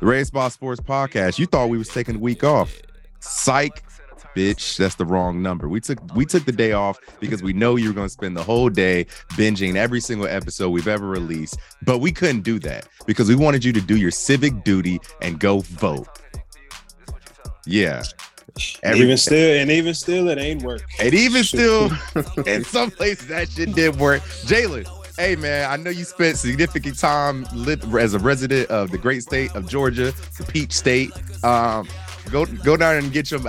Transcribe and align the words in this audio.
The 0.00 0.06
Race 0.06 0.30
Ball 0.30 0.48
Sports 0.50 0.80
Podcast. 0.80 1.38
You 1.38 1.46
thought 1.46 1.68
we 1.68 1.78
was 1.78 1.88
taking 1.88 2.16
a 2.16 2.18
week 2.18 2.44
off. 2.44 2.80
Psych, 3.18 3.82
bitch. 4.36 4.76
That's 4.76 4.94
the 4.94 5.04
wrong 5.04 5.42
number. 5.42 5.68
We 5.68 5.80
took 5.80 5.98
we 6.14 6.24
took 6.24 6.44
the 6.44 6.52
day 6.52 6.72
off 6.72 7.00
because 7.18 7.42
we 7.42 7.52
know 7.52 7.74
you 7.76 7.88
were 7.88 7.94
going 7.94 8.06
to 8.06 8.12
spend 8.12 8.36
the 8.36 8.42
whole 8.42 8.68
day 8.68 9.06
binging 9.32 9.74
every 9.74 10.00
single 10.00 10.28
episode 10.28 10.70
we've 10.70 10.86
ever 10.86 11.08
released. 11.08 11.58
But 11.82 11.98
we 11.98 12.12
couldn't 12.12 12.42
do 12.42 12.60
that 12.60 12.86
because 13.06 13.28
we 13.28 13.34
wanted 13.34 13.64
you 13.64 13.72
to 13.72 13.80
do 13.80 13.96
your 13.96 14.12
civic 14.12 14.62
duty 14.62 15.00
and 15.20 15.40
go 15.40 15.60
vote. 15.60 16.06
Yeah. 17.66 18.04
Every, 18.82 19.04
even 19.04 19.16
still, 19.16 19.60
and 19.60 19.70
even 19.70 19.94
still, 19.94 20.28
it 20.28 20.38
ain't 20.38 20.62
work. 20.62 20.82
And 21.00 21.14
even 21.14 21.44
still, 21.44 21.90
in 22.46 22.64
some 22.64 22.90
places 22.90 23.28
that 23.28 23.50
shit 23.50 23.72
did 23.72 23.96
work. 24.00 24.22
Jalen, 24.22 24.86
hey 25.18 25.36
man, 25.36 25.70
I 25.70 25.76
know 25.76 25.90
you 25.90 26.04
spent 26.04 26.38
significant 26.38 26.98
time 26.98 27.44
as 27.44 28.14
a 28.14 28.18
resident 28.18 28.70
of 28.70 28.90
the 28.90 28.98
great 28.98 29.22
state 29.22 29.54
of 29.54 29.68
Georgia, 29.68 30.12
the 30.38 30.44
Peach 30.44 30.72
State. 30.72 31.12
Um, 31.44 31.88
go 32.30 32.46
go 32.46 32.76
down 32.76 32.96
and 32.96 33.12
get 33.12 33.30
your. 33.30 33.40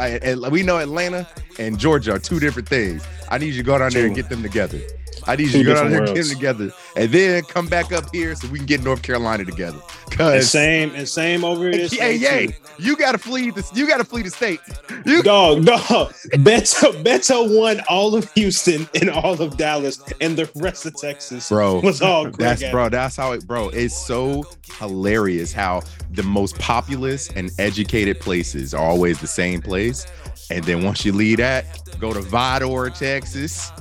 We 0.49 0.63
know 0.63 0.79
Atlanta 0.79 1.27
and 1.59 1.79
Georgia 1.79 2.15
are 2.15 2.19
two 2.19 2.39
different 2.39 2.67
things. 2.67 3.05
I 3.29 3.37
need 3.37 3.53
you 3.53 3.57
to 3.57 3.63
go 3.63 3.77
down 3.77 3.91
there 3.93 4.05
and 4.05 4.15
get 4.15 4.29
them 4.29 4.41
together. 4.41 4.79
I 5.27 5.35
need 5.35 5.47
you 5.47 5.59
to 5.59 5.63
go 5.63 5.73
down 5.75 5.91
there 5.91 6.03
and 6.03 6.15
get 6.15 6.25
together, 6.25 6.71
and 6.95 7.11
then 7.11 7.43
come 7.43 7.67
back 7.67 7.91
up 7.91 8.13
here 8.13 8.35
so 8.35 8.47
we 8.47 8.59
can 8.59 8.65
get 8.65 8.83
North 8.83 9.01
Carolina 9.01 9.45
together. 9.45 9.79
Cause 10.11 10.49
same 10.49 10.93
and 10.95 11.07
same 11.07 11.43
over 11.43 11.69
here. 11.69 11.87
Hey, 11.87 12.17
hey, 12.17 12.55
you 12.77 12.95
gotta 12.95 13.17
flee 13.17 13.51
the 13.51 13.67
you 13.73 13.87
gotta 13.87 14.03
flee 14.03 14.23
the 14.23 14.29
state. 14.29 14.59
You 15.05 15.23
dog, 15.23 15.65
dog. 15.65 16.13
Beto 16.33 17.03
Beto 17.03 17.57
won 17.57 17.81
all 17.89 18.15
of 18.15 18.31
Houston 18.33 18.87
and 18.99 19.09
all 19.09 19.41
of 19.41 19.57
Dallas 19.57 20.01
and 20.19 20.37
the 20.37 20.49
rest 20.55 20.85
of 20.85 20.95
Texas. 20.95 21.49
Bro, 21.49 21.81
was 21.81 22.01
all 22.01 22.29
that's 22.31 22.63
bro. 22.69 22.89
That's 22.89 23.15
how 23.15 23.31
it, 23.33 23.45
bro. 23.45 23.69
It's 23.69 23.95
so 23.95 24.43
hilarious 24.77 25.53
how 25.53 25.81
the 26.11 26.23
most 26.23 26.57
populous 26.59 27.29
and 27.29 27.51
educated 27.59 28.19
places 28.19 28.73
are 28.73 28.83
always 28.83 29.19
the 29.22 29.27
same 29.27 29.61
place, 29.61 30.05
and 30.49 30.63
then 30.63 30.83
once 30.83 31.05
you 31.05 31.13
leave 31.13 31.38
that, 31.38 31.66
go 31.99 32.13
to 32.13 32.19
Vidor, 32.19 32.97
Texas 32.97 33.72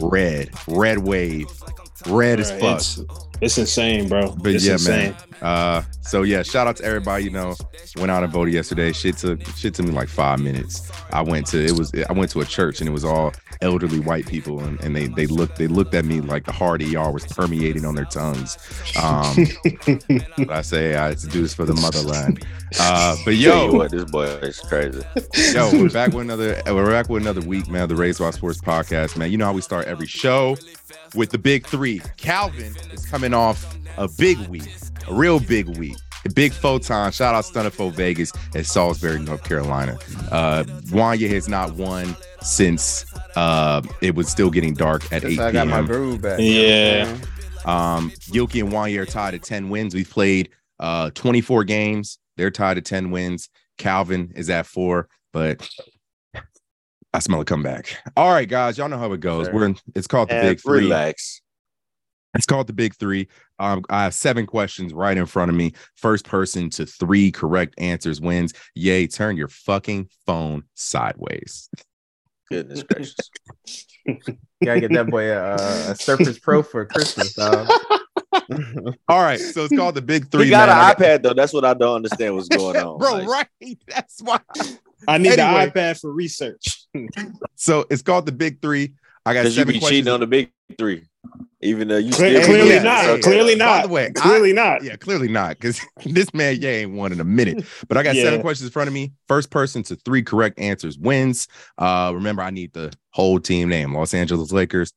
red, 0.00 0.50
red 0.66 0.98
wave, 0.98 1.46
red 2.06 2.40
as 2.40 2.50
fuck. 2.50 2.76
It's, 2.78 3.00
it's, 3.40 3.58
insane, 3.58 4.08
bro. 4.08 4.34
But 4.42 4.54
it's 4.54 4.66
yeah, 4.66 4.72
insane. 4.74 5.12
man. 5.12 5.28
Uh, 5.42 5.82
so 6.02 6.22
yeah, 6.22 6.42
shout 6.42 6.66
out 6.66 6.76
to 6.76 6.84
everybody. 6.84 7.24
You 7.24 7.30
know, 7.30 7.54
went 7.96 8.10
out 8.10 8.24
and 8.24 8.32
voted 8.32 8.54
yesterday. 8.54 8.92
Shit 8.92 9.18
took 9.18 9.44
shit 9.56 9.74
took 9.74 9.86
me 9.86 9.92
like 9.92 10.08
five 10.08 10.40
minutes. 10.40 10.90
I 11.12 11.22
went 11.22 11.46
to 11.48 11.64
it 11.64 11.72
was 11.72 11.92
I 12.08 12.12
went 12.12 12.30
to 12.32 12.40
a 12.40 12.44
church 12.44 12.80
and 12.80 12.88
it 12.88 12.92
was 12.92 13.04
all 13.04 13.32
elderly 13.60 14.00
white 14.00 14.26
people 14.26 14.60
and, 14.60 14.80
and 14.80 14.94
they 14.94 15.06
they 15.08 15.26
looked 15.26 15.56
they 15.56 15.66
looked 15.66 15.94
at 15.94 16.04
me 16.04 16.20
like 16.20 16.44
the 16.44 16.52
hard 16.52 16.82
ER 16.82 17.10
was 17.10 17.24
permeating 17.26 17.84
on 17.84 17.94
their 17.94 18.04
tongues. 18.04 18.56
Um, 19.00 19.46
I 20.48 20.62
say 20.62 20.96
I 20.96 21.14
to 21.14 21.26
do 21.26 21.42
this 21.42 21.54
for 21.54 21.64
the 21.64 21.74
motherland. 21.74 22.44
Uh, 22.78 23.16
but 23.24 23.34
yo, 23.34 23.72
what 23.72 23.90
this 23.90 24.04
boy 24.04 24.24
is 24.24 24.60
crazy. 24.60 25.02
Yo, 25.52 25.70
we're 25.72 25.90
back 25.90 26.12
with 26.12 26.22
another 26.22 26.60
we're 26.66 26.90
back 26.90 27.08
with 27.08 27.22
another 27.22 27.40
week, 27.42 27.68
man. 27.68 27.88
The 27.88 27.96
Raise 27.96 28.18
Ball 28.18 28.32
Sports 28.32 28.60
Podcast, 28.60 29.16
man. 29.16 29.30
You 29.30 29.38
know 29.38 29.46
how 29.46 29.52
we 29.52 29.62
start 29.62 29.86
every 29.86 30.06
show 30.06 30.56
with 31.14 31.30
the 31.30 31.38
big 31.38 31.66
three. 31.66 32.00
Calvin 32.16 32.74
is 32.92 33.06
coming 33.06 33.27
off 33.34 33.76
a 33.96 34.08
big 34.18 34.38
week, 34.48 34.68
a 35.08 35.14
real 35.14 35.40
big 35.40 35.76
week. 35.78 35.96
A 36.24 36.30
big 36.30 36.52
photon. 36.52 37.12
Shout 37.12 37.34
out 37.34 37.44
Stunnerfo 37.44 37.92
Vegas 37.92 38.32
at 38.54 38.66
Salisbury, 38.66 39.20
North 39.20 39.44
Carolina. 39.44 39.96
Uh 40.30 40.64
Wanya 40.86 41.28
has 41.30 41.48
not 41.48 41.74
won 41.74 42.16
since 42.42 43.06
uh 43.36 43.82
it 44.00 44.16
was 44.16 44.28
still 44.28 44.50
getting 44.50 44.74
dark 44.74 45.04
at 45.12 45.24
8 45.24 45.28
p.m. 45.28 45.40
I 45.40 45.52
got 45.52 45.68
my 45.68 45.82
groove 45.82 46.20
back. 46.22 46.40
Yeah. 46.40 47.04
Um 47.64 48.10
Gilkey 48.32 48.64
and 48.64 48.72
Wanya 48.72 48.98
are 49.00 49.06
tied 49.06 49.34
at 49.34 49.42
10 49.44 49.70
wins. 49.70 49.94
We've 49.94 50.10
played 50.10 50.50
uh 50.80 51.10
24 51.10 51.64
games. 51.64 52.18
They're 52.36 52.50
tied 52.50 52.78
at 52.78 52.84
10 52.84 53.10
wins. 53.12 53.48
Calvin 53.78 54.32
is 54.34 54.50
at 54.50 54.66
four, 54.66 55.08
but 55.32 55.68
I 57.14 57.20
smell 57.20 57.40
a 57.40 57.44
comeback. 57.44 57.96
All 58.16 58.32
right, 58.32 58.48
guys, 58.48 58.76
y'all 58.76 58.88
know 58.88 58.98
how 58.98 59.12
it 59.12 59.20
goes. 59.20 59.46
Sure. 59.46 59.54
We're 59.54 59.66
in. 59.66 59.76
It's 59.94 60.06
called 60.06 60.28
the 60.28 60.34
and 60.34 60.48
Big 60.48 60.60
Three. 60.60 60.80
Relax. 60.80 61.40
It's 62.34 62.46
called 62.46 62.66
the 62.66 62.72
Big 62.72 62.94
Three. 62.96 63.28
Um, 63.58 63.84
I 63.88 64.04
have 64.04 64.14
seven 64.14 64.46
questions 64.46 64.92
right 64.92 65.16
in 65.16 65.26
front 65.26 65.50
of 65.50 65.56
me. 65.56 65.72
First 65.94 66.24
person 66.26 66.70
to 66.70 66.86
three 66.86 67.30
correct 67.30 67.74
answers 67.78 68.20
wins. 68.20 68.52
Yay! 68.74 69.06
Turn 69.06 69.36
your 69.36 69.48
fucking 69.48 70.08
phone 70.26 70.64
sideways. 70.74 71.68
Goodness 72.50 72.82
gracious! 72.82 73.16
Gotta 74.64 74.80
get 74.80 74.92
that 74.92 75.10
boy 75.10 75.30
a, 75.32 75.54
a 75.54 75.96
Surface 75.96 76.38
Pro 76.38 76.62
for 76.62 76.84
Christmas, 76.86 77.34
dog. 77.34 77.68
All 79.08 79.22
right, 79.22 79.40
so 79.40 79.64
it's 79.64 79.76
called 79.76 79.94
the 79.94 80.02
Big 80.02 80.30
Three. 80.30 80.44
He 80.44 80.50
got 80.50 80.68
man. 80.68 80.78
an 80.78 80.94
iPad 80.94 81.22
though. 81.22 81.34
That's 81.34 81.52
what 81.52 81.64
I 81.64 81.74
don't 81.74 81.96
understand. 81.96 82.34
What's 82.34 82.48
going 82.48 82.76
on, 82.76 82.98
bro? 82.98 83.14
Like, 83.14 83.28
right? 83.28 83.78
That's 83.86 84.20
why. 84.22 84.40
I 85.06 85.18
need 85.18 85.38
anyway, 85.38 85.66
the 85.66 85.72
iPad 85.72 86.00
for 86.00 86.12
research. 86.12 86.86
so 87.54 87.86
it's 87.90 88.02
called 88.02 88.26
the 88.26 88.32
Big 88.32 88.60
Three. 88.60 88.94
I 89.26 89.34
got 89.34 89.46
seven 89.46 89.74
you 89.74 89.80
be 89.80 89.86
cheating 89.86 90.12
on 90.12 90.20
the 90.20 90.26
Big 90.26 90.50
Three, 90.78 91.06
even 91.60 91.88
though 91.88 91.96
you 91.96 92.12
Cle- 92.12 92.42
clearly 92.44 92.70
yeah, 92.70 92.82
not. 92.82 93.04
Okay. 93.04 93.22
Clearly 93.22 93.54
not. 93.54 93.82
By 93.82 93.86
the 93.86 93.92
way, 93.92 94.10
clearly 94.12 94.50
I, 94.50 94.54
not. 94.54 94.82
Yeah, 94.82 94.96
clearly 94.96 95.28
not. 95.28 95.58
Because 95.58 95.80
this 96.04 96.32
man, 96.34 96.58
yeah, 96.60 96.70
ain't 96.70 96.92
won 96.92 97.12
in 97.12 97.20
a 97.20 97.24
minute. 97.24 97.64
But 97.88 97.96
I 97.96 98.02
got 98.02 98.14
yeah. 98.14 98.24
seven 98.24 98.40
questions 98.40 98.68
in 98.68 98.72
front 98.72 98.88
of 98.88 98.94
me. 98.94 99.12
First 99.26 99.50
person 99.50 99.82
to 99.84 99.96
three 99.96 100.22
correct 100.22 100.58
answers 100.58 100.98
wins. 100.98 101.48
Uh, 101.76 102.12
remember, 102.14 102.42
I 102.42 102.50
need 102.50 102.72
the 102.72 102.92
whole 103.10 103.40
team 103.40 103.68
name: 103.68 103.94
Los 103.94 104.14
Angeles 104.14 104.52
Lakers, 104.52 104.92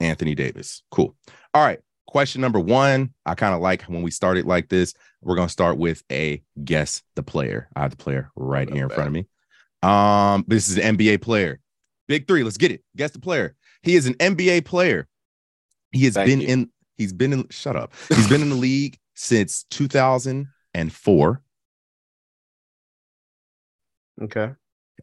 Anthony 0.00 0.34
Davis. 0.34 0.82
Cool. 0.90 1.14
All 1.54 1.64
right. 1.64 1.80
Question 2.06 2.40
number 2.40 2.58
one. 2.58 3.12
I 3.26 3.34
kind 3.34 3.54
of 3.54 3.60
like 3.60 3.82
when 3.82 4.02
we 4.02 4.10
started 4.10 4.46
like 4.46 4.68
this. 4.68 4.94
We're 5.20 5.36
gonna 5.36 5.48
start 5.48 5.78
with 5.78 6.02
a 6.10 6.42
guess 6.64 7.02
the 7.16 7.22
player. 7.22 7.68
I 7.74 7.82
have 7.82 7.90
the 7.90 7.96
player 7.96 8.30
right 8.36 8.70
here 8.70 8.84
in 8.84 8.90
front 8.90 9.08
of 9.08 9.12
me. 9.12 9.26
Um, 9.82 10.44
this 10.46 10.68
is 10.68 10.78
an 10.78 10.96
NBA 10.96 11.22
player. 11.22 11.60
Big 12.06 12.26
three. 12.26 12.42
Let's 12.42 12.56
get 12.56 12.72
it. 12.72 12.82
Guess 12.96 13.10
the 13.10 13.18
player. 13.18 13.54
He 13.82 13.96
is 13.96 14.06
an 14.06 14.14
NBA 14.14 14.64
player. 14.64 15.06
He 15.92 16.04
has 16.04 16.14
Thank 16.14 16.28
been 16.28 16.40
you. 16.40 16.48
in. 16.48 16.70
He's 16.96 17.12
been 17.12 17.32
in. 17.32 17.46
Shut 17.50 17.76
up. 17.76 17.92
He's 18.08 18.28
been 18.28 18.42
in 18.42 18.50
the 18.50 18.56
league 18.68 18.98
since 19.14 19.64
2004. 19.70 21.42
Okay. 24.22 24.50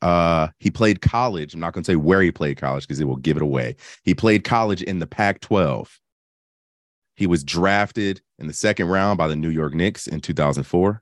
Uh, 0.02 0.50
he 0.60 0.70
played 0.70 1.02
college. 1.02 1.54
I'm 1.54 1.60
not 1.60 1.74
going 1.74 1.84
to 1.84 1.92
say 1.92 1.96
where 1.96 2.22
he 2.22 2.32
played 2.32 2.58
college 2.58 2.86
because 2.86 3.00
it 3.00 3.06
will 3.06 3.16
give 3.16 3.38
it 3.38 3.44
away. 3.44 3.76
He 4.04 4.14
played 4.14 4.44
college 4.44 4.82
in 4.82 5.00
the 5.00 5.08
Pac-12. 5.08 5.88
He 7.16 7.28
was 7.28 7.44
drafted 7.44 8.22
in 8.38 8.48
the 8.48 8.54
second 8.54 8.90
round 8.90 9.18
by 9.18 9.30
the 9.30 9.38
New 9.38 9.50
York 9.50 9.74
Knicks 9.74 10.06
in 10.06 10.20
2004. 10.20 11.02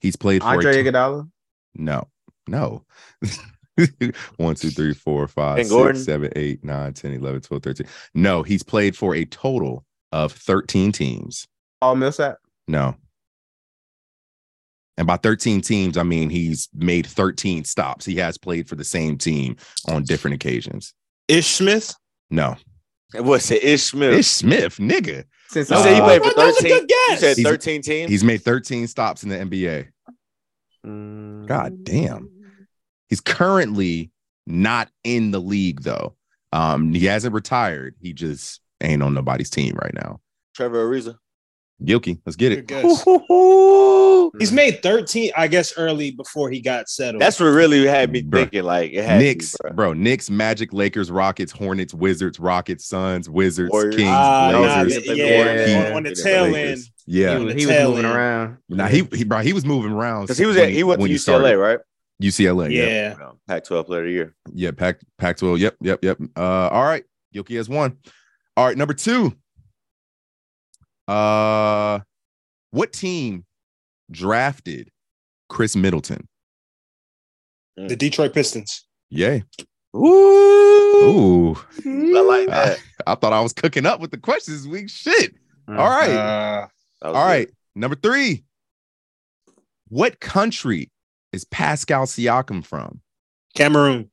He's 0.00 0.16
played 0.16 0.42
for 0.42 0.48
Andre 0.48 0.82
Iguodala. 0.82 1.30
No, 1.76 2.08
no. 2.48 2.84
1, 4.36 4.54
2, 4.54 4.70
3, 4.70 4.94
4, 4.94 5.28
5, 5.28 5.66
6, 5.66 6.04
7, 6.04 6.30
8, 6.34 6.64
9, 6.64 6.92
10, 6.92 7.12
11, 7.12 7.40
12, 7.40 7.62
13. 7.62 7.86
No, 8.14 8.42
he's 8.42 8.62
played 8.62 8.96
for 8.96 9.14
a 9.14 9.24
total 9.24 9.84
of 10.12 10.32
13 10.32 10.92
teams. 10.92 11.46
Paul 11.80 11.96
Millsap? 11.96 12.36
No. 12.68 12.96
And 14.96 15.06
by 15.06 15.16
13 15.16 15.60
teams, 15.60 15.98
I 15.98 16.02
mean 16.02 16.30
he's 16.30 16.68
made 16.74 17.06
13 17.06 17.64
stops. 17.64 18.06
He 18.06 18.16
has 18.16 18.38
played 18.38 18.68
for 18.68 18.76
the 18.76 18.84
same 18.84 19.18
team 19.18 19.56
on 19.88 20.04
different 20.04 20.36
occasions. 20.36 20.94
Ish 21.28 21.56
Smith? 21.56 21.94
No. 22.30 22.56
What's 23.14 23.50
it? 23.50 23.62
Ish 23.62 23.82
Smith. 23.82 24.14
Ish 24.14 24.26
Smith, 24.26 24.78
nigga. 24.78 25.24
Since 25.48 25.70
you 25.70 25.76
uh, 25.76 25.82
said 25.82 25.94
he 25.94 26.00
played 26.00 26.22
for 26.22 26.30
13. 26.30 26.86
You 26.88 27.16
said 27.18 27.36
13 27.36 27.82
teams? 27.82 28.10
He's 28.10 28.24
made 28.24 28.42
13 28.42 28.86
stops 28.86 29.22
in 29.22 29.28
the 29.28 29.36
NBA. 29.36 29.88
Mm. 30.84 31.46
God 31.46 31.84
damn. 31.84 32.30
He's 33.08 33.20
currently 33.20 34.10
not 34.46 34.88
in 35.04 35.30
the 35.30 35.40
league 35.40 35.82
though. 35.82 36.14
Um, 36.52 36.92
he 36.92 37.06
hasn't 37.06 37.34
retired. 37.34 37.94
He 38.00 38.12
just 38.12 38.60
ain't 38.82 39.02
on 39.02 39.14
nobody's 39.14 39.50
team 39.50 39.74
right 39.80 39.94
now. 39.94 40.20
Trevor 40.54 40.88
Ariza. 40.88 41.16
Gilkey, 41.82 42.18
let's 42.24 42.36
get 42.36 42.52
it. 42.52 42.70
He's 44.38 44.52
made 44.52 44.82
13, 44.82 45.32
I 45.36 45.46
guess, 45.46 45.76
early 45.76 46.10
before 46.10 46.50
he 46.50 46.60
got 46.60 46.88
settled. 46.88 47.20
That's 47.20 47.38
what 47.38 47.46
really 47.46 47.86
had 47.86 48.10
me 48.10 48.22
bro. 48.22 48.40
thinking. 48.40 48.62
Like 48.64 48.92
it 48.92 49.04
had 49.04 49.18
Knicks, 49.18 49.52
me, 49.52 49.68
bro. 49.68 49.72
bro. 49.72 49.92
Knicks, 49.92 50.30
Magic, 50.30 50.72
Lakers, 50.72 51.10
Rockets, 51.10 51.52
Hornets, 51.52 51.92
Wizards, 51.92 52.40
Rockets, 52.40 52.86
Suns, 52.86 53.28
Wizards, 53.28 53.70
Warriors. 53.70 53.96
Kings, 53.96 54.08
uh, 54.08 54.52
Blazers. 54.52 55.06
Nah, 55.06 55.12
yeah, 55.14 55.86
on, 55.90 55.96
on, 55.96 56.02
the 56.04 56.14
tail 56.14 56.54
end. 56.54 56.80
Yeah, 57.06 57.38
he 57.38 57.44
was, 57.44 57.54
he 57.54 57.66
was 57.66 57.78
moving 57.78 58.04
end. 58.04 58.14
around. 58.14 58.56
Nah, 58.68 58.88
he 58.88 59.06
he 59.12 59.24
bro, 59.24 59.40
he 59.40 59.52
was 59.52 59.64
moving 59.66 59.92
around 59.92 60.22
because 60.22 60.38
he 60.38 60.46
was 60.46 60.56
at, 60.56 60.70
he 60.70 60.82
went 60.82 61.00
to 61.00 61.06
UCLA, 61.06 61.18
started. 61.18 61.58
right? 61.58 61.78
UCLA. 62.22 62.70
Yeah. 62.70 63.16
Yep. 63.18 63.18
Pac-12 63.48 63.86
player 63.86 64.00
of 64.00 64.06
the 64.06 64.12
year. 64.12 64.34
Yeah, 64.52 64.70
Pac 64.70 65.00
Pac-12. 65.18 65.58
Yep, 65.58 65.76
yep, 65.80 65.98
yep. 66.02 66.18
Uh, 66.36 66.68
all 66.68 66.84
right. 66.84 67.04
Yoki 67.34 67.56
has 67.56 67.68
one. 67.68 67.98
All 68.56 68.66
right, 68.66 68.76
number 68.76 68.94
two. 68.94 69.32
Uh, 71.06 72.00
what 72.70 72.92
team 72.92 73.44
drafted 74.10 74.90
Khris 75.48 75.76
Middleton? 75.76 76.26
The 77.76 77.96
Detroit 77.96 78.32
Pistons. 78.32 78.86
Yay. 79.10 79.44
Ooh. 79.94 79.98
Ooh. 81.04 81.56
I 81.84 82.20
like 82.20 82.48
that. 82.48 82.78
I, 83.06 83.12
I, 83.12 83.14
thought 83.16 83.34
I 83.34 83.40
was 83.40 83.52
cooking 83.52 83.84
up 83.84 84.00
with 84.00 84.10
the 84.10 84.16
questions 84.16 84.66
week. 84.66 84.88
Shit. 84.88 85.34
All 85.68 85.74
right. 85.74 86.10
Uh, 86.10 86.66
All 87.02 87.12
right. 87.12 87.50
Number 87.74 87.96
three. 87.96 88.44
What 89.88 90.18
country 90.18 90.90
is 91.36 91.44
Pascal 91.44 92.06
Siakam 92.06 92.64
from? 92.64 93.00
Cameroon. 93.54 94.10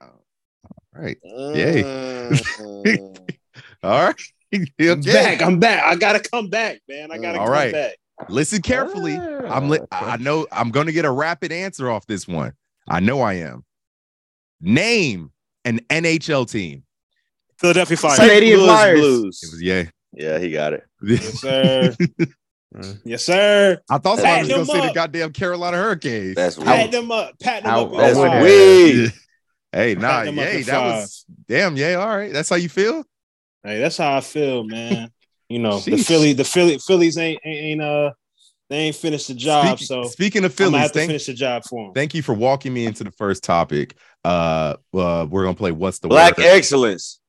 All 0.00 0.08
right. 0.94 1.18
Yay. 1.22 1.82
Mm. 1.82 3.32
All 3.82 4.04
right. 4.04 4.20
I'm 4.52 4.66
Okay. 4.80 5.12
back. 5.12 5.42
I'm 5.42 5.58
back. 5.58 5.82
I 5.84 5.96
gotta 5.96 6.20
come 6.20 6.48
back, 6.48 6.80
man. 6.88 7.10
I 7.10 7.18
gotta 7.18 7.38
All 7.38 7.46
come 7.46 7.52
right. 7.52 7.72
back. 7.72 7.96
Listen 8.28 8.62
carefully. 8.62 9.16
I'm 9.16 9.68
li- 9.68 9.80
I 9.90 10.16
know 10.18 10.46
I'm 10.52 10.70
going 10.70 10.86
to 10.86 10.92
get 10.92 11.04
a 11.04 11.10
rapid 11.10 11.50
answer 11.50 11.90
off 11.90 12.06
this 12.06 12.28
one. 12.28 12.52
I 12.88 13.00
know 13.00 13.20
I 13.20 13.34
am. 13.34 13.64
Name 14.60 15.32
an 15.64 15.80
NHL 15.90 16.48
team. 16.48 16.84
Philadelphia 17.58 17.96
Fire. 17.96 18.16
Say- 18.16 18.28
Canadian 18.28 18.58
Louis 18.60 18.66
Flyers. 18.68 19.00
Blues. 19.00 19.40
It 19.42 19.50
was 19.50 19.62
yeah. 19.62 19.84
Yeah, 20.12 20.38
he 20.38 20.52
got 20.52 20.74
it. 20.74 20.84
Yes, 21.02 21.40
sir. 21.40 21.96
yes, 23.04 23.24
sir. 23.24 23.78
I 23.90 23.98
thought 23.98 24.18
somebody 24.18 24.40
was 24.42 24.48
gonna 24.48 24.64
them 24.64 24.66
say 24.82 24.88
the 24.88 24.94
goddamn 24.94 25.32
Carolina 25.32 25.76
Hurricanes. 25.76 26.34
That's 26.34 26.56
Pat 26.56 26.82
weak. 26.84 26.90
them 26.92 27.10
up. 27.12 27.38
Pat 27.40 27.62
them 27.62 27.72
Out- 27.72 27.86
up. 27.86 27.92
in 27.92 27.98
That's 27.98 28.14
the 28.16 28.20
Wow. 28.22 29.10
hey, 29.80 29.94
nah, 29.94 30.24
them 30.24 30.38
up 30.38 30.44
yay, 30.46 30.62
that 30.62 30.74
five. 30.74 30.94
was 31.02 31.24
damn, 31.48 31.76
yeah. 31.76 31.94
All 31.94 32.16
right, 32.16 32.32
that's 32.32 32.48
how 32.48 32.56
you 32.56 32.68
feel. 32.68 33.04
Hey, 33.62 33.80
that's 33.80 33.96
how 33.96 34.16
I 34.16 34.20
feel, 34.20 34.64
man. 34.68 35.10
You 35.48 35.58
know, 35.58 35.78
the 35.78 35.96
Philly, 35.98 36.32
the 36.32 36.44
Philly, 36.44 36.78
Phillies 36.78 37.18
ain't 37.18 37.40
ain't, 37.44 37.56
ain't 37.64 37.82
uh 37.82 38.12
they 38.70 38.76
ain't 38.78 38.96
finished 38.96 39.28
the 39.28 39.34
job, 39.34 39.78
Speak- 39.78 39.86
so 39.86 40.04
speaking 40.04 40.44
of 40.44 40.54
Phillies, 40.54 40.68
I'm 40.68 40.72
gonna 40.72 40.82
have 40.82 40.92
to 40.92 41.06
finish 41.06 41.26
the 41.26 41.34
job 41.34 41.64
for 41.64 41.84
them. 41.86 41.94
thank 41.94 42.14
you 42.14 42.22
for 42.22 42.32
walking 42.34 42.72
me 42.72 42.86
into 42.86 43.04
the 43.04 43.10
first 43.12 43.44
topic. 43.44 43.94
Uh, 44.24 44.76
uh 44.94 45.26
we're 45.30 45.44
gonna 45.44 45.54
play 45.54 45.70
what's 45.70 45.98
the 45.98 46.08
Black 46.08 46.38
word? 46.38 46.46
excellence. 46.46 47.20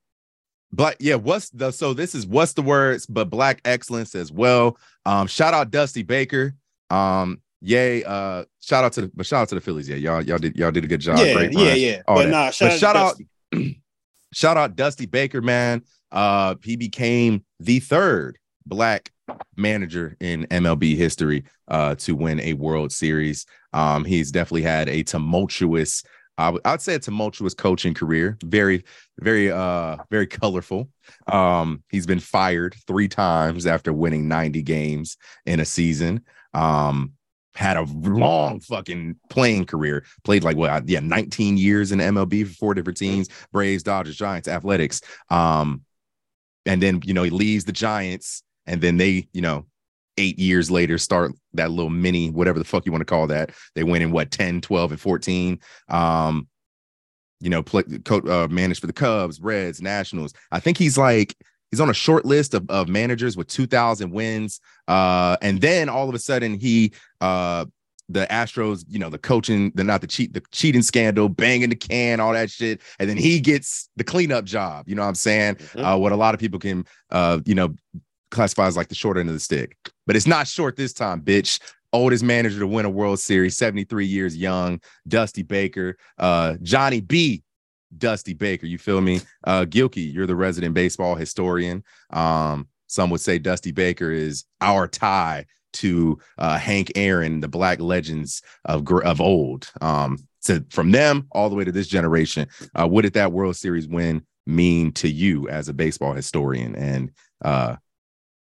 Black, 0.75 0.98
yeah. 1.00 1.16
What's 1.16 1.50
the 1.51 1.72
so 1.72 1.94
this 1.94 2.13
is 2.16 2.27
what's 2.27 2.54
the 2.54 2.62
words, 2.62 3.06
but 3.06 3.30
black 3.30 3.62
excellence 3.66 4.13
as 4.16 4.31
well. 4.31 4.77
Um, 5.06 5.27
shout 5.27 5.54
out 5.54 5.72
Dusty 5.72 6.04
Baker. 6.04 6.54
Um, 6.89 7.42
yay. 7.62 8.04
Uh, 8.04 8.44
shout 8.62 8.83
out 8.83 8.94
to 8.94 9.01
the 9.01 9.12
but 9.16 9.25
shout 9.25 9.44
out 9.44 9.50
to 9.50 9.56
the 9.56 9.62
Phillies. 9.62 9.88
Yeah, 9.88 9.95
y'all 9.95 10.22
y'all 10.22 10.38
did 10.38 10.56
y'all 10.57 10.72
did 10.72 10.83
a 10.83 10.88
good 10.88 11.00
job. 11.00 11.18
yeah, 11.19 11.33
Great 11.33 11.54
yeah, 11.54 11.74
yeah. 11.74 12.01
But 12.06 12.24
that. 12.25 12.30
nah, 12.30 12.50
shout 12.51 12.68
But 12.69 12.74
out, 12.74 12.80
shout 12.80 12.95
out- 12.95 13.18
Dusty. 13.51 13.81
Shout 14.33 14.57
out 14.57 14.75
Dusty 14.75 15.06
Baker, 15.06 15.42
man. 15.42 15.81
Uh, 16.12 16.56
he 16.62 16.75
became 16.75 17.45
the 17.62 17.80
third 17.80 18.38
black 18.66 19.12
manager 19.56 20.18
in 20.19 20.45
MLB 20.48 20.98
history 20.98 21.45
uh 21.69 21.95
to 21.95 22.16
win 22.16 22.42
a 22.42 22.51
World 22.54 22.92
Series. 22.92 23.45
Um, 23.71 24.04
he's 24.04 24.31
definitely 24.31 24.63
had 24.63 24.89
a 24.89 25.04
tumultuous, 25.04 26.04
I 26.37 26.49
would 26.49 26.61
I'd 26.65 26.81
say 26.81 26.95
a 26.95 26.99
tumultuous 26.99 27.53
coaching 27.53 27.93
career. 27.93 28.37
Very, 28.43 28.83
very 29.19 29.51
uh 29.51 29.97
very 30.09 30.27
colorful. 30.27 30.89
Um, 31.27 31.83
he's 31.89 32.05
been 32.05 32.19
fired 32.19 32.75
three 32.87 33.07
times 33.07 33.65
after 33.65 33.93
winning 33.93 34.27
90 34.27 34.61
games 34.63 35.17
in 35.45 35.59
a 35.59 35.65
season. 35.65 36.21
Um, 36.53 37.13
had 37.55 37.77
a 37.77 37.83
long 37.83 38.59
fucking 38.59 39.15
playing 39.29 39.65
career. 39.65 40.05
Played 40.23 40.43
like 40.43 40.57
what? 40.57 40.87
Yeah, 40.89 40.99
19 40.99 41.57
years 41.57 41.91
in 41.91 41.99
MLB 41.99 42.47
for 42.47 42.53
four 42.53 42.73
different 42.73 42.97
teams: 42.97 43.29
Braves, 43.51 43.83
Dodgers, 43.83 44.17
Giants, 44.17 44.47
Athletics. 44.47 45.01
Um, 45.29 45.83
and 46.65 46.81
then 46.81 47.01
you 47.05 47.13
know 47.13 47.23
he 47.23 47.29
leaves 47.29 47.65
the 47.65 47.71
Giants, 47.71 48.43
and 48.65 48.81
then 48.81 48.97
they, 48.97 49.27
you 49.33 49.41
know, 49.41 49.65
eight 50.17 50.39
years 50.39 50.71
later 50.71 50.97
start 50.97 51.33
that 51.53 51.71
little 51.71 51.89
mini 51.89 52.29
whatever 52.29 52.59
the 52.59 52.65
fuck 52.65 52.85
you 52.85 52.91
want 52.91 53.01
to 53.01 53.06
call 53.06 53.27
that. 53.27 53.51
They 53.75 53.83
went 53.83 54.03
in 54.03 54.12
what 54.12 54.31
10, 54.31 54.62
12, 54.62 54.91
and 54.91 55.00
14. 55.00 55.59
Um, 55.89 56.47
you 57.41 57.50
know, 57.50 57.62
play 57.62 57.83
uh, 58.09 58.47
managed 58.50 58.81
for 58.81 58.88
the 58.88 58.94
Cubs, 58.94 59.41
Reds, 59.41 59.81
Nationals. 59.81 60.33
I 60.51 60.59
think 60.59 60.77
he's 60.77 60.97
like 60.97 61.35
he's 61.71 61.81
on 61.81 61.89
a 61.89 61.94
short 61.94 62.25
list 62.25 62.53
of, 62.53 62.69
of 62.69 62.88
managers 62.88 63.35
with 63.35 63.47
2,000 63.47 64.12
wins. 64.12 64.62
Uh, 64.88 65.35
and 65.41 65.59
then 65.62 65.89
all 65.89 66.07
of 66.07 66.15
a 66.15 66.19
sudden 66.19 66.59
he 66.59 66.94
uh 67.21 67.65
the 68.07 68.27
Astros, 68.27 68.85
you 68.88 69.00
know, 69.00 69.09
the 69.09 69.18
coaching, 69.18 69.71
the 69.73 69.83
not 69.83 70.01
the 70.01 70.07
cheat, 70.07 70.33
the 70.33 70.44
cheating 70.51 70.83
scandal, 70.83 71.27
banging 71.27 71.69
the 71.69 71.75
can, 71.75 72.19
all 72.19 72.33
that 72.33 72.51
shit, 72.51 72.81
and 73.00 73.09
then 73.09 73.18
he 73.18 73.39
gets 73.39 73.89
the 73.95 74.03
cleanup 74.03 74.45
job. 74.45 74.88
You 74.88 74.95
know 74.95 75.01
what 75.01 75.07
I'm 75.07 75.15
saying? 75.15 75.56
Mhm. 75.56 75.83
Uh, 75.83 75.97
what 75.97 76.11
a 76.11 76.15
lot 76.15 76.35
of 76.35 76.39
people 76.39 76.59
can, 76.59 76.85
uh, 77.09 77.39
you 77.45 77.56
know, 77.56 77.73
classify 78.29 78.68
as 78.68 78.77
like 78.77 78.89
the 78.89 78.95
short 78.95 79.18
end 79.18 79.29
of 79.29 79.33
the 79.33 79.39
stick, 79.39 79.75
but 80.06 80.16
it's 80.16 80.28
not 80.28 80.48
short 80.48 80.75
this 80.75 80.94
time, 80.94 81.22
bitch. 81.22 81.60
Oldest 81.94 82.24
manager 82.24 82.60
to 82.60 82.68
win 82.68 82.86
a 82.86 82.90
World 82.90 83.19
Series, 83.19 83.56
73 83.57 84.06
years 84.06 84.36
young, 84.36 84.81
Dusty 85.07 85.44
Baker, 85.44 85.98
uh, 86.18 86.56
Johnnie 86.62 87.02
B. 87.02 87.44
Dusty 87.98 88.34
Baker, 88.34 88.66
you 88.66 88.78
feel 88.78 89.00
me? 89.00 89.22
Uh, 89.46 89.63
Gilkey, 89.63 90.12
you're 90.12 90.28
the 90.28 90.36
resident 90.36 90.74
baseball 90.74 91.16
historian. 91.16 91.84
Um, 92.10 92.68
some 92.88 93.10
would 93.10 93.22
say 93.22 93.40
Dusty 93.40 93.72
Baker 93.72 94.12
is 94.12 94.44
our 94.60 94.88
tie 94.88 95.46
to 95.74 96.18
uh, 96.38 96.57
Hank 96.57 96.92
Aaron, 96.96 97.42
the 97.42 97.48
Black 97.48 97.80
legends 97.80 98.42
of 98.66 98.90
of 98.90 99.22
old. 99.22 99.69
Um, 99.81 100.18
so 100.40 100.60
from 100.69 100.92
them 100.92 101.28
all 101.31 101.50
the 101.50 101.56
way 101.56 101.63
to 101.63 101.72
this 101.72 101.88
generation, 101.88 102.48
uh, 102.75 102.88
what 102.88 103.02
did 103.02 103.13
that 103.13 103.31
World 103.31 103.56
Series 103.56 103.88
win 103.88 104.25
mean 104.46 104.92
to 104.94 105.10
you 105.10 105.50
as 105.50 105.69
a 105.69 105.74
baseball 105.74 106.13
historian? 106.13 106.75
And 106.75 107.12
uh, 107.44 107.78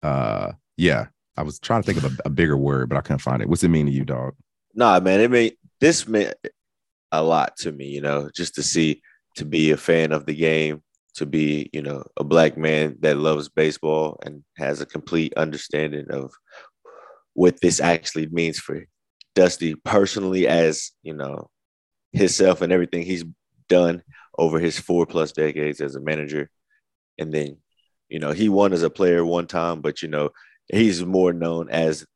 uh, 0.03 0.53
yeah, 0.77 1.07
I 1.37 1.43
was 1.43 1.59
trying 1.59 1.83
to 1.83 1.87
think 1.87 2.05
of 2.05 2.13
a, 2.13 2.17
a 2.27 2.31
bigger 2.31 2.57
word, 2.57 2.89
but 2.89 2.97
I 2.97 3.01
couldn't 3.01 3.19
find 3.19 3.43
it. 3.43 3.49
What's 3.49 3.65
it 3.65 3.69
mean 3.69 3.87
to 3.87 3.93
you, 3.93 4.05
dog? 4.05 4.35
Nah, 4.75 5.01
man, 5.01 5.21
it 5.21 5.31
mean 5.31 5.53
this 5.81 6.07
meant 6.07 6.35
a 7.13 7.23
lot 7.23 7.57
to 7.59 7.73
me, 7.73 7.87
you 7.87 8.01
know, 8.01 8.31
just 8.35 8.55
to 8.57 8.63
see 8.63 9.03
to 9.37 9.45
be 9.45 9.71
a 9.71 9.77
fan 9.77 10.13
of 10.13 10.27
the 10.27 10.35
game, 10.35 10.83
to 11.15 11.27
be, 11.27 11.71
you 11.73 11.83
know, 11.83 12.05
a 12.17 12.25
black 12.25 12.57
man 12.57 12.97
that 13.01 13.17
loves 13.17 13.49
baseball 13.49 14.19
and 14.25 14.43
has 14.57 14.81
a 14.81 14.87
complete 14.87 15.33
understanding 15.37 16.07
of 16.11 16.33
what 17.35 17.61
this 17.61 17.81
actually 17.81 18.27
means 18.29 18.59
for 18.59 18.85
Dusty 19.35 19.75
personally 19.75 20.47
as, 20.47 20.93
you 21.03 21.15
know, 21.15 21.51
himself 22.13 22.63
and 22.63 22.73
everything 22.73 23.03
he's 23.03 23.25
done 23.69 24.03
over 24.39 24.59
his 24.59 24.79
four 24.79 25.07
plus 25.07 25.33
decades 25.33 25.81
as 25.81 25.97
a 25.97 26.01
manager. 26.01 26.51
And 27.19 27.33
then, 27.33 27.59
you 28.09 28.19
know, 28.19 28.33
he 28.33 28.49
won 28.49 28.73
as 28.73 28.83
a 28.83 28.91
player 28.91 29.25
one 29.25 29.47
time, 29.47 29.81
but 29.81 30.03
you 30.03 30.09
know, 30.09 30.31
he's 30.69 31.05
more 31.05 31.33
known 31.33 31.69
as 31.71 32.07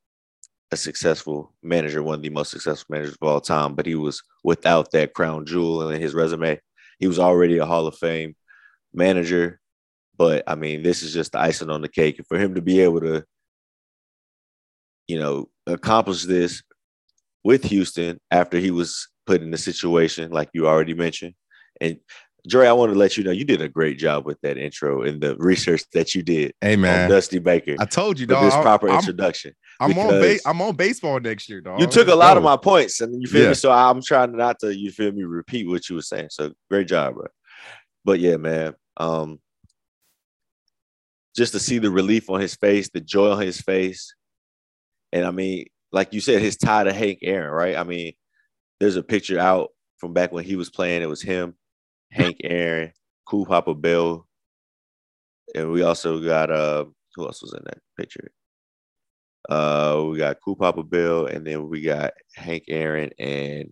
a 0.71 0.77
successful 0.77 1.53
manager, 1.63 2.03
one 2.03 2.15
of 2.15 2.21
the 2.21 2.29
most 2.29 2.51
successful 2.51 2.85
managers 2.89 3.17
of 3.19 3.27
all 3.27 3.41
time, 3.41 3.75
but 3.75 3.85
he 3.85 3.95
was 3.95 4.21
without 4.43 4.91
that 4.91 5.13
crown 5.13 5.45
jewel 5.45 5.89
in 5.89 6.01
his 6.01 6.13
resume. 6.13 6.59
He 6.99 7.07
was 7.07 7.19
already 7.19 7.57
a 7.57 7.65
Hall 7.65 7.87
of 7.87 7.97
Fame 7.97 8.35
manager, 8.93 9.59
but 10.17 10.43
I 10.47 10.55
mean, 10.55 10.83
this 10.83 11.01
is 11.01 11.13
just 11.13 11.31
the 11.31 11.39
icing 11.39 11.69
on 11.69 11.81
the 11.81 11.89
cake. 11.89 12.17
And 12.17 12.27
for 12.27 12.37
him 12.37 12.55
to 12.55 12.61
be 12.61 12.81
able 12.81 13.01
to, 13.01 13.23
you 15.07 15.19
know, 15.19 15.49
accomplish 15.65 16.23
this 16.23 16.61
with 17.43 17.63
Houston 17.65 18.19
after 18.29 18.59
he 18.59 18.69
was 18.69 19.07
put 19.25 19.41
in 19.41 19.51
the 19.51 19.57
situation, 19.57 20.31
like 20.31 20.49
you 20.53 20.67
already 20.67 20.93
mentioned. 20.93 21.33
And 21.81 21.97
Dre, 22.49 22.67
I 22.67 22.73
want 22.73 22.91
to 22.91 22.97
let 22.97 23.15
you 23.15 23.23
know 23.23 23.31
you 23.31 23.45
did 23.45 23.61
a 23.61 23.69
great 23.69 23.97
job 23.97 24.25
with 24.25 24.39
that 24.41 24.57
intro 24.57 25.03
and 25.03 25.21
the 25.21 25.35
research 25.37 25.83
that 25.93 26.15
you 26.15 26.23
did 26.23 26.53
Hey 26.61 26.73
on 26.73 26.79
man, 26.81 27.09
Dusty 27.09 27.39
Baker 27.39 27.75
I 27.79 27.85
told 27.85 28.19
you, 28.19 28.25
dog. 28.25 28.43
this 28.43 28.55
proper 28.55 28.89
I'm, 28.89 28.95
introduction. 28.95 29.53
I'm 29.79 29.97
on 29.97 30.07
ba- 30.19 30.39
I'm 30.45 30.61
on 30.61 30.75
baseball 30.75 31.19
next 31.19 31.47
year, 31.47 31.61
dog. 31.61 31.79
You 31.79 31.87
took 31.87 32.07
a 32.07 32.15
lot 32.15 32.35
of 32.37 32.43
my 32.43 32.57
points, 32.57 32.99
and 33.01 33.21
you 33.21 33.27
feel 33.27 33.43
Yeah. 33.43 33.49
me. 33.49 33.53
So 33.53 33.71
I'm 33.71 34.01
trying 34.01 34.35
not 34.35 34.59
to, 34.59 34.75
you 34.75 34.91
feel 34.91 35.11
me, 35.11 35.23
repeat 35.23 35.67
what 35.67 35.87
you 35.87 35.95
were 35.95 36.01
saying. 36.01 36.29
So 36.31 36.51
great 36.69 36.87
job, 36.87 37.13
bro. 37.13 37.27
But 38.03 38.19
yeah, 38.19 38.37
man. 38.37 38.73
Um, 38.97 39.39
just 41.37 41.53
to 41.53 41.59
see 41.59 41.77
the 41.77 41.91
relief 41.91 42.29
on 42.29 42.41
his 42.41 42.55
face, 42.55 42.89
the 42.89 42.99
joy 42.99 43.31
on 43.31 43.41
his 43.41 43.61
face, 43.61 44.13
and 45.13 45.25
I 45.25 45.31
mean, 45.31 45.67
like 45.91 46.13
you 46.13 46.19
said, 46.19 46.41
his 46.41 46.57
tie 46.57 46.83
to 46.83 46.91
Hank 46.91 47.19
Aaron, 47.21 47.51
right? 47.51 47.77
I 47.77 47.83
mean, 47.83 48.13
there's 48.79 48.95
a 48.97 49.03
picture 49.03 49.39
out 49.39 49.69
from 49.97 50.13
back 50.13 50.31
when 50.31 50.43
he 50.43 50.55
was 50.55 50.69
playing. 50.69 51.01
It 51.01 51.09
was 51.09 51.21
him, 51.21 51.55
Hank 52.11 52.37
Aaron, 52.43 52.91
Cool 53.25 53.45
Papa 53.45 53.73
Bell, 53.73 54.27
and 55.55 55.71
we 55.71 55.81
also 55.81 56.19
got 56.19 56.51
uh, 56.51 56.85
who 57.15 57.25
else 57.25 57.41
was 57.41 57.53
in 57.53 57.63
that 57.65 57.79
picture? 57.97 58.31
Uh, 59.49 60.05
we 60.09 60.17
got 60.17 60.37
Cool 60.43 60.55
Papa 60.55 60.83
Bell, 60.83 61.25
and 61.25 61.45
then 61.45 61.69
we 61.69 61.81
got 61.81 62.13
Hank 62.35 62.65
Aaron, 62.67 63.09
and 63.19 63.71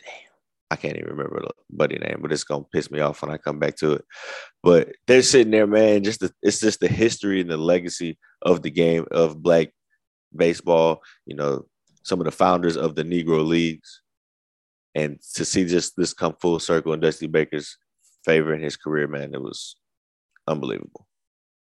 damn, 0.00 0.32
I 0.70 0.76
can't 0.76 0.96
even 0.96 1.10
remember 1.10 1.40
the 1.40 1.52
buddy 1.70 1.98
name, 1.98 2.18
but 2.20 2.32
it's 2.32 2.44
gonna 2.44 2.64
piss 2.72 2.90
me 2.90 3.00
off 3.00 3.22
when 3.22 3.30
I 3.30 3.38
come 3.38 3.58
back 3.58 3.76
to 3.76 3.92
it. 3.92 4.04
But 4.62 4.88
they're 5.06 5.22
sitting 5.22 5.52
there, 5.52 5.66
man. 5.66 6.04
Just 6.04 6.20
the, 6.20 6.32
it's 6.42 6.60
just 6.60 6.80
the 6.80 6.88
history 6.88 7.40
and 7.40 7.50
the 7.50 7.56
legacy 7.56 8.18
of 8.42 8.62
the 8.62 8.70
game 8.70 9.06
of 9.10 9.42
black 9.42 9.68
baseball. 10.34 11.02
You 11.24 11.36
know, 11.36 11.66
some 12.02 12.20
of 12.20 12.24
the 12.24 12.32
founders 12.32 12.76
of 12.76 12.94
the 12.94 13.04
Negro 13.04 13.46
leagues, 13.46 14.02
and 14.96 15.20
to 15.34 15.44
see 15.44 15.66
just 15.66 15.94
this 15.96 16.14
come 16.14 16.34
full 16.40 16.58
circle 16.58 16.94
in 16.94 17.00
Dusty 17.00 17.26
Baker's 17.26 17.76
favor 18.24 18.54
in 18.54 18.62
his 18.62 18.76
career, 18.76 19.06
man, 19.06 19.34
it 19.34 19.42
was 19.42 19.76
unbelievable. 20.48 21.06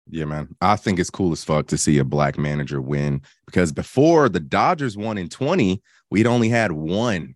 Yeah, 0.08 0.26
man. 0.26 0.54
I 0.60 0.76
think 0.76 1.00
it's 1.00 1.10
cool 1.10 1.32
as 1.32 1.42
fuck 1.42 1.66
to 1.68 1.78
see 1.78 1.98
a 1.98 2.04
black 2.04 2.38
manager 2.38 2.80
win 2.80 3.22
because 3.46 3.72
before 3.72 4.28
the 4.28 4.38
Dodgers 4.38 4.96
won 4.96 5.18
in 5.18 5.28
20, 5.28 5.82
we'd 6.10 6.26
only 6.26 6.50
had 6.50 6.72
one 6.72 7.34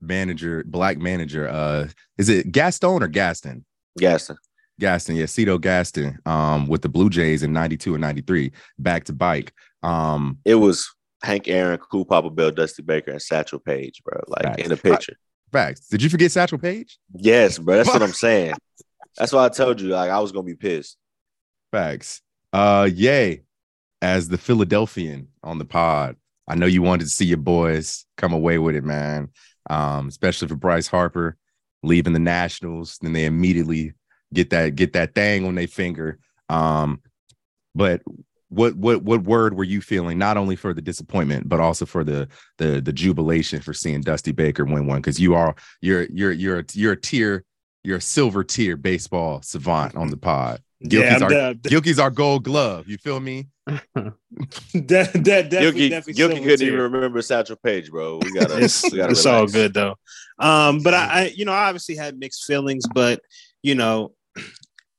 manager, 0.00 0.62
black 0.64 0.98
manager. 0.98 1.48
Uh, 1.48 1.88
is 2.16 2.28
it 2.28 2.52
Gaston 2.52 3.02
or 3.02 3.08
Gaston? 3.08 3.66
Gaston. 3.98 4.36
Gaston, 4.78 5.16
yeah, 5.16 5.26
Cito 5.26 5.58
Gaston, 5.58 6.18
um, 6.26 6.66
with 6.66 6.82
the 6.82 6.88
Blue 6.88 7.10
Jays 7.10 7.42
in 7.42 7.52
92 7.52 7.94
and 7.94 8.00
93, 8.00 8.52
back 8.78 9.04
to 9.04 9.12
bike. 9.12 9.52
Um, 9.82 10.38
It 10.44 10.56
was 10.56 10.94
Hank 11.22 11.48
Aaron, 11.48 11.78
Cool 11.78 12.04
Papa 12.04 12.30
Bell, 12.30 12.50
Dusty 12.50 12.82
Baker, 12.82 13.10
and 13.12 13.22
Satchel 13.22 13.58
Paige, 13.58 14.02
bro. 14.04 14.20
Like 14.28 14.42
Facts. 14.42 14.62
in 14.62 14.68
the 14.68 14.76
picture. 14.76 15.16
Facts. 15.52 15.88
Did 15.88 16.02
you 16.02 16.10
forget 16.10 16.32
Satchel 16.32 16.58
Paige? 16.58 16.98
Yes, 17.14 17.58
bro. 17.58 17.76
That's 17.76 17.88
what 17.88 18.02
I'm 18.02 18.12
saying. 18.12 18.54
That's 19.16 19.32
why 19.32 19.46
I 19.46 19.48
told 19.48 19.80
you, 19.80 19.88
like, 19.88 20.10
I 20.10 20.18
was 20.20 20.32
gonna 20.32 20.44
be 20.44 20.54
pissed. 20.56 20.96
Facts. 21.72 22.20
Uh, 22.52 22.88
yay. 22.92 23.42
As 24.02 24.28
the 24.28 24.38
Philadelphian 24.38 25.28
on 25.42 25.58
the 25.58 25.64
pod, 25.64 26.16
I 26.46 26.54
know 26.54 26.66
you 26.66 26.82
wanted 26.82 27.04
to 27.04 27.10
see 27.10 27.24
your 27.24 27.38
boys 27.38 28.04
come 28.18 28.32
away 28.34 28.58
with 28.58 28.76
it, 28.76 28.84
man. 28.84 29.30
Um, 29.70 30.08
especially 30.08 30.48
for 30.48 30.54
Bryce 30.54 30.86
Harper 30.86 31.38
leaving 31.82 32.12
the 32.12 32.18
Nationals, 32.18 32.98
then 33.00 33.12
they 33.14 33.24
immediately 33.24 33.94
get 34.34 34.50
that 34.50 34.74
get 34.76 34.92
that 34.92 35.14
thing 35.14 35.46
on 35.46 35.54
their 35.54 35.66
finger. 35.66 36.18
Um, 36.48 37.00
but 37.74 38.02
what 38.48 38.74
what 38.76 39.02
what 39.02 39.22
word 39.24 39.54
were 39.56 39.64
you 39.64 39.80
feeling 39.80 40.18
not 40.18 40.36
only 40.36 40.54
for 40.54 40.72
the 40.72 40.80
disappointment 40.80 41.48
but 41.48 41.58
also 41.58 41.84
for 41.84 42.04
the 42.04 42.28
the 42.58 42.80
the 42.80 42.92
jubilation 42.92 43.60
for 43.60 43.72
seeing 43.74 44.00
Dusty 44.00 44.30
Baker 44.32 44.64
win 44.64 44.86
one 44.86 44.98
because 44.98 45.18
you 45.18 45.34
are 45.34 45.54
you're 45.80 46.04
you're 46.04 46.32
you're 46.32 46.64
you're 46.72 46.92
a 46.92 47.00
tier 47.00 47.44
you're 47.82 47.96
a 47.98 48.00
silver 48.00 48.44
tier 48.44 48.76
baseball 48.76 49.42
savant 49.42 49.94
on 49.96 50.10
the 50.10 50.16
pod. 50.16 50.60
Gilkey's, 50.84 50.92
Yeah, 51.20 51.24
our, 51.24 51.30
that- 51.30 51.62
Gilkey's 51.62 51.98
our 51.98 52.10
gold 52.10 52.44
glove. 52.44 52.86
You 52.88 52.98
feel 52.98 53.18
me? 53.20 53.46
that, 53.66 54.14
that 54.74 55.12
definitely, 55.50 55.50
Gilkey, 55.50 55.90
definitely 55.90 56.14
Gilkey 56.14 56.42
couldn't 56.42 56.58
tier. 56.58 56.68
even 56.68 56.80
remember 56.92 57.22
Satchel 57.22 57.56
Paige, 57.56 57.90
bro. 57.90 58.18
We 58.22 58.32
gotta, 58.32 58.58
it's, 58.62 58.82
we 58.90 58.98
gotta 58.98 59.12
it's 59.12 59.26
all 59.26 59.46
good 59.46 59.74
though. 59.74 59.96
Um, 60.38 60.82
but 60.82 60.94
I, 60.94 61.06
I, 61.06 61.24
you 61.34 61.44
know, 61.44 61.52
I 61.52 61.66
obviously 61.68 61.96
had 61.96 62.18
mixed 62.18 62.44
feelings, 62.44 62.84
but 62.92 63.20
you 63.62 63.74
know, 63.74 64.12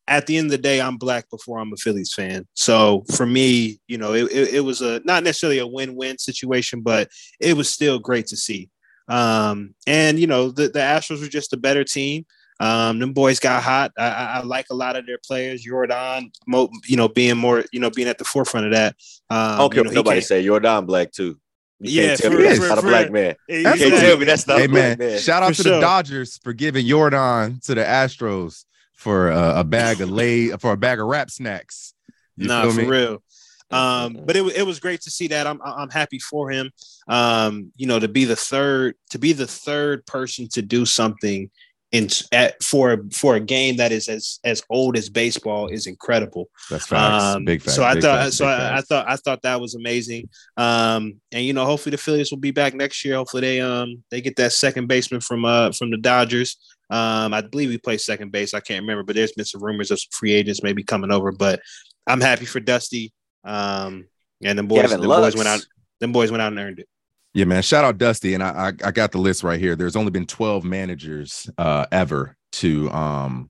at 0.07 0.25
the 0.27 0.37
end 0.37 0.45
of 0.45 0.51
the 0.51 0.57
day, 0.57 0.79
I'm 0.79 0.97
black 0.97 1.29
before 1.29 1.59
I'm 1.59 1.73
a 1.73 1.77
Phillies 1.77 2.13
fan. 2.13 2.47
So 2.53 3.03
for 3.15 3.25
me, 3.25 3.79
you 3.87 3.97
know, 3.97 4.13
it, 4.13 4.31
it, 4.31 4.53
it 4.55 4.59
was 4.61 4.81
a 4.81 5.01
not 5.03 5.23
necessarily 5.23 5.59
a 5.59 5.67
win-win 5.67 6.17
situation, 6.17 6.81
but 6.81 7.09
it 7.39 7.55
was 7.55 7.69
still 7.69 7.99
great 7.99 8.27
to 8.27 8.37
see. 8.37 8.69
Um, 9.09 9.73
and 9.85 10.19
you 10.19 10.27
know, 10.27 10.51
the, 10.51 10.63
the 10.69 10.79
Astros 10.79 11.21
were 11.21 11.27
just 11.27 11.53
a 11.53 11.57
better 11.57 11.83
team. 11.83 12.25
Um, 12.59 12.97
them 12.99 13.13
boys 13.13 13.39
got 13.39 13.61
hot. 13.61 13.91
I, 13.97 14.07
I, 14.07 14.25
I 14.37 14.41
like 14.43 14.65
a 14.71 14.75
lot 14.75 14.95
of 14.95 15.05
their 15.05 15.19
players. 15.25 15.61
Jordan, 15.61 16.31
Mo, 16.47 16.69
you 16.87 16.97
know, 16.97 17.07
being 17.07 17.37
more, 17.37 17.63
you 17.71 17.79
know, 17.79 17.91
being 17.91 18.07
at 18.07 18.17
the 18.17 18.23
forefront 18.25 18.65
of 18.65 18.71
that. 18.73 18.95
Um, 19.29 19.37
I 19.37 19.57
don't 19.59 19.69
care 19.73 19.77
you 19.79 19.83
know, 19.83 19.89
what 19.89 19.95
nobody 19.95 20.21
say. 20.21 20.41
You're 20.41 20.59
Don 20.59 20.85
Black 20.87 21.11
too. 21.11 21.37
You 21.79 22.01
Yeah, 22.01 22.07
can't 22.07 22.19
tell 22.19 22.31
for- 22.31 22.37
me 22.37 22.43
that's 22.43 22.59
for- 22.59 22.67
not 22.69 22.77
a 22.79 22.81
for- 22.81 22.87
black 22.87 23.11
man. 23.11 23.35
Yeah, 23.47 23.57
You 23.57 23.63
can't 23.89 23.99
tell 24.01 24.17
me 24.17 24.25
that's 24.25 24.47
not 24.47 24.57
hey 24.57 24.65
a 24.65 24.69
black 24.69 24.97
man, 24.97 25.09
man. 25.09 25.19
shout 25.19 25.43
out 25.43 25.55
For 25.55 25.63
to 25.63 25.69
the. 25.69 25.79
Dodgers 25.79 26.39
for 26.43 26.51
giving 26.53 26.87
Jordan 26.87 27.59
to 27.65 27.75
the 27.75 27.83
Astros 27.83 28.65
for 28.97 29.31
uh, 29.31 29.59
a 29.59 29.63
bag 29.63 30.01
of 30.01 30.09
lay 30.09 30.49
for 30.49 30.73
a 30.73 30.77
bag 30.77 30.99
of 30.99 31.07
rap 31.07 31.31
snacks. 31.31 31.93
You 32.35 32.47
nah, 32.47 32.69
for 32.69 32.81
me? 32.81 32.85
real. 32.85 33.23
Um, 33.69 34.19
but 34.25 34.35
it, 34.35 34.43
it 34.55 34.65
was 34.65 34.79
great 34.79 35.01
to 35.01 35.11
see 35.11 35.27
that. 35.27 35.47
I'm 35.47 35.61
I'm 35.63 35.89
happy 35.89 36.19
for 36.19 36.49
him. 36.51 36.71
Um, 37.07 37.71
you 37.75 37.87
know, 37.87 37.99
to 37.99 38.07
be 38.07 38.25
the 38.25 38.35
third 38.35 38.95
to 39.11 39.19
be 39.19 39.33
the 39.33 39.47
third 39.47 40.05
person 40.05 40.47
to 40.53 40.61
do 40.61 40.85
something 40.85 41.49
in 41.91 42.09
at 42.33 42.61
for 42.61 43.01
for 43.13 43.35
a 43.35 43.39
game 43.39 43.77
that 43.77 43.91
is 43.91 44.09
as 44.09 44.39
as 44.43 44.61
old 44.69 44.97
as 44.97 45.09
baseball 45.09 45.67
is 45.67 45.87
incredible. 45.87 46.49
That's 46.69 46.87
facts. 46.87 47.23
Um, 47.23 47.45
big 47.45 47.61
facts. 47.61 47.75
So 47.75 47.83
I 47.83 47.93
big 47.93 48.03
thought 48.03 48.23
facts, 48.23 48.37
so 48.37 48.45
I, 48.45 48.77
I 48.77 48.81
thought 48.81 49.09
I 49.09 49.15
thought 49.15 49.41
that 49.43 49.61
was 49.61 49.75
amazing. 49.75 50.29
Um, 50.57 51.15
and 51.31 51.43
you 51.43 51.53
know, 51.53 51.65
hopefully 51.65 51.91
the 51.91 51.97
Phillies 51.97 52.31
will 52.31 52.39
be 52.39 52.51
back 52.51 52.73
next 52.73 53.03
year. 53.05 53.15
Hopefully 53.15 53.41
they 53.41 53.61
um 53.61 54.03
they 54.11 54.21
get 54.21 54.35
that 54.37 54.51
second 54.51 54.87
baseman 54.87 55.21
from 55.21 55.45
uh 55.45 55.71
from 55.71 55.91
the 55.91 55.97
Dodgers. 55.97 56.57
Um, 56.89 57.33
I 57.33 57.41
believe 57.41 57.69
he 57.69 57.77
plays 57.77 58.05
second 58.05 58.31
base. 58.31 58.53
I 58.53 58.59
can't 58.59 58.81
remember, 58.81 59.03
but 59.03 59.15
there's 59.15 59.33
been 59.33 59.45
some 59.45 59.63
rumors 59.63 59.91
of 59.91 59.99
some 59.99 60.09
free 60.11 60.33
agents 60.33 60.63
maybe 60.63 60.83
coming 60.83 61.11
over. 61.11 61.31
But 61.31 61.61
I'm 62.05 62.21
happy 62.21 62.45
for 62.45 62.59
Dusty. 62.59 63.11
Um, 63.43 64.07
and 64.43 64.57
the 64.57 64.63
boys, 64.63 64.89
the 64.91 64.97
boys 64.99 65.35
went 65.35 65.47
out. 65.47 65.65
Them 65.99 66.11
boys 66.11 66.31
went 66.31 66.41
out 66.41 66.51
and 66.51 66.59
earned 66.59 66.79
it. 66.79 66.87
Yeah, 67.33 67.45
man. 67.45 67.61
Shout 67.61 67.83
out 67.83 67.97
Dusty, 67.97 68.33
and 68.33 68.43
I, 68.43 68.69
I 68.69 68.87
I 68.87 68.91
got 68.91 69.11
the 69.11 69.17
list 69.17 69.43
right 69.43 69.59
here. 69.59 69.75
There's 69.75 69.95
only 69.95 70.11
been 70.11 70.25
12 70.25 70.63
managers 70.63 71.49
uh 71.57 71.85
ever 71.91 72.35
to 72.53 72.89
um 72.91 73.49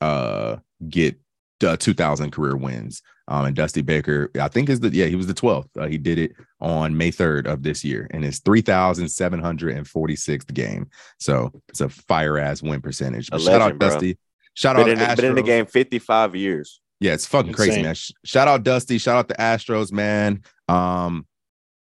uh 0.00 0.56
get 0.88 1.16
uh, 1.64 1.76
2,000 1.76 2.30
career 2.30 2.56
wins. 2.56 3.02
Um, 3.28 3.44
and 3.46 3.54
Dusty 3.56 3.82
Baker, 3.82 4.30
I 4.40 4.48
think 4.48 4.68
is 4.68 4.80
the 4.80 4.88
yeah 4.90 5.06
he 5.06 5.14
was 5.14 5.28
the 5.28 5.34
12th. 5.34 5.68
Uh, 5.78 5.86
he 5.86 5.96
did 5.96 6.18
it 6.18 6.32
on 6.60 6.96
May 6.96 7.12
3rd 7.12 7.46
of 7.46 7.62
this 7.62 7.84
year, 7.84 8.08
and 8.10 8.24
it's 8.24 8.40
3,746th 8.40 10.52
game. 10.52 10.90
So 11.18 11.52
it's 11.68 11.80
a 11.80 11.88
fire 11.88 12.38
ass 12.38 12.62
win 12.62 12.80
percentage. 12.80 13.30
But 13.30 13.40
A 13.40 13.44
shout 13.44 13.54
out 13.54 13.60
legend, 13.60 13.78
bro. 13.78 13.88
Dusty. 13.90 14.18
Shout 14.54 14.76
Been 14.76 14.84
out 14.84 14.90
in, 14.90 14.98
the, 14.98 15.16
been 15.16 15.24
in 15.30 15.34
the 15.36 15.42
game 15.42 15.66
55 15.66 16.36
years. 16.36 16.80
Yeah, 17.00 17.14
it's 17.14 17.26
fucking 17.26 17.52
crazy, 17.52 17.82
man. 17.82 17.94
Sh- 17.94 18.12
Shout 18.24 18.48
out 18.48 18.62
Dusty. 18.64 18.98
Shout 18.98 19.16
out 19.16 19.28
the 19.28 19.34
Astros, 19.34 19.92
man. 19.92 20.42
Um, 20.68 21.26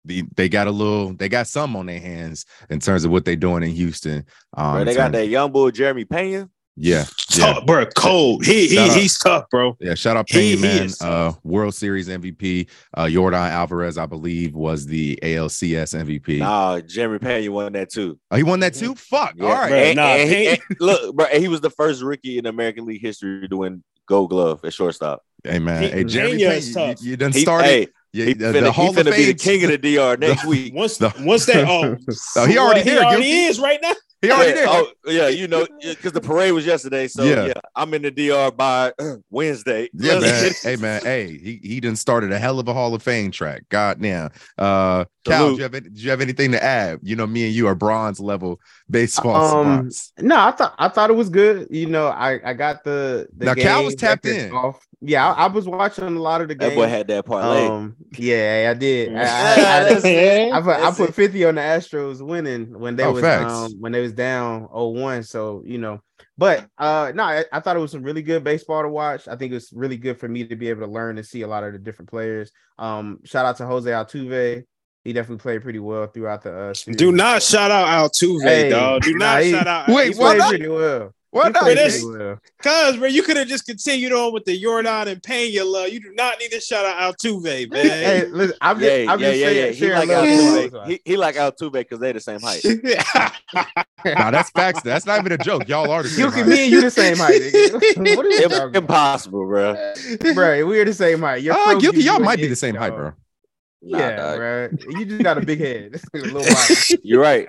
the 0.04 0.24
they 0.34 0.48
got 0.48 0.66
a 0.66 0.70
little, 0.70 1.14
they 1.14 1.28
got 1.28 1.46
some 1.46 1.76
on 1.76 1.86
their 1.86 2.00
hands 2.00 2.46
in 2.70 2.80
terms 2.80 3.04
of 3.04 3.10
what 3.10 3.24
they're 3.24 3.36
doing 3.36 3.62
in 3.62 3.70
Houston. 3.70 4.24
Um, 4.56 4.76
Bro, 4.76 4.84
they 4.84 4.94
got 4.94 5.04
terms- 5.04 5.12
that 5.14 5.28
young 5.28 5.52
boy 5.52 5.70
Jeremy 5.70 6.04
Pena. 6.04 6.48
Yeah, 6.76 7.04
yeah, 7.36 7.52
Tough, 7.54 7.66
bro, 7.66 7.86
cold. 7.86 8.44
He, 8.44 8.66
he 8.66 8.78
out. 8.78 8.96
he's 8.96 9.16
tough, 9.18 9.44
bro. 9.48 9.76
yeah. 9.80 9.94
Shout 9.94 10.16
out 10.16 10.28
He- 10.28 10.38
Payne, 10.38 10.56
he 10.56 10.62
man. 10.62 10.82
is 10.86 11.00
Uh. 11.00 11.32
World 11.44 11.74
Series 11.74 12.08
MVP. 12.08 12.68
Uh, 12.92 13.08
Jordan 13.08 13.38
Alvarez, 13.40 13.96
I 13.96 14.06
believe, 14.06 14.54
was 14.54 14.84
the 14.86 15.16
ALCS 15.22 15.94
MVP. 15.94 16.38
Nah, 16.38 16.80
Jeremy 16.80 17.18
Pena 17.20 17.52
won 17.52 17.72
that 17.74 17.90
too. 17.90 18.18
Oh, 18.30 18.36
he 18.36 18.42
won 18.42 18.58
that 18.60 18.74
too. 18.74 18.96
Fuck. 18.96 19.34
Yeah, 19.36 19.44
All 19.46 19.52
right. 19.52 19.68
Bro, 19.68 19.78
And, 19.78 19.96
nah, 19.96 20.02
and 20.14 20.28
he, 20.30 20.46
and- 20.48 20.58
look, 20.80 21.14
bro, 21.14 21.26
he 21.26 21.46
was 21.46 21.60
the 21.60 21.70
first 21.70 22.02
rookie 22.02 22.38
in 22.38 22.46
American 22.46 22.86
League 22.86 23.00
history 23.02 23.46
to 23.48 23.56
win 23.56 23.84
Gold 24.08 24.30
Glove 24.30 24.64
at 24.64 24.72
shortstop. 24.74 25.22
Hey 25.44 25.58
man. 25.60 25.82
He- 25.84 25.88
hey 25.90 26.04
Jeremy 26.04 26.38
Pena 26.38 26.48
Payne, 26.50 26.58
is 26.58 26.68
you, 26.68 26.74
tough. 26.74 26.96
you 27.02 27.16
done 27.16 27.32
He, 27.32 27.40
started. 27.42 27.66
hey, 27.68 27.88
yeah, 28.14 28.24
he 28.26 28.32
the, 28.34 28.46
finna, 28.46 28.52
the 28.52 28.72
he 28.72 28.80
Hall 28.80 28.88
of 28.90 28.96
be 28.96 29.02
the 29.02 29.12
Fame. 29.12 29.34
king 29.36 29.64
of 29.64 29.70
the 29.70 29.96
DR 29.96 30.16
next 30.20 30.44
week. 30.46 30.72
Once 30.74 30.96
The- 30.98 31.12
once 31.20 31.46
that 31.46 31.66
oh, 31.68 31.96
Oh, 32.36 32.46
he 32.46 32.56
already 32.56 32.82
here, 32.82 33.00
he 33.00 33.04
already 33.04 33.22
Gilkey. 33.24 33.48
is 33.50 33.60
right 33.60 33.78
now. 33.82 33.92
He 34.22 34.30
already 34.30 34.50
yeah, 34.58 34.64
there. 34.64 34.66
Oh, 34.68 34.86
yeah, 35.06 35.28
you 35.28 35.48
know, 35.48 35.66
because 35.82 36.12
the 36.12 36.20
parade 36.20 36.52
was 36.52 36.64
yesterday. 36.64 37.08
So 37.08 37.24
Yeah. 37.24 37.44
yeah. 37.48 37.52
I'm 37.76 37.92
in 37.92 38.00
the 38.00 38.10
DR 38.10 38.50
by 38.56 38.92
uh, 38.98 39.16
Wednesday. 39.28 39.90
Yeah, 39.92 40.18
man. 40.20 40.52
hey, 40.62 40.76
man. 40.76 41.02
Hey, 41.02 41.26
he 41.36 41.60
he 41.62 41.78
done 41.80 41.94
started 41.96 42.32
a 42.32 42.38
hell 42.38 42.58
of 42.58 42.66
a 42.66 42.72
Hall 42.72 42.94
of 42.94 43.02
Fame 43.02 43.30
track. 43.32 43.64
God 43.68 44.00
damn. 44.00 44.30
Uh, 44.56 45.04
Cal, 45.26 45.50
do 45.50 45.56
you, 45.56 45.62
have 45.64 45.74
any, 45.74 45.90
do 45.90 46.00
you 46.00 46.08
have 46.10 46.22
anything 46.22 46.52
to 46.52 46.62
add? 46.62 47.00
You 47.02 47.16
know, 47.16 47.26
me 47.26 47.44
and 47.46 47.54
you 47.54 47.66
are 47.66 47.74
bronze 47.74 48.18
level 48.18 48.60
baseball 48.88 49.36
Um, 49.36 49.66
savants. 49.90 50.12
No, 50.18 50.38
I 50.38 50.52
thought 50.52 50.74
I 50.78 50.88
thought 50.88 51.10
it 51.10 51.14
was 51.16 51.28
good. 51.28 51.66
You 51.70 51.86
know, 51.86 52.06
I 52.06 52.40
I 52.42 52.54
got 52.54 52.82
the 52.84 53.28
the 53.36 53.44
Now, 53.46 53.54
Cal 53.54 53.84
was 53.84 53.94
tapped 53.94 54.24
in. 54.24 54.52
Off. 54.52 54.86
Yeah, 55.06 55.30
I, 55.32 55.44
I 55.44 55.46
was 55.48 55.66
watching 55.66 56.04
a 56.04 56.10
lot 56.20 56.40
of 56.40 56.48
the 56.48 56.54
That 56.54 56.68
game. 56.70 56.78
boy 56.78 56.86
had 56.88 57.06
that 57.08 57.26
parlay. 57.26 57.66
Um, 57.66 57.96
yeah, 58.16 58.68
I 58.70 58.78
did. 58.78 59.14
I, 59.16 59.22
I, 59.22 59.98
Yeah, 60.04 60.50
I. 60.54 60.58
I 60.58 60.60
put 60.62 60.76
I 60.76 60.90
put 60.92 61.14
50 61.14 61.44
on 61.44 61.54
the 61.56 61.60
Astros 61.60 62.20
winning 62.24 62.78
when 62.78 62.96
they 62.96 63.04
Oh, 63.04 63.12
was 63.12 63.24
um 63.24 63.72
when 63.80 63.92
they 63.92 64.00
was 64.00 64.12
down 64.12 64.66
0-1. 64.68 65.26
So 65.26 65.62
you 65.66 65.78
know, 65.78 66.00
but 66.38 66.66
uh 66.78 67.12
no, 67.14 67.22
I, 67.24 67.44
I 67.52 67.60
thought 67.60 67.76
it 67.76 67.80
was 67.80 67.90
some 67.92 68.02
really 68.02 68.22
good 68.22 68.44
baseball 68.44 68.82
to 68.82 68.88
watch. 68.88 69.28
I 69.28 69.36
think 69.36 69.52
it 69.52 69.56
was 69.56 69.70
really 69.72 69.96
good 69.96 70.18
for 70.18 70.28
me 70.28 70.44
to 70.46 70.56
be 70.56 70.68
able 70.70 70.86
to 70.86 70.92
learn 70.92 71.18
and 71.18 71.26
see 71.26 71.42
a 71.42 71.48
lot 71.48 71.64
of 71.64 71.72
the 71.72 71.78
different 71.78 72.10
players. 72.10 72.50
Um, 72.78 73.20
shout 73.24 73.46
out 73.46 73.56
to 73.58 73.66
Jose 73.66 73.90
Altuve. 73.90 74.64
He 75.04 75.12
definitely 75.12 75.42
played 75.42 75.62
pretty 75.62 75.80
well 75.80 76.06
throughout 76.06 76.42
the 76.42 76.54
uh 76.56 76.74
series. 76.74 76.96
Do 76.96 77.12
not 77.12 77.42
shout 77.42 77.70
out 77.70 77.86
Altuve, 78.10 78.42
Hey, 78.42 78.70
dog. 78.70 79.02
Do 79.02 79.12
nah, 79.12 79.34
not 79.34 79.42
he- 79.42 79.50
shout 79.50 79.66
out. 79.66 79.88
Wait, 79.88 80.14
he 80.14 80.18
why 80.20 80.36
played 80.36 80.48
pretty 80.48 80.68
well. 80.68 81.14
What 81.34 81.46
He 81.46 81.52
not? 81.52 81.62
played 81.64 81.78
It 81.78 81.86
is- 81.88 82.04
Cause, 82.62 82.96
bro, 82.96 83.08
you 83.08 83.24
could 83.24 83.36
have 83.36 83.48
just 83.48 83.66
continued 83.66 84.12
on 84.12 84.32
with 84.32 84.44
the 84.44 84.56
Jordan 84.58 85.08
and 85.08 85.20
Pena 85.20 85.64
love. 85.64 85.88
You 85.88 85.98
do 86.00 86.12
not 86.14 86.38
need 86.38 86.52
to 86.52 86.60
shout 86.60 86.86
out 86.86 87.18
Altuve, 87.18 87.72
man. 87.72 87.86
Hey, 87.86 88.26
listen, 88.30 88.56
I'm 88.60 88.78
just, 88.78 89.00
Yeah, 89.02 89.12
I'm 89.12 89.18
yeah, 89.20 89.26
just 89.30 89.40
yeah, 89.40 89.46
saying, 89.46 89.66
yeah. 89.66 89.72
He 89.88 89.92
like 89.92 90.08
love 90.08 90.22
with 90.22 90.72
Altuve. 90.72 90.86
He, 90.86 91.00
he 91.04 91.16
like 91.16 91.34
Altuve 91.34 91.72
because 91.72 91.98
they 91.98 92.12
the 92.12 92.20
same 92.20 92.40
height. 92.40 92.64
Nah, 94.06 94.30
that's 94.30 94.50
facts. 94.50 94.82
That's 94.82 95.06
not 95.06 95.18
even 95.18 95.32
a 95.32 95.38
joke. 95.38 95.66
Y'all 95.66 95.90
are 95.90 96.02
the 96.02 96.10
same 96.10 96.26
You 96.26 96.30
can 96.30 96.40
height. 96.42 96.48
me 96.50 96.62
and 96.64 96.72
you 96.72 96.80
the 96.82 96.90
same 96.90 97.16
height. 97.16 97.40
nigga. 97.40 97.72
what 98.16 98.26
are 98.26 98.28
you 98.28 98.42
Im- 98.42 98.50
talking 98.50 98.62
about? 98.68 98.76
impossible, 98.76 99.46
bro. 99.46 99.94
bro? 100.34 100.66
We're 100.66 100.84
the 100.84 100.92
same 100.92 101.20
height. 101.20 101.42
Your 101.42 101.54
uh, 101.54 101.58
Oh, 101.58 101.70
fro 101.72 101.80
Gilkey, 101.80 102.02
y'all 102.04 102.20
might 102.20 102.36
be 102.36 102.46
the 102.46 102.52
itch, 102.52 102.58
same 102.58 102.74
height, 102.74 102.94
bro. 102.94 103.12
Nah, 103.82 103.98
yeah, 103.98 104.16
dog. 104.16 104.36
bro. 104.36 104.68
You 104.90 105.04
just 105.06 105.22
got 105.22 105.38
a 105.38 105.40
big 105.40 105.58
head, 105.58 106.00
a. 106.14 106.68
You're 107.02 107.20
right. 107.22 107.48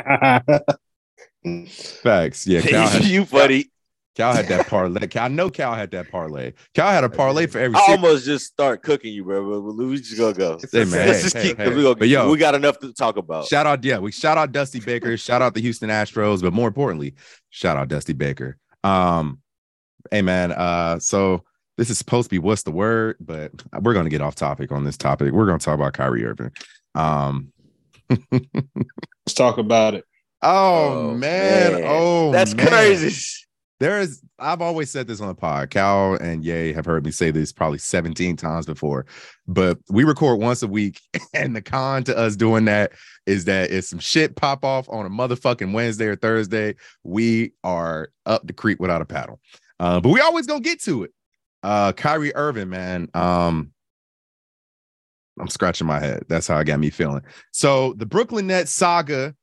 Facts. 2.01 2.48
Yeah, 2.48 2.98
you 3.00 3.25
funny. 3.25 3.70
Cal 4.15 4.34
had 4.34 4.48
that 4.48 4.67
parlay. 4.67 5.07
Cal- 5.07 5.25
I 5.25 5.27
know 5.27 5.50
Cal 5.50 5.74
had 5.75 5.91
that 5.91 6.10
parlay. 6.10 6.53
Cal 6.74 6.89
had 6.89 7.03
a 7.03 7.10
parlay 7.10 7.48
for 7.48 7.60
every. 7.60 7.75
I 7.77 7.86
series. 7.86 7.98
almost 8.03 8.25
just 8.25 8.45
start 8.45 8.81
cooking 8.81 9.13
you, 9.13 9.25
bro. 9.25 9.62
But 9.62 9.74
we 9.74 9.98
just 9.98 10.17
gonna 10.17 10.34
go. 10.34 10.57
Hey, 10.72 10.86
man, 10.86 10.91
Let's 11.07 11.17
hey, 11.17 11.22
just 11.22 11.36
hey, 11.36 11.43
keep. 11.50 11.57
hey. 11.57 11.75
We, 11.75 11.84
gonna, 11.84 11.95
But 11.95 12.07
yo- 12.07 12.31
we 12.31 12.38
got 12.38 12.55
enough 12.55 12.79
to 12.79 12.93
talk 12.93 13.17
about. 13.17 13.45
Shout 13.48 13.67
out, 13.67 13.84
yeah, 13.84 13.98
we 14.00 14.12
shout 14.12 14.38
out 14.38 14.51
Dusty 14.53 14.79
Baker, 14.79 15.17
shout 15.17 15.41
out 15.41 15.53
the 15.53 15.60
Houston 15.62 15.89
Astros, 15.89 16.41
but 16.41 16.53
more 16.53 16.67
importantly, 16.67 17.13
shout 17.50 17.75
out 17.75 17.89
Dusty 17.89 18.13
Baker. 18.13 18.57
Um, 18.86 19.39
hey 20.12 20.22
man, 20.22 20.53
uh, 20.53 20.98
so 21.00 21.43
this 21.77 21.89
is 21.89 21.98
supposed 21.98 22.29
to 22.29 22.34
be 22.34 22.39
what's 22.39 22.63
the 22.63 22.72
word, 22.72 23.17
but 23.19 23.51
we're 23.81 23.93
gonna 23.93 24.10
get 24.10 24.22
off 24.22 24.36
topic 24.36 24.72
on 24.72 24.86
this 24.86 24.95
topic. 24.95 25.34
We're 25.34 25.45
gonna 25.45 25.60
talk 25.60 25.75
about 25.75 25.93
Kyrie 25.93 26.24
Irving. 26.25 26.51
Um, 26.93 27.51
Let's 28.31 29.34
talk 29.34 29.57
about 29.57 29.95
it. 29.95 30.05
oh, 30.41 31.12
man. 31.15 31.81
oh 31.86 32.31
that's 32.31 32.53
man. 32.53 32.67
crazy. 32.67 33.41
There 33.79 34.00
is 34.00 34.22
I've 34.39 34.62
always 34.62 34.89
said 34.89 35.08
this 35.08 35.22
on 35.22 35.27
the 35.27 35.36
pod. 35.36 35.70
Cal 35.70 36.15
and 36.15 36.44
yay 36.44 36.74
have 36.74 36.86
heard 36.86 37.05
me 37.05 37.12
say 37.12 37.32
this 37.32 37.51
probably 37.51 37.77
17 37.77 38.38
times 38.38 38.65
before, 38.65 39.05
but 39.48 39.77
we 39.89 40.03
record 40.03 40.39
once 40.39 40.62
a 40.63 40.67
week, 40.67 41.01
and 41.34 41.55
the 41.55 41.62
con 41.62 42.03
to 42.05 42.17
us 42.17 42.36
doing 42.36 42.65
that 42.65 42.91
is 43.25 43.46
that 43.46 43.72
if 43.72 43.86
some 43.86 44.00
shit 44.00 44.36
pop 44.36 44.63
off 44.63 44.88
on 44.89 45.05
a 45.05 45.10
motherfucking 45.10 45.74
Wednesday 45.74 46.05
or 46.05 46.15
Thursday, 46.15 46.75
we 47.03 47.53
are 47.63 48.10
up 48.25 48.46
the 48.48 48.53
creek 48.53 48.79
without 48.79 49.01
a 49.01 49.05
paddle. 49.05 49.39
Uh, 49.79 50.00
but 50.00 50.10
we 50.10 50.22
always 50.22 50.48
gonna 50.48 50.62
get 50.62 50.82
to 50.84 51.03
it. 51.03 51.12
Uh 51.63 51.91
Kyrie 51.91 52.36
Irving, 52.36 52.70
man. 52.70 53.10
Um, 53.13 53.72
I'm 55.39 55.50
scratching 55.50 55.88
my 55.88 56.00
head. 56.00 56.24
That's 56.29 56.48
how 56.48 56.58
I 56.58 56.63
got 56.63 56.79
me 56.79 56.89
feeling. 56.89 57.22
So 57.51 57.94
the 57.94 58.05
Brooklyn 58.05 58.48
Nets 58.48 58.72
saga 58.72 59.36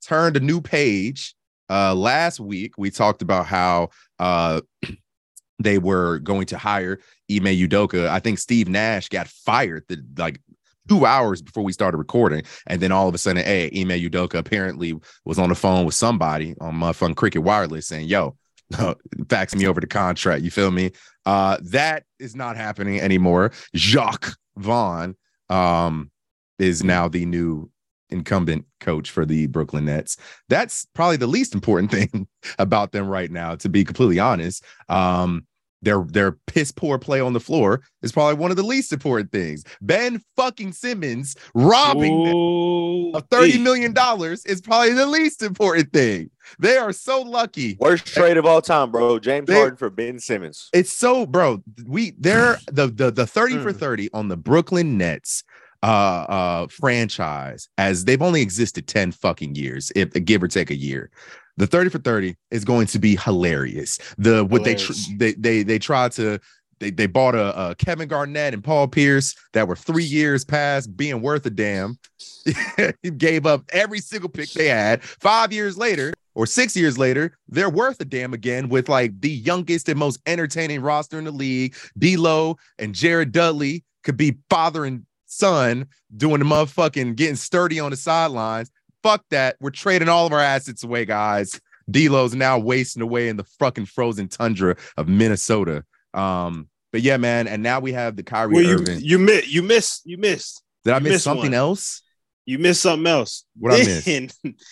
turned 0.00 0.36
a 0.36 0.40
new 0.40 0.60
page 0.60 1.34
uh, 1.70 1.94
last 1.94 2.40
week, 2.40 2.74
we 2.76 2.90
talked 2.90 3.22
about 3.22 3.46
how 3.46 3.90
uh, 4.18 4.60
they 5.58 5.78
were 5.78 6.18
going 6.18 6.46
to 6.46 6.58
hire 6.58 6.98
Ime 7.30 7.44
Udoka. 7.44 8.08
I 8.08 8.18
think 8.18 8.38
Steve 8.38 8.68
Nash 8.68 9.08
got 9.08 9.28
fired 9.28 9.84
the, 9.88 10.02
like 10.18 10.40
two 10.88 11.06
hours 11.06 11.40
before 11.40 11.62
we 11.62 11.72
started 11.72 11.98
recording. 11.98 12.42
And 12.66 12.80
then 12.80 12.90
all 12.90 13.08
of 13.08 13.14
a 13.14 13.18
sudden, 13.18 13.44
hey, 13.44 13.66
Ime 13.66 14.00
Udoka 14.00 14.34
apparently 14.34 14.98
was 15.24 15.38
on 15.38 15.48
the 15.48 15.54
phone 15.54 15.84
with 15.84 15.94
somebody 15.94 16.56
on 16.60 16.74
my 16.74 16.92
fun 16.92 17.14
Cricket 17.14 17.42
Wireless 17.42 17.86
saying, 17.86 18.08
yo, 18.08 18.36
fax 19.28 19.54
me 19.54 19.66
over 19.66 19.80
the 19.80 19.86
contract. 19.86 20.42
You 20.42 20.50
feel 20.50 20.72
me? 20.72 20.90
Uh, 21.24 21.58
that 21.62 22.04
is 22.18 22.34
not 22.34 22.56
happening 22.56 23.00
anymore. 23.00 23.52
Jacque 23.74 24.34
Vaughn 24.56 25.14
um, 25.48 26.10
is 26.58 26.82
now 26.82 27.06
the 27.06 27.26
new 27.26 27.70
incumbent 28.10 28.66
coach 28.80 29.10
for 29.10 29.24
the 29.24 29.46
Brooklyn 29.46 29.86
Nets. 29.86 30.16
That's 30.48 30.86
probably 30.94 31.16
the 31.16 31.26
least 31.26 31.54
important 31.54 31.90
thing 32.12 32.26
about 32.58 32.92
them 32.92 33.08
right 33.08 33.30
now, 33.30 33.54
to 33.56 33.68
be 33.68 33.84
completely 33.84 34.18
honest. 34.18 34.64
Um, 34.88 35.46
their 35.82 36.02
their 36.02 36.32
piss 36.46 36.72
poor 36.72 36.98
play 36.98 37.20
on 37.20 37.32
the 37.32 37.40
floor 37.40 37.82
is 38.02 38.12
probably 38.12 38.34
one 38.34 38.50
of 38.50 38.56
the 38.56 38.62
least 38.62 38.92
important 38.92 39.32
things. 39.32 39.64
Ben 39.80 40.22
fucking 40.36 40.72
Simmons 40.72 41.36
robbing 41.54 42.24
them 42.24 43.14
of 43.14 43.26
thirty 43.30 43.58
million 43.58 43.92
dollars 43.92 44.44
is 44.44 44.60
probably 44.60 44.92
the 44.92 45.06
least 45.06 45.42
important 45.42 45.92
thing. 45.92 46.30
They 46.58 46.76
are 46.76 46.92
so 46.92 47.22
lucky. 47.22 47.76
Worst 47.80 48.06
trade 48.06 48.36
of 48.36 48.44
all 48.44 48.60
time, 48.60 48.90
bro. 48.90 49.18
James 49.18 49.46
they, 49.46 49.54
Harden 49.54 49.76
for 49.76 49.90
Ben 49.90 50.18
Simmons. 50.18 50.68
It's 50.72 50.92
so, 50.92 51.26
bro. 51.26 51.62
We 51.86 52.12
they're 52.18 52.58
the 52.66 52.88
the 52.88 53.10
the 53.10 53.26
thirty 53.26 53.58
for 53.58 53.72
hmm. 53.72 53.78
thirty 53.78 54.10
on 54.12 54.28
the 54.28 54.36
Brooklyn 54.36 54.98
Nets 54.98 55.44
uh 55.82 55.86
uh 56.28 56.66
franchise 56.68 57.68
as 57.78 58.04
they've 58.04 58.22
only 58.22 58.42
existed 58.42 58.86
10 58.86 59.12
fucking 59.12 59.54
years 59.54 59.90
if 59.96 60.12
give 60.24 60.42
or 60.42 60.48
take 60.48 60.70
a 60.70 60.76
year 60.76 61.10
the 61.56 61.66
30 61.66 61.90
for 61.90 61.98
30 61.98 62.36
is 62.50 62.64
going 62.64 62.86
to 62.86 62.98
be 62.98 63.16
hilarious 63.16 63.98
the 64.18 64.44
what 64.44 64.62
hilarious. 64.62 65.06
they 65.06 65.12
tr- 65.12 65.18
they 65.18 65.32
they 65.32 65.62
they 65.62 65.78
tried 65.78 66.12
to 66.12 66.38
they, 66.80 66.90
they 66.90 67.06
bought 67.06 67.34
a, 67.34 67.70
a, 67.70 67.74
Kevin 67.76 68.08
Garnett 68.08 68.54
and 68.54 68.64
Paul 68.64 68.88
Pierce 68.88 69.36
that 69.52 69.68
were 69.68 69.76
three 69.76 70.04
years 70.04 70.44
past 70.44 70.96
being 70.96 71.20
worth 71.20 71.46
a 71.46 71.50
damn. 71.50 71.98
gave 73.18 73.46
up 73.46 73.64
every 73.70 74.00
single 74.00 74.30
pick 74.30 74.50
they 74.50 74.68
had. 74.68 75.04
Five 75.04 75.52
years 75.52 75.76
later, 75.76 76.14
or 76.34 76.46
six 76.46 76.76
years 76.76 76.96
later, 76.96 77.36
they're 77.48 77.70
worth 77.70 78.00
a 78.00 78.04
damn 78.04 78.32
again 78.32 78.68
with 78.68 78.88
like 78.88 79.20
the 79.20 79.30
youngest 79.30 79.88
and 79.88 79.98
most 79.98 80.20
entertaining 80.26 80.80
roster 80.80 81.18
in 81.18 81.24
the 81.24 81.30
league. 81.30 81.76
D'Lo 81.98 82.56
and 82.78 82.94
Jared 82.94 83.32
Dudley 83.32 83.84
could 84.04 84.16
be 84.16 84.38
father 84.48 84.84
and 84.84 85.04
son 85.30 85.86
doing 86.16 86.40
the 86.40 86.44
motherfucking 86.44 87.16
getting 87.16 87.36
sturdy 87.36 87.80
on 87.80 87.90
the 87.90 87.96
sidelines. 87.96 88.70
Fuck 89.02 89.24
that. 89.30 89.56
We're 89.60 89.70
trading 89.70 90.08
all 90.08 90.26
of 90.26 90.32
our 90.32 90.40
assets 90.40 90.84
away, 90.84 91.04
guys. 91.04 91.58
D'Lo's 91.90 92.34
now 92.34 92.58
wasting 92.58 93.02
away 93.02 93.28
in 93.28 93.36
the 93.36 93.44
fucking 93.58 93.86
frozen 93.86 94.28
tundra 94.28 94.76
of 94.96 95.08
Minnesota. 95.08 95.84
Um, 96.14 96.68
but 96.92 97.02
yeah, 97.02 97.16
man, 97.16 97.48
and 97.48 97.62
now 97.62 97.80
we 97.80 97.92
have 97.92 98.16
the 98.16 98.22
Kyrie 98.22 98.54
well, 98.54 98.64
you, 98.64 98.74
Irving. 98.74 99.00
You 99.00 99.18
missed. 99.18 99.48
You 99.48 99.62
missed. 99.62 100.02
You 100.04 100.18
missed. 100.18 100.62
Did 100.84 100.94
I 100.94 100.98
miss 100.98 101.22
something 101.22 101.50
one. 101.50 101.54
else? 101.54 102.02
You 102.46 102.58
missed 102.58 102.82
something 102.82 103.06
else. 103.06 103.44
What 103.58 103.72
then, 103.72 104.02
I 104.06 104.20
missed? 104.44 104.64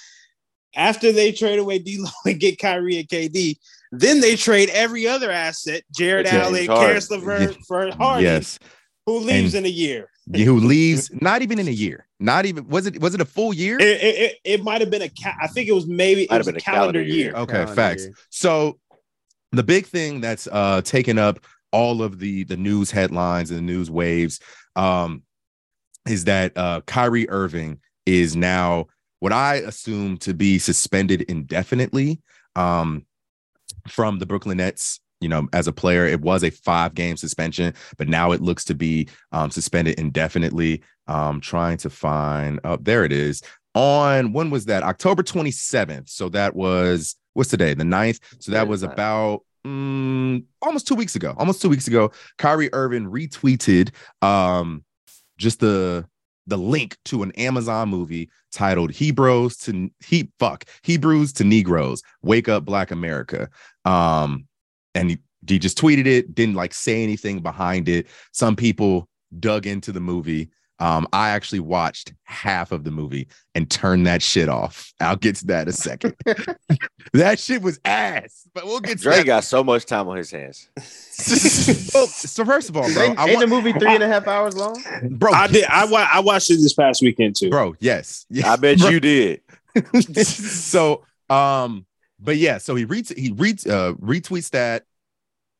After 0.74 1.12
they 1.12 1.32
trade 1.32 1.58
away 1.58 1.78
D'Lo 1.78 2.10
and 2.26 2.38
get 2.38 2.58
Kyrie 2.58 2.98
and 2.98 3.08
KD, 3.08 3.56
then 3.92 4.20
they 4.20 4.36
trade 4.36 4.68
every 4.70 5.06
other 5.06 5.30
asset: 5.30 5.82
Jarrett 5.96 6.26
Allen, 6.32 6.66
Caris 6.66 7.10
LeVert, 7.10 7.56
for 7.66 7.90
Harden. 7.92 8.24
Yes, 8.24 8.58
who 9.06 9.20
leaves 9.20 9.54
and 9.54 9.64
in 9.64 9.72
a 9.72 9.74
year 9.74 10.10
who 10.34 10.58
leaves 10.60 11.10
not 11.20 11.42
even 11.42 11.58
in 11.58 11.68
a 11.68 11.72
year 11.72 12.06
not 12.20 12.46
even 12.46 12.66
was 12.68 12.86
it 12.86 13.00
was 13.00 13.14
it 13.14 13.20
a 13.20 13.24
full 13.24 13.52
year 13.52 13.78
it, 13.80 14.02
it, 14.02 14.36
it 14.44 14.64
might 14.64 14.80
have 14.80 14.90
been 14.90 15.02
a 15.02 15.08
ca- 15.08 15.36
i 15.40 15.46
think 15.46 15.68
it 15.68 15.72
was 15.72 15.86
maybe 15.86 16.22
it 16.22 16.30
was 16.30 16.48
a, 16.48 16.50
a 16.50 16.54
calendar, 16.54 16.60
calendar 16.60 17.02
year. 17.02 17.26
year. 17.30 17.34
okay 17.34 17.52
calendar 17.52 17.74
facts 17.74 18.04
year. 18.04 18.14
so 18.30 18.78
the 19.52 19.62
big 19.62 19.86
thing 19.86 20.20
that's 20.20 20.48
uh 20.52 20.80
taken 20.82 21.18
up 21.18 21.40
all 21.72 22.02
of 22.02 22.18
the 22.18 22.44
the 22.44 22.56
news 22.56 22.90
headlines 22.90 23.50
and 23.50 23.58
the 23.58 23.62
news 23.62 23.90
waves 23.90 24.40
um 24.76 25.22
is 26.06 26.24
that 26.24 26.56
uh 26.56 26.80
Kyrie 26.86 27.28
Irving 27.28 27.80
is 28.06 28.34
now 28.34 28.86
what 29.20 29.32
I 29.32 29.56
assume 29.56 30.16
to 30.18 30.32
be 30.32 30.58
suspended 30.58 31.22
indefinitely 31.22 32.22
um 32.56 33.04
from 33.88 34.18
the 34.18 34.26
Brooklyn 34.26 34.58
Nets 34.58 35.00
you 35.20 35.28
know, 35.28 35.48
as 35.52 35.66
a 35.66 35.72
player, 35.72 36.06
it 36.06 36.20
was 36.20 36.44
a 36.44 36.50
five 36.50 36.94
game 36.94 37.16
suspension, 37.16 37.74
but 37.96 38.08
now 38.08 38.32
it 38.32 38.40
looks 38.40 38.64
to 38.66 38.74
be 38.74 39.08
um, 39.32 39.50
suspended 39.50 39.98
indefinitely. 39.98 40.82
Um, 41.06 41.40
trying 41.40 41.78
to 41.78 41.90
find, 41.90 42.60
oh, 42.64 42.76
there 42.76 43.04
it 43.04 43.12
is. 43.12 43.42
On 43.74 44.32
when 44.32 44.50
was 44.50 44.66
that? 44.66 44.82
October 44.82 45.22
27th. 45.22 46.10
So 46.10 46.28
that 46.30 46.54
was 46.54 47.16
what's 47.32 47.50
today? 47.50 47.74
The 47.74 47.84
9th. 47.84 48.20
So 48.40 48.52
that 48.52 48.68
was 48.68 48.82
about 48.82 49.42
um, 49.64 50.44
almost 50.62 50.86
two 50.86 50.94
weeks 50.94 51.16
ago. 51.16 51.34
Almost 51.38 51.62
two 51.62 51.68
weeks 51.68 51.86
ago. 51.86 52.10
Kyrie 52.36 52.72
Irving 52.72 53.06
retweeted 53.06 53.90
um, 54.22 54.84
just 55.38 55.60
the 55.60 56.06
the 56.46 56.58
link 56.58 56.96
to 57.04 57.22
an 57.22 57.30
Amazon 57.32 57.90
movie 57.90 58.30
titled 58.50 58.90
Hebrews 58.90 59.56
to 59.58 59.90
he 60.04 60.32
fuck 60.38 60.64
Hebrews 60.82 61.32
to 61.34 61.44
Negroes 61.44 62.02
Wake 62.22 62.48
Up 62.48 62.64
Black 62.64 62.90
America. 62.90 63.48
Um, 63.84 64.47
and 64.98 65.10
he, 65.10 65.18
he 65.46 65.58
just 65.58 65.78
tweeted 65.78 66.06
it, 66.06 66.34
didn't 66.34 66.54
like 66.54 66.74
say 66.74 67.02
anything 67.02 67.40
behind 67.40 67.88
it. 67.88 68.06
Some 68.32 68.56
people 68.56 69.08
dug 69.38 69.66
into 69.66 69.92
the 69.92 70.00
movie. 70.00 70.50
Um, 70.80 71.08
I 71.12 71.30
actually 71.30 71.58
watched 71.58 72.12
half 72.22 72.70
of 72.70 72.84
the 72.84 72.92
movie 72.92 73.26
and 73.56 73.68
turned 73.68 74.06
that 74.06 74.22
shit 74.22 74.48
off. 74.48 74.92
I'll 75.00 75.16
get 75.16 75.34
to 75.36 75.46
that 75.46 75.62
in 75.62 75.68
a 75.68 75.72
second. 75.72 76.14
that 77.12 77.40
shit 77.40 77.62
was 77.62 77.80
ass, 77.84 78.46
but 78.54 78.64
we'll 78.64 78.78
get 78.78 78.98
to 78.98 79.04
Dre 79.04 79.16
that. 79.16 79.26
got 79.26 79.44
so 79.44 79.64
much 79.64 79.86
time 79.86 80.06
on 80.06 80.16
his 80.16 80.30
hands. 80.30 80.68
well, 81.94 82.06
so 82.06 82.44
first 82.44 82.68
of 82.68 82.76
all, 82.76 82.92
bro, 82.92 83.02
ain't, 83.02 83.18
ain't 83.18 83.40
the 83.40 83.48
movie 83.48 83.72
three 83.72 83.94
and 83.94 84.04
a 84.04 84.08
half 84.08 84.28
hours 84.28 84.56
long? 84.56 84.80
Bro, 85.10 85.32
I 85.32 85.48
did. 85.48 85.64
I, 85.64 85.84
I 86.12 86.20
watched 86.20 86.50
it 86.50 86.58
this 86.58 86.74
past 86.74 87.02
weekend 87.02 87.34
too. 87.34 87.50
Bro, 87.50 87.74
yes, 87.80 88.24
I 88.44 88.54
bet 88.54 88.78
bro. 88.78 88.90
you 88.90 89.00
did. 89.00 89.40
so, 90.24 91.04
um, 91.28 91.86
but 92.20 92.36
yeah, 92.36 92.58
so 92.58 92.74
he 92.74 92.84
reads 92.84 93.10
he 93.10 93.32
reads 93.32 93.66
uh 93.66 93.94
retweets 93.94 94.50
that, 94.50 94.84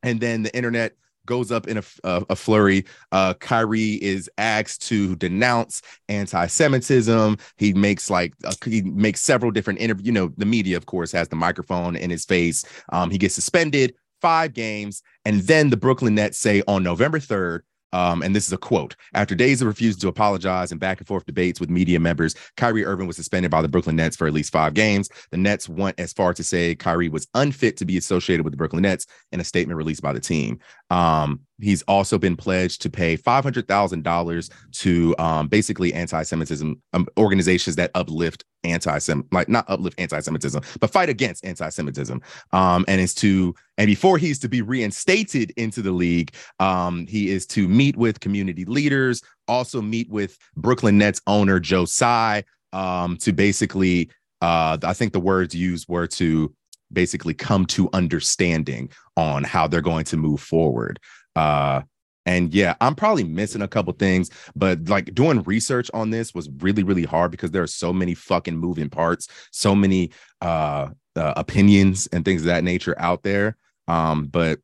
and 0.03 0.19
then 0.19 0.43
the 0.43 0.55
internet 0.55 0.93
goes 1.25 1.51
up 1.51 1.67
in 1.67 1.77
a, 1.77 1.83
a, 2.03 2.25
a 2.31 2.35
flurry. 2.35 2.85
Uh, 3.11 3.35
Kyrie 3.35 4.01
is 4.01 4.29
asked 4.39 4.87
to 4.87 5.15
denounce 5.17 5.81
anti-Semitism. 6.07 7.37
He 7.57 7.73
makes 7.73 8.09
like 8.09 8.33
uh, 8.43 8.53
he 8.65 8.81
makes 8.81 9.21
several 9.21 9.51
different 9.51 9.79
interviews. 9.79 10.07
You 10.07 10.13
know, 10.13 10.33
the 10.37 10.45
media, 10.45 10.75
of 10.75 10.87
course, 10.87 11.11
has 11.11 11.27
the 11.27 11.35
microphone 11.35 11.95
in 11.95 12.09
his 12.09 12.25
face. 12.25 12.65
Um, 12.91 13.11
he 13.11 13.19
gets 13.19 13.35
suspended 13.35 13.93
five 14.21 14.53
games, 14.53 15.03
and 15.23 15.41
then 15.41 15.69
the 15.69 15.77
Brooklyn 15.77 16.15
Nets 16.15 16.39
say 16.39 16.63
on 16.67 16.83
November 16.83 17.19
third, 17.19 17.63
um, 17.93 18.21
and 18.21 18.35
this 18.35 18.47
is 18.47 18.53
a 18.53 18.57
quote. 18.57 18.95
After 19.13 19.35
days 19.35 19.61
of 19.61 19.67
refusing 19.67 19.99
to 20.01 20.07
apologize 20.07 20.71
and 20.71 20.79
back 20.79 20.99
and 20.99 21.07
forth 21.07 21.25
debates 21.25 21.59
with 21.59 21.69
media 21.69 21.99
members, 21.99 22.35
Kyrie 22.57 22.85
Irving 22.85 23.07
was 23.07 23.15
suspended 23.15 23.51
by 23.51 23.61
the 23.61 23.67
Brooklyn 23.67 23.95
Nets 23.95 24.15
for 24.15 24.27
at 24.27 24.33
least 24.33 24.51
five 24.51 24.73
games. 24.73 25.09
The 25.31 25.37
Nets 25.37 25.67
went 25.67 25.99
as 25.99 26.13
far 26.13 26.33
to 26.33 26.43
say 26.43 26.75
Kyrie 26.75 27.09
was 27.09 27.27
unfit 27.33 27.77
to 27.77 27.85
be 27.85 27.97
associated 27.97 28.43
with 28.43 28.53
the 28.53 28.57
Brooklyn 28.57 28.83
Nets 28.83 29.05
in 29.31 29.39
a 29.39 29.43
statement 29.43 29.77
released 29.77 30.01
by 30.01 30.13
the 30.13 30.19
team. 30.19 30.59
Um, 30.89 31.41
he's 31.59 31.81
also 31.83 32.17
been 32.17 32.35
pledged 32.35 32.81
to 32.83 32.89
pay 32.89 33.17
$500,000 33.17 34.51
to 34.71 35.15
um, 35.19 35.47
basically 35.47 35.93
anti 35.93 36.23
Semitism 36.23 36.81
um, 36.93 37.07
organizations 37.17 37.75
that 37.75 37.91
uplift 37.95 38.45
anti 38.63 38.97
Sem, 38.99 39.25
like 39.31 39.49
not 39.49 39.65
uplift 39.69 39.99
anti 39.99 40.19
Semitism, 40.19 40.61
but 40.79 40.91
fight 40.91 41.09
against 41.09 41.45
anti 41.45 41.69
Semitism. 41.69 42.21
Um, 42.51 42.85
and 42.87 43.01
is 43.01 43.13
to, 43.15 43.55
and 43.77 43.87
before 43.87 44.17
he's 44.17 44.39
to 44.39 44.49
be 44.49 44.61
reinstated 44.61 45.51
into 45.57 45.81
the 45.81 45.91
league, 45.91 46.33
um, 46.59 47.07
he 47.07 47.29
is 47.29 47.45
to 47.47 47.67
meet 47.67 47.95
with 47.95 48.19
community 48.19 48.65
leaders, 48.65 49.21
also 49.47 49.81
meet 49.81 50.09
with 50.09 50.37
Brooklyn 50.55 50.97
Nets 50.97 51.21
owner 51.27 51.59
Joe 51.59 51.85
Tsai 51.85 52.43
um, 52.73 53.17
to 53.17 53.33
basically, 53.33 54.09
uh, 54.41 54.77
I 54.83 54.93
think 54.93 55.13
the 55.13 55.19
words 55.19 55.55
used 55.55 55.87
were 55.89 56.07
to 56.07 56.53
basically 56.91 57.33
come 57.33 57.65
to 57.67 57.89
understanding 57.93 58.89
on 59.15 59.43
how 59.43 59.67
they're 59.67 59.81
going 59.81 60.05
to 60.05 60.17
move 60.17 60.41
forward. 60.41 60.99
Uh, 61.35 61.81
and 62.29 62.53
yeah, 62.53 62.75
I'm 62.79 62.93
probably 62.93 63.23
missing 63.23 63.63
a 63.63 63.67
couple 63.67 63.91
things, 63.93 64.29
but 64.55 64.87
like 64.87 65.15
doing 65.15 65.41
research 65.43 65.89
on 65.95 66.11
this 66.11 66.31
was 66.31 66.47
really, 66.59 66.83
really 66.83 67.03
hard 67.03 67.31
because 67.31 67.49
there 67.49 67.63
are 67.63 67.67
so 67.67 67.91
many 67.91 68.13
fucking 68.13 68.55
moving 68.55 68.87
parts, 68.87 69.27
so 69.51 69.73
many 69.73 70.11
uh 70.39 70.89
uh, 71.15 71.33
opinions 71.35 72.07
and 72.13 72.23
things 72.23 72.43
of 72.43 72.45
that 72.45 72.63
nature 72.63 72.95
out 72.99 73.23
there. 73.23 73.57
Um, 73.87 74.27
but 74.27 74.59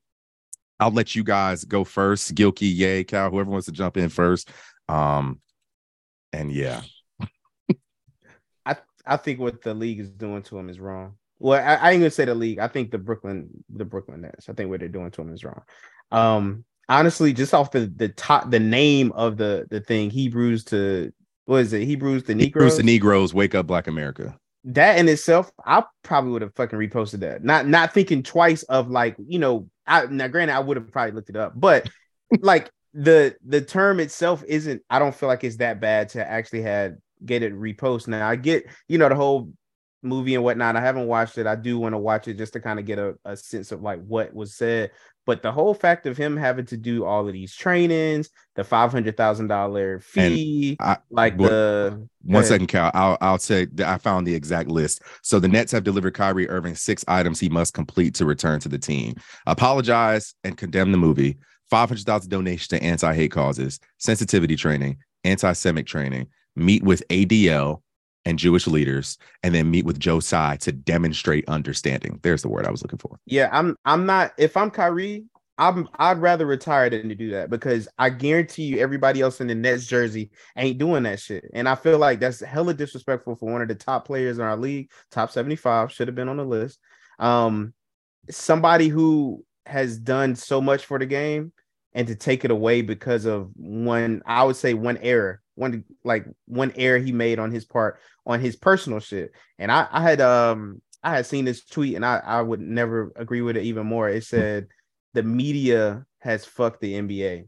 I'll 0.80 0.92
let 0.92 1.16
you 1.16 1.24
guys 1.24 1.64
go 1.64 1.84
first. 1.84 2.36
Gilkey, 2.36 2.72
Yay, 2.74 3.04
Cal, 3.04 3.32
whoever 3.32 3.50
wants 3.50 3.66
to 3.66 3.72
jump 3.72 3.98
in 3.98 4.10
first. 4.10 4.52
Um, 4.88 5.42
and 6.32 6.52
yeah, 6.52 6.82
I 8.66 8.76
I 9.08 9.18
think 9.18 9.40
what 9.40 9.64
the 9.64 9.74
league 9.74 10.00
is 10.00 10.12
doing 10.12 10.44
to 10.44 10.58
him 10.58 10.70
is 10.70 10.80
wrong. 10.80 11.16
Well, 11.40 11.60
I, 11.60 11.76
I 11.76 11.92
ain't 11.92 12.02
gonna 12.02 12.12
say 12.12 12.26
the 12.26 12.36
league. 12.36 12.60
I 12.60 12.68
think 12.68 12.92
the 12.92 13.00
Brooklyn, 13.00 13.50
the 13.70 13.86
Brooklyn 13.86 14.22
Nets. 14.22 14.50
I 14.50 14.54
think 14.54 14.70
what 14.70 14.82
they're 14.82 14.88
doing 14.88 15.10
to 15.10 15.22
him 15.22 15.34
is 15.34 15.44
wrong. 15.44 15.64
Um, 16.12 16.64
honestly, 16.90 17.34
just 17.34 17.54
off 17.54 17.72
the 17.72 17.92
the 17.96 18.10
top, 18.10 18.52
the 18.52 18.60
name 18.60 19.12
of 19.14 19.38
the 19.38 19.68
the 19.70 19.80
thing, 19.80 20.10
Hebrews 20.10 20.66
to 20.66 21.12
what 21.46 21.58
is 21.58 21.74
it? 21.74 21.86
Hebrews 21.86 22.24
the 22.24 22.36
Negroes. 22.36 22.74
Hebrews 22.74 22.78
the 22.78 22.84
Negroes, 22.84 23.34
wake 23.34 23.56
up, 23.56 23.68
Black 23.68 23.88
America. 23.88 24.38
That 24.66 24.98
in 24.98 25.08
itself, 25.08 25.52
I 25.64 25.84
probably 26.04 26.32
would 26.32 26.42
have 26.42 26.56
fucking 26.56 26.80
reposted 26.80 27.20
that. 27.20 27.44
Not 27.44 27.68
not 27.68 27.94
thinking 27.94 28.24
twice 28.24 28.64
of 28.64 28.90
like 28.90 29.16
you 29.28 29.40
know. 29.40 29.70
I 29.88 30.08
now 30.08 30.28
granted, 30.28 30.56
I 30.56 30.60
would 30.60 30.78
have 30.78 30.92
probably 30.92 31.12
looked 31.12 31.30
it 31.30 31.36
up, 31.36 31.54
but 31.56 31.88
like 32.40 32.72
the 32.94 33.36
the 33.46 33.62
term 33.62 34.00
itself 34.00 34.44
isn't. 34.48 34.82
I 34.90 35.00
don't 35.00 35.14
feel 35.14 35.30
like 35.30 35.44
it's 35.44 35.58
that 35.58 35.80
bad 35.80 36.10
to 36.10 36.28
actually 36.28 36.64
had 36.64 36.98
get 37.24 37.44
it 37.44 37.54
repost. 37.54 38.08
Now 38.08 38.28
I 38.28 38.36
get 38.36 38.66
you 38.88 38.98
know 38.98 39.10
the 39.10 39.16
whole 39.16 39.52
movie 40.02 40.36
and 40.36 40.44
whatnot. 40.44 40.76
I 40.76 40.82
haven't 40.82 41.08
watched 41.08 41.38
it. 41.38 41.48
I 41.48 41.56
do 41.56 41.78
want 41.78 41.94
to 41.94 41.98
watch 41.98 42.28
it 42.28 42.38
just 42.38 42.54
to 42.54 42.60
kind 42.60 42.80
of 42.80 42.86
get 42.86 43.00
a, 43.00 43.16
a 43.26 43.36
sense 43.36 43.72
of 43.72 43.82
like 43.82 44.04
what 44.06 44.34
was 44.34 44.56
said. 44.56 44.92
But 45.26 45.42
the 45.42 45.52
whole 45.52 45.74
fact 45.74 46.06
of 46.06 46.18
him 46.18 46.38
having 46.38 46.66
to 46.68 46.78
do 46.78 47.04
all 47.04 47.28
of 47.28 47.34
these 47.34 47.56
trainings, 47.56 48.30
the 48.56 48.64
five 48.64 48.92
hundred 48.92 49.18
thousand 49.18 49.48
dollar 49.48 50.00
fee, 50.00 50.78
I, 50.80 50.98
like 51.10 51.38
the 51.38 52.08
one 52.24 52.44
second, 52.44 52.68
Cal. 52.68 52.92
I'll 52.94 53.18
I'll 53.22 53.40
say 53.40 53.66
that 53.66 53.88
I 53.88 53.98
found 53.98 54.28
the 54.28 54.36
exact 54.36 54.70
list. 54.70 55.02
So 55.24 55.40
the 55.40 55.48
Nets 55.48 55.72
have 55.72 55.84
delivered 55.84 56.14
Kyrie 56.14 56.48
Irving 56.50 56.76
six 56.76 57.04
items 57.08 57.40
he 57.40 57.50
must 57.50 57.74
complete 57.74 58.14
to 58.16 58.26
return 58.26 58.60
to 58.62 58.70
the 58.70 58.78
team. 58.78 59.16
Apologize 59.48 60.36
and 60.44 60.58
condemn 60.58 60.92
the 60.92 60.98
movie. 60.98 61.38
Five 61.70 61.90
hundred 61.90 62.06
thousand 62.06 62.30
donation 62.30 62.78
to 62.78 62.84
anti 62.84 63.14
hate 63.14 63.32
causes, 63.32 63.80
sensitivity 63.98 64.56
training, 64.56 64.98
anti 65.24 65.54
Semitic 65.54 65.88
training. 65.88 66.28
Meet 66.56 66.84
with 66.84 67.04
ADL 67.10 67.82
and 68.26 68.40
Jewish 68.40 68.68
leaders, 68.68 69.18
and 69.44 69.54
then 69.54 69.70
meet 69.70 69.86
with 69.86 70.00
Joe 70.00 70.20
Tsai 70.20 70.58
to 70.58 70.72
demonstrate 70.72 71.48
understanding. 71.48 72.20
There's 72.24 72.42
the 72.42 72.50
word 72.50 72.66
I 72.66 72.72
was 72.72 72.82
looking 72.82 73.00
for. 73.00 73.20
Yeah, 73.26 73.50
I'm 73.52 73.76
I'm 73.86 74.06
not 74.06 74.34
if 74.38 74.58
I'm 74.58 74.72
Kyrie, 74.72 75.26
I'm 75.58 75.88
I'd 75.98 76.18
rather 76.18 76.46
retire 76.46 76.90
than 76.90 77.08
to 77.10 77.16
do 77.16 77.32
that 77.32 77.50
because 77.50 77.88
I 77.98 78.10
guarantee 78.10 78.64
you 78.64 78.80
everybody 78.80 79.22
else 79.22 79.40
in 79.40 79.48
the 79.48 79.56
Nets 79.56 79.86
jersey 79.86 80.32
ain't 80.58 80.80
doing 80.80 81.04
that 81.04 81.20
shit. 81.20 81.46
And 81.54 81.70
I 81.70 81.76
feel 81.76 81.98
like 82.00 82.20
that's 82.20 82.42
hella 82.42 82.74
disrespectful 82.74 83.36
for 83.36 83.52
one 83.52 83.62
of 83.62 83.68
the 83.68 83.76
top 83.76 84.06
players 84.06 84.40
in 84.40 84.44
our 84.44 84.58
league, 84.58 84.90
top 85.12 85.32
75, 85.32 85.92
should 85.92 86.08
have 86.08 86.16
been 86.16 86.30
on 86.30 86.38
the 86.38 86.46
list. 86.46 86.80
Um 87.20 87.74
somebody 88.30 88.88
who 88.88 89.46
has 89.68 89.98
done 89.98 90.36
so 90.36 90.60
much 90.60 90.86
for 90.86 91.00
the 91.00 91.06
game 91.06 91.54
and 91.94 92.08
to 92.08 92.16
take 92.16 92.44
it 92.44 92.52
away 92.52 92.82
because 92.82 93.26
of 93.26 93.52
one, 93.56 94.22
I 94.26 94.44
would 94.44 94.56
say 94.56 94.74
one 94.74 94.98
error 94.98 95.42
one 95.56 95.84
like 96.04 96.26
one 96.46 96.72
error 96.76 97.00
he 97.00 97.12
made 97.12 97.40
on 97.40 97.52
his 97.52 97.66
part 97.66 98.00
on 98.26 98.40
his 98.40 98.56
personal 98.56 99.00
shit. 99.00 99.32
And 99.60 99.72
I, 99.72 99.88
I 99.92 100.02
had 100.02 100.22
um 100.22 100.82
I 101.04 101.12
had 101.12 101.26
seen 101.26 101.46
this 101.46 101.64
tweet 101.66 101.96
and 101.96 102.06
I, 102.06 102.22
I 102.26 102.42
would 102.42 102.60
never 102.60 103.12
agree 103.16 103.42
with 103.42 103.58
it 103.58 103.64
even 103.64 103.86
more. 103.86 104.10
It 104.10 104.24
said 104.24 104.68
the 105.14 105.24
media 105.24 106.06
has 106.20 106.46
fucked 106.46 106.82
the 106.82 106.94
NBA 106.94 107.48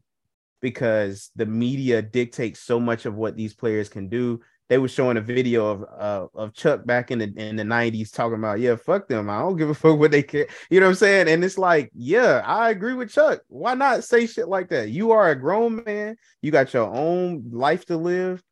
because 0.62 1.32
the 1.36 1.46
media 1.46 2.02
dictates 2.02 2.60
so 2.60 2.80
much 2.80 3.06
of 3.06 3.16
what 3.16 3.36
these 3.36 3.54
players 3.54 3.90
can 3.90 4.10
do 4.10 4.42
they 4.70 4.78
were 4.78 4.88
showing 4.88 5.18
a 5.18 5.22
video 5.22 5.66
of 5.66 5.84
uh, 5.84 6.28
of 6.36 6.54
Chuck 6.54 6.86
back 6.86 7.12
in 7.12 7.20
the 7.20 7.34
in 7.38 7.56
the 7.56 7.64
90s 7.64 8.12
talking 8.12 8.38
about, 8.38 8.60
yeah, 8.60 8.76
fuck 8.76 9.08
them. 9.08 9.30
I 9.30 9.40
don't 9.40 9.56
give 9.56 9.70
a 9.70 9.74
fuck 9.74 9.98
what 9.98 10.12
they 10.12 10.24
care. 10.24 10.48
You 10.70 10.80
know 10.80 10.88
what 10.88 10.92
I'm 10.92 10.96
saying? 10.96 11.30
And 11.30 11.44
it's 11.44 11.58
like, 11.58 11.90
yeah, 11.94 12.42
I 12.46 12.70
agree 12.70 12.94
with 12.94 13.12
Chuck. 13.12 13.42
Why 13.48 13.74
not 13.76 14.04
say 14.04 14.28
shit 14.28 14.48
like 14.48 14.70
that? 14.70 14.90
You 14.90 15.12
are 15.12 15.30
a 15.30 15.40
grown 15.40 15.84
man, 15.86 16.18
you 16.42 16.52
got 16.52 16.74
your 16.74 16.94
own 16.94 17.50
life 17.52 17.86
to 17.86 17.98
live. 17.98 18.44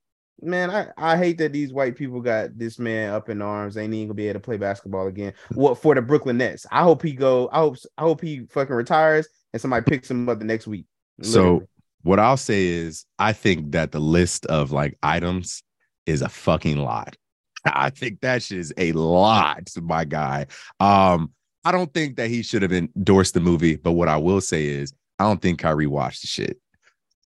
Man, 0.42 0.70
I, 0.70 0.88
I 0.98 1.18
hate 1.18 1.38
that 1.38 1.54
these 1.54 1.72
white 1.72 1.96
people 1.96 2.20
got 2.22 2.58
this 2.58 2.78
man 2.78 3.14
up 3.14 3.30
in 3.30 3.42
arms. 3.42 3.76
They 3.76 3.84
Ain't 3.84 3.94
even 3.94 4.08
gonna 4.08 4.16
be 4.16 4.28
able 4.28 4.40
to 4.40 4.44
play 4.44 4.58
basketball 4.58 5.08
again. 5.08 5.34
What 5.54 5.78
for 5.78 5.96
the 5.96 6.02
Brooklyn 6.02 6.38
Nets? 6.38 6.66
I 6.72 6.84
hope 6.84 7.02
he 7.02 7.14
go. 7.14 7.50
I 7.52 7.60
hope 7.60 7.78
I 7.98 8.02
hope 8.02 8.22
he 8.22 8.46
fucking 8.50 8.76
retires 8.76 9.28
and 9.54 9.62
somebody 9.62 9.86
picks 9.86 10.12
him 10.12 10.28
up 10.28 10.40
the 10.40 10.46
next 10.46 10.68
week. 10.68 10.86
Literally. 11.18 11.60
So 11.60 11.68
what 12.04 12.20
I'll 12.20 12.38
say 12.38 12.66
is, 12.66 13.06
I 13.18 13.34
think 13.34 13.72
that 13.72 13.92
the 13.92 14.00
list 14.00 14.46
of 14.48 14.72
like 14.72 14.98
items 15.02 15.64
is 16.06 16.22
a 16.22 16.30
fucking 16.30 16.78
lot. 16.78 17.16
I 17.66 17.90
think 17.90 18.22
that 18.22 18.44
shit 18.44 18.60
is 18.60 18.74
a 18.78 18.92
lot, 18.92 19.70
my 19.82 20.06
guy. 20.06 20.48
Um, 20.80 21.32
I 21.64 21.72
don't 21.72 21.92
think 21.94 22.18
that 22.18 22.30
he 22.30 22.44
should 22.44 22.62
have 22.62 22.74
endorsed 22.74 23.34
the 23.34 23.40
movie, 23.40 23.76
but 23.76 23.94
what 23.94 24.08
I 24.08 24.18
will 24.18 24.42
say 24.42 24.68
is, 24.68 24.94
I 25.18 25.24
don't 25.24 25.42
think 25.42 25.60
Kyrie 25.60 25.88
watched 25.88 26.22
the 26.22 26.28
shit. 26.28 26.60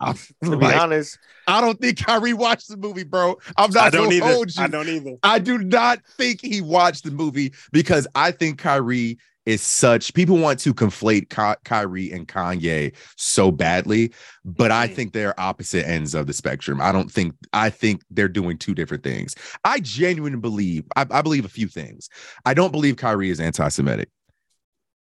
I'm, 0.00 0.14
to 0.14 0.50
like, 0.50 0.60
be 0.60 0.78
honest, 0.78 1.18
I 1.46 1.60
don't 1.60 1.80
think 1.80 2.04
Kyrie 2.04 2.32
watched 2.32 2.68
the 2.68 2.76
movie, 2.76 3.04
bro. 3.04 3.36
I'm 3.56 3.70
not 3.70 3.84
I 3.84 3.90
don't 3.90 4.12
either. 4.12 4.26
Hold 4.26 4.54
you. 4.54 4.62
I 4.62 4.68
don't 4.68 4.88
either. 4.88 5.16
I 5.22 5.38
do 5.38 5.58
not 5.58 6.00
think 6.16 6.40
he 6.40 6.60
watched 6.60 7.04
the 7.04 7.10
movie 7.10 7.52
because 7.72 8.06
I 8.14 8.30
think 8.30 8.58
Kyrie 8.58 9.18
is 9.48 9.62
such 9.62 10.12
people 10.12 10.36
want 10.36 10.58
to 10.58 10.74
conflate 10.74 11.30
Ky- 11.30 11.58
Kyrie 11.64 12.12
and 12.12 12.28
Kanye 12.28 12.94
so 13.16 13.50
badly, 13.50 14.12
but 14.44 14.70
I 14.70 14.84
mm-hmm. 14.84 14.94
think 14.94 15.12
they're 15.14 15.40
opposite 15.40 15.88
ends 15.88 16.14
of 16.14 16.26
the 16.26 16.34
spectrum. 16.34 16.82
I 16.82 16.92
don't 16.92 17.10
think 17.10 17.34
I 17.54 17.70
think 17.70 18.02
they're 18.10 18.28
doing 18.28 18.58
two 18.58 18.74
different 18.74 19.02
things. 19.02 19.34
I 19.64 19.80
genuinely 19.80 20.38
believe 20.38 20.84
I, 20.96 21.06
I 21.10 21.22
believe 21.22 21.46
a 21.46 21.48
few 21.48 21.66
things. 21.66 22.10
I 22.44 22.52
don't 22.52 22.72
believe 22.72 22.98
Kyrie 22.98 23.30
is 23.30 23.40
anti-Semitic. 23.40 24.10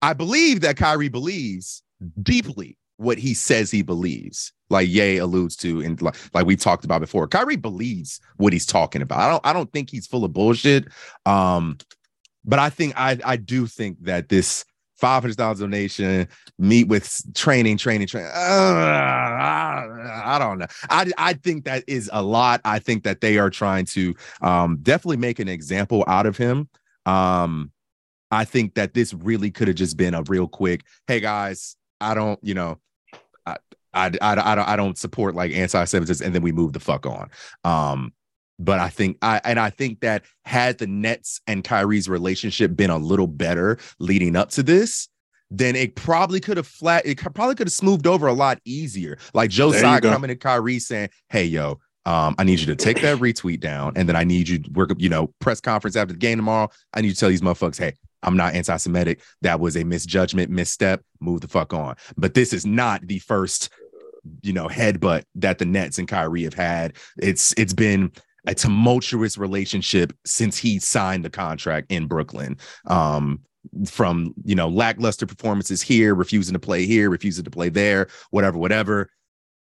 I 0.01 0.13
believe 0.13 0.61
that 0.61 0.77
Kyrie 0.77 1.09
believes 1.09 1.83
deeply 2.23 2.77
what 2.97 3.17
he 3.17 3.33
says 3.33 3.71
he 3.71 3.81
believes 3.81 4.53
like 4.69 4.89
Ye 4.89 5.17
alludes 5.17 5.55
to 5.57 5.81
and 5.81 6.01
like, 6.01 6.15
like 6.33 6.45
we 6.45 6.55
talked 6.55 6.83
about 6.83 7.01
before. 7.01 7.27
Kyrie 7.27 7.55
believes 7.55 8.19
what 8.37 8.53
he's 8.53 8.65
talking 8.65 9.01
about. 9.01 9.19
I 9.19 9.29
don't 9.29 9.45
I 9.45 9.53
don't 9.53 9.71
think 9.71 9.89
he's 9.89 10.07
full 10.07 10.25
of 10.25 10.33
bullshit. 10.33 10.87
Um 11.25 11.77
but 12.43 12.59
I 12.59 12.69
think 12.69 12.93
I 12.97 13.17
I 13.23 13.37
do 13.37 13.67
think 13.67 14.03
that 14.03 14.29
this 14.29 14.65
five 14.95 15.21
hundred 15.21 15.37
thousand 15.37 15.69
donation 15.69 16.27
meet 16.57 16.87
with 16.87 17.21
training, 17.35 17.77
training, 17.77 18.07
training. 18.07 18.31
Uh, 18.33 18.39
I, 18.39 20.21
I, 20.25 20.39
don't 20.39 20.57
know. 20.57 20.65
I 20.89 21.11
I 21.17 21.33
think 21.33 21.65
that 21.65 21.83
is 21.87 22.09
a 22.11 22.23
lot. 22.23 22.61
I 22.65 22.79
think 22.79 23.03
that 23.03 23.21
they 23.21 23.37
are 23.37 23.51
trying 23.51 23.85
to 23.87 24.15
um, 24.41 24.79
definitely 24.81 25.17
make 25.17 25.39
an 25.39 25.47
example 25.47 26.03
out 26.07 26.25
of 26.25 26.35
him. 26.35 26.67
Um, 27.05 27.71
I 28.31 28.43
think 28.43 28.73
that 28.73 28.93
this 28.93 29.13
really 29.13 29.51
could 29.51 29.67
have 29.67 29.77
just 29.77 29.97
been 29.97 30.13
a 30.13 30.23
real 30.23 30.47
quick. 30.47 30.83
Hey 31.05 31.19
guys, 31.19 31.75
I 32.01 32.13
don't, 32.13 32.39
you 32.43 32.53
know, 32.53 32.79
I 33.97 34.11
I 34.21 34.35
I, 34.35 34.51
I 34.51 34.55
don't 34.55 34.69
I 34.69 34.75
don't 34.75 34.97
support 34.97 35.35
like 35.35 35.51
anti-Semitism, 35.51 36.25
and 36.25 36.35
then 36.35 36.41
we 36.41 36.51
move 36.51 36.73
the 36.73 36.79
fuck 36.79 37.05
on. 37.05 37.29
Um, 37.63 38.13
but 38.59 38.79
I 38.79 38.89
think 38.89 39.17
I 39.21 39.41
and 39.43 39.59
I 39.59 39.69
think 39.69 40.01
that 40.01 40.23
had 40.45 40.77
the 40.77 40.87
Nets 40.87 41.41
and 41.47 41.63
Kyrie's 41.63 42.07
relationship 42.09 42.75
been 42.75 42.89
a 42.89 42.97
little 42.97 43.27
better 43.27 43.77
leading 43.99 44.35
up 44.35 44.49
to 44.51 44.63
this, 44.63 45.09
then 45.51 45.75
it 45.75 45.95
probably 45.95 46.39
could 46.39 46.57
have 46.57 46.67
flat. 46.67 47.05
It 47.05 47.17
probably 47.17 47.55
could 47.55 47.67
have 47.67 47.73
smoothed 47.73 48.07
over 48.07 48.27
a 48.27 48.33
lot 48.33 48.59
easier. 48.65 49.17
Like 49.33 49.49
Joe 49.49 49.71
Tsai 49.71 49.99
coming 49.99 50.29
to 50.29 50.35
Kyrie 50.35 50.79
saying, 50.79 51.09
"Hey, 51.29 51.45
yo." 51.45 51.79
Um, 52.05 52.35
I 52.37 52.45
need 52.45 52.61
you 52.61 52.67
to 52.67 52.75
take 52.77 53.01
that 53.01 53.17
retweet 53.17 53.59
down, 53.59 53.91
and 53.97 54.07
then 54.07 54.15
I 54.15 54.23
need 54.23 54.47
you 54.47 54.59
to 54.59 54.71
work, 54.71 54.91
you 54.97 55.09
know, 55.09 55.33
press 55.41 55.59
conference 55.59 55.97
after 55.97 56.13
the 56.13 56.17
game 56.17 56.37
tomorrow. 56.37 56.69
I 56.93 57.01
need 57.01 57.09
you 57.09 57.13
to 57.15 57.19
tell 57.19 57.27
these 57.27 57.41
motherfuckers, 57.41 57.77
hey, 57.77 57.95
I'm 58.23 58.37
not 58.37 58.55
anti-Semitic. 58.55 59.21
That 59.41 59.59
was 59.59 59.75
a 59.75 59.83
misjudgment, 59.83 60.49
misstep. 60.49 61.01
Move 61.19 61.41
the 61.41 61.49
fuck 61.49 61.73
on. 61.73 61.95
But 62.15 62.33
this 62.33 62.53
is 62.53 62.65
not 62.65 63.05
the 63.05 63.19
first, 63.19 63.69
you 64.41 64.53
know, 64.53 64.67
headbutt 64.67 65.23
that 65.35 65.59
the 65.59 65.65
Nets 65.65 65.97
and 65.97 66.07
Kyrie 66.07 66.43
have 66.43 66.53
had. 66.53 66.95
It's 67.17 67.53
it's 67.57 67.73
been 67.73 68.11
a 68.45 68.55
tumultuous 68.55 69.37
relationship 69.37 70.13
since 70.25 70.57
he 70.57 70.79
signed 70.79 71.25
the 71.25 71.29
contract 71.29 71.91
in 71.91 72.07
Brooklyn. 72.07 72.57
Um, 72.85 73.41
from 73.85 74.33
you 74.43 74.55
know 74.55 74.69
lackluster 74.69 75.25
performances 75.25 75.81
here, 75.81 76.15
refusing 76.15 76.53
to 76.53 76.59
play 76.59 76.85
here, 76.85 77.09
refusing 77.09 77.43
to 77.43 77.51
play 77.51 77.69
there, 77.69 78.07
whatever, 78.31 78.57
whatever. 78.57 79.09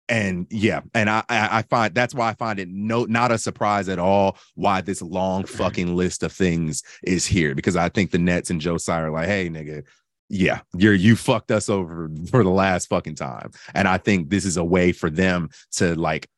And 0.09 0.47
yeah, 0.51 0.81
and 0.93 1.09
I 1.09 1.23
I 1.29 1.63
find 1.63 1.95
that's 1.95 2.15
why 2.15 2.29
I 2.29 2.35
find 2.35 2.59
it 2.59 2.69
no 2.69 3.05
not 3.05 3.33
a 3.33 3.39
surprise 3.39 3.89
at 3.89 3.99
all 3.99 4.37
why 4.55 4.83
this 4.83 5.01
long 5.01 5.45
fucking 5.45 5.97
list 5.97 6.23
of 6.23 6.33
things 6.33 6.83
is 7.03 7.25
here 7.25 7.55
because 7.55 7.77
I 7.77 7.89
think 7.89 8.11
the 8.11 8.19
Nets 8.19 8.51
and 8.51 8.61
Joe 8.61 8.77
Tsai 8.77 9.01
are 9.01 9.11
like, 9.11 9.29
hey 9.29 9.49
nigga, 9.49 9.85
yeah, 10.29 10.61
you're 10.77 10.95
you 10.95 11.17
fucked 11.17 11.51
us 11.51 11.69
over 11.69 12.11
for 12.31 12.43
the 12.43 12.51
last 12.51 12.89
fucking 12.89 13.15
time. 13.15 13.51
And 13.75 13.87
I 13.87 13.99
think 13.99 14.31
this 14.31 14.45
is 14.45 14.57
a 14.57 14.65
way 14.65 14.93
for 14.93 15.11
them 15.11 15.51
to 15.73 15.95
like 15.95 16.29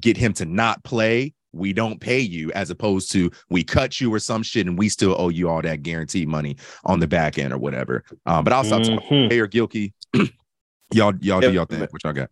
get 0.00 0.16
him 0.16 0.32
to 0.34 0.44
not 0.44 0.82
play 0.84 1.34
we 1.54 1.72
don't 1.72 2.00
pay 2.00 2.18
you 2.18 2.50
as 2.52 2.70
opposed 2.70 3.10
to 3.12 3.30
we 3.48 3.62
cut 3.62 4.00
you 4.00 4.12
or 4.12 4.18
some 4.18 4.42
shit 4.42 4.66
and 4.66 4.76
we 4.76 4.88
still 4.88 5.14
owe 5.18 5.28
you 5.28 5.48
all 5.48 5.62
that 5.62 5.82
guaranteed 5.82 6.28
money 6.28 6.56
on 6.84 7.00
the 7.00 7.06
back 7.06 7.38
end 7.38 7.52
or 7.52 7.58
whatever. 7.58 8.04
Um, 8.26 8.44
but 8.44 8.52
I'll 8.52 8.64
stop 8.64 8.82
mm-hmm. 8.82 8.96
talking. 8.96 9.30
Hey, 9.30 9.38
or 9.38 9.48
Gilkey. 9.48 9.92
y'all, 10.14 11.14
y'all 11.20 11.40
yeah, 11.40 11.40
do 11.40 11.52
y'all 11.52 11.64
think? 11.64 11.92
What 11.92 12.04
y'all 12.04 12.12
got? 12.12 12.30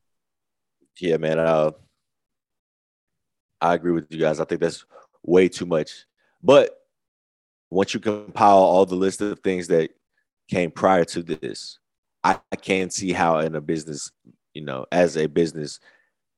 Yeah, 1.01 1.17
man. 1.17 1.38
Uh, 1.38 1.71
I 3.61 3.75
agree 3.75 3.93
with 3.93 4.07
you 4.11 4.19
guys. 4.19 4.41
I 4.41 4.45
think 4.45 4.61
that's 4.61 4.85
way 5.23 5.49
too 5.49 5.67
much. 5.67 6.05
But 6.43 6.77
once 7.71 7.95
you 7.95 8.01
compile 8.01 8.59
all 8.59 8.85
the 8.85 8.97
list 8.97 9.21
of 9.21 9.38
things 9.41 9.69
that 9.69 9.91
came 10.48 10.70
prior 10.70 11.05
to 11.07 11.22
this, 11.22 11.78
I, 12.24 12.38
I 12.50 12.57
can 12.57 12.90
see 12.90 13.12
how 13.12 13.38
in 13.38 13.55
a 13.55 13.61
business, 13.61 14.11
you 14.55 14.62
know, 14.62 14.87
as 14.92 15.16
a 15.16 15.26
business, 15.26 15.81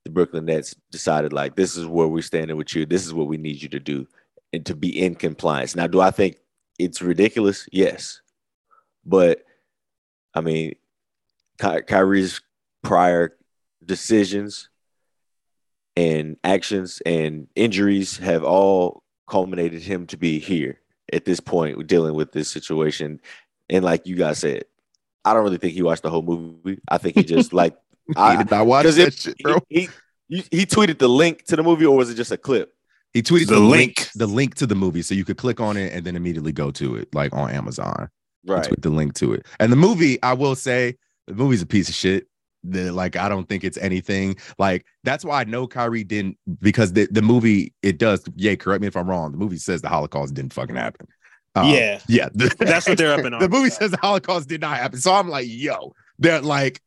the 0.03 0.11
Brooklyn 0.11 0.45
Nets 0.45 0.75
decided 0.91 1.33
like 1.33 1.55
this 1.55 1.75
is 1.75 1.85
where 1.85 2.07
we're 2.07 2.21
standing 2.21 2.57
with 2.57 2.75
you. 2.75 2.85
This 2.85 3.05
is 3.05 3.13
what 3.13 3.27
we 3.27 3.37
need 3.37 3.61
you 3.61 3.69
to 3.69 3.79
do 3.79 4.07
and 4.53 4.65
to 4.65 4.75
be 4.75 5.01
in 5.01 5.15
compliance. 5.15 5.75
Now, 5.75 5.87
do 5.87 5.99
I 5.99 6.11
think 6.11 6.37
it's 6.79 7.01
ridiculous? 7.01 7.67
Yes. 7.71 8.21
But 9.05 9.43
I 10.33 10.41
mean, 10.41 10.75
Ky- 11.59 11.81
Kyrie's 11.81 12.41
prior 12.83 13.35
decisions 13.83 14.69
and 15.95 16.37
actions 16.43 17.01
and 17.05 17.47
injuries 17.55 18.17
have 18.17 18.43
all 18.43 19.03
culminated 19.27 19.81
him 19.81 20.05
to 20.07 20.17
be 20.17 20.39
here 20.39 20.79
at 21.13 21.25
this 21.25 21.39
point 21.39 21.87
dealing 21.87 22.13
with 22.15 22.31
this 22.31 22.49
situation. 22.49 23.19
And 23.69 23.83
like 23.83 24.05
you 24.05 24.15
guys 24.15 24.39
said, 24.39 24.65
I 25.23 25.33
don't 25.33 25.43
really 25.43 25.57
think 25.57 25.73
he 25.73 25.81
watched 25.81 26.03
the 26.03 26.09
whole 26.09 26.21
movie. 26.21 26.79
I 26.87 26.97
think 26.97 27.15
he 27.15 27.23
just 27.23 27.51
like 27.51 27.75
I 28.15 28.37
did 28.37 28.51
not 28.51 28.67
watch 28.67 28.85
that 28.85 29.13
shit, 29.13 29.37
bro. 29.39 29.59
He, 29.69 29.89
he, 30.27 30.43
he 30.51 30.65
tweeted 30.65 30.99
the 30.99 31.07
link 31.07 31.43
to 31.45 31.55
the 31.55 31.63
movie, 31.63 31.85
or 31.85 31.95
was 31.97 32.09
it 32.09 32.15
just 32.15 32.31
a 32.31 32.37
clip? 32.37 32.73
He 33.13 33.21
tweeted 33.21 33.47
the, 33.47 33.55
the 33.55 33.59
link. 33.59 33.97
link, 33.97 34.11
the 34.15 34.27
link 34.27 34.55
to 34.55 34.67
the 34.67 34.75
movie, 34.75 35.01
so 35.01 35.15
you 35.15 35.25
could 35.25 35.37
click 35.37 35.59
on 35.59 35.77
it 35.77 35.93
and 35.93 36.05
then 36.05 36.15
immediately 36.15 36.51
go 36.51 36.69
to 36.71 36.95
it, 36.95 37.13
like 37.15 37.33
on 37.33 37.49
Amazon. 37.49 38.09
Right. 38.45 38.69
With 38.69 38.81
the 38.81 38.91
link 38.91 39.15
to 39.15 39.33
it, 39.33 39.45
and 39.59 39.71
the 39.71 39.77
movie, 39.77 40.21
I 40.21 40.33
will 40.33 40.55
say, 40.55 40.97
the 41.25 41.33
movie's 41.33 41.63
a 41.63 41.65
piece 41.65 41.89
of 41.89 41.95
shit. 41.95 42.27
The, 42.67 42.91
like 42.91 43.15
I 43.15 43.29
don't 43.29 43.47
think 43.47 43.63
it's 43.63 43.77
anything 43.77 44.37
like 44.57 44.87
that's 45.03 45.23
why 45.23 45.39
I 45.39 45.43
know 45.43 45.67
Kyrie 45.67 46.03
didn't 46.03 46.39
because 46.61 46.93
the, 46.93 47.07
the 47.11 47.21
movie 47.21 47.75
it 47.83 47.99
does 47.99 48.23
yeah 48.35 48.55
correct 48.55 48.81
me 48.81 48.87
if 48.87 48.97
I'm 48.97 49.07
wrong 49.07 49.31
the 49.31 49.37
movie 49.37 49.57
says 49.57 49.83
the 49.83 49.87
Holocaust 49.87 50.33
didn't 50.33 50.51
fucking 50.51 50.75
happen 50.75 51.07
um, 51.55 51.69
yeah 51.69 51.99
yeah 52.07 52.29
that's 52.33 52.87
what 52.87 52.97
they're 52.97 53.13
up 53.13 53.25
in 53.25 53.33
on. 53.33 53.39
the 53.39 53.49
movie 53.49 53.69
says 53.69 53.91
the 53.91 53.97
Holocaust 53.97 54.47
did 54.47 54.61
not 54.61 54.77
happen 54.77 54.99
so 54.99 55.13
I'm 55.13 55.29
like 55.29 55.47
yo 55.47 55.93
they're 56.19 56.41
like 56.41 56.81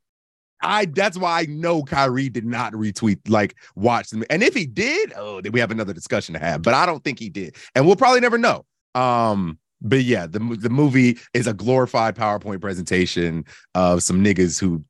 I 0.61 0.87
that's 0.87 1.17
why 1.17 1.41
I 1.41 1.47
know 1.47 1.83
Kyrie 1.83 2.29
did 2.29 2.45
not 2.45 2.73
retweet 2.73 3.19
like 3.29 3.55
watch 3.77 4.11
them 4.11 4.25
and 4.31 4.43
if 4.43 4.55
he 4.55 4.67
did 4.67 5.13
oh 5.17 5.41
then 5.41 5.53
we 5.53 5.61
have 5.61 5.71
another 5.71 5.93
discussion 5.93 6.35
to 6.35 6.41
have 6.41 6.63
but 6.63 6.75
I 6.75 6.87
don't 6.87 7.03
think 7.05 7.19
he 7.19 7.29
did 7.29 7.57
and 7.75 7.87
we'll 7.87 7.97
probably 7.97 8.21
never 8.21 8.39
know 8.39 8.65
um 8.95 9.59
but 9.81 10.03
yeah, 10.03 10.27
the 10.27 10.39
the 10.39 10.71
movie 10.71 11.19
is 11.35 11.47
a 11.47 11.55
glorified 11.55 12.17
PowerPoint 12.17 12.61
presentation 12.61 13.45
of 13.75 14.03
some 14.03 14.25
niggas 14.25 14.61
who 14.61 14.85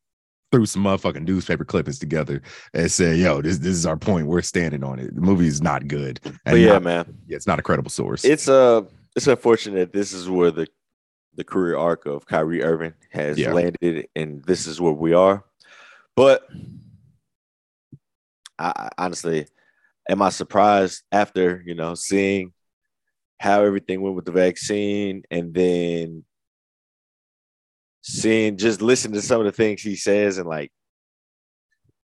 threw 0.51 0.65
some 0.65 0.83
motherfucking 0.83 1.27
newspaper 1.27 1.65
clippings 1.65 1.99
together 1.99 2.41
and 2.73 2.91
said, 2.91 3.19
"Yo, 3.19 3.43
this 3.43 3.59
this 3.59 3.77
is 3.77 3.85
our 3.85 3.97
point. 3.97 4.27
We're 4.27 4.43
standing 4.43 4.83
on 4.83 4.99
it. 4.99 5.15
The 5.15 5.21
movie 5.21 5.47
is 5.47 5.61
not 5.61 5.87
good." 5.89 6.21
And 6.25 6.37
but 6.47 6.55
yeah, 6.55 6.73
not, 6.75 6.83
man, 6.83 7.19
yeah, 7.27 7.37
it's 7.37 7.47
not 7.47 7.59
a 7.59 7.63
credible 7.63 7.91
source. 7.91 8.25
It's 8.25 8.49
uh, 8.49 8.83
it's 9.19 9.27
unfortunate. 9.27 9.93
This 9.93 10.13
is 10.13 10.31
where 10.31 10.53
the 10.53 10.69
the 11.35 11.43
career 11.43 11.77
arc 11.77 12.07
of 12.07 12.25
Kyrie 12.25 12.63
Irving 12.63 12.95
has 13.11 13.37
yeah. 13.37 13.53
landed, 13.53 14.07
and 14.15 14.45
this 14.45 14.67
is 14.69 14.81
where 14.81 14.93
we 14.93 15.13
are. 15.13 15.45
But 16.15 16.47
I, 18.59 18.73
I 18.77 18.91
honestly, 18.97 19.47
am 20.09 20.23
I 20.23 20.29
surprised 20.29 21.03
after 21.11 21.65
you 21.67 21.75
know 21.75 21.97
seeing 21.97 22.53
how 23.41 23.65
everything 23.65 24.01
went 24.01 24.15
with 24.15 24.25
the 24.25 24.33
vaccine 24.33 25.25
and 25.33 25.53
then 25.53 26.25
seeing 28.03 28.57
just 28.57 28.81
listen 28.81 29.13
to 29.13 29.23
some 29.23 29.41
of 29.41 29.47
the 29.47 29.53
things 29.53 29.83
he 29.83 29.97
says 29.97 30.39
and 30.39 30.49
like 30.49 30.71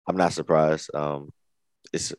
I'm 0.07 0.17
not 0.17 0.33
surprised. 0.33 0.93
Um 0.95 1.31
it's 1.91 2.13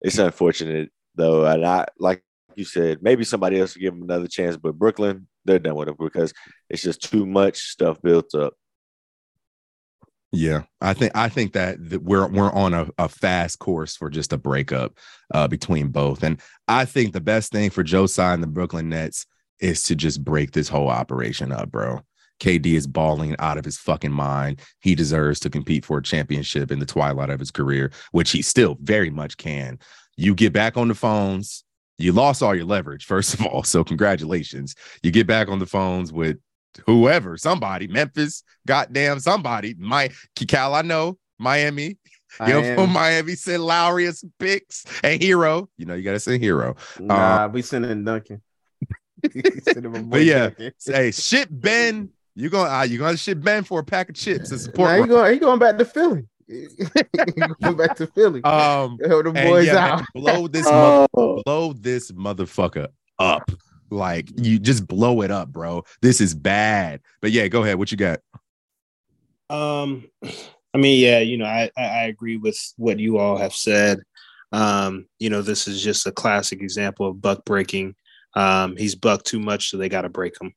it's 0.00 0.18
unfortunate 0.18 0.90
though. 1.16 1.44
And 1.44 1.66
I 1.66 1.86
like 1.98 2.22
you 2.58 2.64
said, 2.64 2.98
maybe 3.00 3.24
somebody 3.24 3.60
else 3.60 3.74
will 3.74 3.82
give 3.82 3.94
him 3.94 4.02
another 4.02 4.26
chance, 4.26 4.56
but 4.56 4.78
Brooklyn, 4.78 5.28
they're 5.44 5.58
done 5.58 5.76
with 5.76 5.88
him 5.88 5.96
because 5.98 6.34
it's 6.68 6.82
just 6.82 7.02
too 7.02 7.24
much 7.24 7.58
stuff 7.58 8.02
built 8.02 8.34
up. 8.34 8.54
Yeah, 10.30 10.64
I 10.82 10.92
think 10.92 11.12
I 11.14 11.30
think 11.30 11.54
that, 11.54 11.76
that 11.88 12.02
we're 12.02 12.28
we're 12.28 12.52
on 12.52 12.74
a, 12.74 12.88
a 12.98 13.08
fast 13.08 13.60
course 13.60 13.96
for 13.96 14.10
just 14.10 14.34
a 14.34 14.36
breakup 14.36 14.98
uh, 15.32 15.48
between 15.48 15.88
both, 15.88 16.22
and 16.22 16.38
I 16.66 16.84
think 16.84 17.14
the 17.14 17.20
best 17.20 17.50
thing 17.50 17.70
for 17.70 17.82
Joe 17.82 18.06
Tsai 18.06 18.34
and 18.34 18.42
the 18.42 18.46
Brooklyn 18.46 18.90
Nets 18.90 19.24
is 19.60 19.82
to 19.84 19.96
just 19.96 20.22
break 20.22 20.52
this 20.52 20.68
whole 20.68 20.88
operation 20.88 21.50
up, 21.50 21.70
bro. 21.70 22.02
KD 22.40 22.66
is 22.74 22.86
balling 22.86 23.36
out 23.38 23.56
of 23.56 23.64
his 23.64 23.78
fucking 23.78 24.12
mind. 24.12 24.60
He 24.80 24.94
deserves 24.94 25.40
to 25.40 25.50
compete 25.50 25.84
for 25.84 25.98
a 25.98 26.02
championship 26.02 26.70
in 26.70 26.78
the 26.78 26.86
twilight 26.86 27.30
of 27.30 27.40
his 27.40 27.50
career, 27.50 27.90
which 28.12 28.30
he 28.30 28.42
still 28.42 28.76
very 28.80 29.10
much 29.10 29.38
can. 29.38 29.78
You 30.16 30.34
get 30.34 30.52
back 30.52 30.76
on 30.76 30.88
the 30.88 30.94
phones. 30.94 31.64
You 31.98 32.12
lost 32.12 32.42
all 32.42 32.54
your 32.54 32.64
leverage, 32.64 33.04
first 33.04 33.34
of 33.34 33.44
all. 33.44 33.64
So, 33.64 33.82
congratulations. 33.82 34.74
You 35.02 35.10
get 35.10 35.26
back 35.26 35.48
on 35.48 35.58
the 35.58 35.66
phones 35.66 36.12
with 36.12 36.38
whoever, 36.86 37.36
somebody, 37.36 37.88
Memphis, 37.88 38.42
goddamn 38.66 39.20
somebody. 39.20 39.74
My 39.78 40.10
Cal, 40.36 40.74
I 40.74 40.82
know, 40.82 41.18
Miami. 41.38 41.98
You 42.46 42.52
know, 42.52 42.74
from 42.74 42.90
Miami, 42.92 43.34
send 43.34 43.64
Lowry 43.64 44.06
as 44.06 44.20
some 44.20 44.32
picks 44.38 44.84
and 45.02 45.20
Herro. 45.20 45.68
You 45.76 45.86
know, 45.86 45.94
you 45.94 46.02
gotta 46.02 46.20
send 46.20 46.42
Herro. 46.42 46.76
Nah, 47.00 47.44
uh, 47.44 47.48
we 47.48 47.62
sending 47.62 48.04
Duncan. 48.04 48.42
but 49.22 50.22
yeah, 50.22 50.50
Duncan. 50.50 50.72
hey, 50.86 51.10
shit 51.10 51.48
Ben. 51.50 52.10
You're 52.34 52.50
gonna 52.50 52.70
uh, 52.70 52.82
you 52.82 52.98
gonna 52.98 53.16
ship 53.16 53.40
Ben 53.40 53.64
for 53.64 53.80
a 53.80 53.84
pack 53.84 54.10
of 54.10 54.14
chips 54.14 54.50
to 54.50 54.58
support? 54.58 54.90
Nah, 54.90 55.02
he 55.02 55.08
going 55.08 55.32
he 55.32 55.38
going 55.40 55.58
back 55.58 55.78
to 55.78 55.84
Philly. 55.84 56.28
going 57.62 57.76
back 57.76 57.96
to 57.96 58.06
Philly. 58.14 58.42
Um, 58.42 58.96
the 58.98 59.32
boys 59.34 59.66
yeah, 59.66 59.92
out. 59.92 59.98
Man, 59.98 60.06
blow 60.14 60.48
this 60.48 60.66
oh. 60.66 61.06
mother, 61.14 61.42
blow 61.44 61.72
this 61.72 62.10
motherfucker 62.12 62.88
up. 63.18 63.50
Like 63.90 64.28
you 64.36 64.58
just 64.58 64.86
blow 64.86 65.22
it 65.22 65.30
up, 65.30 65.48
bro. 65.48 65.84
This 66.02 66.20
is 66.20 66.34
bad. 66.34 67.00
But 67.20 67.32
yeah, 67.32 67.48
go 67.48 67.62
ahead. 67.62 67.78
What 67.78 67.90
you 67.90 67.96
got? 67.96 68.20
Um, 69.50 70.04
I 70.74 70.78
mean, 70.78 71.00
yeah, 71.00 71.20
you 71.20 71.38
know, 71.38 71.46
I 71.46 71.70
I 71.76 72.04
agree 72.04 72.36
with 72.36 72.58
what 72.76 72.98
you 72.98 73.18
all 73.18 73.36
have 73.36 73.54
said. 73.54 74.00
Um, 74.52 75.06
you 75.18 75.30
know, 75.30 75.42
this 75.42 75.68
is 75.68 75.82
just 75.82 76.06
a 76.06 76.12
classic 76.12 76.62
example 76.62 77.08
of 77.08 77.20
buck 77.20 77.44
breaking. 77.44 77.94
Um, 78.34 78.76
he's 78.76 78.94
bucked 78.94 79.26
too 79.26 79.40
much, 79.40 79.70
so 79.70 79.76
they 79.76 79.88
got 79.88 80.02
to 80.02 80.08
break 80.08 80.34
him. 80.40 80.54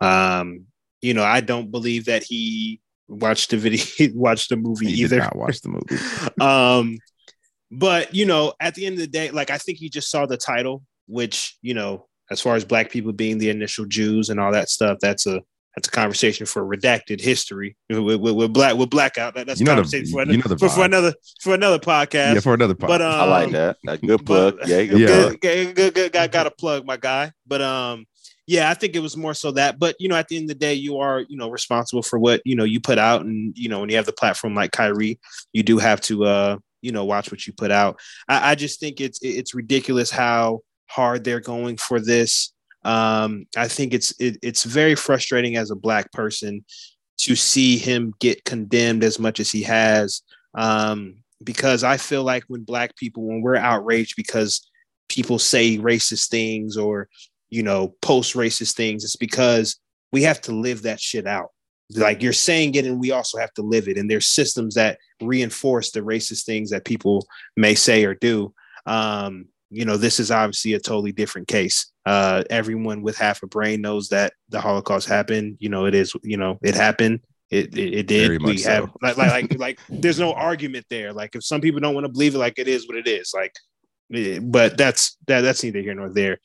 Um, 0.00 0.66
you 1.02 1.14
know, 1.14 1.24
I 1.24 1.40
don't 1.40 1.70
believe 1.70 2.06
that 2.06 2.22
he 2.22 2.80
watched 3.10 3.50
the 3.50 3.56
video, 3.56 3.84
watch 4.14 4.48
the 4.48 4.56
movie 4.56 4.86
he 4.86 5.02
either. 5.02 5.18
not 5.18 5.36
watch 5.36 5.60
the 5.60 5.68
movie. 5.68 6.02
um, 6.40 6.98
but 7.70 8.14
you 8.14 8.24
know, 8.24 8.54
at 8.60 8.74
the 8.74 8.86
end 8.86 8.94
of 8.94 9.00
the 9.00 9.06
day, 9.06 9.30
like 9.30 9.50
I 9.50 9.58
think 9.58 9.78
he 9.78 9.88
just 9.88 10.10
saw 10.10 10.26
the 10.26 10.36
title, 10.36 10.82
which 11.06 11.56
you 11.62 11.74
know 11.74 12.06
as 12.30 12.40
far 12.40 12.54
as 12.54 12.64
black 12.64 12.90
people 12.90 13.12
being 13.12 13.38
the 13.38 13.50
initial 13.50 13.84
Jews 13.84 14.30
and 14.30 14.38
all 14.38 14.52
that 14.52 14.70
stuff, 14.70 14.98
that's 15.00 15.26
a 15.26 15.42
that's 15.76 15.86
a 15.86 15.90
conversation 15.90 16.46
for 16.46 16.64
redacted 16.64 17.20
history 17.20 17.76
with, 17.88 18.20
with, 18.20 18.34
with 18.34 18.52
black 18.52 18.76
with 18.76 18.90
blackout. 18.90 19.34
That, 19.34 19.46
that's 19.46 19.60
you 19.60 19.66
know 19.66 19.74
conversation 19.74 20.06
the, 20.06 20.10
for, 20.10 20.22
another, 20.22 20.36
you 20.36 20.38
know 20.38 20.56
for, 20.56 20.68
for, 20.68 20.84
another 20.84 21.14
for 21.40 21.54
another 21.54 21.78
podcast. 21.78 22.34
Yeah, 22.34 22.40
for 22.40 22.54
another 22.54 22.74
podcast. 22.74 22.88
But 22.88 23.02
um, 23.02 23.20
I 23.20 23.24
like 23.24 23.50
that. 23.52 23.76
A 23.86 23.98
good 24.06 24.26
plug. 24.26 24.58
But, 24.58 24.68
yeah, 24.68 24.84
good 24.84 25.00
yeah. 25.00 25.06
Good, 25.06 25.40
good, 25.40 25.76
good, 25.76 25.94
good, 25.94 26.12
got, 26.12 26.32
got 26.32 26.46
a 26.46 26.50
plug, 26.50 26.84
my 26.84 26.96
guy. 26.96 27.32
But 27.46 27.62
um, 27.62 28.06
yeah, 28.50 28.68
I 28.68 28.74
think 28.74 28.96
it 28.96 29.00
was 29.00 29.16
more 29.16 29.32
so 29.32 29.52
that. 29.52 29.78
But 29.78 29.94
you 30.00 30.08
know, 30.08 30.16
at 30.16 30.26
the 30.26 30.36
end 30.36 30.46
of 30.46 30.48
the 30.48 30.54
day, 30.56 30.74
you 30.74 30.98
are 30.98 31.20
you 31.20 31.36
know 31.36 31.48
responsible 31.48 32.02
for 32.02 32.18
what 32.18 32.42
you 32.44 32.56
know 32.56 32.64
you 32.64 32.80
put 32.80 32.98
out, 32.98 33.24
and 33.24 33.56
you 33.56 33.68
know 33.68 33.78
when 33.78 33.90
you 33.90 33.94
have 33.94 34.06
the 34.06 34.12
platform 34.12 34.56
like 34.56 34.72
Kyrie, 34.72 35.20
you 35.52 35.62
do 35.62 35.78
have 35.78 36.00
to 36.02 36.24
uh 36.24 36.56
you 36.82 36.90
know 36.90 37.04
watch 37.04 37.30
what 37.30 37.46
you 37.46 37.52
put 37.52 37.70
out. 37.70 38.00
I, 38.28 38.50
I 38.50 38.54
just 38.56 38.80
think 38.80 39.00
it's 39.00 39.20
it's 39.22 39.54
ridiculous 39.54 40.10
how 40.10 40.62
hard 40.88 41.22
they're 41.22 41.38
going 41.38 41.76
for 41.76 42.00
this. 42.00 42.52
Um, 42.84 43.46
I 43.56 43.68
think 43.68 43.94
it's 43.94 44.12
it, 44.18 44.38
it's 44.42 44.64
very 44.64 44.96
frustrating 44.96 45.56
as 45.56 45.70
a 45.70 45.76
black 45.76 46.10
person 46.10 46.64
to 47.18 47.36
see 47.36 47.78
him 47.78 48.14
get 48.18 48.44
condemned 48.44 49.04
as 49.04 49.20
much 49.20 49.38
as 49.38 49.52
he 49.52 49.62
has. 49.62 50.22
Um, 50.54 51.18
because 51.44 51.84
I 51.84 51.98
feel 51.98 52.24
like 52.24 52.42
when 52.48 52.64
black 52.64 52.96
people, 52.96 53.22
when 53.22 53.42
we're 53.42 53.54
outraged 53.54 54.16
because 54.16 54.68
people 55.08 55.38
say 55.38 55.76
racist 55.78 56.30
things 56.30 56.76
or 56.76 57.08
you 57.50 57.62
know 57.62 57.94
post 58.02 58.34
racist 58.34 58.74
things, 58.74 59.04
it's 59.04 59.16
because 59.16 59.78
we 60.12 60.22
have 60.22 60.40
to 60.42 60.52
live 60.52 60.82
that 60.82 61.00
shit 61.00 61.26
out. 61.26 61.50
Like 61.94 62.22
you're 62.22 62.32
saying 62.32 62.74
it, 62.76 62.86
and 62.86 63.00
we 63.00 63.10
also 63.10 63.38
have 63.38 63.52
to 63.54 63.62
live 63.62 63.88
it. 63.88 63.98
And 63.98 64.10
there's 64.10 64.28
systems 64.28 64.74
that 64.74 64.98
reinforce 65.20 65.90
the 65.90 66.00
racist 66.00 66.44
things 66.44 66.70
that 66.70 66.84
people 66.84 67.26
may 67.56 67.74
say 67.74 68.04
or 68.04 68.14
do. 68.14 68.54
Um, 68.86 69.46
you 69.70 69.84
know, 69.84 69.96
this 69.96 70.20
is 70.20 70.30
obviously 70.30 70.74
a 70.74 70.80
totally 70.80 71.12
different 71.12 71.48
case. 71.48 71.92
Uh, 72.06 72.42
everyone 72.50 73.02
with 73.02 73.16
half 73.16 73.42
a 73.42 73.46
brain 73.46 73.80
knows 73.80 74.08
that 74.08 74.32
the 74.48 74.60
Holocaust 74.60 75.08
happened. 75.08 75.56
You 75.60 75.68
know, 75.68 75.86
it 75.86 75.94
is. 75.94 76.12
You 76.22 76.36
know, 76.36 76.58
it 76.62 76.74
happened. 76.74 77.20
It 77.50 77.76
it, 77.76 77.94
it 77.94 78.06
did. 78.06 78.42
we 78.42 78.58
so. 78.58 78.70
have 78.70 78.90
like, 79.02 79.16
like 79.16 79.32
like 79.42 79.58
like 79.58 79.80
there's 79.88 80.18
no 80.18 80.32
argument 80.32 80.86
there. 80.90 81.12
Like 81.12 81.34
if 81.34 81.44
some 81.44 81.60
people 81.60 81.80
don't 81.80 81.94
want 81.94 82.04
to 82.04 82.12
believe 82.12 82.34
it, 82.34 82.38
like 82.38 82.58
it 82.58 82.68
is 82.68 82.86
what 82.88 82.96
it 82.96 83.08
is. 83.08 83.32
Like, 83.34 83.54
eh, 84.14 84.38
but 84.40 84.76
that's 84.76 85.16
that 85.26 85.42
that's 85.42 85.62
neither 85.62 85.80
here 85.80 85.94
nor 85.94 86.08
there. 86.08 86.38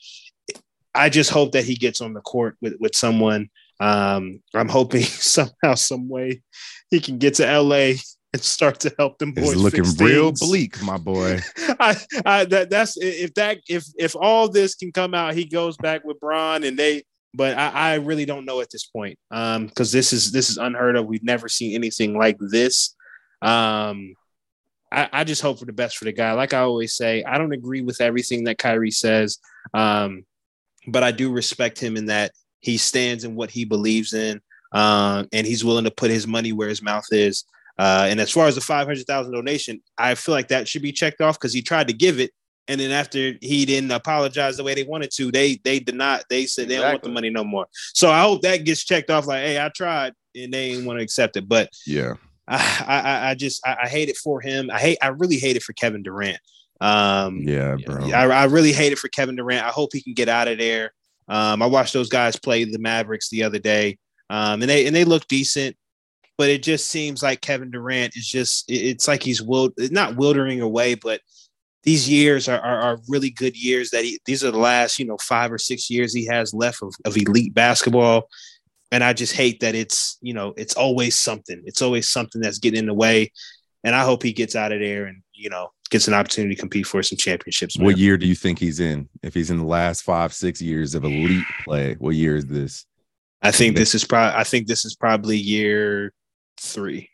I 0.96 1.10
just 1.10 1.30
hope 1.30 1.52
that 1.52 1.66
he 1.66 1.76
gets 1.76 2.02
on 2.02 2.14
the 2.14 2.22
court 2.22 2.58
with 2.62 2.76
with 2.80 2.96
someone. 2.96 3.50
Um, 3.80 4.42
I'm 4.54 4.70
hoping 4.70 5.04
somehow, 5.04 5.76
some 5.76 6.08
way, 6.08 6.42
he 6.90 7.00
can 7.00 7.18
get 7.18 7.36
to 7.36 7.60
LA 7.60 7.94
and 8.34 8.42
start 8.42 8.80
to 8.82 8.94
help 8.98 9.18
them 9.18 9.34
boys. 9.34 9.54
It's 9.54 9.56
looking 9.56 9.86
real 9.98 10.32
bleak, 10.32 10.82
my 10.82 10.98
boy. 10.98 11.40
I, 11.80 11.96
I 12.26 12.46
that 12.46 12.70
that's 12.70 12.98
if 12.98 13.34
that 13.36 13.60
if 13.68 13.86
if 13.98 14.16
all 14.16 14.50
this 14.50 14.76
can 14.76 14.92
come 14.92 15.14
out, 15.14 15.36
he 15.36 15.46
goes 15.46 15.78
back 15.78 16.04
with 16.04 16.20
Bron 16.20 16.64
and 16.64 16.78
they. 16.78 17.04
But 17.38 17.58
I, 17.58 17.70
I 17.70 17.96
really 17.96 18.24
don't 18.24 18.46
know 18.46 18.62
at 18.62 18.70
this 18.70 18.86
point, 18.86 19.20
um, 19.30 19.68
because 19.68 19.92
this 19.92 20.14
is 20.14 20.32
this 20.32 20.50
is 20.50 20.58
unheard 20.58 20.96
of. 20.96 21.06
We've 21.06 21.24
never 21.24 21.50
seen 21.50 21.76
anything 21.76 22.18
like 22.18 22.38
this. 22.40 22.96
Um, 23.42 24.14
I, 24.92 25.10
I 25.12 25.24
just 25.26 25.42
hope 25.42 25.60
for 25.60 25.66
the 25.66 25.74
best 25.74 25.98
for 25.98 26.06
the 26.06 26.14
guy. 26.14 26.32
Like 26.32 26.54
I 26.54 26.60
always 26.60 26.96
say, 26.96 27.24
I 27.24 27.38
don't 27.38 27.52
agree 27.52 27.82
with 27.82 28.00
everything 28.00 28.46
that 28.46 28.58
Kyrie 28.58 28.92
says, 28.92 29.40
um, 29.74 30.26
but 30.88 31.04
I 31.04 31.12
do 31.12 31.32
respect 31.32 31.80
him 31.80 31.98
in 31.98 32.06
that 32.08 32.32
he 32.60 32.78
stands 32.78 33.24
in 33.24 33.36
what 33.36 33.52
he 33.52 33.66
believes 33.66 34.14
in, 34.14 34.42
uh, 34.72 35.24
and 35.32 35.46
he's 35.46 35.64
willing 35.64 35.84
to 35.86 35.92
put 35.92 36.12
his 36.12 36.28
money 36.28 36.52
where 36.52 36.70
his 36.70 36.82
mouth 36.82 37.06
is. 37.12 37.46
Uh, 37.78 38.08
and 38.10 38.20
as 38.20 38.32
far 38.32 38.48
as 38.48 38.56
the 38.56 38.62
500,000 38.62 39.32
donation, 39.32 39.82
I 39.98 40.16
feel 40.16 40.34
like 40.34 40.48
that 40.48 40.68
should 40.68 40.82
be 40.82 40.92
checked 40.92 41.22
off 41.22 41.38
because 41.38 41.54
he 41.54 41.62
tried 41.62 41.88
to 41.90 41.94
give 41.94 42.20
it. 42.20 42.32
And 42.68 42.82
then 42.82 42.92
after 42.92 43.34
he 43.42 43.66
didn't 43.66 43.92
apologize 43.92 44.58
the 44.58 44.64
way 44.64 44.74
they 44.74 44.84
wanted 44.84 45.12
to, 45.12 45.32
they 45.32 45.60
they 45.64 45.80
did 45.80 45.94
not. 45.94 46.24
They 46.32 46.48
said 46.48 46.68
they 46.68 46.78
don't 46.78 46.94
want 46.94 47.04
the 47.04 47.10
money 47.10 47.30
no 47.30 47.44
more. 47.44 47.68
So 47.94 48.10
I 48.10 48.22
hope 48.22 48.42
that 48.42 48.66
gets 48.66 48.84
checked 48.84 49.12
off. 49.12 49.28
Like, 49.28 49.44
hey, 49.44 49.64
I 49.64 49.70
tried, 49.70 50.14
and 50.34 50.52
they 50.52 50.70
didn't 50.70 50.86
want 50.86 50.98
to 50.98 51.04
accept 51.04 51.38
it. 51.38 51.48
But 51.48 51.70
yeah, 51.86 52.14
I 52.48 52.84
I, 52.88 53.30
I 53.30 53.36
just 53.36 53.66
I, 53.68 53.78
I, 53.84 53.88
hate 53.88 54.10
it 54.10 54.18
for 54.18 54.42
him. 54.42 54.72
I 54.72 54.80
hate 54.80 54.98
I 55.00 55.10
really 55.10 55.38
hate 55.38 55.56
it 55.56 55.62
for 55.62 55.74
Kevin 55.74 56.02
Durant. 56.02 56.40
Um, 56.82 57.40
yeah, 57.40 57.76
bro. 57.86 58.10
I, 58.12 58.28
I 58.28 58.44
really 58.46 58.74
hate 58.74 58.92
it 58.92 59.00
for 59.00 59.08
Kevin 59.08 59.36
Durant. 59.36 59.66
I 59.66 59.70
hope 59.70 59.92
he 59.94 60.02
can 60.02 60.14
get 60.14 60.30
out 60.30 60.48
of 60.48 60.58
there. 60.58 60.94
Um, 61.28 61.62
I 61.62 61.66
watched 61.66 61.94
those 61.94 62.10
guys 62.10 62.36
play 62.36 62.66
the 62.66 62.80
Mavericks 62.80 63.30
the 63.30 63.44
other 63.44 63.60
day, 63.60 63.98
um, 64.30 64.62
and 64.62 64.70
they 64.70 64.86
and 64.86 64.96
they 64.96 65.06
look 65.06 65.28
decent 65.28 65.76
but 66.38 66.50
it 66.50 66.64
just 66.64 66.88
seems 66.88 67.24
like 67.24 67.42
Kevin 67.42 67.72
Durant 67.72 68.16
is 68.16 68.28
just 68.28 68.66
it's 68.68 69.08
like 69.08 69.24
he's 69.24 69.42
wild, 69.42 69.74
not 69.78 70.18
wildering 70.18 70.62
away, 70.62 70.96
but 70.96 71.22
these 71.84 72.10
years 72.10 72.50
are, 72.50 72.60
are, 72.60 72.82
are, 72.82 73.00
really 73.08 73.30
good 73.30 73.56
years 73.56 73.92
that 73.92 74.04
he 74.04 74.20
these 74.26 74.44
are 74.44 74.52
the 74.52 74.58
last 74.58 75.00
you 75.00 75.06
know 75.06 75.18
five 75.22 75.52
or 75.52 75.58
six 75.58 75.90
years 75.90 76.14
he 76.14 76.26
has 76.26 76.54
left 76.54 76.82
of, 76.82 76.94
of 77.06 77.16
elite 77.16 77.54
basketball 77.54 78.28
and 78.92 79.04
i 79.04 79.14
just 79.14 79.34
hate 79.34 79.60
that 79.60 79.76
it's 79.76 80.18
you 80.22 80.34
know 80.34 80.52
it's 80.58 80.74
always 80.74 81.16
something 81.16 81.62
it's 81.66 81.84
always 81.84 82.10
something 82.10 82.42
that's 82.42 82.58
getting 82.58 82.80
in 82.80 82.86
the 82.88 82.94
way 82.94 83.32
and 83.84 83.96
i 83.96 84.04
hope 84.04 84.24
he 84.24 84.34
gets 84.34 84.56
out 84.56 84.72
of 84.72 84.80
there 84.80 85.06
and 85.06 85.22
you 85.34 85.50
know 85.50 85.70
gets 85.90 86.08
an 86.08 86.14
opportunity 86.14 86.56
to 86.56 86.60
compete 86.60 86.88
for 86.88 87.04
some 87.04 87.18
championships 87.18 87.78
man. 87.78 87.86
what 87.86 87.98
year 87.98 88.18
do 88.18 88.28
you 88.28 88.36
think 88.36 88.58
he's 88.58 88.80
in 88.80 89.08
if 89.24 89.34
he's 89.34 89.52
in 89.52 89.60
the 89.60 89.66
last 89.66 90.02
five 90.02 90.34
six 90.34 90.62
years 90.62 90.96
of 90.96 91.04
elite 91.04 91.46
play 91.64 91.96
what 92.00 92.16
year 92.16 92.36
is 92.36 92.46
this 92.48 92.86
i 93.42 93.52
think 93.52 93.76
this 93.76 93.94
is 93.94 94.04
probably 94.04 94.40
i 94.40 94.44
think 94.44 94.68
this 94.68 94.84
is 94.84 94.96
probably 94.96 95.38
year 95.38 96.12
three. 96.60 97.10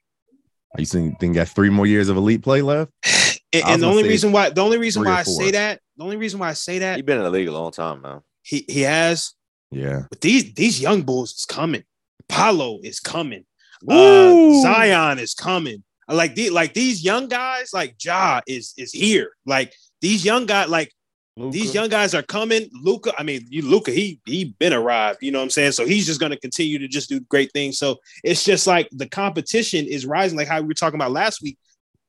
Are 0.76 0.82
you 0.82 0.86
think 0.86 1.20
think 1.20 1.36
got 1.36 1.50
three 1.50 1.70
more 1.70 1.86
years 1.86 2.10
of 2.10 2.18
elite 2.18 2.42
play 2.42 2.62
left? 2.62 2.92
and, 3.54 3.64
and 3.66 3.82
the 3.82 3.88
only 3.88 4.04
reason 4.04 4.32
why 4.32 4.50
the 4.50 4.62
only 4.62 4.78
reason 4.78 5.04
why 5.04 5.20
I 5.20 5.24
say 5.24 5.52
that 5.52 5.82
the 5.98 6.04
only 6.04 6.18
reason 6.18 6.40
why 6.40 6.50
I 6.50 6.54
say 6.54 6.80
that 6.80 6.96
he's 6.96 7.06
been 7.06 7.18
in 7.18 7.24
the 7.24 7.30
league 7.30 7.48
a 7.48 7.52
long 7.52 7.72
time 7.72 8.02
man. 8.02 8.22
He 8.42 8.66
he 8.68 8.82
has. 8.82 9.34
Yeah. 9.70 10.04
But 10.10 10.22
these 10.22 10.54
these 10.54 10.82
young 10.82 11.02
bulls 11.04 11.34
is 11.34 11.46
coming. 11.46 11.84
Paolo 12.28 12.80
is 12.84 13.00
coming. 13.00 13.46
Uh, 13.88 14.62
Zion 14.62 15.20
is 15.20 15.34
coming. 15.34 15.84
Like 16.14 16.36
the 16.36 16.50
like 16.50 16.74
these 16.74 17.04
young 17.04 17.28
guys, 17.28 17.72
like 17.74 17.96
Ja 18.04 18.42
is 18.48 18.74
is 18.78 18.92
here. 18.92 19.32
Like 19.46 19.74
these 20.02 20.26
young 20.26 20.46
guys, 20.46 20.70
like 20.70 20.92
Luka. 21.38 21.52
These 21.58 21.74
young 21.74 21.90
guys 21.90 22.14
are 22.14 22.24
coming. 22.24 22.70
Luka, 22.74 23.14
I 23.18 23.24
mean, 23.24 23.46
you 23.50 23.62
Luka, 23.62 23.92
he 23.92 24.20
he 24.26 24.56
been 24.60 24.74
arrived. 24.74 25.20
You 25.22 25.32
know 25.32 25.40
what 25.40 25.46
I'm 25.46 25.50
saying? 25.50 25.72
So 25.72 25.86
he's 25.86 26.06
just 26.06 26.20
going 26.20 26.32
to 26.32 26.40
continue 26.40 26.78
to 26.80 26.88
just 26.88 27.10
do 27.10 27.22
great 27.22 27.52
things. 27.54 27.78
So 27.78 27.98
it's 28.24 28.44
just 28.44 28.68
like 28.68 28.90
the 28.92 29.08
competition 29.08 29.86
is 29.86 30.06
rising, 30.06 30.38
like 30.38 30.50
how 30.50 30.60
we 30.60 30.68
were 30.68 30.74
talking 30.74 31.00
about 31.00 31.12
last 31.12 31.42
week. 31.42 31.58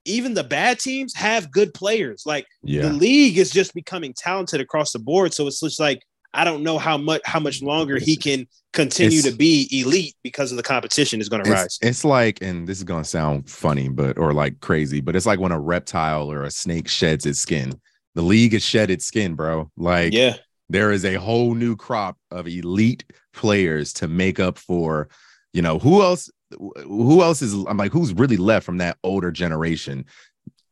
Even 0.04 0.34
the 0.34 0.42
bad 0.42 0.80
teams 0.80 1.14
have 1.14 1.52
good 1.52 1.72
players. 1.72 2.24
Like 2.26 2.46
yeah. 2.64 2.82
the 2.82 2.92
league 2.92 3.38
is 3.38 3.50
just 3.50 3.74
becoming 3.74 4.12
talented 4.12 4.60
across 4.60 4.92
the 4.92 4.98
board. 4.98 5.32
So 5.32 5.46
it's 5.46 5.60
just 5.60 5.78
like 5.78 6.02
I 6.34 6.44
don't 6.44 6.62
know 6.62 6.78
how 6.78 6.96
much 6.96 7.20
how 7.24 7.40
much 7.40 7.62
longer 7.62 7.98
he 7.98 8.16
can 8.16 8.46
continue 8.72 9.18
it's, 9.18 9.28
to 9.28 9.36
be 9.36 9.68
elite 9.70 10.14
because 10.22 10.50
of 10.50 10.56
the 10.56 10.62
competition 10.62 11.20
is 11.20 11.28
going 11.28 11.44
to 11.44 11.50
rise. 11.50 11.78
It's 11.82 12.04
like, 12.04 12.40
and 12.40 12.66
this 12.66 12.78
is 12.78 12.84
going 12.84 13.02
to 13.02 13.08
sound 13.08 13.50
funny, 13.50 13.88
but 13.88 14.18
or 14.18 14.32
like 14.32 14.60
crazy, 14.60 15.00
but 15.00 15.14
it's 15.14 15.26
like 15.26 15.40
when 15.40 15.52
a 15.52 15.60
reptile 15.60 16.32
or 16.32 16.44
a 16.44 16.50
snake 16.50 16.88
sheds 16.88 17.26
its 17.26 17.40
skin 17.40 17.78
the 18.14 18.22
league 18.22 18.52
has 18.52 18.62
shed 18.62 18.90
its 18.90 19.04
skin, 19.04 19.34
bro. 19.34 19.70
Like, 19.76 20.12
yeah, 20.12 20.36
there 20.68 20.92
is 20.92 21.04
a 21.04 21.14
whole 21.14 21.54
new 21.54 21.76
crop 21.76 22.16
of 22.30 22.46
elite 22.46 23.04
players 23.32 23.92
to 23.94 24.08
make 24.08 24.38
up 24.40 24.58
for, 24.58 25.08
you 25.52 25.62
know, 25.62 25.78
who 25.78 26.02
else? 26.02 26.30
Who 26.58 27.22
else 27.22 27.40
is? 27.40 27.54
I'm 27.54 27.76
like, 27.76 27.92
who's 27.92 28.12
really 28.12 28.36
left 28.36 28.66
from 28.66 28.78
that 28.78 28.98
older 29.02 29.30
generation? 29.30 30.04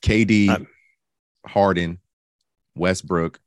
KD, 0.02 0.48
I'm, 0.50 0.66
Harden, 1.46 1.98
Westbrook, 2.74 3.38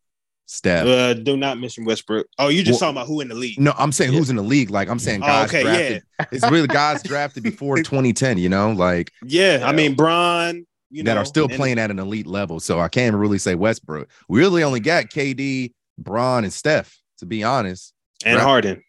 Steph. 0.54 0.86
Uh, 0.86 1.16
do 1.16 1.36
not 1.36 1.58
mention 1.58 1.84
Westbrook. 1.84 2.28
Oh, 2.38 2.48
you 2.48 2.62
just 2.62 2.80
well, 2.80 2.92
talking 2.92 2.98
about 2.98 3.08
who 3.08 3.22
in 3.22 3.28
the 3.28 3.34
league? 3.36 3.60
No, 3.60 3.74
I'm 3.76 3.92
saying 3.92 4.14
yeah. 4.14 4.20
who's 4.20 4.30
in 4.30 4.36
the 4.36 4.44
league. 4.44 4.70
Like 4.70 4.88
I'm 4.88 5.00
saying 5.00 5.22
guys 5.22 5.42
oh, 5.42 5.46
okay, 5.46 5.64
drafted. 5.64 6.04
Yeah. 6.20 6.26
it's 6.32 6.52
really 6.52 6.68
guys 6.68 7.02
drafted 7.02 7.42
before 7.42 7.78
2010. 7.78 8.38
You 8.38 8.50
know, 8.50 8.72
like 8.72 9.12
yeah. 9.26 9.64
I 9.66 9.72
mean, 9.72 9.96
Bron, 9.96 10.68
you 10.92 11.02
that 11.04 11.16
know, 11.16 11.22
are 11.22 11.26
still 11.26 11.50
playing 11.50 11.80
at 11.80 11.90
an 11.90 11.98
elite 11.98 12.28
level. 12.28 12.60
So 12.60 12.80
I 12.80 12.88
can't 12.88 13.16
really 13.16 13.40
say 13.40 13.56
Westbrook. 13.56 14.10
We 14.30 14.42
really 14.42 14.62
only 14.62 14.80
got 14.80 15.06
KD, 15.06 15.74
Bron, 15.98 16.44
and 16.44 16.54
Steph, 16.54 17.02
to 17.18 17.26
be 17.26 17.44
honest. 17.44 17.92
And 18.24 18.40
Harden. 18.40 18.84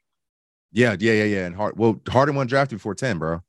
Yeah, 0.71 0.97
yeah, 1.01 1.13
yeah, 1.13 1.25
yeah. 1.25 1.47
And 1.47 1.57
Hard 1.57 1.79
well, 1.79 1.99
Harden 2.07 2.35
won 2.35 2.47
drafted 2.47 2.79
before 2.79 2.95
10, 2.95 3.19
bro. 3.19 3.41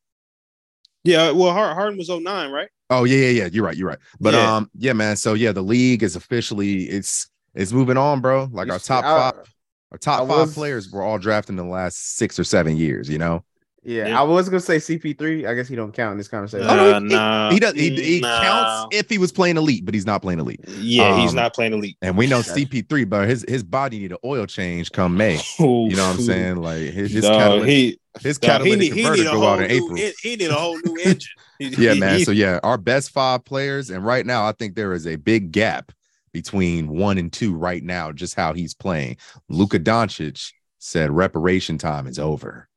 Yeah, 1.04 1.32
well, 1.32 1.52
Harden 1.52 1.98
was 1.98 2.10
09, 2.10 2.52
right? 2.52 2.70
Oh, 2.90 3.04
yeah, 3.04 3.18
yeah, 3.18 3.44
yeah. 3.44 3.50
You're 3.52 3.66
right. 3.66 3.76
You're 3.76 3.90
right. 3.90 4.00
But 4.22 4.36
yeah. 4.36 4.56
um, 4.56 4.72
yeah, 4.78 4.94
man. 4.94 5.18
So 5.18 5.34
yeah, 5.34 5.52
the 5.52 5.62
league 5.62 6.02
is 6.02 6.16
officially 6.16 6.84
it's 6.84 7.30
it's 7.56 7.72
moving 7.72 7.98
on, 7.98 8.22
bro. 8.22 8.50
Like 8.52 8.70
our 8.70 8.80
top 8.80 9.04
five, 9.04 9.54
our 9.92 9.98
top 9.98 10.28
five 10.28 10.52
players 10.54 10.92
were 10.92 11.02
all 11.02 11.18
drafted 11.18 11.52
in 11.52 11.58
the 11.58 11.64
last 11.64 12.18
six 12.18 12.38
or 12.38 12.44
seven 12.44 12.78
years, 12.78 13.10
you 13.10 13.18
know. 13.18 13.44
Yeah, 13.86 14.08
yeah, 14.08 14.20
I 14.20 14.24
was 14.24 14.50
gonna 14.50 14.60
say 14.60 14.78
CP3. 14.78 15.48
I 15.48 15.54
guess 15.54 15.68
he 15.68 15.76
don't 15.76 15.92
count 15.92 16.14
in 16.14 16.18
this 16.18 16.28
conversation. 16.28 16.68
Uh, 16.68 17.00
he, 17.00 17.06
nah, 17.06 17.52
he, 17.52 17.60
does. 17.60 17.74
He, 17.76 17.90
he 17.92 18.20
nah. 18.20 18.42
counts 18.42 18.96
if 18.98 19.08
he 19.08 19.20
was 19.20 19.32
playing 19.32 19.58
elite, 19.58 19.86
but 19.86 19.94
he's 19.94 20.08
not 20.08 20.24
playing 20.24 20.40
elite. 20.40 20.60
Yeah, 20.80 21.14
um, 21.14 21.20
he's 21.20 21.36
not 21.36 21.54
playing 21.54 21.74
elite. 21.74 21.96
And 22.02 22.18
we 22.18 22.26
know 22.26 22.40
CP3, 22.40 23.08
but 23.08 23.30
his 23.30 23.46
his 23.48 23.62
body 23.62 24.00
need 24.00 24.12
an 24.12 24.18
oil 24.26 24.48
change 24.48 24.92
come 24.92 25.16
May. 25.16 25.40
you 25.60 25.96
know 25.96 26.08
what 26.08 26.16
I'm 26.16 26.22
saying? 26.22 26.56
Like 26.64 26.80
his, 26.80 27.12
his 27.12 27.26
dog, 27.26 27.38
catalytic, 27.38 27.70
he, 27.70 28.00
his 28.22 28.40
dog, 28.40 28.50
catalytic 28.50 28.94
he, 28.94 29.04
converter 29.04 29.24
go 29.26 29.48
out 29.48 29.62
in 29.62 29.68
new, 29.68 29.76
April. 29.76 30.14
He 30.24 30.36
need 30.36 30.50
a 30.50 30.56
whole 30.56 30.80
new 30.84 30.98
engine. 31.06 31.32
yeah, 31.60 31.94
man. 31.94 32.22
So 32.26 32.32
yeah, 32.32 32.60
our 32.64 32.80
best 32.80 33.12
five 33.12 33.46
players, 33.46 33.92
and 33.92 34.04
right 34.04 34.26
now 34.26 34.48
I 34.48 34.54
think 34.54 34.74
there 34.74 34.94
is 34.94 35.06
a 35.06 35.16
big 35.18 35.52
gap 35.52 35.92
between 36.36 36.90
one 36.90 37.18
and 37.18 37.32
two 37.32 37.56
right 37.56 37.82
now. 37.82 38.12
Just 38.12 38.36
how 38.36 38.52
he's 38.52 38.74
playing. 38.74 39.16
Luka 39.48 39.80
Doncic 39.80 40.52
said 40.80 41.10
reparation 41.10 41.78
time 41.78 42.08
is 42.08 42.20
over 42.20 42.68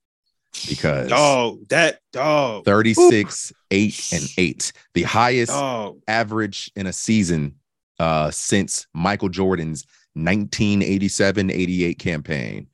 because 0.69 1.11
oh 1.13 1.59
that 1.71 1.99
dog 2.13 2.65
36 2.65 3.51
Oof. 3.51 3.57
8 3.73 4.09
and 4.13 4.29
8 4.39 4.73
the 4.95 5.03
highest 5.03 5.51
dog. 5.51 5.99
average 6.07 6.71
in 6.77 6.87
a 6.87 6.93
season 6.93 7.57
uh 7.99 8.31
since 8.31 8.87
Michael 8.95 9.29
Jordan's 9.29 9.85
1987-88 10.17 11.99
campaign 11.99 12.69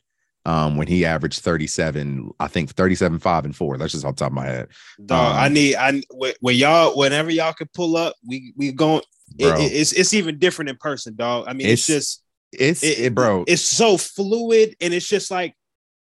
um 0.44 0.76
when 0.76 0.86
he 0.86 1.06
averaged 1.06 1.40
37 1.40 2.30
I 2.38 2.46
think 2.46 2.70
37 2.70 3.18
5 3.18 3.44
and 3.46 3.56
4 3.56 3.78
that's 3.78 3.92
just 3.92 4.04
off 4.04 4.16
top 4.16 4.28
of 4.28 4.34
my 4.34 4.44
head 4.44 4.68
dog 5.04 5.34
um, 5.34 5.42
I 5.42 5.48
need 5.48 5.76
I 5.76 6.02
when 6.40 6.56
y'all 6.56 6.96
whenever 6.96 7.30
y'all 7.30 7.54
can 7.54 7.68
pull 7.74 7.96
up 7.96 8.14
we 8.26 8.52
we 8.56 8.70
going 8.70 9.02
it, 9.38 9.72
it's 9.72 9.92
it's 9.92 10.14
even 10.14 10.38
different 10.38 10.70
in 10.70 10.76
person 10.76 11.16
dog 11.16 11.46
I 11.48 11.52
mean 11.52 11.66
it's, 11.66 11.82
it's 11.82 11.86
just 11.86 12.22
it's 12.52 12.82
it, 12.82 12.98
it, 12.98 13.14
bro 13.14 13.44
it's 13.46 13.62
so 13.62 13.96
fluid 13.96 14.76
and 14.80 14.94
it's 14.94 15.08
just 15.08 15.30
like 15.30 15.54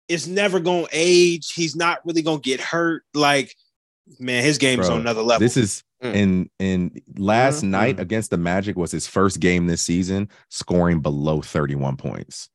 it's 0.08 0.28
never 0.28 0.60
gonna 0.60 0.88
age. 0.92 1.52
He's 1.54 1.76
not 1.76 2.00
really 2.06 2.22
gonna 2.22 2.40
get 2.40 2.60
hurt. 2.60 3.04
Like, 3.14 3.54
man, 4.20 4.44
his 4.44 4.58
game 4.58 4.80
is 4.80 4.90
on 4.90 5.02
another 5.02 5.22
level. 5.22 5.40
This 5.40 5.58
is 5.58 5.84
mm. 6.04 6.14
in 6.14 6.50
in 6.60 7.02
last 7.18 7.60
mm-hmm. 7.60 7.72
night 7.72 8.00
against 8.00 8.30
the 8.30 8.38
Magic 8.38 8.76
was 8.76 8.92
his 8.92 9.08
first 9.08 9.40
game 9.40 9.68
this 9.68 9.82
season, 9.82 10.30
scoring 10.50 11.02
below 11.02 11.42
31 11.42 11.98
points. 11.98 12.50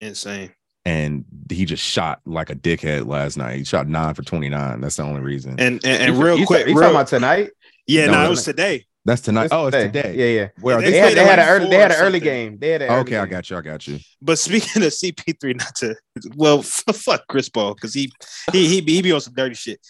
Insane. 0.00 0.52
And 0.84 1.24
he 1.50 1.66
just 1.66 1.84
shot 1.84 2.20
like 2.24 2.48
a 2.48 2.54
dickhead 2.54 3.06
last 3.06 3.36
night. 3.36 3.58
He 3.58 3.64
shot 3.64 3.88
nine 3.88 4.14
for 4.14 4.22
29. 4.22 4.80
That's 4.80 4.96
the 4.96 5.02
only 5.02 5.20
reason. 5.20 5.56
And 5.58 5.84
and, 5.84 6.02
and 6.02 6.22
real 6.22 6.38
you, 6.38 6.46
quick, 6.46 6.66
you 6.66 6.74
talking 6.74 6.90
about 6.90 7.08
tonight? 7.08 7.50
Yeah, 7.86 8.06
no, 8.06 8.12
no 8.12 8.26
it 8.26 8.30
was 8.30 8.44
today. 8.44 8.86
That's 9.08 9.22
tonight. 9.22 9.48
oh, 9.52 9.68
it's 9.68 9.76
today. 9.76 10.14
Yeah, 10.14 10.40
yeah. 10.40 10.48
Well, 10.60 10.82
they, 10.82 10.90
they, 10.90 10.98
had, 10.98 11.14
they 11.16 11.24
had 11.24 11.38
an 11.38 11.48
early. 11.48 11.70
They 11.70 11.76
had 11.76 11.92
an 11.92 11.96
early 12.02 12.20
game. 12.20 12.58
They 12.58 12.68
had 12.72 12.82
an 12.82 12.90
okay. 12.90 13.12
Game. 13.12 13.22
I 13.22 13.26
got 13.26 13.48
you. 13.48 13.56
I 13.56 13.60
got 13.62 13.88
you. 13.88 13.98
But 14.20 14.38
speaking 14.38 14.82
of 14.82 14.90
CP3, 14.90 15.56
not 15.56 15.74
to 15.76 15.94
well, 16.36 16.60
fuck 16.62 17.26
Chris 17.26 17.48
Paul 17.48 17.72
because 17.72 17.94
he 17.94 18.12
he 18.52 18.68
he 18.68 18.80
he 18.82 19.00
be 19.00 19.12
on 19.12 19.22
some 19.22 19.32
dirty 19.32 19.54
shit. 19.54 19.80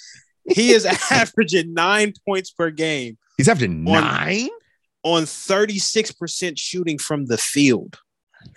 He 0.49 0.71
is 0.71 0.87
averaging 1.11 1.75
nine 1.75 2.12
points 2.25 2.53
per 2.53 2.71
game. 2.71 3.19
He's 3.37 3.49
averaging 3.49 3.83
nine 3.83 4.51
on 5.03 5.27
thirty 5.27 5.81
six 5.81 6.12
percent 6.12 6.57
shooting 6.57 6.97
from 6.97 7.27
the 7.27 7.39
field. 7.39 7.99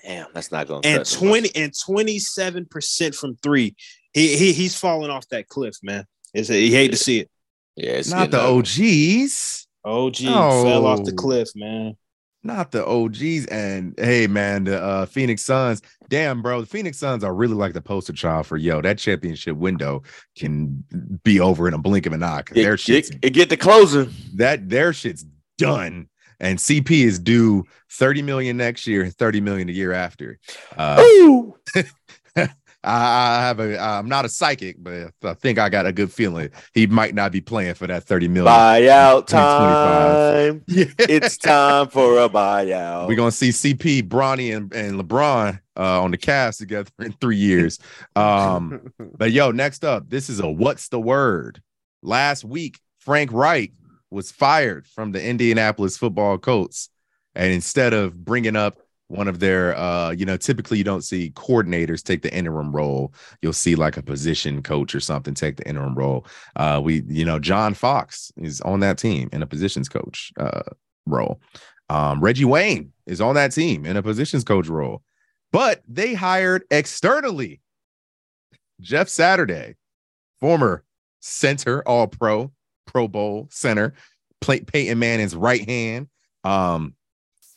Damn, 0.06 0.28
that's 0.32 0.52
not 0.52 0.68
going. 0.68 0.86
And 0.86 1.10
twenty 1.10 1.50
and 1.56 1.74
twenty 1.84 2.20
seven 2.20 2.68
percent 2.68 3.16
from 3.16 3.36
three. 3.38 3.76
He 4.14 4.38
he 4.38 4.54
he's 4.54 4.78
falling 4.78 5.10
off 5.10 5.28
that 5.30 5.48
cliff, 5.48 5.78
man. 5.82 6.06
It's 6.36 6.52
a, 6.52 6.60
you 6.60 6.72
hate 6.72 6.92
to 6.92 6.98
see 6.98 7.22
it. 7.22 7.32
Yeah, 7.76 7.94
it's 7.94 8.12
not 8.12 8.30
the 8.30 8.38
getting 8.38 8.60
ugly. 8.60 9.24
OGs. 9.24 9.68
OG 9.84 10.18
fell 10.18 10.86
off 10.86 11.04
the 11.04 11.14
cliff, 11.14 11.50
man. 11.56 11.98
Not 12.44 12.72
the 12.72 12.86
OGs. 12.86 13.46
And 13.48 13.94
hey, 13.98 14.28
man, 14.28 14.64
the 14.64 14.82
uh, 14.82 15.06
Phoenix 15.06 15.44
Suns. 15.44 15.82
Damn, 16.10 16.42
bro, 16.42 16.62
the 16.62 16.68
Phoenix 16.68 16.98
Suns 16.98 17.24
are 17.24 17.34
really 17.34 17.54
like 17.54 17.74
the 17.74 17.82
poster 17.82 18.14
child 18.14 18.48
for 18.48 18.58
yo. 18.58 18.82
That 18.82 18.98
championship 18.98 19.56
window 19.56 20.04
can 20.36 20.84
be 21.24 21.40
over 21.40 21.68
in 21.68 21.74
a 21.74 21.78
blink 21.78 22.06
of 22.06 22.14
an 22.14 22.24
eye. 22.24 22.40
It, 22.40 22.56
their 22.56 22.74
it, 22.74 22.80
shit's 22.80 23.12
it 23.22 23.34
get 23.34 23.50
the 23.50 23.58
closing. 23.58 24.12
that 24.36 24.70
their 24.70 24.94
shit's 24.94 25.26
done. 25.58 26.08
And 26.40 26.58
CP 26.58 26.90
is 26.90 27.20
due 27.20 27.66
30 27.92 28.24
million 28.24 28.58
next 28.58 28.88
year 28.88 29.04
and 29.04 29.16
30 29.16 29.42
million 29.42 29.70
a 29.70 29.72
year 29.72 29.94
after. 29.94 30.40
Uh, 30.76 31.00
Ooh. 31.00 31.56
I, 32.84 33.38
I 33.38 33.42
have 33.42 33.60
a 33.60 33.80
I'm 33.80 34.10
not 34.10 34.26
a 34.26 34.30
psychic, 34.30 34.78
but 34.80 35.14
I 35.24 35.34
think 35.34 35.60
I 35.60 35.70
got 35.70 35.86
a 35.86 35.92
good 35.92 36.12
feeling 36.12 36.50
he 36.74 36.88
might 36.88 37.14
not 37.14 37.32
be 37.32 37.42
playing 37.42 37.76
for 37.76 37.88
that 37.88 38.04
30 38.04 38.28
million. 38.28 38.54
Buyout 38.54 39.28
time. 39.28 40.64
Yeah. 40.68 40.86
It's 40.98 41.38
time 41.38 41.88
for 41.88 42.20
a 42.20 42.30
buyout. 42.30 43.08
We're 43.08 43.16
gonna 43.16 43.32
see 43.32 43.50
CP, 43.50 44.08
Bronny, 44.08 44.56
and, 44.56 44.74
and 44.74 45.00
LeBron 45.00 45.60
uh, 45.78 46.02
on 46.02 46.12
the 46.12 46.18
cast 46.18 46.60
together 46.60 46.90
in 47.00 47.14
three 47.14 47.38
years. 47.38 47.80
Um, 48.16 48.92
but 49.18 49.32
yo, 49.32 49.52
next 49.52 49.86
up, 49.86 50.10
this 50.10 50.30
is 50.30 50.40
a 50.40 50.50
what's 50.50 50.90
the 50.90 51.00
word? 51.00 51.62
Last 52.02 52.44
week, 52.44 52.80
Frank 53.00 53.32
Reich 53.32 53.74
was 54.10 54.32
fired 54.32 54.86
from 54.86 55.12
the 55.12 55.24
Indianapolis 55.24 55.98
football 55.98 56.38
Colts. 56.38 56.90
And 57.34 57.52
instead 57.52 57.94
of 57.94 58.26
bringing 58.26 58.58
up 58.58 58.78
one 59.12 59.28
of 59.28 59.40
their, 59.40 59.78
uh, 59.78 60.12
you 60.12 60.26
know, 60.26 60.38
typically 60.38 60.78
you 60.78 60.84
don't 60.84 61.04
see 61.04 61.32
coordinators 61.32 62.02
take 62.02 62.22
the 62.22 62.34
interim 62.34 62.72
role. 62.72 63.14
You'll 63.42 63.54
see 63.54 63.76
like 63.76 63.98
a 63.98 64.02
position 64.02 64.64
coach 64.64 64.96
or 64.96 65.00
something 65.00 65.34
take 65.34 65.58
the 65.58 65.68
interim 65.68 65.96
role. 65.96 66.26
Uh, 66.56 66.82
we, 66.84 67.04
you 67.08 67.26
know, 67.26 67.38
John 67.38 67.74
Fox 67.74 68.32
is 68.38 68.62
on 68.62 68.80
that 68.80 68.98
team 68.98 69.30
in 69.34 69.44
a 69.44 69.48
positions 69.48 69.90
coach 69.90 70.32
uh, 70.40 70.62
role. 71.06 71.42
Um, 71.90 72.22
Reggie 72.22 72.46
Wayne 72.46 72.94
is 73.06 73.20
on 73.20 73.36
that 73.36 73.52
team 73.52 73.86
in 73.86 73.98
a 73.98 74.04
positions 74.04 74.46
coach 74.46 74.68
role, 74.68 75.04
but 75.52 75.82
they 75.88 76.14
hired 76.14 76.64
externally 76.72 77.60
Jeff 78.80 79.10
Saturday, 79.10 79.76
former 80.40 80.86
center, 81.20 81.86
all 81.88 82.08
pro, 82.08 82.52
Pro 82.88 83.08
Bowl 83.08 83.48
center, 83.52 83.94
Play, 84.40 84.62
Peyton 84.62 85.00
Manning's 85.00 85.36
right 85.36 85.68
hand. 85.68 86.08
Um, 86.44 86.96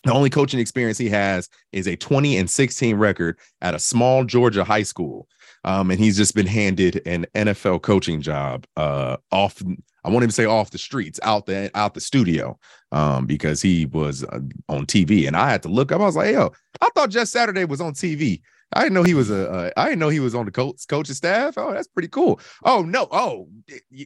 the 0.05 0.13
only 0.13 0.31
coaching 0.31 0.61
experience 0.61 0.99
he 0.99 1.09
has 1.09 1.49
is 1.73 1.87
a 1.87 1.97
20 1.97 2.37
and 2.37 2.49
16 2.49 2.97
record 2.97 3.39
at 3.61 3.75
a 3.75 3.79
small 3.79 4.25
Georgia 4.25 4.65
high 4.65 4.83
school. 4.83 5.29
Um, 5.65 5.91
and 5.91 5.99
he's 5.99 6.17
just 6.17 6.35
been 6.35 6.47
handed 6.47 7.01
an 7.07 7.27
NFL 7.35 7.83
coaching 7.83 8.21
job 8.21 8.67
uh 8.77 9.17
off 9.33 9.63
I 10.05 10.11
won't 10.11 10.23
even 10.23 10.33
say 10.33 10.45
off 10.45 10.71
the 10.71 10.79
streets, 10.79 11.19
out 11.23 11.47
the 11.47 11.71
out 11.75 11.95
the 11.95 12.01
studio, 12.01 12.59
um, 12.93 13.25
because 13.25 13.63
he 13.63 13.87
was 13.87 14.23
uh, 14.25 14.41
on 14.69 14.85
TV, 14.85 15.27
and 15.27 15.35
I 15.35 15.49
had 15.49 15.63
to 15.63 15.69
look 15.69 15.93
up. 15.93 16.03
I 16.03 16.05
was 16.05 16.17
like, 16.17 16.35
"Yo, 16.35 16.53
I 16.83 16.91
thought 16.95 17.09
Jeff 17.09 17.29
Saturday 17.29 17.65
was 17.65 17.81
on 17.81 17.95
TV. 17.95 18.43
I 18.75 18.83
didn't 18.83 18.95
know 18.95 19.03
he 19.03 19.15
was 19.15 19.31
a. 19.31 19.51
Uh, 19.51 19.71
I 19.77 19.85
didn't 19.85 20.01
know 20.01 20.09
he 20.09 20.21
was 20.21 20.35
on 20.35 20.45
the 20.45 20.51
coach 20.51 20.87
coach's 20.89 21.17
staff. 21.17 21.55
Oh, 21.57 21.73
that's 21.73 21.89
pretty 21.89 22.09
cool. 22.09 22.41
Oh 22.65 22.83
no, 22.83 23.09
oh 23.11 23.49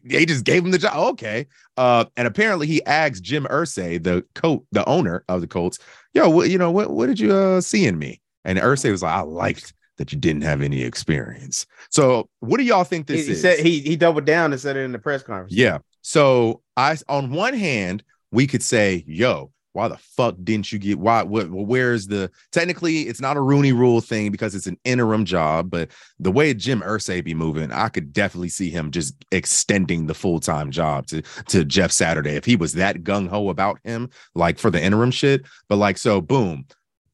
they 0.05 0.27
just 0.27 0.45
gave 0.45 0.65
him 0.65 0.71
the 0.71 0.79
job. 0.79 0.97
Okay, 1.13 1.47
uh, 1.77 2.05
and 2.17 2.29
apparently 2.29 2.67
he 2.67 2.85
asked 2.85 3.23
Jim 3.23 3.47
Irsay, 3.51 4.03
the 4.03 4.25
coach, 4.35 4.63
the 4.73 4.85
owner 4.87 5.25
of 5.29 5.41
the 5.41 5.47
Colts, 5.47 5.79
"Yo, 6.13 6.29
what 6.29 6.51
you 6.51 6.59
know, 6.59 6.71
what 6.71 6.91
what 6.91 7.07
did 7.07 7.19
you 7.19 7.35
uh, 7.35 7.61
see 7.61 7.87
in 7.87 7.99
me?" 7.99 8.21
And 8.45 8.59
Irsay 8.59 8.91
was 8.91 9.03
like, 9.03 9.15
"I 9.15 9.21
liked." 9.23 9.75
That 9.97 10.13
you 10.13 10.19
didn't 10.21 10.43
have 10.43 10.63
any 10.63 10.85
experience. 10.85 11.67
So, 11.91 12.29
what 12.39 12.59
do 12.59 12.63
y'all 12.63 12.85
think 12.85 13.09
he, 13.09 13.17
this 13.17 13.27
he 13.27 13.33
is? 13.33 13.43
said 13.43 13.59
he 13.59 13.81
he 13.81 13.97
doubled 13.97 14.27
down 14.27 14.53
and 14.53 14.61
said 14.61 14.77
it 14.77 14.83
in 14.83 14.93
the 14.93 14.99
press 15.01 15.25
conference. 15.25 15.53
Yeah. 15.53 15.79
So 16.03 16.63
I 16.77 16.97
on 17.09 17.33
one 17.33 17.55
hand, 17.55 18.05
we 18.31 18.47
could 18.47 18.63
say, 18.63 19.03
yo, 19.09 19.51
why 19.79 19.87
the 19.87 19.97
fuck 19.97 20.35
didn't 20.43 20.73
you 20.73 20.79
get 20.81 20.99
why 20.99 21.23
what 21.23 21.49
where's 21.51 22.09
the 22.09 22.29
technically 22.51 23.03
it's 23.03 23.21
not 23.21 23.37
a 23.37 23.41
Rooney 23.41 23.71
rule 23.71 24.01
thing 24.01 24.33
because 24.33 24.57
it's 24.57 24.67
an 24.67 24.77
interim 24.85 25.25
job, 25.25 25.71
but 25.71 25.91
the 26.19 26.33
way 26.33 26.53
Jim 26.53 26.81
Irsay 26.81 27.23
be 27.23 27.33
moving, 27.33 27.71
I 27.71 27.89
could 27.89 28.13
definitely 28.13 28.49
see 28.49 28.71
him 28.71 28.91
just 28.91 29.15
extending 29.31 30.07
the 30.07 30.15
full-time 30.15 30.73
job 30.73 31.07
to 31.07 31.23
to 31.23 31.65
Jeff 31.65 31.93
Saturday 31.93 32.33
if 32.33 32.45
he 32.45 32.57
was 32.57 32.73
that 32.73 33.05
gung-ho 33.05 33.51
about 33.51 33.79
him, 33.85 34.11
like 34.35 34.59
for 34.59 34.69
the 34.69 34.83
interim 34.83 35.13
shit. 35.13 35.43
But 35.69 35.77
like 35.77 35.97
so 35.97 36.21
boom. 36.21 36.67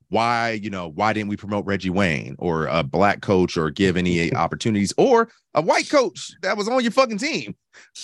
Why, 0.09 0.53
you 0.53 0.71
know, 0.71 0.89
why 0.89 1.13
didn't 1.13 1.29
we 1.29 1.37
promote 1.37 1.67
Reggie 1.67 1.91
Wayne 1.91 2.37
or 2.39 2.67
a 2.67 2.83
black 2.83 3.21
coach 3.21 3.59
or 3.59 3.69
give 3.69 3.99
any 3.99 4.33
opportunities 4.45 4.95
or 4.97 5.29
a 5.53 5.61
white 5.61 5.91
coach 5.91 6.33
that 6.41 6.57
was 6.57 6.67
on 6.67 6.83
your 6.83 6.93
fucking 6.93 7.19
team? 7.19 7.57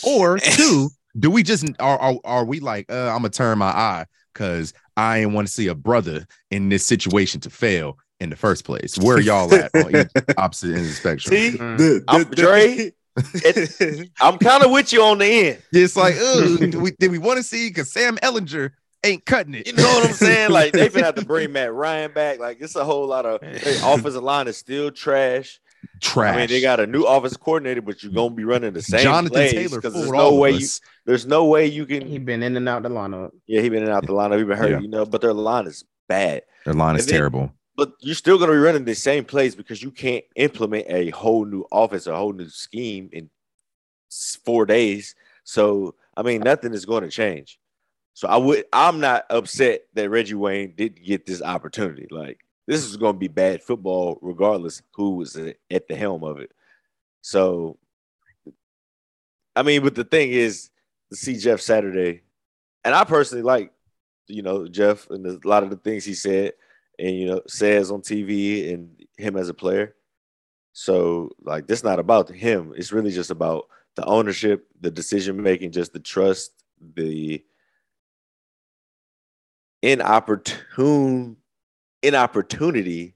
Or 0.04 0.38
two, 0.42 0.90
do 1.18 1.30
we 1.30 1.42
just 1.42 1.64
are 1.78 1.98
are, 1.98 2.14
are 2.24 2.44
we 2.44 2.60
like 2.60 2.92
uh, 2.92 3.08
I'm 3.08 3.22
gonna 3.22 3.30
turn 3.30 3.56
my 3.56 3.66
eye 3.66 4.06
because 4.32 4.72
I 4.96 5.18
ain't 5.18 5.32
want 5.32 5.46
to 5.46 5.52
see 5.52 5.68
a 5.68 5.74
brother 5.74 6.26
in 6.50 6.68
this 6.68 6.84
situation 6.84 7.40
to 7.42 7.50
fail 7.50 7.98
in 8.20 8.30
the 8.30 8.36
first 8.36 8.64
place? 8.64 8.98
Where 8.98 9.16
are 9.16 9.20
y'all 9.20 9.52
at 9.54 9.74
on 9.74 9.96
each 9.96 10.08
opposite 10.36 10.68
end 10.68 10.80
of 10.80 10.86
the 10.86 10.92
spectrum? 10.92 11.34
See, 11.34 11.58
Mm. 11.58 11.78
The, 11.78 12.04
I'm 12.08 12.24
Dre. 12.24 12.92
I'm 14.20 14.38
kind 14.38 14.64
of 14.64 14.70
with 14.70 14.92
you 14.92 15.02
on 15.02 15.18
the 15.18 15.26
end. 15.26 15.62
It's 15.72 15.96
like, 15.96 16.14
ugh, 16.16 16.70
do 16.70 16.80
we, 16.80 16.92
did 16.92 17.10
we 17.10 17.18
want 17.18 17.38
to 17.38 17.42
see 17.42 17.68
because 17.68 17.92
Sam 17.92 18.16
Ehlinger 18.18 18.70
ain't 19.04 19.24
cutting 19.26 19.54
it? 19.54 19.66
You 19.66 19.72
know 19.74 19.82
what 19.82 20.06
I'm 20.06 20.12
saying? 20.12 20.50
Like 20.50 20.72
they've 20.72 20.92
been 20.92 21.04
have 21.04 21.16
to 21.16 21.24
bring 21.24 21.52
Matt 21.52 21.72
Ryan 21.72 22.12
back. 22.12 22.38
Like 22.38 22.58
it's 22.60 22.76
a 22.76 22.84
whole 22.84 23.06
lot 23.06 23.26
of 23.26 23.40
their 23.40 23.76
offensive 23.84 24.22
line 24.22 24.48
is 24.48 24.56
still 24.56 24.90
trash. 24.90 25.60
Trash. 26.00 26.34
I 26.34 26.38
mean, 26.38 26.48
they 26.48 26.60
got 26.60 26.80
a 26.80 26.86
new 26.86 27.04
office 27.04 27.36
coordinator, 27.36 27.82
but 27.82 28.02
you're 28.02 28.12
gonna 28.12 28.34
be 28.34 28.44
running 28.44 28.72
the 28.72 28.82
same 28.82 29.02
Jonathan 29.02 29.32
plays 29.32 29.72
because 29.74 29.94
there's 29.94 30.10
no 30.10 30.34
way 30.34 30.52
you 30.52 30.66
there's 31.06 31.26
no 31.26 31.44
way 31.46 31.66
you 31.66 31.86
can. 31.86 32.06
he 32.06 32.14
can. 32.14 32.24
been 32.24 32.42
in 32.42 32.56
and 32.56 32.68
out 32.68 32.82
the 32.82 32.88
lineup. 32.88 33.30
Yeah, 33.46 33.60
he 33.60 33.68
been 33.68 33.82
in 33.82 33.88
and 33.88 33.92
out 33.96 34.06
the 34.06 34.12
lineup. 34.12 34.38
He 34.38 34.44
been 34.44 34.56
hurt, 34.56 34.70
Yeah. 34.70 34.80
you 34.80 34.88
know, 34.88 35.04
but 35.04 35.20
their 35.20 35.32
line 35.32 35.66
is 35.66 35.84
bad. 36.08 36.42
Their 36.64 36.74
line 36.74 36.96
is 36.96 37.02
And 37.02 37.10
then- 37.10 37.18
terrible. 37.18 37.52
But 37.76 37.92
you're 38.00 38.14
still 38.14 38.38
gonna 38.38 38.52
be 38.52 38.58
running 38.58 38.84
the 38.84 38.94
same 38.94 39.24
plays 39.24 39.54
because 39.54 39.82
you 39.82 39.90
can't 39.90 40.24
implement 40.36 40.86
a 40.88 41.10
whole 41.10 41.44
new 41.44 41.64
office, 41.72 42.06
a 42.06 42.16
whole 42.16 42.32
new 42.32 42.48
scheme 42.48 43.08
in 43.12 43.30
four 44.44 44.66
days. 44.66 45.14
So 45.44 45.94
I 46.16 46.22
mean, 46.22 46.42
nothing 46.42 46.74
is 46.74 46.84
going 46.84 47.02
to 47.04 47.08
change. 47.08 47.58
So 48.12 48.28
I 48.28 48.36
would, 48.36 48.64
I'm 48.72 49.00
not 49.00 49.24
upset 49.30 49.82
that 49.94 50.10
Reggie 50.10 50.34
Wayne 50.34 50.74
didn't 50.76 51.02
get 51.02 51.24
this 51.24 51.40
opportunity. 51.40 52.06
Like 52.10 52.40
this 52.70 52.84
is 52.84 52.96
going 52.96 53.14
to 53.14 53.18
be 53.18 53.26
bad 53.26 53.64
football, 53.64 54.16
regardless 54.22 54.80
who 54.94 55.16
was 55.16 55.36
at 55.36 55.88
the 55.88 55.96
helm 55.96 56.22
of 56.22 56.38
it. 56.38 56.52
So, 57.20 57.78
I 59.56 59.64
mean, 59.64 59.82
but 59.82 59.96
the 59.96 60.04
thing 60.04 60.30
is, 60.30 60.70
to 61.10 61.16
see 61.16 61.36
Jeff 61.36 61.60
Saturday, 61.60 62.22
and 62.84 62.94
I 62.94 63.02
personally 63.02 63.42
like, 63.42 63.72
you 64.28 64.42
know, 64.42 64.68
Jeff 64.68 65.10
and 65.10 65.26
a 65.26 65.48
lot 65.48 65.64
of 65.64 65.70
the 65.70 65.76
things 65.78 66.04
he 66.04 66.14
said 66.14 66.52
and 67.00 67.18
you 67.18 67.26
know 67.26 67.40
says 67.48 67.90
on 67.90 68.02
TV 68.02 68.72
and 68.72 69.04
him 69.16 69.36
as 69.36 69.48
a 69.48 69.54
player. 69.54 69.96
So 70.72 71.30
like 71.42 71.66
this 71.66 71.82
not 71.82 71.98
about 71.98 72.30
him. 72.30 72.72
It's 72.76 72.92
really 72.92 73.10
just 73.10 73.32
about 73.32 73.66
the 73.96 74.04
ownership, 74.04 74.68
the 74.80 74.92
decision 74.92 75.42
making, 75.42 75.72
just 75.72 75.92
the 75.92 75.98
trust, 75.98 76.52
the 76.94 77.44
inopportune 79.82 81.36
inopportunity. 82.02 83.14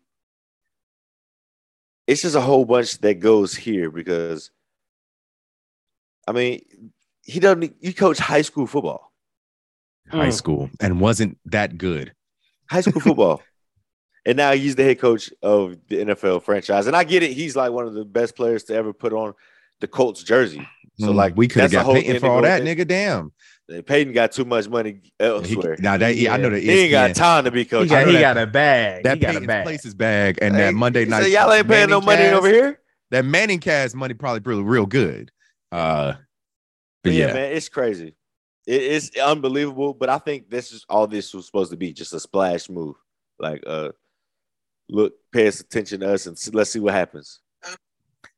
It's 2.06 2.22
just 2.22 2.36
a 2.36 2.40
whole 2.40 2.64
bunch 2.64 2.98
that 2.98 3.14
goes 3.20 3.54
here 3.54 3.90
because 3.90 4.50
I 6.28 6.32
mean 6.32 6.62
he 7.22 7.40
doesn't 7.40 7.74
you 7.80 7.94
coach 7.94 8.18
high 8.18 8.42
school 8.42 8.66
football. 8.66 9.12
High 10.10 10.28
Mm. 10.28 10.32
school 10.32 10.70
and 10.80 11.00
wasn't 11.00 11.38
that 11.46 11.78
good. 11.78 12.12
high 12.70 12.82
school 12.82 13.00
football. 13.08 13.42
and 14.26 14.36
now 14.36 14.52
he's 14.52 14.74
the 14.76 14.84
head 14.84 14.98
coach 15.00 15.30
of 15.42 15.76
the 15.88 15.96
NFL 16.04 16.42
franchise. 16.42 16.86
And 16.86 16.94
I 16.96 17.04
get 17.04 17.22
it, 17.22 17.32
he's 17.32 17.56
like 17.56 17.72
one 17.72 17.86
of 17.86 17.94
the 17.94 18.04
best 18.04 18.36
players 18.36 18.64
to 18.64 18.74
ever 18.74 18.92
put 18.92 19.12
on 19.14 19.34
the 19.80 19.86
Colts 19.88 20.22
jersey. 20.22 20.66
So 20.98 21.08
Mm, 21.08 21.14
like 21.14 21.36
we 21.36 21.48
could 21.48 21.62
have 21.62 21.70
that's 21.70 21.72
a 21.72 21.84
got 21.84 21.84
whole 21.86 21.94
Peyton 21.94 22.12
thing 22.12 22.20
for 22.20 22.28
all 22.28 22.42
that 22.42 22.62
that, 22.62 22.64
goes 22.64 22.84
nigga. 22.84 22.86
Damn. 22.86 23.32
In. 23.68 23.82
Peyton 23.82 24.12
got 24.12 24.32
too 24.32 24.44
much 24.44 24.68
money 24.68 25.00
He, 25.02 25.12
elsewhere. 25.20 25.76
now 25.78 25.96
that 25.96 26.16
yeah, 26.16 26.34
I 26.34 26.36
know 26.36 26.50
that 26.50 26.62
he 26.62 26.70
ain't 26.70 26.90
got 26.90 27.14
time 27.14 27.44
to 27.44 27.50
be 27.50 27.60
He 27.60 27.64
coaching. 27.64 27.88
got, 27.88 28.06
he 28.06 28.12
that- 28.14 28.20
got 28.20 28.38
a 28.38 28.46
bag. 28.46 29.04
that 29.04 29.18
he 29.18 29.20
got 29.20 29.36
a 29.36 29.40
bag. 29.40 29.64
place 29.64 29.82
his 29.82 29.94
bag 29.94 30.38
and 30.42 30.54
Hey, 30.54 30.62
that 30.62 30.74
Monday 30.74 31.04
night. 31.04 31.22
said, 31.24 31.32
y'all 31.32 31.52
ain't 31.52 31.68
paying 31.68 31.90
no 31.90 32.00
money 32.00 32.22
cast- 32.22 32.34
over 32.34 32.48
here. 32.48 32.80
That 33.10 33.24
Manning 33.24 33.60
cast 33.60 33.94
money 33.94 34.14
probably 34.14 34.40
real, 34.40 34.62
real 34.64 34.86
good. 34.86 35.30
Uh, 35.70 36.12
but 36.12 36.18
But 37.04 37.12
yeah, 37.12 37.26
yeah, 37.28 37.32
man, 37.34 37.52
it's 37.52 37.68
crazy. 37.68 38.14
It- 38.66 38.82
it's 38.82 39.16
unbelievable. 39.18 39.94
But 39.94 40.08
I 40.08 40.18
think 40.18 40.48
this 40.50 40.72
is 40.72 40.84
all 40.88 41.06
this 41.06 41.32
was 41.34 41.46
supposed 41.46 41.70
to 41.70 41.76
be 41.76 41.92
just 41.92 42.12
a 42.14 42.20
splash 42.20 42.68
move. 42.70 42.96
Like, 43.38 43.62
uh, 43.66 43.90
look, 44.88 45.14
pay 45.32 45.46
us 45.46 45.60
attention 45.60 46.00
to 46.00 46.12
us 46.12 46.26
and 46.26 46.38
see, 46.38 46.50
let's 46.52 46.70
see 46.70 46.78
what 46.80 46.94
happens. 46.94 47.40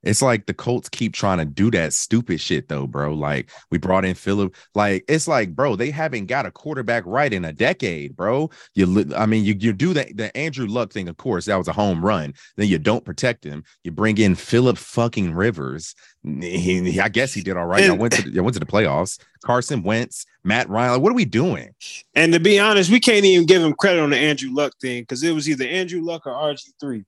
It's 0.02 0.22
like 0.22 0.46
the 0.46 0.54
Colts 0.54 0.88
keep 0.88 1.12
trying 1.14 1.38
to 1.38 1.44
do 1.44 1.70
that 1.72 1.92
stupid 1.92 2.40
shit 2.40 2.68
though, 2.68 2.86
bro. 2.86 3.12
Like 3.14 3.50
we 3.70 3.78
brought 3.78 4.04
in 4.04 4.14
Philip. 4.14 4.54
Like 4.74 5.04
it's 5.08 5.26
like, 5.28 5.54
bro, 5.54 5.76
they 5.76 5.90
haven't 5.90 6.26
got 6.26 6.46
a 6.46 6.50
quarterback 6.50 7.04
right 7.06 7.32
in 7.32 7.44
a 7.44 7.52
decade, 7.52 8.16
bro. 8.16 8.50
You, 8.74 9.12
I 9.16 9.26
mean, 9.26 9.44
you 9.44 9.54
you 9.58 9.72
do 9.72 9.92
that 9.94 10.16
the 10.16 10.34
Andrew 10.36 10.66
Luck 10.66 10.92
thing, 10.92 11.08
of 11.08 11.16
course, 11.16 11.46
that 11.46 11.56
was 11.56 11.68
a 11.68 11.72
home 11.72 12.04
run. 12.04 12.34
Then 12.56 12.68
you 12.68 12.78
don't 12.78 13.04
protect 13.04 13.44
him. 13.44 13.64
You 13.84 13.90
bring 13.90 14.18
in 14.18 14.34
Philip 14.34 14.78
fucking 14.78 15.34
Rivers. 15.34 15.94
He, 16.24 16.90
he- 16.90 17.00
I 17.00 17.08
guess 17.08 17.32
he 17.34 17.42
did 17.42 17.56
all 17.56 17.66
right. 17.66 17.84
I 17.84 17.92
went 17.94 18.12
to 18.14 18.22
the, 18.30 18.38
I 18.38 18.42
went 18.42 18.54
to 18.54 18.60
the 18.60 18.66
playoffs. 18.66 19.18
Carson 19.44 19.82
Wentz, 19.84 20.26
Matt 20.42 20.68
Ryan. 20.68 20.92
Like, 20.94 21.00
what 21.02 21.12
are 21.12 21.16
we 21.16 21.24
doing? 21.24 21.70
And 22.14 22.32
to 22.32 22.40
be 22.40 22.58
honest, 22.58 22.90
we 22.90 22.98
can't 22.98 23.24
even 23.24 23.46
give 23.46 23.62
him 23.62 23.74
credit 23.74 24.00
on 24.00 24.10
the 24.10 24.16
Andrew 24.16 24.50
Luck 24.52 24.72
thing 24.80 25.02
because 25.02 25.22
it 25.22 25.32
was 25.32 25.48
either 25.48 25.64
Andrew 25.66 26.00
Luck 26.02 26.26
or 26.26 26.32
RG3. 26.32 27.04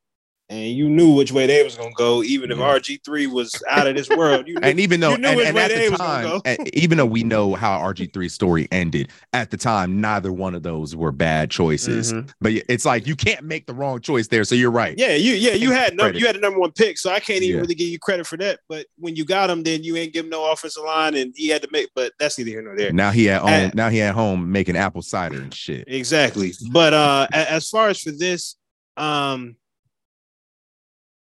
And 0.51 0.71
you 0.71 0.89
knew 0.89 1.13
which 1.13 1.31
way 1.31 1.47
they 1.47 1.63
was 1.63 1.77
gonna 1.77 1.91
go, 1.95 2.23
even 2.23 2.51
if 2.51 2.57
Yeah. 2.57 2.65
RG3 2.79 3.27
was 3.27 3.55
out 3.69 3.87
of 3.87 3.95
this 3.95 4.09
world. 4.09 4.49
You 4.49 4.55
knew, 4.61 4.61
And 4.63 4.81
even 4.81 4.99
though, 5.01 5.11
you 5.11 5.19
knew 5.19 5.29
and, 5.29 5.37
which 5.37 5.47
and 5.49 5.55
way 5.57 5.63
at 5.65 5.69
they 5.69 5.85
the 5.85 5.91
was 5.91 6.01
time, 6.01 6.25
go. 6.25 6.43
and 6.47 6.75
even 6.75 6.97
though 6.97 7.05
we 7.05 7.23
know 7.23 7.55
how 7.55 7.79
RG3's 7.81 8.33
story 8.33 8.67
ended, 8.73 9.11
at 9.35 9.51
the 9.51 9.59
time, 9.59 10.01
neither 10.01 10.33
one 10.33 10.55
of 10.55 10.63
those 10.63 10.97
were 10.97 11.13
bad 11.13 11.51
choices. 11.51 12.15
Mhm. 12.15 12.31
But 12.41 12.53
it's 12.67 12.87
like 12.87 13.07
you 13.07 13.15
can't 13.15 13.45
make 13.45 13.67
the 13.67 13.75
wrong 13.75 14.01
choice 14.01 14.29
there. 14.29 14.43
So 14.45 14.55
you're 14.55 14.71
right. 14.71 14.95
yeah, 14.97 15.15
you 15.17 15.35
yeah, 15.35 15.53
you 15.53 15.71
had 15.71 15.91
number 15.93 16.05
Credit. 16.13 16.21
you 16.21 16.27
had 16.27 16.37
the 16.37 16.41
number 16.41 16.59
one 16.61 16.73
pick, 16.73 16.97
so 16.97 17.11
I 17.11 17.21
can't 17.21 17.43
even 17.43 17.57
Yeah. 17.57 17.61
really 17.61 17.75
give 17.75 17.89
you 17.89 17.99
credit 17.99 18.27
for 18.27 18.39
that. 18.39 18.61
But 18.71 18.87
when 18.97 19.17
you 19.17 19.27
got 19.27 19.51
him, 19.51 19.63
then 19.63 19.85
you 19.85 19.97
ain't 19.97 20.15
give 20.15 20.25
him 20.25 20.31
no 20.31 20.51
offensive 20.51 20.83
line, 20.83 21.15
and 21.15 21.35
he 21.37 21.49
had 21.49 21.61
to 21.61 21.69
make. 21.73 21.89
But 21.95 22.13
that's 22.19 22.39
neither 22.39 22.51
here 22.53 22.63
nor 22.63 22.75
there. 22.75 22.91
Now 22.91 23.11
he 23.11 23.29
at 23.29 23.43
home. 23.43 23.51
Uh, 23.67 23.71
now 23.75 23.91
he 23.91 24.01
at 24.01 24.15
home 24.15 24.51
making 24.51 24.77
apple 24.79 25.03
cider 25.03 25.37
and 25.43 25.53
shit. 25.53 25.85
Exactly. 25.89 26.55
But 26.71 26.95
uh 26.95 27.27
as 27.33 27.69
far 27.69 27.89
as 27.91 28.01
for 28.01 28.13
this, 28.13 28.57
um 28.97 29.57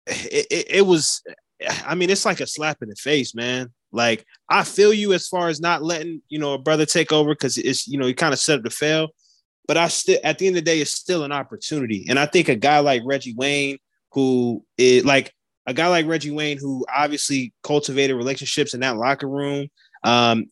it, 0.06 0.66
it, 0.70 0.86
was 0.86 1.22
I 1.84 1.94
mean, 1.94 2.10
it's 2.10 2.24
like 2.24 2.40
a 2.40 2.46
slap 2.46 2.82
in 2.82 2.88
the 2.88 2.96
face, 2.96 3.34
man. 3.34 3.72
Like 3.92 4.24
I 4.48 4.62
feel 4.64 4.92
you 4.92 5.12
as 5.12 5.28
far 5.28 5.48
as 5.48 5.60
not 5.60 5.82
letting, 5.82 6.22
you 6.28 6.38
know, 6.38 6.54
a 6.54 6.58
brother 6.58 6.86
take 6.86 7.12
over 7.12 7.30
because 7.30 7.56
it's, 7.58 7.86
you 7.88 7.98
know, 7.98 8.06
he 8.06 8.14
kind 8.14 8.32
of 8.32 8.40
set 8.40 8.58
up 8.58 8.64
to 8.64 8.70
fail. 8.70 9.08
But 9.66 9.76
I 9.76 9.88
still 9.88 10.18
at 10.22 10.38
the 10.38 10.46
end 10.46 10.56
of 10.56 10.64
the 10.64 10.70
day, 10.70 10.80
it's 10.80 10.92
still 10.92 11.24
an 11.24 11.32
opportunity. 11.32 12.06
And 12.08 12.18
I 12.18 12.26
think 12.26 12.48
a 12.48 12.56
guy 12.56 12.78
like 12.80 13.02
Reggie 13.04 13.34
Wayne, 13.34 13.78
who 14.12 14.64
is 14.78 15.04
like 15.04 15.32
a 15.66 15.74
guy 15.74 15.88
like 15.88 16.06
Reggie 16.06 16.30
Wayne, 16.30 16.58
who 16.58 16.86
obviously 16.94 17.52
cultivated 17.62 18.16
relationships 18.16 18.74
in 18.74 18.80
that 18.80 18.96
locker 18.96 19.28
room, 19.28 19.68
um, 20.04 20.46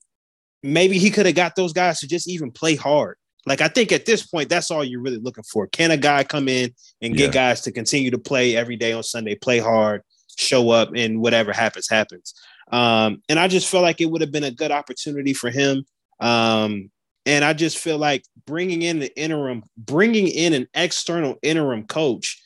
maybe 0.62 0.98
he 0.98 1.10
could 1.10 1.26
have 1.26 1.34
got 1.34 1.54
those 1.54 1.72
guys 1.72 2.00
to 2.00 2.08
just 2.08 2.28
even 2.28 2.50
play 2.50 2.74
hard. 2.74 3.16
Like 3.46 3.60
I 3.60 3.68
think 3.68 3.92
at 3.92 4.06
this 4.06 4.26
point, 4.26 4.48
that's 4.48 4.70
all 4.70 4.84
you're 4.84 5.00
really 5.00 5.18
looking 5.18 5.44
for. 5.44 5.66
Can 5.66 5.90
a 5.90 5.96
guy 5.96 6.24
come 6.24 6.48
in 6.48 6.74
and 7.02 7.14
get 7.16 7.26
Yeah. 7.26 7.32
guys 7.32 7.60
to 7.62 7.72
continue 7.72 8.10
to 8.10 8.18
play 8.18 8.56
every 8.56 8.76
day 8.76 8.92
on 8.92 9.02
Sunday, 9.02 9.34
play 9.34 9.58
hard, 9.58 10.02
show 10.36 10.70
up, 10.70 10.90
and 10.94 11.20
whatever 11.20 11.52
happens, 11.52 11.88
happens. 11.88 12.34
Um, 12.72 13.22
and 13.28 13.38
I 13.38 13.48
just 13.48 13.68
feel 13.68 13.82
like 13.82 14.00
it 14.00 14.06
would 14.06 14.20
have 14.20 14.32
been 14.32 14.44
a 14.44 14.50
good 14.50 14.70
opportunity 14.70 15.34
for 15.34 15.50
him. 15.50 15.84
Um, 16.20 16.90
and 17.26 17.44
I 17.44 17.52
just 17.52 17.78
feel 17.78 17.98
like 17.98 18.24
bringing 18.46 18.82
in 18.82 18.98
the 18.98 19.16
interim, 19.18 19.62
bringing 19.76 20.28
in 20.28 20.52
an 20.52 20.66
external 20.74 21.36
interim 21.42 21.86
coach 21.86 22.40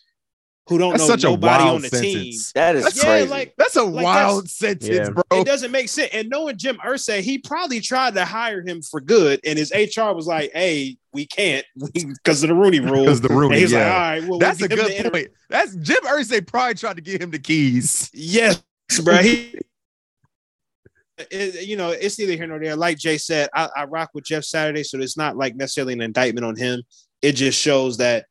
who 0.69 0.79
don't 0.79 0.91
That's 0.93 1.03
know 1.05 1.09
such 1.09 1.25
a 1.25 1.29
nobody 1.29 1.65
wild 1.65 1.77
on 1.77 1.83
the 1.83 1.89
team. 1.91 2.13
sentence. 2.15 2.53
That 2.53 2.77
is 2.77 2.97
Yeah, 2.97 3.03
crazy. 3.03 3.29
like 3.29 3.55
That's 3.57 3.77
a 3.77 3.83
Like, 3.83 4.05
wild 4.05 4.51
sentence, 4.51 4.89
Yeah. 4.89 5.11
bro. 5.11 5.23
it 5.41 5.47
doesn't 5.47 5.71
make 5.71 5.89
sense. 5.89 6.11
And 6.13 6.29
knowing 6.29 6.57
Jim 6.59 6.77
Irsay, 6.85 7.21
he 7.21 7.39
probably 7.39 7.81
tried 7.81 8.15
to 8.15 8.25
hire 8.25 8.61
him 8.67 8.83
for 8.83 9.01
good, 9.01 9.41
and 9.45 9.59
his 9.59 9.73
HR 9.73 10.13
was 10.15 10.27
like, 10.27 10.51
"Hey, 10.53 10.99
we 11.13 11.27
can't 11.27 11.65
because 11.95 12.43
of 12.43 12.49
the 12.51 12.55
Rooney 12.55 12.81
Rule." 12.81 13.05
Because 13.05 13.21
the 13.23 13.29
And 13.31 13.39
Rooney, 13.39 13.59
he's 13.61 13.73
like, 13.73 13.83
"All 13.83 13.89
right, 13.89 14.25
well, 14.25 14.39
That's 14.39 14.61
we'll 14.61 14.67
a 14.67 14.77
good 14.77 14.87
the 14.87 14.97
interim." 14.97 15.13
point. 15.13 15.29
That's 15.49 15.75
Jim 15.77 16.03
Irsay 16.05 16.47
probably 16.47 16.75
tried 16.75 16.97
to 16.97 17.03
give 17.03 17.21
him 17.21 17.31
the 17.31 17.39
keys. 17.39 18.11
Yes, 18.13 18.63
bro. 19.03 19.17
He, 19.19 19.55
it- 21.31 21.67
you 21.67 21.77
know, 21.77 21.91
it's 21.91 22.19
neither 22.19 22.33
here 22.35 22.47
nor 22.47 22.59
there. 22.61 22.77
Like 22.77 22.99
Jay 22.99 23.19
said, 23.19 23.49
I, 23.55 23.69
I 23.77 23.85
rock 23.85 24.11
with 24.15 24.25
Jeff 24.25 24.45
Saturday, 24.45 24.85
so 24.85 24.99
it's 25.01 25.17
not 25.17 25.37
like 25.37 25.57
necessarily 25.57 25.95
an 25.95 26.01
indictment 26.03 26.45
on 26.47 26.57
him. 26.57 26.83
It 27.23 27.33
just 27.33 27.59
shows 27.61 27.97
that 27.99 28.27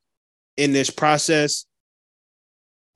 in 0.56 0.72
this 0.74 0.90
process, 0.90 1.66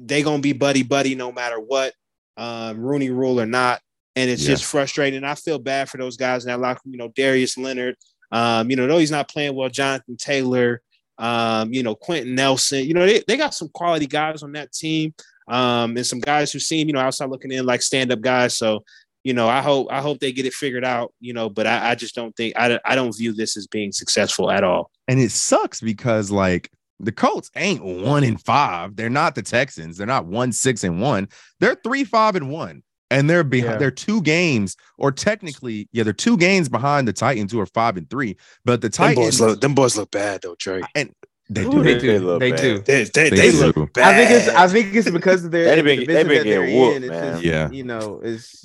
they 0.04 0.24
gonna 0.24 0.42
be 0.42 0.54
buddy 0.54 0.84
buddy 0.84 1.16
no 1.16 1.32
matter 1.32 1.60
what, 1.60 1.94
um, 2.38 2.80
Rooney 2.80 3.10
Rule 3.10 3.40
or 3.40 3.46
not, 3.46 3.82
and 4.16 4.30
it's 4.30 4.42
Yeah. 4.44 4.50
just 4.56 4.66
frustrating. 4.66 5.24
I 5.24 5.36
feel 5.36 5.60
bad 5.60 5.90
for 5.90 5.98
those 5.98 6.18
guys 6.18 6.44
in 6.44 6.50
that 6.50 6.60
locker. 6.60 6.82
room. 6.86 6.94
You 6.94 6.98
know, 7.00 7.12
Darius 7.16 7.58
Leonard. 7.58 7.96
Um, 8.32 8.70
you 8.70 8.76
know, 8.78 8.88
though 8.88 8.98
he's 8.98 9.12
not 9.12 9.30
playing 9.30 9.56
well, 9.56 9.70
Jonathan 9.70 10.18
Taylor. 10.18 10.82
Um, 11.18 11.72
you 11.74 11.84
know, 11.84 11.94
Quenton 11.94 12.34
Nelson. 12.34 12.84
You 12.86 12.94
know, 12.96 13.06
they, 13.06 13.22
they 13.28 13.38
got 13.38 13.54
some 13.54 13.70
quality 13.70 14.08
guys 14.08 14.42
on 14.42 14.54
that 14.54 14.72
team 14.72 15.14
um, 15.48 15.96
and 15.96 16.06
some 16.08 16.20
guys 16.20 16.52
who 16.52 16.58
seem, 16.60 16.88
you 16.88 16.94
know, 16.94 17.00
outside 17.00 17.30
looking 17.30 17.52
in 17.52 17.66
like 17.66 17.82
stand 17.84 18.12
up 18.12 18.22
guys. 18.22 18.58
So, 18.58 18.84
you 19.24 19.34
know, 19.34 19.48
I 19.48 19.62
hope 19.62 19.88
I 19.92 20.02
hope 20.02 20.20
they 20.20 20.32
get 20.32 20.48
it 20.48 20.54
figured 20.54 20.84
out. 20.86 21.14
You 21.20 21.34
know, 21.34 21.48
but 21.50 21.68
I, 21.68 21.92
I 21.92 21.96
just 21.96 22.16
don't 22.16 22.36
think 22.36 22.56
I, 22.58 22.80
I 22.86 22.96
don't 22.96 23.16
view 23.16 23.34
this 23.34 23.56
as 23.56 23.68
being 23.68 23.92
successful 23.92 24.50
at 24.50 24.64
all. 24.64 24.90
And 25.08 25.20
it 25.20 25.30
sucks 25.32 25.80
because 25.80 26.32
like 26.32 26.72
the 27.04 27.12
Colts 27.12 27.50
ain't 27.56 27.84
one 27.84 28.24
in 28.24 28.38
five. 28.38 28.96
They're 28.96 29.10
not 29.10 29.36
the 29.36 29.42
Texans. 29.42 29.98
They're 29.98 30.08
not 30.08 30.26
one 30.26 30.52
six 30.52 30.84
and 30.84 31.02
one. 31.02 31.28
They're 31.60 31.76
three 31.84 32.04
five 32.04 32.36
and 32.36 32.50
one. 32.50 32.84
And 33.10 33.30
they're 33.30 33.44
behind. 33.44 33.74
Yeah. 33.74 33.78
They're 33.78 33.92
two 33.92 34.22
games, 34.22 34.78
or 34.98 35.12
technically, 35.12 35.90
yeah, 35.92 36.04
they're 36.04 36.14
two 36.14 36.38
games 36.38 36.70
behind 36.70 37.10
the 37.10 37.12
Titans, 37.14 37.52
who 37.52 37.60
are 37.60 37.66
five 37.66 37.98
and 37.98 38.10
three. 38.10 38.38
But 38.64 38.80
the 38.80 38.88
Them 38.88 38.92
Titans, 38.92 39.18
boys 39.18 39.42
look 39.42 39.60
them 39.62 39.76
boys 39.76 39.98
look 39.98 40.12
bad 40.12 40.42
though, 40.44 40.56
Trey. 40.56 40.82
they 40.96 41.04
do. 41.04 41.12
they 41.50 41.66
They 41.96 42.00
do. 42.00 42.20
look 42.20 42.40
They 42.40 42.52
bad. 42.52 42.62
do. 42.62 42.80
They 42.80 43.04
they, 43.04 43.30
They 43.30 43.36
they 43.36 43.52
do. 43.52 43.74
look 43.76 43.94
bad. 43.94 44.14
I 44.14 44.18
think 44.18 44.32
it's 44.32 44.48
I 44.56 44.68
think 44.70 44.96
it's 44.96 45.12
because 45.12 45.44
of 45.44 45.52
their 45.52 45.66
They 45.76 45.82
been- 45.82 46.00
division 46.00 46.14
they 46.14 46.24
been 46.24 46.28
that 46.38 46.44
they're 46.46 46.62
getting 46.66 46.80
whooped, 46.80 47.04
in. 47.04 47.08
Man. 47.10 47.34
just, 47.34 47.44
Yeah. 47.44 47.70
you 47.72 47.84
know, 47.84 48.22
it's 48.24 48.62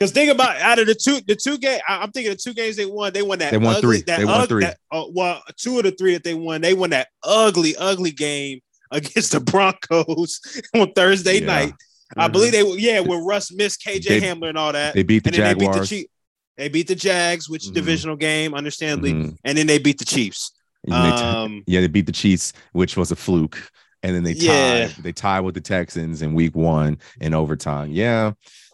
Because 0.00 0.12
think 0.12 0.30
about 0.32 0.56
out 0.56 0.78
of 0.78 0.86
the 0.86 0.94
two, 0.94 1.20
the 1.26 1.36
two 1.36 1.58
game, 1.58 1.78
I'm 1.86 2.10
thinking 2.10 2.32
the 2.32 2.38
two 2.38 2.54
games 2.54 2.76
they 2.76 2.86
won, 2.86 3.12
they 3.12 3.20
won 3.20 3.38
that. 3.40 3.50
They 3.50 3.58
won 3.58 3.76
ugly, 3.76 3.98
three. 3.98 4.02
That 4.06 4.18
They 4.20 4.24
won 4.24 4.46
three. 4.48 4.64
that- 4.64 4.78
uh, 4.90 5.04
well, 5.12 5.42
two 5.58 5.76
of 5.76 5.84
the 5.84 5.90
three 5.90 6.14
that 6.14 6.24
they 6.24 6.32
won, 6.32 6.62
they 6.62 6.72
won 6.72 6.88
that 6.90 7.08
ugly, 7.22 7.76
ugly 7.76 8.10
game 8.10 8.60
against 8.90 9.32
the 9.32 9.40
Broncos 9.40 10.40
on 10.74 10.90
Thursday 10.94 11.40
Yeah. 11.40 11.46
night. 11.46 11.74
I 12.16 12.28
Mhm. 12.28 12.32
believe 12.32 12.52
they, 12.52 12.66
yeah, 12.78 13.00
when 13.00 13.22
Russ 13.26 13.52
missed 13.52 13.84
KJ 13.84 14.08
They- 14.08 14.20
Hamler 14.22 14.48
and 14.48 14.56
all 14.58 14.72
that, 14.72 14.94
They 14.94 15.02
beat 15.02 15.22
the 15.22 15.28
and 15.28 15.36
then 15.36 15.44
they 15.44 15.52
beat 15.54 15.58
the 15.66 15.66
Jaguars. 15.72 15.88
Chiefs. 15.90 16.08
They 16.56 16.68
beat 16.70 16.88
the 16.88 16.94
Jags, 16.94 17.48
which 17.50 17.64
Mhm. 17.64 17.74
divisional 17.74 18.16
game, 18.16 18.54
understandably, 18.54 19.12
Mhm. 19.12 19.36
and 19.44 19.58
then 19.58 19.66
they 19.66 19.78
beat 19.78 19.98
the 19.98 20.04
Chiefs. 20.06 20.52
And 20.84 20.94
they 20.94 21.16
t- 21.16 21.22
Um, 21.22 21.62
yeah, 21.66 21.80
they 21.82 21.88
beat 21.88 22.06
the 22.06 22.12
Chiefs, 22.12 22.54
which 22.72 22.96
was 22.96 23.10
a 23.10 23.16
fluke. 23.16 23.70
And 24.02 24.16
then 24.16 24.22
they 24.24 24.32
Yeah. 24.32 24.88
They 25.02 25.12
tied 25.12 25.40
with 25.40 25.54
the 25.54 25.60
Texans 25.60 26.22
in 26.22 26.32
week 26.32 26.56
one 26.56 26.96
in 27.20 27.34
overtime. 27.34 27.92
Yeah. 27.92 28.32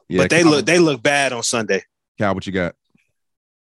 Yeah. 0.08 0.22
but 0.22 0.30
they 0.30 0.42
Cal- 0.42 0.50
look, 0.50 0.66
they 0.66 0.78
look 0.78 1.02
bad 1.02 1.32
on 1.32 1.42
Sunday. 1.42 1.82
Cal, 2.18 2.34
what 2.34 2.46
you 2.46 2.52
got? 2.52 2.74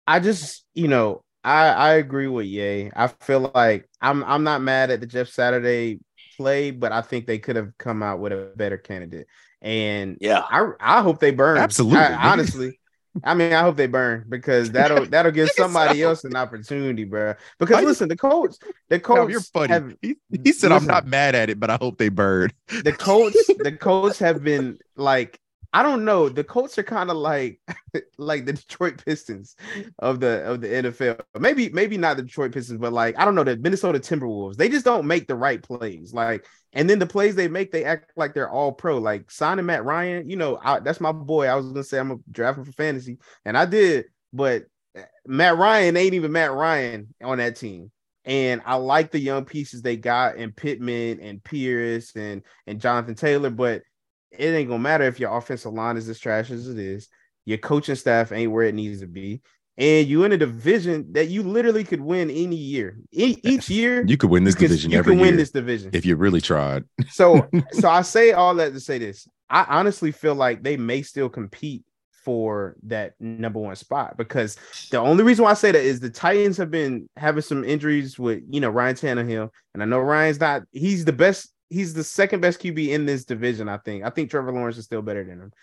I 0.08 0.20
just, 0.20 0.66
you 0.74 0.88
know, 0.88 1.24
I 1.44 1.68
I 1.70 1.94
agree 1.94 2.28
with 2.28 2.46
Ye. 2.46 2.92
I 2.96 3.08
feel 3.08 3.52
like 3.54 3.90
I'm 4.02 4.24
I'm 4.24 4.44
not 4.44 4.62
mad 4.62 4.92
at 4.92 5.00
the 5.00 5.08
Jeff 5.08 5.28
Saturday 5.30 6.00
play, 6.38 6.72
but 6.72 6.92
I 6.92 7.02
think 7.02 7.28
they 7.28 7.40
could 7.40 7.56
have 7.56 7.78
come 7.78 8.02
out 8.04 8.20
with 8.20 8.32
a 8.32 8.52
better 8.56 8.78
candidate. 8.78 9.28
And 9.62 10.18
Yeah. 10.22 10.40
I 10.42 10.70
I 10.80 11.02
hope 11.02 11.20
they 11.20 11.32
burn. 11.32 11.58
Absolutely, 11.58 12.00
I- 12.00 12.32
honestly. 12.32 12.78
I 13.26 13.34
mean, 13.34 13.52
I 13.52 13.60
hope 13.62 13.76
they 13.76 13.88
burn 13.88 14.24
because 14.30 14.72
that'll 14.72 15.06
that'll 15.06 15.34
give 15.34 15.50
somebody 15.58 16.00
so. 16.00 16.08
else 16.10 16.24
an 16.24 16.36
opportunity, 16.38 17.04
bro. 17.04 17.34
Because 17.60 17.76
Why 17.76 17.82
listen, 17.84 18.08
the 18.08 18.16
coach, 18.16 18.56
the 18.88 19.00
Cal, 19.02 19.18
coach, 19.18 19.32
you're 19.32 19.42
funny. 19.42 19.74
have, 19.74 19.94
he, 20.02 20.16
he 20.46 20.54
said, 20.54 20.72
I'm 20.72 20.86
not 20.86 21.06
mad 21.08 21.36
at 21.36 21.50
it, 21.50 21.60
but 21.60 21.70
I 21.70 21.76
hope 21.76 21.98
they 21.98 22.08
burn. 22.08 22.52
the 22.70 22.94
Colts, 22.94 23.48
the 23.60 23.74
Colts 23.74 24.18
have 24.20 24.42
been 24.42 24.78
like, 24.96 25.38
I 25.74 25.84
don't 25.84 26.04
know. 26.04 26.28
The 26.28 26.44
Colts 26.44 26.78
are 26.78 26.84
kind 26.84 27.10
of 27.10 27.18
like 27.18 27.62
like 28.18 28.46
the 28.46 28.54
Detroit 28.54 29.04
Pistons 29.06 29.56
of 30.00 30.20
the 30.20 30.44
of 30.44 30.62
the 30.62 30.68
NFL. 30.68 31.22
Maybe 31.40 31.70
maybe 31.70 31.98
not 31.98 32.18
the 32.18 32.24
Detroit 32.24 32.52
Pistons, 32.52 32.80
but 32.80 32.92
like 32.92 33.18
I 33.18 33.24
don't 33.24 33.36
know 33.36 33.44
the 33.46 33.56
Minnesota 33.56 34.00
Timberwolves. 34.00 34.58
They 34.58 34.68
just 34.68 34.84
don't 34.84 35.08
make 35.08 35.28
the 35.28 35.36
right 35.36 35.62
plays. 35.62 36.14
Like, 36.14 36.46
and 36.74 36.90
then 36.90 37.00
the 37.00 37.06
plays 37.06 37.36
they 37.36 37.48
make, 37.48 37.72
they 37.72 37.86
act 37.86 38.12
like 38.18 38.34
they're 38.34 38.50
all 38.50 38.74
pro. 38.74 38.98
Like 38.98 39.32
signing 39.32 39.66
Matt 39.66 39.86
Ryan, 39.86 40.30
you 40.30 40.36
know, 40.36 40.60
I, 40.62 40.80
that's 40.80 41.00
my 41.00 41.14
boy. 41.14 41.48
I 41.48 41.56
was 41.56 41.68
gonna 41.68 41.84
say 41.84 42.00
I'm 42.00 42.10
gonna 42.10 42.20
draft 42.30 42.58
him 42.58 42.66
for 42.66 42.74
fantasy, 42.74 43.20
and 43.46 43.58
I 43.58 43.66
did, 43.66 44.06
but 44.34 44.64
eh, 44.96 45.04
Matt 45.26 45.58
Ryan 45.58 45.96
ain't 45.96 46.16
even 46.16 46.34
Matt 46.34 46.52
Ryan 46.52 47.14
on 47.24 47.38
that 47.38 47.56
team. 47.56 47.92
And 48.24 48.62
I 48.66 48.76
like 48.76 49.10
the 49.10 49.20
young 49.20 49.46
pieces 49.46 49.82
they 49.82 49.96
got 49.98 50.36
in 50.36 50.52
Pittman 50.52 51.22
and 51.22 51.44
Pierce 51.44 52.16
and 52.16 52.44
and 52.68 52.82
Jonathan 52.82 53.16
Taylor, 53.16 53.50
but 53.50 53.84
it 54.32 54.46
ain't 54.48 54.70
gonna 54.70 54.80
matter 54.82 55.04
if 55.06 55.20
your 55.20 55.36
offensive 55.36 55.74
line 55.74 55.98
is 55.98 56.08
as 56.10 56.20
trash 56.20 56.52
as 56.52 56.68
it 56.68 56.80
is. 56.80 57.08
Your 57.46 57.58
coaching 57.58 57.96
staff 57.96 58.32
ain't 58.32 58.52
where 58.52 58.66
it 58.66 58.76
needs 58.76 59.02
to 59.02 59.08
be, 59.08 59.42
and 59.78 60.08
you 60.08 60.24
in 60.24 60.32
a 60.32 60.38
division 60.38 61.12
that 61.14 61.30
you 61.30 61.42
literally 61.44 61.84
could 61.84 62.02
win 62.02 62.30
any 62.30 62.56
year. 62.56 62.98
E- 63.12 63.38
each 63.44 63.70
year, 63.70 64.04
You 64.06 64.16
could 64.18 64.30
win 64.30 64.44
this 64.44 64.54
you 64.56 64.60
can, 64.60 64.68
division 64.68 64.92
you 64.92 65.04
year 65.04 65.16
win 65.20 65.38
this 65.38 65.52
division. 65.52 65.90
if 65.94 66.06
you 66.06 66.16
really 66.16 66.42
tried. 66.42 66.84
So, 67.10 67.48
so 67.72 67.90
I 67.90 68.04
say 68.04 68.32
all 68.34 68.54
that 68.56 68.74
to 68.74 68.80
say 68.80 69.00
this. 69.00 69.28
I 69.50 69.66
honestly 69.68 70.12
feel 70.12 70.36
like 70.36 70.64
they 70.64 70.78
may 70.78 71.02
still 71.02 71.30
compete 71.30 71.84
for 72.24 72.76
that 72.84 73.14
number 73.20 73.60
one 73.60 73.76
spot 73.76 74.16
because 74.16 74.56
the 74.92 74.98
only 75.00 75.24
reason 75.24 75.44
why 75.44 75.52
I 75.52 75.56
say 75.56 75.72
that 75.72 75.82
is 75.84 76.00
the 76.00 76.10
Titans 76.12 76.58
have 76.58 76.70
been 76.70 77.10
having 77.18 77.42
some 77.42 77.64
injuries 77.64 78.20
with 78.20 78.44
you 78.50 78.62
know 78.62 78.70
Ryan 78.70 78.96
Tannehill, 78.96 79.50
and 79.74 79.82
I 79.82 79.86
know 79.88 80.00
Ryan's 80.00 80.40
not 80.40 80.62
he's 80.72 81.04
the 81.06 81.14
best 81.14 81.52
he's 81.72 81.94
the 81.94 82.04
second 82.04 82.42
best 82.42 82.60
QB 82.62 82.90
in 82.90 83.06
this 83.06 83.26
division. 83.26 83.68
I 83.70 83.78
think. 83.78 84.04
I 84.04 84.10
think 84.12 84.30
Trevor 84.30 84.52
Lawrence 84.52 84.78
is 84.78 84.86
still 84.86 85.02
better 85.02 85.24
than 85.24 85.40
him. 85.40 85.54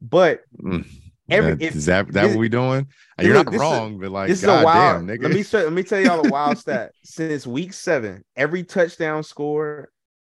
But 0.00 0.42
Mm. 0.60 0.86
every 1.30 1.54
That- 1.54 1.62
if, 1.64 1.76
is 1.76 1.86
that 1.86 2.06
that 2.12 2.22
this- 2.22 2.30
what 2.34 2.40
we 2.40 2.48
doing? 2.48 2.86
Dude, 3.18 3.26
You're 3.26 3.34
not 3.36 3.46
this 3.46 3.54
is- 3.54 3.60
wrong, 3.60 3.98
but 4.00 4.10
like, 4.10 4.28
this 4.28 4.42
is 4.42 4.48
a 4.48 4.62
wild. 4.64 5.06
damn, 5.06 5.16
nigga. 5.18 5.22
Let 5.24 5.32
me 5.32 5.42
show, 5.42 5.58
let 5.64 5.72
me 5.72 5.82
tell 5.82 6.00
y'all 6.00 6.26
a 6.26 6.30
wild 6.30 6.58
stat. 6.58 6.92
Since 7.04 7.46
week 7.46 7.72
seven, 7.72 8.24
every 8.36 8.64
touchdown 8.64 9.22
scored 9.22 9.88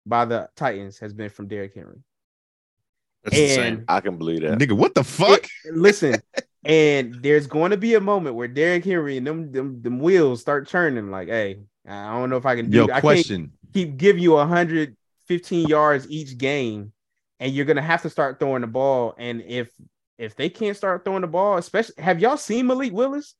by 0.07 0.25
the 0.25 0.49
Titans 0.57 0.99
has 1.01 1.13
been 1.13 1.31
from 1.31 1.49
Derrick 1.49 1.75
Henry. 1.75 1.99
That's 3.25 3.37
And 3.37 3.43
insane. 3.51 3.85
I 3.89 4.01
can 4.01 4.17
believe 4.19 4.43
that. 4.43 4.59
nigga, 4.59 4.73
what 4.73 4.95
the 4.95 5.03
fuck? 5.03 5.45
Listen, 5.73 6.15
and 6.65 7.17
there's 7.23 7.49
going 7.49 7.73
to 7.73 7.77
be 7.77 7.95
a 7.95 8.01
moment 8.01 8.37
where 8.37 8.47
Derrick 8.49 8.85
Henry 8.85 9.17
and 9.17 9.27
them 9.27 9.51
them, 9.53 9.83
them 9.83 9.99
wheels 9.99 10.41
start 10.41 10.69
turning. 10.69 11.11
Like, 11.11 11.27
hey, 11.29 11.59
I 11.89 12.13
don't 12.13 12.31
know 12.31 12.37
if 12.37 12.47
I 12.47 12.55
can 12.55 12.71
do. 12.71 12.79
Yo, 12.79 12.85
I 12.85 12.89
can't 12.89 13.03
question. 13.03 13.53
keep 13.75 13.97
give 13.97 14.17
you 14.19 14.37
115 15.29 15.69
yards 15.69 16.09
each 16.11 16.39
game, 16.39 16.93
and 17.41 17.53
you're 17.53 17.65
gonna 17.65 17.83
have 17.83 18.03
to 18.03 18.11
start 18.11 18.39
throwing 18.39 18.61
the 18.63 18.67
ball. 18.67 19.15
And 19.19 19.43
if 19.43 19.71
if 20.19 20.35
they 20.37 20.49
can't 20.49 20.77
start 20.77 21.05
throwing 21.05 21.21
the 21.23 21.27
ball, 21.27 21.59
especially 21.59 21.95
have 22.03 22.21
y'all 22.21 22.37
seen 22.37 22.67
Malik 22.67 22.93
Willis? 22.93 23.35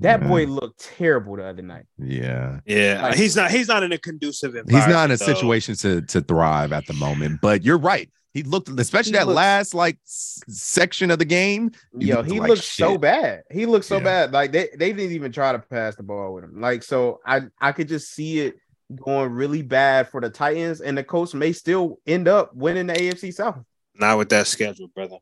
That 0.00 0.20
Yeah. 0.22 0.28
boy 0.28 0.46
mm. 0.46 0.60
looked 0.60 0.80
terrible 0.96 1.36
the 1.36 1.44
other 1.44 1.62
night. 1.62 1.84
Yeah. 1.98 2.58
Yeah, 2.66 3.02
Like- 3.02 3.14
he's 3.16 3.36
not. 3.36 3.50
He's 3.52 3.68
not 3.68 3.82
in 3.84 3.92
a 3.92 3.98
conducive 3.98 4.54
He's 4.54 4.86
not 4.88 5.04
in 5.06 5.10
a 5.12 5.16
though. 5.16 5.24
situation 5.26 5.76
to 5.76 6.02
to 6.02 6.20
thrive 6.20 6.72
at 6.72 6.86
the 6.86 6.92
moment, 6.94 7.40
but 7.40 7.64
you're 7.64 7.78
right. 7.78 8.10
He 8.32 8.42
looked, 8.42 8.68
especially 8.68 9.12
He 9.12 9.18
that 9.18 9.26
looks- 9.28 9.36
last 9.36 9.74
like 9.74 9.96
s- 10.04 10.40
section 10.48 11.10
of 11.10 11.18
the 11.18 11.24
game. 11.24 11.70
He 11.98 12.08
Yo, 12.08 12.16
looked 12.16 12.30
he 12.30 12.40
like 12.40 12.48
looked 12.50 12.64
so 12.64 12.98
bad. 12.98 13.44
He 13.50 13.64
looked 13.64 13.86
so 13.86 13.96
Yeah. 13.98 14.02
bad. 14.04 14.32
Like 14.32 14.52
they, 14.52 14.68
they 14.76 14.92
didn't 14.92 15.12
even 15.12 15.32
try 15.32 15.52
to 15.52 15.58
pass 15.58 15.94
the 15.96 16.02
ball 16.02 16.34
with 16.34 16.44
him. 16.44 16.60
Like 16.60 16.82
so, 16.82 17.20
I 17.24 17.42
I 17.60 17.72
could 17.72 17.88
just 17.88 18.12
see 18.12 18.40
it 18.40 18.56
going 18.94 19.32
really 19.32 19.62
bad 19.62 20.08
for 20.08 20.20
the 20.20 20.30
Titans, 20.30 20.80
and 20.80 20.96
the 20.96 21.02
Colts 21.04 21.34
may 21.34 21.52
still 21.52 21.98
end 22.06 22.28
up 22.28 22.54
winning 22.54 22.86
the 22.86 22.94
AFC 22.94 23.32
South. 23.34 23.58
Not 23.94 24.18
with 24.18 24.28
that 24.30 24.46
schedule, 24.46 24.88
brother. 24.94 25.16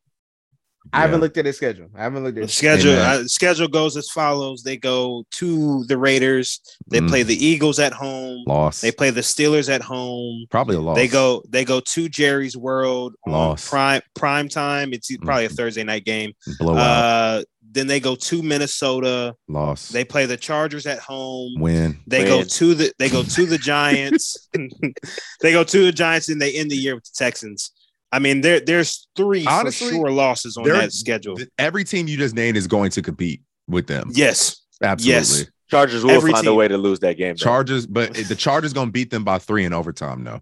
I 0.92 1.00
haven't 1.00 1.20
looked 1.22 1.38
at 1.38 1.46
his 1.46 1.56
schedule. 1.56 1.88
I 1.96 2.02
haven't 2.02 2.24
looked 2.24 2.36
at 2.36 2.42
The 2.42 2.48
schedule 2.48 2.92
Amen. 2.92 3.20
uh, 3.22 3.24
schedule 3.26 3.68
goes 3.68 3.96
as 3.96 4.10
follows: 4.10 4.62
They 4.62 4.76
go 4.76 5.24
to 5.30 5.82
the 5.84 5.96
Raiders. 5.96 6.60
They 6.88 7.00
Mm. 7.00 7.08
play 7.08 7.22
the 7.22 7.42
Eagles 7.42 7.78
at 7.78 7.94
home. 7.94 8.44
loss. 8.46 8.82
They 8.82 8.92
play 8.92 9.08
the 9.08 9.22
Steelers 9.22 9.70
at 9.70 9.80
home. 9.80 10.44
Probably 10.50 10.76
a 10.76 10.80
loss. 10.80 10.96
They 10.96 11.08
go 11.08 11.42
they 11.48 11.64
go 11.64 11.80
to 11.80 12.08
Jerry's 12.10 12.54
World 12.54 13.14
on 13.26 13.32
Loss. 13.32 13.70
prime 13.70 14.02
prime 14.14 14.48
time. 14.50 14.92
It's 14.92 15.10
probably 15.16 15.46
a. 15.46 15.48
Thursday 15.48 15.84
night 15.84 16.04
game. 16.04 16.32
blowout. 16.58 16.78
Uh, 16.78 17.44
then 17.74 17.86
they 17.86 18.00
go 18.00 18.14
to 18.14 18.42
Minnesota. 18.42 19.34
loss. 19.48 19.88
They 19.88 20.04
play 20.04 20.26
the 20.26 20.36
Chargers 20.36 20.86
at 20.86 20.98
home. 21.00 21.54
win. 21.58 21.98
They 22.06 22.24
go 22.24 22.42
to 22.44 22.74
the 22.74 22.92
they 22.98 23.08
go 23.08 23.22
to 23.22 23.46
the 23.46 23.58
Giants. 23.72 24.48
they 25.42 25.52
go 25.52 25.64
to 25.64 25.84
the 25.84 25.92
Giants 25.92 26.28
and 26.28 26.40
they 26.40 26.52
end 26.52 26.70
the 26.70 26.76
year 26.76 26.94
with 26.94 27.04
the 27.04 27.12
Texans. 27.16 27.72
I 28.12 28.20
mean, 28.20 28.40
there 28.42 28.60
there's 28.60 29.08
three 29.16 29.44
Honestly, 29.46 29.88
for 29.88 29.94
sure 29.94 30.10
losses 30.10 30.56
on 30.56 30.64
they're- 30.64 30.74
that 30.74 30.92
schedule. 30.92 31.36
Every 31.58 31.84
team 31.84 32.06
you 32.08 32.16
just 32.16 32.34
named 32.34 32.56
is 32.56 32.66
going 32.66 32.90
to 32.92 33.02
compete 33.02 33.42
with 33.68 33.86
them. 33.88 34.10
Yes, 34.14 34.62
Absolutely. 34.82 35.12
yes. 35.14 35.46
Chargers 35.74 36.04
will 36.04 36.12
Every 36.12 36.32
find 36.32 36.46
a 36.46 36.54
way 36.54 36.68
to 36.68 36.78
lose 36.78 37.00
that 37.00 37.16
game. 37.16 37.34
though. 37.34 37.44
Chargers, 37.44 37.86
but 37.86 38.14
the 38.14 38.36
Chargers 38.36 38.72
gonna 38.72 38.92
beat 38.92 39.10
them 39.10 39.24
by 39.24 39.38
three 39.38 39.64
in 39.64 39.72
overtime, 39.72 40.22
though. 40.22 40.40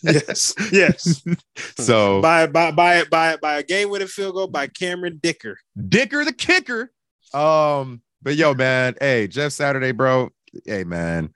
yes, 0.03 0.55
yes. 0.73 1.25
so 1.79 2.23
by 2.23 2.47
by 2.47 2.71
by 2.71 3.05
by 3.05 3.37
by 3.37 3.59
a 3.59 3.62
game 3.62 3.91
winning 3.91 4.07
field 4.07 4.35
goal 4.35 4.47
by 4.47 4.69
Cameron 4.69 5.19
Dicker. 5.21 5.59
Dicker 5.89 6.25
the 6.25 6.33
kicker. 6.33 6.93
Um, 7.35 8.03
but 8.23 8.37
yo, 8.37 8.55
man, 8.55 8.95
hey, 9.01 9.27
Jeff 9.27 9.53
Saturday, 9.53 9.93
bro. 9.93 10.31
Hey, 10.64 10.85
man, 10.85 11.31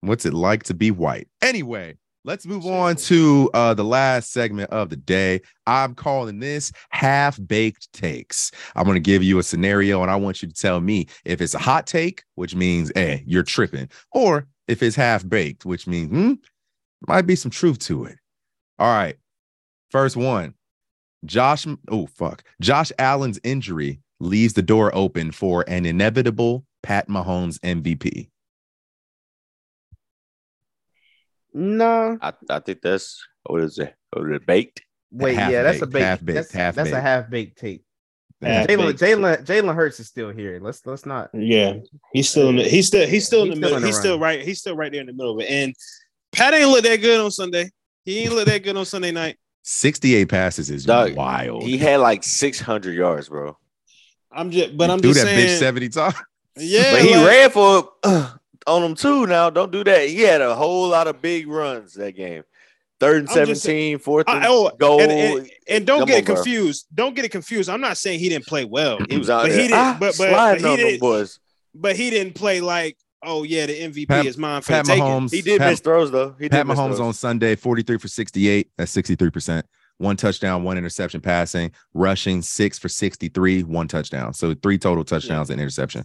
what's 0.00 0.24
it 0.24 0.34
like 0.34 0.64
to 0.64 0.74
be 0.74 0.90
white? 0.90 1.28
Anyway, 1.42 1.96
let's 2.26 2.44
move 2.44 2.66
on 2.66 2.96
to 2.96 3.48
uh 3.54 3.72
the 3.72 3.84
last 3.84 4.32
segment 4.32 4.70
of 4.70 4.90
the 4.90 4.96
day. 4.96 5.40
I'm 5.66 5.94
calling 5.94 6.40
this 6.40 6.72
half-baked 6.90 7.90
takes. 7.92 8.50
I'm 8.74 8.84
gonna 8.84 9.00
give 9.00 9.22
you 9.22 9.38
a 9.38 9.42
scenario, 9.42 10.02
and 10.02 10.10
I 10.10 10.16
want 10.16 10.42
you 10.42 10.48
to 10.48 10.54
tell 10.54 10.80
me 10.80 11.06
if 11.24 11.40
it's 11.40 11.54
a 11.54 11.58
hot 11.58 11.86
take, 11.86 12.24
which 12.34 12.54
means 12.54 12.92
hey, 12.94 13.22
you're 13.26 13.44
tripping, 13.44 13.88
or 14.12 14.46
if 14.68 14.82
it's 14.82 14.96
half-baked, 14.96 15.64
which 15.64 15.86
means 15.86 16.10
hmm, 16.10 16.32
might 17.08 17.26
be 17.26 17.36
some 17.36 17.50
truth 17.50 17.78
to 17.78 18.04
it. 18.04 18.18
All 18.78 18.92
right. 18.92 19.16
First 19.90 20.16
one. 20.16 20.54
Josh, 21.24 21.66
oh 21.90 22.06
fuck. 22.06 22.42
Josh 22.60 22.92
Allen's 22.98 23.40
injury 23.42 24.00
leaves 24.20 24.54
the 24.54 24.62
door 24.62 24.94
open 24.94 25.30
for 25.30 25.64
an 25.68 25.86
inevitable 25.86 26.64
Pat 26.82 27.08
Mahomes 27.08 27.58
MVP. 27.60 28.28
No, 31.58 32.18
I, 32.20 32.34
I 32.50 32.60
think 32.60 32.82
that's 32.82 33.24
what 33.44 33.62
is 33.62 33.78
it? 33.78 33.94
What 34.12 34.28
is 34.28 34.36
it 34.36 34.46
baked? 34.46 34.82
wait, 35.10 35.36
Half 35.36 35.50
yeah, 35.50 35.62
that's 35.62 35.80
a 35.80 35.86
baked, 35.86 35.92
baked. 35.92 36.04
half 36.04 36.24
baked, 36.24 36.34
that's 36.34 36.52
half 36.52 36.74
that's 36.74 36.90
a 36.90 37.00
half 37.00 37.30
baked 37.30 37.58
take. 37.58 37.82
Jalen. 38.42 38.92
Jalen 38.92 39.44
Jalen 39.46 39.74
Hurts 39.74 39.98
is 39.98 40.08
still 40.08 40.28
here. 40.30 40.60
Let's 40.62 40.84
let's 40.84 41.06
not. 41.06 41.30
Yeah, 41.32 41.78
he's 42.12 42.28
still 42.28 42.50
in 42.50 42.56
the, 42.56 42.64
he's 42.64 42.86
still 42.86 43.06
he's 43.06 43.24
still 43.26 43.44
in 43.44 43.50
the 43.50 43.56
middle. 43.56 43.80
he's 43.80 43.98
still 43.98 44.18
right. 44.18 44.42
He's 44.42 44.60
still 44.60 44.76
right 44.76 44.92
there 44.92 45.00
in 45.00 45.06
the 45.06 45.14
middle 45.14 45.32
of 45.32 45.40
it. 45.40 45.48
And 45.50 45.74
Pat 46.32 46.52
ain't 46.52 46.68
look 46.68 46.84
that 46.84 46.96
good 46.96 47.18
on 47.18 47.30
Sunday. 47.30 47.70
He 48.04 48.18
ain't 48.18 48.34
look 48.34 48.46
that 48.46 48.62
good 48.62 48.76
on 48.76 48.84
Sunday 48.84 49.10
night. 49.10 49.38
68 49.62 50.28
passes 50.28 50.70
is 50.70 50.84
Dog, 50.84 51.16
wild. 51.16 51.62
He 51.62 51.78
had 51.78 52.00
like 52.00 52.22
600 52.22 52.94
yards, 52.94 53.30
bro. 53.30 53.56
I'm 54.30 54.50
just, 54.50 54.76
but 54.76 54.90
I'm 54.90 55.00
Threw 55.00 55.12
just 55.14 55.24
that 55.24 55.32
bitch 55.32 55.46
saying. 55.46 55.58
70 55.58 55.88
times. 55.88 56.14
Yeah, 56.58 56.92
but 56.92 57.02
he 57.02 57.16
like- 57.16 57.26
ran 57.26 57.50
for 57.50 57.88
uh, 58.04 58.32
on 58.66 58.82
them 58.82 58.94
too. 58.94 59.26
Now, 59.26 59.50
don't 59.50 59.70
do 59.72 59.84
that. 59.84 60.08
He 60.08 60.20
had 60.20 60.40
a 60.40 60.54
whole 60.54 60.88
lot 60.88 61.06
of 61.06 61.20
big 61.22 61.46
runs 61.48 61.94
that 61.94 62.12
game. 62.16 62.42
Third 62.98 63.28
and 63.28 63.28
I'm 63.30 63.46
just 63.46 63.62
17, 63.62 63.98
fourth 63.98 64.24
and 64.28 64.38
I- 64.42 64.46
oh, 64.48 64.70
goal. 64.78 65.00
and, 65.02 65.12
and, 65.12 65.50
and 65.68 65.86
don't 65.86 66.00
Come 66.00 66.08
get 66.08 66.18
on, 66.20 66.24
bro. 66.24 66.34
confused. 66.36 66.86
Don't 66.94 67.14
get 67.14 67.26
it 67.26 67.30
confused. 67.30 67.68
I'm 67.68 67.80
not 67.82 67.98
saying 67.98 68.20
he 68.20 68.30
didn't 68.30 68.46
play 68.46 68.64
well. 68.64 68.98
he 69.10 69.18
was 69.18 69.28
out 69.28 69.42
but 69.42 69.48
there. 69.50 69.56
he 69.60 69.68
didn't. 69.68 69.78
ah, 69.78 69.96
but 70.00 70.14
but, 70.16 70.30
but 70.30 70.58
he 70.60 70.64
on 70.64 70.76
them 70.76 70.86
didn't. 70.86 71.00
boys. 71.00 71.38
But 71.74 71.96
he 71.96 72.08
didn't 72.08 72.34
play 72.36 72.62
like, 72.62 72.96
oh 73.22 73.42
yeah, 73.42 73.66
the 73.66 73.78
MVP 73.78 74.08
Pat- 74.08 74.24
is 74.24 74.38
mine 74.38 74.62
for 74.62 74.68
Pat 74.68 74.86
the 74.86 74.92
taking. 74.92 75.04
Mahomes. 75.04 75.30
He 75.30 75.42
did 75.42 75.58
Pat- 75.58 75.70
miss 75.72 75.80
throws 75.80 76.10
though. 76.10 76.34
He 76.38 76.44
did 76.44 76.52
Pat 76.52 76.66
miss 76.66 76.78
Mahomes 76.78 76.86
throws. 76.96 77.00
on 77.00 77.12
Sunday, 77.12 77.54
43 77.54 77.98
for 77.98 78.08
68. 78.08 78.70
That's 78.78 78.96
63%. 78.96 79.62
One 79.98 80.16
touchdown, 80.16 80.62
one 80.62 80.78
interception 80.78 81.20
passing, 81.20 81.72
rushing 81.92 82.40
six 82.40 82.78
for 82.78 82.88
63, 82.88 83.62
one 83.64 83.88
touchdown. 83.88 84.32
So 84.32 84.54
three 84.54 84.78
total 84.78 85.04
touchdowns 85.04 85.50
and 85.50 85.60
interception. 85.60 86.04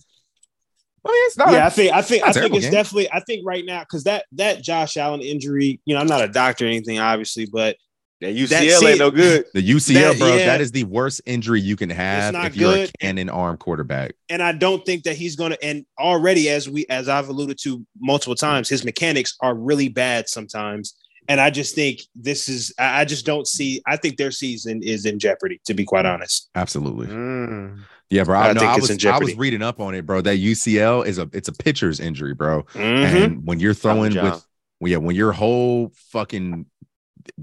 Oh, 1.03 1.11
yeah, 1.11 1.27
it's 1.27 1.37
not. 1.37 1.51
Yeah, 1.51 1.65
I 1.65 1.69
think 1.69 1.93
I 1.93 2.01
think 2.01 2.23
I 2.23 2.31
think 2.31 2.53
it's 2.53 2.65
game. 2.65 2.71
definitely 2.73 3.11
I 3.11 3.19
think 3.21 3.43
right 3.45 3.65
now 3.65 3.79
because 3.81 4.03
that 4.03 4.25
that 4.33 4.61
Josh 4.61 4.97
Allen 4.97 5.21
injury, 5.21 5.79
you 5.85 5.95
know, 5.95 6.01
I'm 6.01 6.07
not 6.07 6.23
a 6.23 6.27
doctor 6.27 6.65
or 6.65 6.67
anything, 6.67 6.99
obviously, 6.99 7.47
but 7.51 7.75
That 8.21 8.35
UCL 8.35 8.49
That- 8.81 8.83
ain't 8.87 8.99
no 8.99 9.09
good. 9.09 9.45
the 9.55 9.61
UCL, 9.63 10.11
That- 10.13 10.19
bro, 10.19 10.35
yeah. 10.35 10.45
that 10.45 10.61
is 10.61 10.71
the 10.71 10.83
worst 10.83 11.21
injury 11.25 11.59
you 11.59 11.75
can 11.75 11.89
have 11.89 12.33
not 12.33 12.45
if 12.45 12.55
you're 12.55 12.73
good. 12.75 12.89
a 12.89 12.97
cannon 12.99 13.29
arm 13.29 13.57
quarterback. 13.57 14.13
and 14.29 14.43
I 14.43 14.51
don't 14.51 14.85
think 14.85 15.03
that 15.05 15.15
he's 15.15 15.35
gonna 15.35 15.57
and 15.63 15.85
already 15.99 16.47
as 16.49 16.69
we 16.69 16.85
as 16.87 17.09
I've 17.09 17.29
alluded 17.29 17.57
to 17.63 17.83
multiple 17.99 18.35
times, 18.35 18.69
his 18.69 18.85
mechanics 18.85 19.35
are 19.41 19.55
really 19.55 19.89
bad 19.89 20.29
sometimes. 20.29 20.93
And 21.27 21.39
I 21.41 21.49
just 21.49 21.73
think 21.73 22.01
this 22.15 22.47
is 22.47 22.71
I 22.77 23.01
I 23.01 23.05
just 23.05 23.25
don't 23.25 23.47
see 23.47 23.81
I 23.87 23.97
think 23.97 24.17
their 24.17 24.29
season 24.31 24.83
is 24.83 25.07
in 25.07 25.17
jeopardy, 25.17 25.59
to 25.65 25.73
be 25.73 25.83
quite 25.83 26.05
honest. 26.05 26.47
Absolutely. 26.53 27.07
Mm. 27.07 27.79
Yeah, 28.11 28.25
bro. 28.25 28.37
I 28.37 28.49
I, 28.49 28.53
know, 28.53 28.59
think 28.59 28.71
I 28.71 28.75
it's 28.75 28.89
was 28.89 29.03
in 29.03 29.09
I 29.11 29.17
was 29.17 29.35
reading 29.37 29.61
up 29.63 29.79
on 29.79 29.95
it, 29.95 30.05
bro. 30.05 30.21
That 30.21 30.37
UCL 30.37 31.05
is 31.07 31.17
a 31.17 31.29
it's 31.33 31.47
a 31.47 31.53
pitcher's 31.53 31.99
injury, 31.99 32.33
bro. 32.35 32.63
Mhm. 32.73 33.25
And 33.25 33.47
when 33.47 33.59
you're 33.59 33.73
throwing 33.73 34.13
with 34.13 34.45
well, 34.79 34.91
yeah, 34.91 34.97
when 34.97 35.15
your 35.15 35.31
whole 35.31 35.91
fucking 36.11 36.65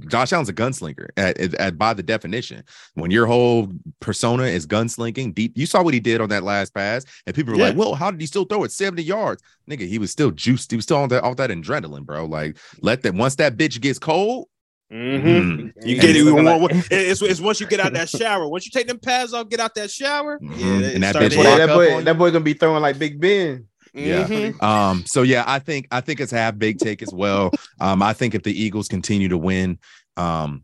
Josh 0.09 0.33
Allen's 0.33 0.49
a 0.49 0.53
gunslinger 0.53 1.09
at, 1.17 1.39
at, 1.39 1.55
at- 1.55 1.79
by 1.79 1.95
the 1.95 2.03
definition. 2.03 2.65
When 2.95 3.13
your 3.13 3.27
whole 3.27 3.69
persona 4.01 4.43
is 4.43 4.67
gunslinging 4.67 5.35
deep, 5.35 5.53
you 5.57 5.67
saw 5.67 5.85
what 5.85 5.95
he 5.95 6.01
did 6.01 6.21
on 6.21 6.29
that 6.31 6.43
last 6.43 6.75
pass, 6.75 7.05
and 7.27 7.35
people 7.35 7.53
were 7.55 7.61
Yeah. 7.61 7.69
like, 7.69 7.77
"Well, 7.77 7.95
how 7.95 8.11
did 8.11 8.21
he 8.21 8.27
still 8.27 8.45
throw 8.45 8.65
it 8.65 8.73
70 8.73 9.05
yards?" 9.05 9.41
Nigga, 9.71 9.87
he 9.89 9.99
was 10.01 10.11
still 10.11 10.33
juiced. 10.33 10.73
He 10.73 10.77
was 10.77 10.85
still 10.85 10.97
on 10.97 11.09
that 11.11 11.23
off 11.23 11.37
that 11.37 11.51
adrenaline, 11.51 12.05
bro. 12.05 12.27
Like, 12.27 12.57
let 12.83 13.03
that 13.03 13.15
once 13.15 13.37
that 13.37 13.57
bitch 13.57 13.81
gets 13.81 14.01
cold, 14.01 14.49
Mhm. 14.93 15.23
mm, 15.23 15.73
You 15.87 15.97
get 15.97 16.11
it. 16.11 16.17
he's 16.17 16.25
looking 16.25 16.45
one- 16.45 16.63
like- 16.63 16.73
one- 16.73 16.85
it's, 16.91 17.21
it's 17.21 17.41
once 17.41 17.61
you 17.61 17.67
get 17.67 17.81
out 17.81 17.93
that 17.93 18.09
shower. 18.09 18.49
Once 18.49 18.65
you 18.65 18.71
take 18.73 18.87
them 18.87 18.99
pads 18.99 19.35
off, 19.35 19.49
get 19.51 19.61
out 19.61 19.75
that 19.75 19.91
shower. 19.91 20.39
Mhm. 20.39 20.81
Yeah, 20.81 20.89
And 20.89 21.03
that 21.03 21.11
start 21.11 21.27
bitch 21.27 21.37
Boy, 21.37 21.43
that 21.43 21.69
boy, 21.69 22.03
that 22.05 22.19
boy 22.19 22.31
gonna 22.31 22.45
be 22.45 22.55
throwing 22.55 22.81
like 22.83 22.99
Big 22.99 23.21
Ben. 23.21 23.67
Yeah. 23.95 24.25
Mhm. 24.27 24.63
Um, 24.63 25.05
so 25.07 25.23
yeah, 25.23 25.45
I 25.47 25.59
think 25.59 25.89
I 25.91 26.01
think 26.01 26.21
it's 26.21 26.33
half 26.33 26.57
big 26.59 26.79
take 26.79 27.03
as 27.03 27.13
well. 27.13 27.51
Um, 27.81 28.03
I 28.03 28.13
think 28.13 28.35
if 28.35 28.43
the 28.43 28.53
Eagles 28.59 28.87
continue 28.89 29.29
to 29.29 29.39
win, 29.39 29.79
um, 30.17 30.63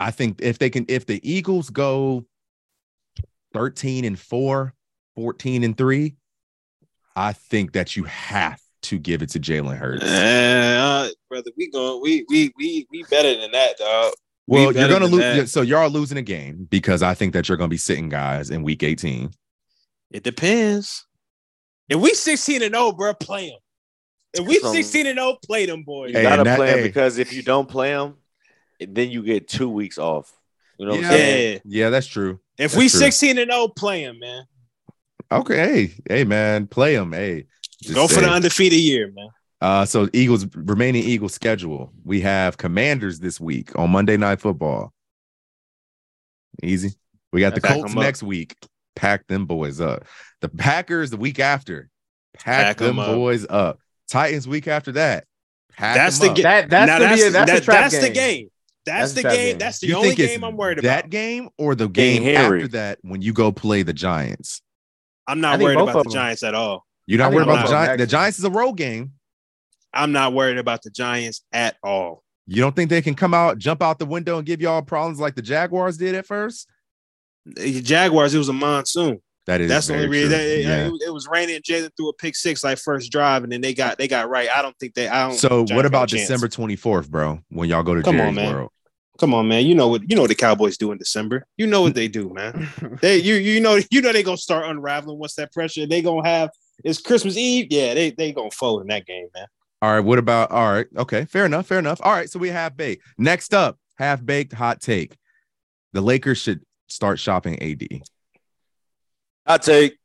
I 0.00 0.10
think 0.10 0.40
if 0.40 0.58
they 0.58 0.70
can, 0.70 0.84
if 0.88 1.06
the 1.06 1.20
Eagles 1.22 1.70
go 1.70 2.24
13 3.52 4.04
and 4.04 4.18
4, 4.18 4.74
14 5.14 5.62
and 5.64 5.76
3, 5.76 6.16
I 7.14 7.32
think 7.34 7.72
that 7.72 7.96
you 7.96 8.04
have 8.04 8.60
to 8.82 8.98
give 8.98 9.22
it 9.22 9.28
to 9.30 9.40
Jalen 9.40 9.76
Hurts. 9.76 10.04
Uh, 10.04 11.10
brother, 11.32 11.50
we 11.56 11.70
going 11.70 12.00
we 12.02 12.24
we 12.28 12.52
we 12.58 12.86
we 12.90 13.02
better 13.04 13.34
than 13.40 13.50
that, 13.52 13.78
dog. 13.78 14.12
we 14.46 14.60
Well, 14.66 14.72
you're 14.76 14.88
gonna 14.88 15.06
lose, 15.06 15.20
that. 15.20 15.48
so 15.48 15.62
y'all 15.62 15.88
losing 15.88 16.18
a 16.18 16.22
game 16.22 16.66
because 16.70 17.02
I 17.02 17.14
think 17.14 17.32
that 17.32 17.48
you're 17.48 17.56
gonna 17.56 17.68
be 17.68 17.78
sitting 17.78 18.10
guys 18.10 18.50
in 18.50 18.62
week 18.62 18.82
18. 18.82 19.30
It 20.10 20.22
depends. 20.24 21.06
If 21.88 21.98
we 22.00 22.12
16 22.12 22.62
and 22.62 22.74
0, 22.74 22.92
bro, 22.92 23.14
play 23.14 23.48
them. 23.48 23.58
If 24.34 24.46
we 24.46 24.58
16 24.58 25.06
and 25.06 25.18
0, 25.18 25.38
play 25.44 25.64
them 25.66 25.84
boys. 25.84 26.10
You 26.12 26.18
Hey, 26.18 26.22
gotta 26.24 26.44
that- 26.44 26.56
play 26.58 26.66
them 26.68 26.78
hey. 26.80 26.84
because 26.84 27.16
if 27.18 27.32
you 27.32 27.42
don't 27.42 27.68
play 27.68 27.90
them, 27.90 28.16
then 28.78 29.10
you 29.10 29.22
get 29.22 29.48
two 29.48 29.70
weeks 29.70 29.96
off. 29.98 30.30
You 30.78 30.86
know 30.86 30.92
what 30.92 31.00
Yeah. 31.00 31.06
I'm 31.08 31.12
saying? 31.14 31.60
Yeah. 31.64 31.84
Yeah, 31.84 31.90
that's 31.90 32.06
true. 32.06 32.40
If 32.58 32.72
That's 32.72 32.76
we 32.76 32.88
true. 32.90 33.00
16 33.00 33.38
and 33.38 33.50
0, 33.50 33.68
play 33.68 34.04
them, 34.04 34.18
man. 34.18 34.44
Okay, 35.30 35.56
hey, 35.56 35.94
hey, 36.08 36.24
man, 36.24 36.66
play 36.66 36.94
them. 36.94 37.12
Hey, 37.12 37.46
just 37.82 37.94
Go 37.94 38.06
for 38.06 38.20
the 38.20 38.28
undefeated 38.28 38.78
year, 38.78 39.10
man. 39.14 39.28
Uh, 39.62 39.84
so 39.84 40.08
Eagles 40.12 40.44
remaining 40.56 41.04
Eagles 41.04 41.32
schedule. 41.34 41.92
We 42.04 42.20
have 42.22 42.56
Commanders 42.58 43.20
this 43.20 43.40
week 43.40 43.70
on 43.78 43.90
Monday 43.90 44.16
Night 44.16 44.40
Football. 44.40 44.92
Easy. 46.62 46.94
We 47.32 47.40
got 47.40 47.54
the 47.54 47.60
Pack 47.60 47.74
Colts 47.74 47.92
'em 47.94 48.00
next 48.00 48.22
week. 48.22 48.56
Pack 48.96 49.26
them 49.26 49.46
boys 49.46 49.80
up. 49.80 50.04
The 50.40 50.48
Packers 50.48 51.10
the 51.10 51.16
week 51.16 51.38
after. 51.40 51.88
Pack, 52.34 52.78
Pack 52.78 52.80
'em 52.82 52.86
them 52.88 52.98
up. 52.98 53.06
boys 53.14 53.46
up. 53.48 53.78
Titans 54.08 54.46
week 54.46 54.68
after 54.68 54.92
that. 54.92 55.24
Pack 55.76 55.96
That's 55.96 56.20
'em 56.20 56.26
the 56.26 56.30
up. 56.32 56.36
ga- 56.36 56.42
That 56.42 56.70
that's 56.70 56.86
now 56.88 56.98
gonna 56.98 57.08
that's, 57.08 57.22
be 57.22 57.26
a, 57.26 57.30
that's, 57.30 57.50
that- 57.52 57.64
that's 57.66 57.92
game. 57.94 58.02
the 58.02 58.10
game. 58.10 58.48
That's, 58.84 59.12
That's 59.12 59.14
the 59.14 59.22
game. 59.22 59.32
game. 59.52 59.58
That's 59.58 59.78
the 59.78 59.86
You 59.86 59.94
only 59.96 60.08
think 60.16 60.18
game 60.30 60.42
I'm 60.44 60.56
worried 60.56 60.80
about. 60.80 60.88
that 60.88 61.08
game 61.10 61.50
or 61.56 61.76
the 61.76 61.88
game 61.88 62.36
after 62.36 62.66
that 62.68 62.98
when 63.02 63.22
you 63.22 63.32
go 63.32 63.52
play 63.52 63.84
the 63.84 63.92
Giants? 63.92 64.60
I'm 65.28 65.40
not 65.40 65.60
worried 65.60 65.78
about 65.78 66.02
the. 66.02 66.10
Giants 66.10 66.42
at 66.42 66.56
all. 66.56 66.84
You're 67.06 67.20
not 67.20 67.32
worried 67.32 67.44
about 67.44 67.66
the 67.66 67.70
Giants. 67.70 68.00
The. 68.02 68.06
Giants 68.08 68.38
is 68.40 68.44
a 68.44 68.50
road 68.50 68.72
game. 68.72 69.12
I'm 69.94 70.12
not 70.12 70.32
worried 70.32 70.58
about 70.58 70.82
the 70.82 70.90
Giants 70.90 71.42
at 71.52 71.76
all. 71.82 72.22
You 72.46 72.60
don't 72.62 72.74
think 72.74 72.90
they 72.90 73.02
can 73.02 73.14
come 73.14 73.34
out, 73.34 73.58
jump 73.58 73.82
out 73.82 73.98
the 73.98 74.06
window, 74.06 74.38
and 74.38 74.46
give 74.46 74.60
y'all 74.60 74.82
problems 74.82 75.20
like 75.20 75.34
the 75.34 75.42
Jaguars 75.42 75.96
did 75.96 76.14
at 76.14 76.26
first? 76.26 76.68
The 77.46 77.80
Jaguars, 77.80 78.34
it 78.34 78.38
was 78.38 78.48
a 78.48 78.52
monsoon. 78.52 79.20
That 79.46 79.60
is 79.60 79.68
That's 79.68 79.88
the 79.88 79.94
only 79.94 80.08
reason. 80.08 80.30
That, 80.30 80.40
it, 80.42 80.64
Yeah. 80.64 80.86
it, 80.86 80.92
was- 80.92 81.02
it 81.06 81.12
was 81.12 81.28
raining. 81.28 81.56
and 81.56 81.64
Jalen 81.64 81.90
threw 81.96 82.08
a 82.08 82.12
pick 82.14 82.36
six 82.36 82.62
like 82.62 82.78
first 82.78 83.10
drive, 83.10 83.42
and 83.42 83.52
then 83.52 83.60
they 83.60 83.74
got 83.74 83.98
they 83.98 84.06
got 84.06 84.28
right. 84.28 84.48
I 84.54 84.62
don't 84.62 84.76
think 84.78 84.94
they. 84.94 85.08
I 85.08 85.28
don't. 85.28 85.36
So 85.36 85.64
what 85.70 85.84
about. 85.84 86.08
December 86.08 86.46
24th, 86.48 87.08
bro? 87.08 87.40
When 87.48 87.68
y'all 87.68 87.82
go 87.82 87.94
to 87.94 88.02
Come 88.02 88.16
Jerry's 88.16 88.28
on, 88.28 88.34
man. 88.36 88.54
World? 88.54 88.70
Come 89.18 89.34
on, 89.34 89.46
man. 89.48 89.66
You 89.66 89.74
know 89.74 89.88
what 89.88 90.08
you 90.08 90.14
know 90.16 90.22
what 90.22 90.28
the 90.28 90.34
Cowboys 90.36 90.76
do 90.78 90.92
in 90.92 90.98
December. 90.98 91.44
You 91.56 91.66
know 91.66 91.82
what 91.82 91.94
they 91.94 92.06
do, 92.08 92.32
man. 92.32 92.68
They 93.00 93.16
you 93.18 93.34
you 93.34 93.60
know 93.60 93.78
you 93.90 94.00
know 94.00 94.12
they 94.12 94.22
gonna 94.22 94.36
start 94.36 94.64
unraveling 94.66 95.18
once 95.18 95.34
that 95.34 95.52
pressure. 95.52 95.86
They 95.86 96.02
gonna 96.02 96.26
have 96.26 96.50
it's 96.84 97.00
Christmas 97.00 97.36
Eve. 97.36 97.66
Yeah, 97.70 97.94
they 97.94 98.10
they 98.10 98.32
gonna 98.32 98.50
fold 98.50 98.82
in 98.82 98.88
that 98.88 99.06
game, 99.06 99.26
man. 99.34 99.46
All 99.82 99.92
right. 99.92 100.00
What 100.00 100.20
about 100.20 100.52
all 100.52 100.72
right? 100.72 100.86
Okay, 100.96 101.24
fair 101.24 101.44
enough. 101.44 101.66
Fair 101.66 101.80
enough. 101.80 102.00
All 102.04 102.12
right. 102.12 102.30
So 102.30 102.38
we 102.38 102.50
have 102.50 102.76
baked. 102.76 103.02
Next 103.18 103.52
up, 103.52 103.78
half 103.98 104.24
baked 104.24 104.52
hot 104.52 104.80
take. 104.80 105.16
The 105.92 106.00
Lakers 106.00 106.38
should 106.38 106.60
start 106.88 107.18
shopping 107.18 107.60
AD. 107.60 107.88
I 109.44 109.58
take 109.58 109.98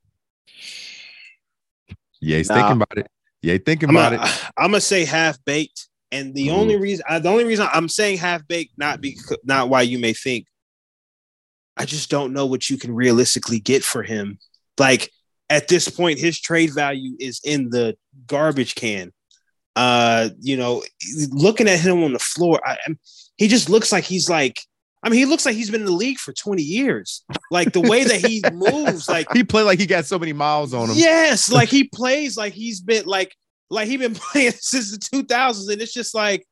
Yeah, 2.19 2.37
he's 2.37 2.49
Nah. 2.49 2.55
thinking 2.55 2.75
about 2.77 2.97
it. 2.97 3.07
Yeah, 3.43 3.57
thinking 3.63 3.89
I'm 3.89 3.95
about 3.95 4.11
gonna, 4.13 4.23
it. 4.25 4.43
I'm 4.57 4.71
gonna 4.71 4.81
say 4.81 5.05
half 5.05 5.37
baked, 5.45 5.87
and 6.11 6.33
the 6.33 6.49
Ooh. 6.49 6.53
only 6.53 6.77
reason 6.77 7.05
uh, 7.07 7.19
the 7.19 7.29
only 7.29 7.45
reason 7.45 7.67
I'm 7.71 7.87
saying 7.87 8.17
half 8.17 8.47
baked 8.47 8.73
not 8.77 8.99
because 8.99 9.37
not 9.43 9.69
why 9.69 9.83
you 9.83 9.99
may 9.99 10.13
think. 10.13 10.47
I 11.77 11.85
just 11.85 12.09
don't 12.09 12.33
know 12.33 12.47
what 12.47 12.71
you 12.71 12.77
can 12.77 12.95
realistically 12.95 13.59
get 13.59 13.83
for 13.83 14.01
him. 14.01 14.39
Like 14.79 15.11
at 15.51 15.67
this 15.67 15.87
point, 15.87 16.17
his 16.17 16.41
trade 16.41 16.73
value 16.73 17.15
is 17.19 17.39
in 17.43 17.69
the 17.69 17.95
garbage 18.25 18.73
can. 18.73 19.13
Uh, 19.77 20.29
you 20.41 20.57
know, 20.57 20.83
looking 21.29 21.67
at 21.67 21.79
him 21.79 22.03
on 22.03 22.13
the 22.13 22.19
floor, 22.19 22.59
I, 22.65 22.77
he 23.37 23.47
just 23.47 23.69
looks 23.69 23.91
like 23.91 24.03
he's 24.03 24.29
like. 24.29 24.59
I 25.03 25.09
mean, 25.09 25.19
he 25.19 25.25
looks 25.25 25.45
like 25.45 25.55
he's 25.55 25.69
been 25.69 25.81
in 25.81 25.85
the 25.85 25.91
league 25.91 26.17
for 26.17 26.33
20 26.33 26.61
years. 26.61 27.23
Like 27.51 27.71
the 27.71 27.79
way 27.79 28.03
that 28.03 28.15
he 28.15 28.41
moves, 28.51 29.07
like 29.07 29.31
He 29.31 29.43
played 29.43 29.63
like 29.63 29.79
he 29.79 29.85
got 29.85 30.07
so 30.07 30.17
many 30.17 30.33
miles 30.33 30.73
on 30.73 30.89
him. 30.89 30.95
Yes, 30.97 31.51
like 31.51 31.69
he 31.69 31.83
plays 31.83 32.35
like 32.35 32.53
he's 32.53 32.81
been 32.81 33.05
like 33.05 33.33
like 33.69 33.87
he 33.87 33.97
been 33.97 34.15
playing 34.33 34.53
since 34.53 34.91
the 34.91 34.97
2000s, 34.97 35.71
and 35.71 35.81
it's 35.81 35.93
just 35.93 36.15
like, 36.15 36.45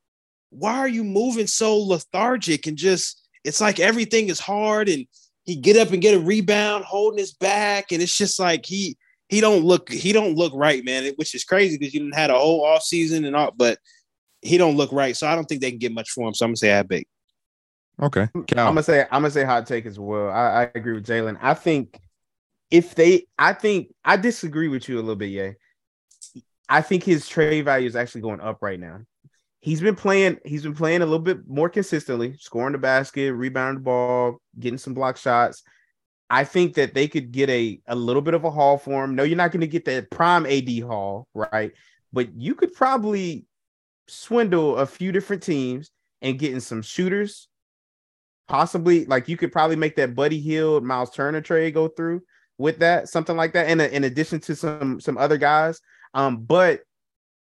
why 0.52 0.78
are 0.78 0.88
you 0.88 1.04
moving 1.04 1.48
so 1.48 1.76
lethargic 1.76 2.68
and 2.68 2.78
just 2.78 3.28
it's 3.44 3.60
like 3.60 3.80
everything 3.80 4.30
is 4.30 4.40
hard 4.40 4.90
and 4.90 5.06
he 5.44 5.56
get 5.56 5.78
up 5.78 5.92
and 5.92 6.02
get 6.02 6.16
a 6.16 6.20
rebound 6.20 6.86
holding 6.86 7.20
his 7.20 7.34
back 7.34 7.92
and 7.92 8.02
it's 8.02 8.16
just 8.16 8.40
like 8.40 8.66
he 8.66 8.96
he 9.30 9.42
don't 9.42 9.64
look 9.64 9.92
he 9.92 10.14
don't 10.14 10.36
look 10.36 10.54
right 10.56 10.84
man 10.86 11.12
which 11.16 11.34
is 11.34 11.44
crazy 11.44 11.78
because 11.78 11.94
you 11.94 12.00
didn't 12.00 12.16
had 12.16 12.30
a 12.30 12.38
whole 12.38 12.64
off 12.64 12.84
season 12.84 13.26
and 13.26 13.36
all 13.36 13.52
but 13.56 13.80
he 14.42 14.58
don't 14.58 14.78
look 14.78 14.92
right 14.92 15.18
so 15.18 15.28
i 15.28 15.36
don't 15.36 15.46
think 15.46 15.62
they 15.62 15.72
can 15.72 15.80
get 15.80 15.94
much 15.94 16.12
for 16.12 16.28
him 16.28 16.34
so 16.34 16.46
i'm 16.46 16.50
gonna 16.50 16.58
say 16.58 16.74
i 16.74 16.84
big 16.84 17.08
Okay. 18.02 18.28
Cal. 18.48 18.68
I'm 18.68 18.74
gonna 18.74 18.84
say 18.84 19.02
I'm 19.04 19.22
gonna 19.22 19.32
say 19.32 19.44
hot 19.44 19.66
take 19.66 19.86
as 19.86 20.00
well. 20.00 20.30
I, 20.30 20.64
I 20.64 20.72
agree 20.76 20.94
with 20.94 21.06
Jalen. 21.06 21.38
I 21.42 21.54
think 21.54 22.00
if 22.70 22.96
they, 22.96 23.28
I 23.38 23.54
think 23.54 23.94
I 24.04 24.18
disagree 24.18 24.68
with 24.68 24.90
you 24.90 24.98
a 24.98 25.02
little 25.02 25.16
bit. 25.16 25.28
Yeah, 25.28 25.52
I 26.68 26.82
think 26.82 27.04
his 27.04 27.28
trade 27.28 27.66
value 27.66 27.88
is 27.88 27.96
actually 27.96 28.22
going 28.22 28.42
up 28.42 28.62
right 28.62 28.80
now. 28.80 29.02
He's 29.62 29.82
been 29.82 29.96
playing. 29.96 30.40
He's 30.44 30.64
been 30.64 30.76
playing 30.76 31.02
a 31.02 31.06
little 31.06 31.20
bit 31.20 31.48
more 31.48 31.70
consistently, 31.70 32.36
scoring 32.38 32.74
the 32.74 32.78
basket, 32.78 33.34
rebounding 33.34 33.82
the 33.82 33.86
ball, 33.86 34.42
getting 34.60 34.78
some 34.78 34.94
block 34.94 35.18
shots. 35.18 35.64
I 36.30 36.44
think 36.44 36.74
that 36.76 36.94
they 36.94 37.08
could 37.08 37.32
get 37.32 37.50
a 37.50 37.80
a 37.88 37.96
little 37.96 38.22
bit 38.22 38.34
of 38.34 38.44
a 38.44 38.52
haul 38.52 38.78
for 38.78 39.04
him. 39.04 39.16
No, 39.16 39.24
you're 39.24 39.38
not 39.38 39.52
going 39.52 39.62
to 39.62 39.68
get 39.68 39.86
that 39.86 40.10
prime 40.10 40.46
AD 40.46 40.70
haul, 40.80 41.28
right? 41.34 41.72
But 42.12 42.34
you 42.36 42.56
could 42.56 42.74
probably 42.74 43.46
swindle 44.08 44.78
a 44.78 44.86
few 44.86 45.12
different 45.12 45.44
teams 45.44 45.92
and 46.22 46.40
getting 46.40 46.60
some 46.60 46.82
shooters, 46.82 47.48
possibly 48.48 49.06
like 49.06 49.28
you 49.28 49.38
could 49.38 49.52
probably 49.52 49.76
make 49.76 49.96
that 49.98 50.16
Buddy 50.16 50.40
Hield, 50.40 50.84
Myles 50.84 51.12
Turner 51.12 51.42
trade 51.42 51.74
go 51.74 51.88
through 51.88 52.22
with 52.58 52.80
that, 52.80 53.10
something 53.10 53.38
like 53.38 53.54
that. 53.54 53.70
In 53.70 53.80
in 53.80 54.04
addition 54.04 54.40
to 54.42 54.56
some 54.56 55.00
some 55.00 55.18
other 55.18 55.38
guys, 55.38 55.80
um, 56.14 56.44
but 56.44 56.82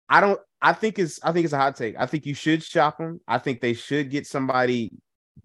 I 0.08 0.20
don't. 0.20 0.40
I 0.60 0.72
think 0.72 0.98
it's 0.98 1.20
I 1.22 1.32
think 1.32 1.44
it's 1.44 1.52
a 1.52 1.58
hot 1.58 1.76
take. 1.76 1.94
I 1.98 2.06
think 2.06 2.26
you 2.26 2.34
should 2.34 2.62
shop 2.62 2.98
them. 2.98 3.20
I 3.28 3.38
think 3.38 3.60
they 3.60 3.74
should 3.74 4.10
get 4.10 4.26
somebody 4.26 4.92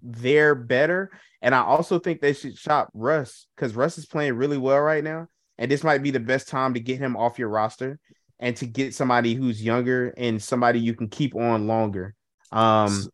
there 0.01 0.55
better, 0.55 1.11
and 1.41 1.53
I 1.55 1.61
also 1.61 1.99
think 1.99 2.21
they 2.21 2.33
should 2.33 2.57
shop 2.57 2.89
Russ 2.93 3.47
because 3.55 3.75
Russ 3.75 3.97
is 3.97 4.05
playing 4.05 4.33
really 4.33 4.57
well 4.57 4.79
right 4.79 5.03
now, 5.03 5.27
and 5.57 5.69
this 5.69 5.83
might 5.83 6.03
be 6.03 6.11
the 6.11 6.19
best 6.19 6.47
time 6.47 6.73
to 6.73 6.79
get 6.79 6.99
him 6.99 7.15
off 7.15 7.39
your 7.39 7.49
roster 7.49 7.99
and 8.39 8.55
to 8.57 8.65
get 8.65 8.95
somebody 8.95 9.33
who's 9.33 9.63
younger 9.63 10.13
and 10.17 10.41
somebody 10.41 10.79
you 10.79 10.93
can 10.93 11.09
keep 11.09 11.35
on 11.35 11.67
longer. 11.67 12.15
Um, 12.51 13.07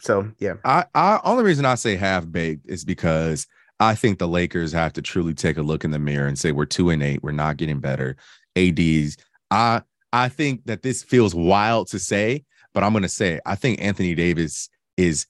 so 0.00 0.30
yeah. 0.38 0.54
I, 0.64 0.84
I 0.94 1.20
only 1.24 1.44
reason 1.44 1.64
I 1.64 1.76
say 1.76 1.96
half 1.96 2.30
baked 2.30 2.68
is 2.68 2.84
because 2.84 3.46
I 3.78 3.94
think 3.94 4.18
the 4.18 4.28
Lakers 4.28 4.72
have 4.72 4.92
to 4.94 5.02
truly 5.02 5.34
take 5.34 5.56
a 5.56 5.62
look 5.62 5.84
in 5.84 5.90
the 5.90 5.98
mirror 5.98 6.26
and 6.26 6.38
say 6.38 6.52
we're 6.52 6.66
two 6.66 6.90
and 6.90 7.02
eight, 7.02 7.22
we're 7.22 7.32
not 7.32 7.56
getting 7.56 7.80
better. 7.80 8.16
ADs, 8.56 9.16
I 9.50 9.82
I 10.12 10.28
think 10.28 10.64
that 10.64 10.82
this 10.82 11.02
feels 11.02 11.34
wild 11.34 11.88
to 11.88 11.98
say, 11.98 12.44
but 12.72 12.82
I'm 12.82 12.92
gonna 12.92 13.08
say 13.08 13.34
it. 13.34 13.42
I 13.44 13.54
think 13.54 13.80
Anthony 13.80 14.14
Davis 14.14 14.68
is 14.96 15.26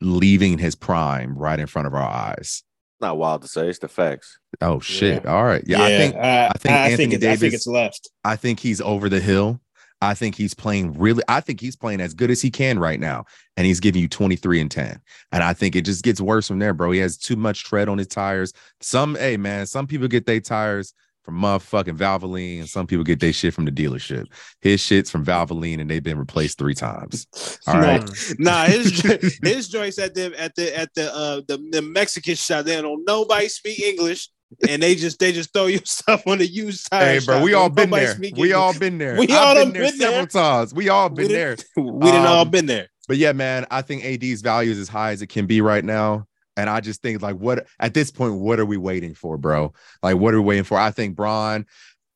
leaving 0.00 0.58
his 0.58 0.74
prime 0.74 1.36
right 1.36 1.58
in 1.58 1.66
front 1.66 1.86
of 1.86 1.94
our 1.94 2.02
eyes. 2.02 2.62
not 3.00 3.18
wild 3.18 3.42
to 3.42 3.48
say. 3.48 3.68
It's 3.68 3.78
the 3.78 3.88
facts. 3.88 4.38
Oh 4.60 4.80
shit! 4.80 5.26
All 5.26 5.44
right, 5.44 5.62
yeah, 5.66 5.82
I 5.82 5.88
think 5.88 6.14
I, 6.16 6.46
I 6.46 6.52
think 6.52 6.74
Anthony 6.74 6.96
think 6.96 7.12
it's, 7.14 7.24
I 7.24 7.28
think 7.28 7.40
Davis- 7.40 7.54
it's 7.54 7.66
left 7.66 8.10
I 8.24 8.36
think 8.36 8.60
he's 8.60 8.80
over 8.80 9.08
the 9.08 9.20
hill. 9.20 9.60
I 10.02 10.12
think 10.12 10.34
he's 10.34 10.52
playing 10.52 10.98
really, 10.98 11.22
I 11.28 11.40
think 11.40 11.60
he's 11.60 11.76
playing 11.76 12.00
as 12.00 12.12
good 12.12 12.30
as 12.30 12.42
he 12.42 12.50
can 12.50 12.78
right 12.78 13.00
now. 13.00 13.24
And 13.56 13.66
he's 13.66 13.80
giving 13.80 14.02
you 14.02 14.08
23 14.08 14.60
and 14.60 14.70
10. 14.70 15.00
And 15.32 15.42
I 15.42 15.54
think 15.54 15.74
it 15.74 15.86
just 15.86 16.04
gets 16.04 16.20
worse 16.20 16.46
from 16.46 16.58
there, 16.58 16.74
bro. 16.74 16.90
He 16.90 16.98
has 17.00 17.16
too 17.16 17.36
much 17.36 17.64
tread 17.64 17.88
on 17.88 17.96
his 17.96 18.08
tires. 18.08 18.52
Some, 18.80 19.14
hey, 19.14 19.38
man, 19.38 19.64
some 19.64 19.86
people 19.86 20.08
get 20.08 20.26
their 20.26 20.40
tires 20.40 20.92
from 21.24 21.40
motherfucking 21.40 21.96
Valvoline, 21.96 22.60
and 22.60 22.68
some 22.68 22.86
people 22.86 23.02
get 23.04 23.18
their 23.18 23.32
shit 23.32 23.54
from 23.54 23.64
the 23.64 23.72
dealership. 23.72 24.26
His 24.60 24.80
shit's 24.80 25.10
from 25.10 25.24
Valvoline, 25.24 25.80
and 25.80 25.90
they've 25.90 26.02
been 26.02 26.18
replaced 26.18 26.58
three 26.58 26.74
times. 26.74 27.26
All 27.66 27.80
right, 27.80 28.02
No. 28.38 28.50
nah, 28.52 28.64
his 28.66 28.92
jo- 28.92 29.18
his 29.42 29.68
joints 29.68 29.98
at 29.98 30.14
the 30.14 30.38
at 30.38 30.54
the 30.54 30.76
at 30.78 30.92
the 30.94 31.14
uh 31.14 31.40
the, 31.48 31.58
the 31.70 31.82
Mexican 31.82 32.34
shop. 32.34 32.66
They 32.66 32.80
don't 32.80 33.04
nobody 33.06 33.48
speak 33.48 33.80
English, 33.80 34.28
and 34.68 34.82
they 34.82 34.94
just 34.94 35.18
they 35.18 35.32
just 35.32 35.52
throw 35.54 35.66
your 35.68 35.80
stuff 35.84 36.26
on 36.26 36.38
the 36.38 36.46
used 36.46 36.90
tire. 36.90 37.18
Hey, 37.20 37.24
bro, 37.24 37.42
we 37.42 37.54
all 37.54 37.70
been 37.70 37.90
there. 37.90 38.14
speak 38.14 38.36
We 38.36 38.52
all 38.52 38.78
been 38.78 38.98
there. 38.98 39.16
We 39.18 39.28
I've 39.28 39.32
all 39.32 39.54
been 39.54 39.64
done 39.64 39.72
there 39.72 39.82
been 39.90 39.98
there. 39.98 40.08
several 40.10 40.26
times. 40.26 40.74
We 40.74 40.88
all 40.90 41.08
We 41.08 41.24
been 41.24 41.32
there. 41.32 41.56
we 41.76 42.10
done 42.10 42.26
all 42.26 42.42
Um, 42.42 42.50
been 42.50 42.66
there. 42.66 42.88
But 43.08 43.16
yeah, 43.18 43.32
man, 43.32 43.66
I 43.70 43.82
think 43.82 44.04
AD's 44.04 44.40
value 44.40 44.70
is 44.72 44.78
as 44.78 44.88
high 44.88 45.12
as 45.12 45.20
it 45.22 45.26
can 45.28 45.46
be 45.46 45.60
right 45.60 45.84
now. 45.84 46.26
And 46.56 46.70
I 46.70 46.80
just 46.80 47.02
think, 47.02 47.22
like, 47.22 47.36
what 47.36 47.66
at 47.80 47.94
this 47.94 48.10
point, 48.10 48.34
what 48.34 48.60
are 48.60 48.66
we 48.66 48.76
waiting 48.76 49.14
for, 49.14 49.36
bro? 49.36 49.72
Like, 50.02 50.16
what 50.16 50.34
are 50.34 50.40
we 50.40 50.48
waiting 50.48 50.64
for? 50.64 50.78
I 50.78 50.90
think 50.90 51.16
Bron, 51.16 51.66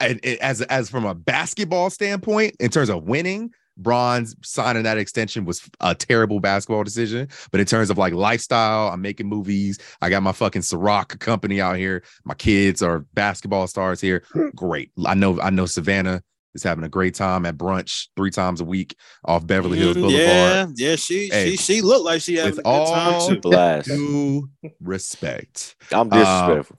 and 0.00 0.20
and 0.22 0.38
as 0.40 0.62
as 0.62 0.88
from 0.90 1.04
a 1.04 1.14
basketball 1.14 1.90
standpoint, 1.90 2.56
in 2.60 2.70
terms 2.70 2.88
of 2.88 3.04
winning, 3.04 3.50
Bron's 3.76 4.34
signing 4.42 4.82
that 4.82 4.98
extension 4.98 5.44
was 5.44 5.68
a 5.80 5.94
terrible 5.94 6.40
basketball 6.40 6.84
decision. 6.84 7.28
But 7.50 7.60
in 7.60 7.66
terms 7.66 7.90
of 7.90 7.98
like 7.98 8.12
lifestyle, 8.12 8.88
I'm 8.88 9.00
making 9.00 9.28
movies. 9.28 9.78
I 10.02 10.10
got 10.10 10.22
my 10.22 10.32
fucking 10.32 10.62
Ciroc 10.62 11.18
company 11.20 11.60
out 11.60 11.76
here. 11.76 12.02
My 12.24 12.34
kids 12.34 12.82
are 12.82 13.00
basketball 13.14 13.66
stars 13.66 14.00
here. 14.00 14.24
Great. 14.54 14.90
I 15.06 15.14
know. 15.14 15.40
I 15.40 15.50
know 15.50 15.66
Savannah 15.66 16.22
is 16.54 16.62
having 16.62 16.84
a 16.84 16.88
great 16.88 17.14
time 17.14 17.46
at 17.46 17.56
brunch 17.56 18.08
three 18.16 18.30
times 18.30 18.60
a 18.60 18.64
week 18.64 18.96
off 19.24 19.46
Beverly 19.46 19.78
Hills 19.78 19.96
Mm, 19.96 20.00
Boulevard. 20.02 20.78
Yeah, 20.78 20.90
yeah, 20.90 20.96
she 20.96 21.28
Hey, 21.28 21.50
she 21.50 21.56
she 21.56 21.80
looked 21.80 22.04
like 22.04 22.20
she 22.20 22.36
had 22.36 22.48
a 22.48 22.52
good 22.52 22.64
time 22.64 23.14
all 23.14 23.28
too. 23.28 23.40
Blast. 23.40 23.88
Due 23.88 24.48
respect. 24.80 25.76
I'm 25.92 26.08
disrespectful. 26.08 26.78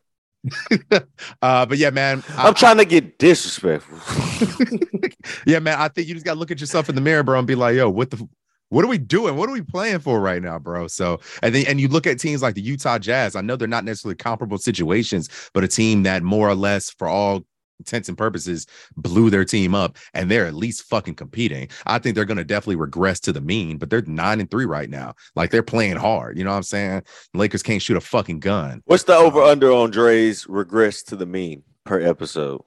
uh, 1.41 1.65
but 1.65 1.77
yeah, 1.77 1.89
man. 1.89 2.23
I'm 2.37 2.53
trying 2.53 2.77
to 2.77 2.85
get 2.85 3.19
disrespectful. 3.19 3.99
yeah, 5.45 5.59
man. 5.59 5.77
I 5.77 5.89
think 5.89 6.07
you 6.07 6.13
just 6.13 6.25
gotta 6.25 6.39
look 6.39 6.51
at 6.51 6.59
yourself 6.59 6.89
in 6.89 6.95
the 6.95 7.01
mirror, 7.01 7.23
bro, 7.23 7.37
and 7.37 7.47
be 7.47 7.55
like, 7.55 7.75
yo, 7.75 7.89
what 7.89 8.09
the 8.11 8.27
what 8.69 8.85
are 8.85 8.87
we 8.87 8.99
doing? 8.99 9.35
What 9.35 9.49
are 9.49 9.51
we 9.53 9.61
playing 9.61 9.99
for 9.99 10.19
right 10.19 10.41
now, 10.41 10.59
bro? 10.59 10.87
So, 10.87 11.19
and 11.41 11.53
then 11.53 11.65
and 11.67 11.81
you 11.81 11.87
look 11.87 12.05
at 12.07 12.19
teams 12.19 12.41
like 12.41 12.55
the 12.55 12.61
Utah 12.61 12.99
Jazz. 12.99 13.35
I 13.35 13.41
know 13.41 13.55
they're 13.55 13.67
not 13.67 13.83
necessarily 13.83 14.15
comparable 14.15 14.59
situations, 14.59 15.29
but 15.53 15.63
a 15.63 15.67
team 15.67 16.03
that 16.03 16.23
more 16.23 16.47
or 16.47 16.55
less, 16.55 16.91
for 16.91 17.07
all 17.07 17.43
intents 17.79 18.09
and 18.09 18.17
purposes, 18.17 18.67
blew 18.95 19.29
their 19.29 19.45
team 19.45 19.73
up, 19.73 19.97
and 20.13 20.29
they're 20.29 20.45
at 20.45 20.53
least 20.53 20.83
fucking 20.83 21.15
competing. 21.15 21.69
I 21.85 21.99
think 21.99 22.15
they're 22.15 22.25
gonna 22.25 22.43
definitely 22.43 22.75
regress 22.75 23.19
to 23.21 23.33
the 23.33 23.41
mean, 23.41 23.77
but 23.77 23.89
they're 23.89 24.01
nine 24.03 24.39
and 24.39 24.51
three 24.51 24.65
right 24.65 24.89
now. 24.89 25.15
Like 25.35 25.51
they're 25.51 25.63
playing 25.63 25.97
hard. 25.97 26.37
You 26.37 26.43
know 26.43 26.51
what 26.51 26.57
I'm 26.57 26.63
saying? 26.63 27.03
Lakers 27.33 27.63
can't 27.63 27.81
shoot 27.81 27.97
a 27.97 28.01
fucking 28.01 28.39
gun. 28.41 28.81
What's 28.85 29.03
the 29.03 29.15
over 29.15 29.41
under 29.41 29.71
on 29.71 29.91
Dre's 29.91 30.45
regress 30.47 31.01
to 31.03 31.15
the 31.15 31.25
mean 31.25 31.63
per 31.85 31.99
episode? 31.99 32.61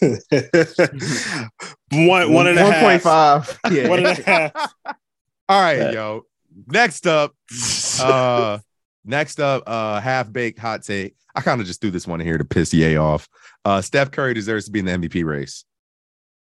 one 0.00 0.20
one 2.32 2.46
and 2.46 2.58
a 2.58 2.72
half. 2.72 3.02
1.5. 3.02 3.74
Yeah. 3.74 3.88
One 3.88 3.98
and 4.06 4.18
a 4.18 4.22
half. 4.22 4.74
All 5.48 5.60
right, 5.60 5.78
Yeah. 5.78 5.90
yo. 5.90 6.26
Next 6.68 7.06
up, 7.06 7.34
uh, 8.00 8.58
next 9.06 9.40
up, 9.40 9.62
uh, 9.66 10.00
half 10.00 10.32
baked 10.32 10.58
hot 10.58 10.82
take. 10.82 11.16
I 11.34 11.40
kind 11.40 11.60
of 11.60 11.66
just 11.66 11.80
threw 11.80 11.90
this 11.90 12.06
one 12.06 12.20
in 12.20 12.26
here 12.26 12.38
to 12.38 12.44
piss 12.44 12.72
Ye 12.74 12.96
off. 12.96 13.28
Uh, 13.64 13.80
Steph 13.82 14.10
Curry 14.10 14.34
deserves 14.34 14.66
to 14.66 14.70
be 14.70 14.78
in 14.80 14.84
the 14.86 14.92
MVP 14.92 15.24
race. 15.24 15.64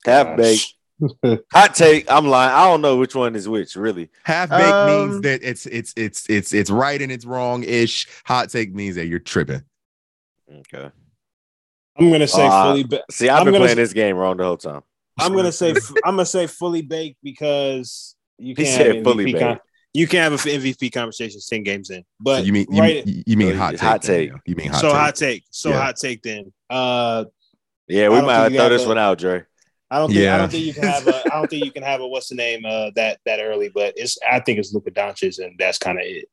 Half 0.05 0.37
baked. 0.37 0.75
Hot 1.53 1.75
take. 1.75 2.09
I'm 2.11 2.27
lying. 2.29 2.53
I 2.55 2.65
don't 2.67 2.81
know 2.81 2.97
which 2.97 3.17
one 3.17 3.35
is 3.35 3.49
which, 3.49 3.75
really. 3.75 4.11
Half 4.23 4.51
baked 4.51 4.63
Um, 4.63 4.87
means 5.11 5.21
that 5.23 5.43
it's 5.43 5.67
it's 5.67 5.93
it's 5.97 6.31
it's 6.31 6.55
it's 6.55 6.71
right 6.71 7.03
and 7.03 7.11
it's 7.11 7.25
wrong 7.25 7.65
ish. 7.65 8.07
Hot 8.27 8.49
take 8.49 8.73
means 8.75 8.95
that 8.97 9.07
you're 9.07 9.19
tripping. 9.19 9.63
Okay. 10.53 10.91
I'm 11.99 12.13
gonna 12.13 12.29
say 12.29 12.47
Uh, 12.47 12.63
fully. 12.73 12.85
Ba- 12.85 13.03
See, 13.11 13.29
I've 13.29 13.41
I'm 13.41 13.45
been 13.47 13.55
playing 13.61 13.71
s- 13.71 13.77
this 13.77 13.93
game 13.93 14.17
wrong 14.17 14.37
the 14.37 14.45
whole 14.45 14.57
time. 14.57 14.83
I'm 15.19 15.33
gonna 15.35 15.51
say. 15.53 15.71
I'm 16.05 16.15
gonna 16.15 16.27
say 16.27 16.47
fully 16.47 16.83
baked 16.83 17.19
because 17.23 18.15
you 18.39 18.55
can't 18.55 18.69
said 18.69 18.95
have 18.97 19.05
fully 19.05 19.33
MVP. 19.33 19.39
Con- 19.41 19.53
baked. 19.55 19.67
You 19.95 20.07
can't 20.09 20.31
have 20.33 20.45
an 20.45 20.61
MVP 20.61 20.93
conversation 20.93 21.41
ten 21.49 21.63
games 21.63 21.89
in. 21.91 22.05
But 22.21 22.39
So 22.41 22.45
you 22.45 22.53
mean 22.53 22.67
you, 22.71 22.81
right? 22.81 23.07
mean- 23.07 23.23
you 23.27 23.37
mean 23.37 23.55
hot 23.55 23.71
take? 23.73 23.81
hot 23.81 24.03
take. 24.03 24.31
yo. 24.31 24.37
You 24.45 24.57
mean 24.57 24.69
hot 24.71 24.81
so 24.81 24.89
take? 24.89 24.97
hot 24.97 25.15
take. 25.17 25.45
So 25.51 25.71
Yeah. 25.71 25.81
hot 25.81 25.97
take. 25.97 26.23
Then. 26.23 26.53
Uh, 26.69 27.25
Yeah, 27.89 28.09
we 28.09 28.17
might 28.17 28.27
think 28.27 28.31
have 28.31 28.53
you 28.53 28.59
throw 28.59 28.69
this 28.69 28.85
a- 28.85 28.89
one 28.89 28.99
out, 28.99 29.19
Dre. 29.19 29.45
I 29.91 29.99
don't 29.99 30.11
think. 30.13 30.27
I 30.29 30.39
don't 30.39 30.51
think 30.51 30.65
you 30.65 30.75
can 30.75 30.83
have 30.85 31.07
a. 31.07 31.23
I 31.33 31.37
don't 31.39 31.49
think 31.51 31.65
you 31.65 31.71
can 31.71 31.83
have 31.85 32.01
a. 32.01 32.07
What's 32.09 32.29
the 32.29 32.35
name? 32.35 32.65
Uh, 32.67 32.91
that 32.97 33.21
that 33.27 33.39
early. 33.41 33.69
But 33.69 33.95
it's. 33.97 34.19
I 34.29 34.41
think 34.41 34.59
it's 34.59 34.73
Luka 34.75 34.91
Doncic, 34.91 35.39
and 35.45 35.55
that's 35.59 35.79
kind 35.79 35.99
of 35.99 36.05
it. 36.05 36.27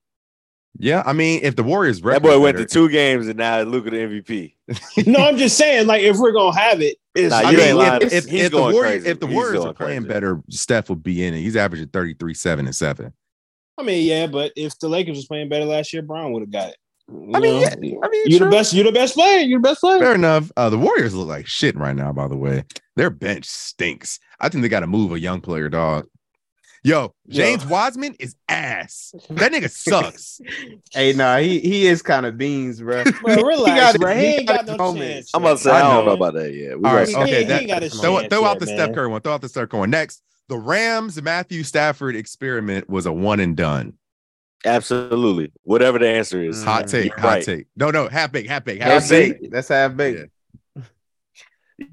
Yeah, 0.79 1.03
I 1.05 1.11
mean, 1.13 1.41
if 1.43 1.57
the 1.57 1.63
Warriors 1.63 1.99
That 1.99 2.07
record 2.07 2.23
boy 2.23 2.39
went 2.39 2.57
to 2.57 2.65
two 2.65 2.89
games 2.89 3.27
and 3.27 3.37
now 3.37 3.61
look 3.61 3.85
at 3.85 3.91
the 3.91 3.97
MVP. 3.99 4.55
no, 5.05 5.19
I'm 5.19 5.37
just 5.37 5.57
saying. 5.57 5.85
Like, 5.85 6.01
if 6.01 6.17
we're 6.17 6.31
gonna 6.31 6.57
have 6.57 6.81
it. 6.81 6.95
Nah, 7.15 7.35
I 7.35 7.51
you 7.51 7.57
mean, 7.57 7.67
ain't 7.67 7.77
lying. 7.77 8.01
if, 8.03 8.13
if, 8.13 8.33
if 8.33 8.51
the 8.51 8.57
Warriors, 8.57 8.79
crazy. 9.03 9.09
if 9.09 9.19
the 9.19 9.27
Warriors 9.27 9.65
are 9.65 9.73
playing 9.73 10.03
crazy. 10.03 10.13
better, 10.13 10.41
Steph 10.49 10.87
will 10.87 10.95
be 10.95 11.23
in 11.25 11.33
it. 11.33 11.41
He's 11.41 11.57
averaging 11.57 11.89
33, 11.89 12.33
7, 12.33 12.65
and 12.65 12.75
7. 12.75 13.11
I 13.81 13.83
mean, 13.85 14.05
yeah, 14.07 14.27
but 14.27 14.51
if 14.55 14.77
the 14.79 14.87
Lakers 14.87 15.17
was 15.17 15.25
playing 15.25 15.49
better 15.49 15.65
last 15.65 15.91
year, 15.93 16.01
Bron 16.01 16.31
would 16.33 16.41
have 16.41 16.51
got 16.51 16.69
it. 16.69 16.77
You 17.11 17.31
I 17.35 17.39
mean, 17.39 17.61
yeah, 17.61 17.69
I 17.73 17.75
mean, 17.77 17.99
you're 18.27 18.37
sure. 18.37 18.49
the 18.49 18.55
best. 18.55 18.73
You're 18.73 18.85
the 18.85 18.91
best 18.91 19.15
player. 19.15 19.39
You're 19.39 19.59
the 19.59 19.67
best 19.67 19.81
player. 19.81 19.99
Fair 19.99 20.15
enough. 20.15 20.51
Uh, 20.55 20.69
the 20.69 20.77
Warriors 20.77 21.13
look 21.13 21.27
like 21.27 21.45
shit 21.47 21.75
right 21.75 21.95
now, 21.95 22.13
by 22.13 22.27
the 22.27 22.37
way. 22.37 22.63
Their 22.95 23.09
bench 23.09 23.45
stinks. 23.45 24.19
I 24.39 24.47
think 24.49 24.61
they 24.61 24.69
got 24.69 24.79
to 24.81 24.87
move 24.87 25.11
a 25.11 25.19
young 25.19 25.41
player, 25.41 25.67
dog. 25.67 26.07
Yo, 26.83 27.13
James 27.27 27.63
Wiseman 27.65 28.15
is 28.19 28.35
ass. 28.49 29.13
That 29.29 29.51
nigga 29.51 29.69
sucks. 29.89 30.41
Hey, 30.91 31.13
nah, 31.13 31.37
he 31.37 31.59
he 31.59 31.85
is 31.85 32.01
kind 32.01 32.25
of 32.25 32.37
beans, 32.39 32.81
bro. 32.81 33.03
Bro, 33.03 33.35
relax, 33.43 33.91
got 33.93 33.99
bro. 34.01 34.15
He 34.15 34.19
He 34.21 34.25
ain't 34.37 34.47
got 34.47 34.65
got 34.65 34.77
no 34.79 34.85
moments. 34.85 35.05
chance. 35.05 35.31
I'm 35.35 35.41
about 35.43 35.57
to 35.57 35.63
say, 35.63 35.71
I 35.71 35.77
I, 35.77 35.81
don't 35.81 35.93
know. 35.93 36.05
know 36.05 36.11
about 36.13 36.33
that 36.35 36.53
yet. 36.53 36.79
We 36.79 36.85
All 36.89 36.95
right, 36.95 37.07
gonna 37.07 37.07
see. 37.07 37.13
He- 37.13 37.21
okay. 37.35 37.37
he 37.39 37.43
That, 37.45 37.61
ain't 37.61 37.69
got 37.69 37.81
his 37.83 37.93
throw, 37.99 38.19
chance 38.19 38.33
throw 38.33 38.45
out 38.45 38.53
yet, 38.53 38.59
the 38.61 38.65
man. 38.67 38.75
Steph 38.77 38.95
Curry 38.95 39.07
one. 39.09 39.21
Throw 39.21 39.33
out 39.33 39.41
the 39.41 39.49
Steph 39.49 39.69
Curry 39.69 39.79
one. 39.81 39.89
Next, 39.91 40.23
the 40.51 40.57
Rams 40.59 41.21
Matthew 41.21 41.63
Stafford 41.63 42.13
experiment 42.13 42.89
was 42.89 43.05
a 43.05 43.11
one 43.13 43.39
and 43.39 43.55
done. 43.55 43.93
Absolutely. 44.65 45.49
Whatever 45.63 45.97
the 45.97 46.09
answer 46.09 46.43
is. 46.43 46.61
Hot 46.61 46.89
take, 46.89 47.05
You're 47.05 47.19
hot 47.19 47.27
right. 47.27 47.43
take. 47.45 47.67
No, 47.77 47.89
no, 47.89 48.09
half 48.09 48.33
big, 48.33 48.49
half 48.49 48.65
big, 48.65 48.81
half 48.81 48.91
Half 49.01 49.09
big. 49.09 49.39
baked. 49.39 49.53
That's 49.53 49.69
half 49.69 49.95
baked. 49.95 50.29
Yeah. 50.75 50.83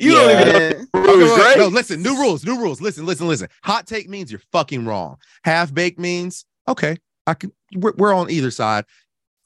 You 0.00 0.10
don't 0.10 0.30
even 0.32 0.48
know 0.52 0.58
Man, 0.58 0.86
Okay, 0.96 1.40
right? 1.40 1.54
No, 1.56 1.68
listen, 1.68 2.02
new 2.02 2.18
rules, 2.18 2.44
new 2.44 2.58
rules. 2.60 2.80
Listen, 2.80 3.06
listen, 3.06 3.28
listen. 3.28 3.48
Hot 3.62 3.86
take 3.86 4.08
means 4.08 4.32
you're 4.32 4.42
fucking 4.50 4.84
wrong. 4.84 5.18
Half 5.44 5.72
baked 5.72 6.00
means 6.00 6.44
okay. 6.66 6.96
I 7.28 7.34
can. 7.34 7.52
We're, 7.76 7.92
we're 7.96 8.12
on 8.12 8.28
either 8.28 8.50
side. 8.50 8.86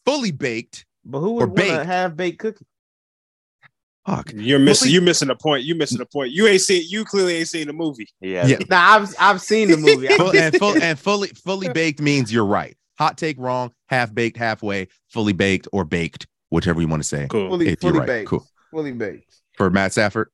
Fully 0.07 0.31
baked. 0.33 0.87
But 1.05 1.21
who 1.21 1.33
would 1.33 1.51
want 1.51 1.61
a 1.61 1.85
half 1.85 2.17
baked 2.17 2.39
cookie? 2.39 2.65
Fuck. 4.07 4.33
You're 4.35 4.59
missing. 4.59 4.87
Fully- 4.87 4.95
You 4.95 5.01
missing 5.01 5.31
a 5.31 5.37
point. 5.37 5.65
You're 5.65 5.77
missing 5.77 6.01
a 6.01 6.07
point. 6.07 6.33
You 6.33 6.47
ain't 6.49 6.61
seen. 6.61 6.85
You 6.89 7.05
clearly 7.05 7.37
ain't 7.37 7.49
seen 7.49 7.67
the 7.69 7.73
movie. 7.73 8.09
Yeah. 8.21 8.47
Yeah. 8.47 8.59
Nah, 8.69 8.79
I've 8.81 9.15
I've 9.19 9.41
seen 9.41 9.71
the 9.71 9.77
movie. 9.77 10.09
Full, 10.09 10.37
and 10.37 10.57
full 10.57 10.83
and 10.83 10.99
fully 10.99 11.29
fully 11.29 11.69
baked 11.69 12.01
means 12.01 12.33
you're 12.33 12.45
right. 12.45 12.77
Hot 12.99 13.17
take 13.17 13.39
wrong. 13.39 13.73
Half 13.89 14.13
baked, 14.15 14.37
halfway. 14.37 14.89
Fully 15.09 15.33
baked 15.33 15.69
or 15.73 15.85
baked, 15.85 16.27
whichever 16.51 16.81
you 16.81 16.89
want 16.89 17.03
to 17.03 17.09
say. 17.09 17.27
Cool. 17.31 17.49
fully 17.51 17.67
you're 17.69 17.77
fully 17.77 17.99
right, 18.01 18.07
baked. 18.07 18.29
cool. 18.29 18.45
Fully 18.71 18.93
baked. 18.93 19.33
For 19.57 19.71
Matt 19.71 19.93
Stafford. 19.93 20.29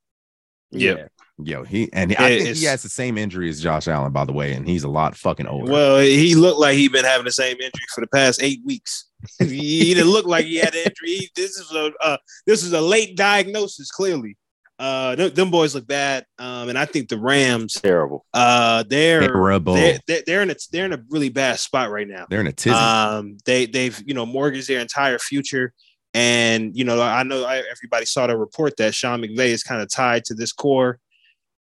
Yeah. 0.71 1.09
Yo, 1.41 1.63
he 1.63 1.89
and 1.93 2.15
I 2.19 2.31
It- 2.31 2.43
think 2.43 2.57
he 2.57 2.65
has 2.65 2.83
the 2.83 2.89
same 2.89 3.17
injury 3.17 3.49
as 3.49 3.63
Josh 3.63 3.87
Allen, 3.87 4.13
by 4.13 4.25
the 4.25 4.33
way, 4.33 4.53
and 4.55 4.67
he's 4.69 4.83
a 4.85 4.89
lot 4.89 5.17
fucking 5.17 5.47
older. 5.47 5.71
Well, 5.71 5.99
he 6.01 6.35
looked 6.35 6.59
like 6.59 6.75
he'd 6.77 6.91
been 6.93 7.05
having 7.05 7.27
the 7.27 7.33
same 7.33 7.57
injury 7.57 7.85
for 7.95 8.01
the 8.01 8.09
past 8.09 8.43
eight 8.43 8.61
weeks. 8.65 9.05
he 9.39 9.95
didn't 9.95 10.11
look 10.11 10.27
like 10.27 10.47
he 10.47 10.57
had 10.57 10.75
an 10.75 10.81
injury. 10.87 11.17
He- 11.17 11.31
This 11.37 11.57
is 11.57 11.71
a 11.73 11.93
uh, 12.03 12.17
this 12.47 12.65
is 12.65 12.73
a 12.73 12.81
late 12.81 13.17
diagnosis. 13.17 13.91
Clearly, 13.93 14.37
uh, 14.81 15.15
them, 15.15 15.33
them 15.35 15.51
boys 15.53 15.75
look 15.77 15.87
bad. 15.87 16.25
Um, 16.41 16.71
and 16.71 16.79
I 16.79 16.85
think 16.87 17.09
the 17.09 17.19
Rams, 17.19 17.75
Terrible. 17.75 18.27
uh, 18.35 18.83
they're 18.89 19.21
Terrible. 19.21 19.75
they're, 19.75 19.99
they're 20.09 20.23
they're 20.27 20.43
in 20.43 20.51
a 20.51 20.57
they're 20.73 20.87
in 20.87 20.93
a 20.93 21.03
really 21.09 21.29
bad 21.29 21.61
spot 21.61 21.91
right 21.93 22.07
now. 22.09 22.27
They're 22.29 22.41
in 22.41 22.49
a 22.49 22.53
tizzy. 22.53 22.75
Um, 22.75 23.39
they 23.45 23.67
they've 23.67 24.01
you 24.05 24.15
know 24.15 24.27
mortgaged 24.27 24.67
their 24.69 24.81
entire 24.81 25.19
future, 25.21 25.73
and 26.15 26.77
you 26.77 26.85
know 26.85 27.01
I 27.01 27.23
know 27.23 27.45
everybody 27.47 28.07
saw 28.07 28.27
the 28.27 28.37
report 28.37 28.77
that 28.79 28.93
Sean 28.95 29.23
McVay 29.23 29.51
is 29.51 29.63
kind 29.63 29.81
of 29.83 29.89
tied 29.89 30.25
to 30.27 30.35
this 30.35 30.53
core, 30.53 30.99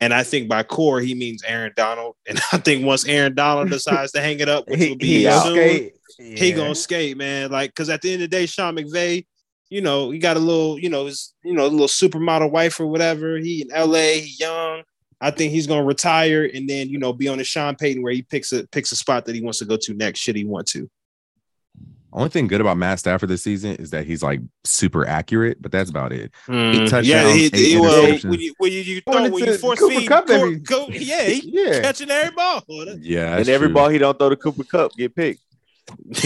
and 0.01 0.15
I 0.15 0.23
think 0.23 0.49
by 0.49 0.63
core 0.63 1.01
he 1.01 1.15
means 1.15 1.43
Aaron 1.45 1.73
Donald, 1.77 2.17
and 2.29 2.41
I 2.53 2.59
think 2.59 2.85
once 2.85 3.07
Aaron 3.07 3.35
Donald 3.35 3.71
decides 3.71 4.13
to 4.13 4.21
hang 4.21 4.41
it 4.41 4.49
up, 4.49 4.69
which 4.69 4.81
will 4.81 4.97
be 4.97 5.25
he 5.25 5.31
soon, 5.31 5.55
skate. 5.55 5.95
he 6.17 6.53
gonna 6.53 6.75
skate, 6.75 7.17
man. 7.17 7.51
Like 7.51 7.71
because 7.71 7.89
at 7.89 8.03
the 8.03 8.13
end 8.13 8.23
of 8.23 8.31
the 8.31 8.37
day, 8.37 8.47
Sean 8.47 8.77
McVay. 8.77 9.27
You 9.73 9.81
know, 9.81 10.11
he 10.11 10.19
got 10.19 10.37
a 10.37 10.41
little, 10.41 10.81
you 10.81 10.89
know, 10.89 11.07
his, 11.07 11.33
you 11.45 11.53
know, 11.53 11.65
a 11.65 11.69
little 11.69 11.87
supermodel 11.87 12.51
wife 12.51 12.81
or 12.81 12.89
whatever. 12.89 13.37
He 13.37 13.63
in 13.63 13.69
LA, 13.69 14.15
he 14.15 14.35
young. 14.37 14.83
I 15.21 15.31
think 15.31 15.53
he's 15.53 15.69
gonna 15.69 15.85
retire 15.85 16.51
and 16.53 16.69
then, 16.69 16.89
you 16.89 16.99
know, 16.99 17.13
be 17.13 17.29
on 17.29 17.39
the 17.39 17.45
Sean 17.45 17.77
Payton 17.77 18.03
where 18.03 18.13
he 18.13 18.23
picks 18.23 18.53
a 18.53 18.67
picks 18.67 18.91
a 18.91 18.97
spot 18.97 19.27
that 19.27 19.37
he 19.37 19.41
wants 19.41 19.61
to 19.61 19.65
go 19.67 19.77
to 19.77 19.95
next. 19.95 20.19
Should 20.19 20.35
he 20.35 20.45
want 20.45 20.67
to? 20.69 20.91
Only 22.13 22.29
thing 22.29 22.49
good 22.49 22.61
about 22.61 22.77
Matt 22.77 22.99
Stafford 22.99 23.29
this 23.29 23.43
season 23.45 23.77
is 23.77 23.91
that 23.91 24.05
he's 24.05 24.23
like 24.23 24.41
super 24.65 25.07
accurate, 25.07 25.63
but 25.63 25.71
that's 25.71 25.91
about 25.91 26.13
it. 26.13 26.33
Mm, 26.49 26.89
touchdowns, 26.89 27.07
yeah, 27.07 27.33
he, 27.33 27.45
eight 27.47 27.55
he, 27.55 27.79
well, 27.81 28.03
interceptions. 28.05 28.25
when 28.31 28.41
you 28.41 28.55
when 28.59 28.73
you, 28.73 28.79
you 28.81 29.01
throw 29.03 29.23
when 29.23 29.33
you 29.35 29.39
into 29.45 29.59
force 29.59 29.79
Cooper 29.79 29.95
feed, 30.01 30.09
Kupp 30.09 30.27
Cor- 30.27 30.37
every- 30.37 30.61
Co- 30.61 30.89
yeah, 30.91 31.25
he 31.25 31.43
Yeah. 31.53 31.81
catching 31.81 32.11
every 32.11 32.35
ball. 32.35 32.63
Yeah, 33.01 33.37
and 33.37 33.49
every 33.49 33.69
ball 33.69 33.89
he 33.91 33.99
don't 33.99 34.19
throw 34.19 34.29
the 34.29 34.37
Cooper 34.37 34.65
Kupp 34.65 34.93
get 34.97 35.15
picked. 35.15 35.41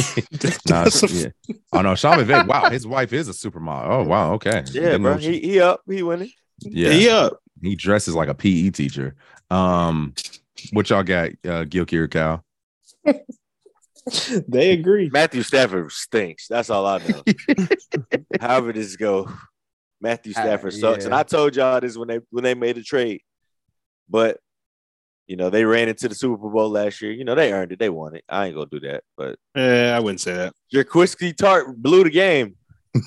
Nah, 0.68 0.84
That's 0.84 1.02
a- 1.02 1.08
yeah. 1.08 1.54
Oh 1.72 1.80
no, 1.82 1.94
Sean 1.94 2.18
McVay. 2.18 2.46
Wow, 2.46 2.70
his 2.70 2.86
wife 2.86 3.12
is 3.12 3.28
a 3.28 3.32
supermodel. 3.32 3.86
Oh 3.86 4.02
wow, 4.04 4.32
okay. 4.34 4.64
Yeah, 4.72 4.96
bro. 4.98 5.18
she- 5.18 5.40
He, 5.40 5.40
he 5.52 5.60
up. 5.60 5.80
He 5.86 6.02
winning. 6.02 6.30
yeah, 6.60 6.90
He 6.92 7.08
up. 7.10 7.40
he 7.62 7.74
dresses 7.76 8.14
like 8.14 8.28
a 8.28 8.34
PE 8.34 8.70
teacher. 8.70 9.14
Um, 9.50 10.14
what 10.72 10.88
y'all 10.88 11.02
got, 11.02 11.30
uh, 11.46 11.64
Gil 11.64 11.84
Cal? 11.84 12.42
They 14.48 14.72
agree. 14.72 15.08
Matthew 15.12 15.42
Stafford 15.42 15.90
stinks. 15.92 16.46
That's 16.48 16.70
all 16.70 16.86
I 16.86 16.98
know. 16.98 17.22
However 18.40 18.72
this 18.72 18.96
go, 18.96 19.28
Matthew 20.00 20.32
Uh, 20.36 20.40
Stafford 20.42 20.72
sucks. 20.74 21.00
yeah. 21.00 21.06
And 21.06 21.14
I 21.14 21.22
told 21.22 21.56
y'all 21.56 21.80
this 21.80 21.96
when 21.96 22.08
they 22.08 22.20
when 22.30 22.44
they 22.44 22.54
made 22.54 22.76
the 22.76 22.82
trade. 22.82 23.20
But 24.08 24.38
you 25.26 25.36
know, 25.36 25.48
they 25.48 25.64
ran 25.64 25.88
into 25.88 26.06
the 26.08 26.14
Super 26.14 26.50
Bowl 26.50 26.68
last 26.68 27.00
year. 27.00 27.10
You 27.12 27.24
know, 27.24 27.34
they 27.34 27.52
earned 27.52 27.72
it. 27.72 27.78
They 27.78 27.88
won 27.88 28.14
it. 28.14 28.24
I 28.28 28.46
ain't 28.46 28.54
gonna 28.54 28.66
do 28.70 28.80
that. 28.80 29.04
But 29.16 29.38
Yeah, 29.56 29.94
I 29.96 30.00
wouldn't 30.00 30.20
say 30.20 30.34
that. 30.34 30.52
Jaquiski 30.72 31.34
Tart 31.34 31.74
blew 31.82 32.04
the 32.04 32.10
game. 32.10 32.56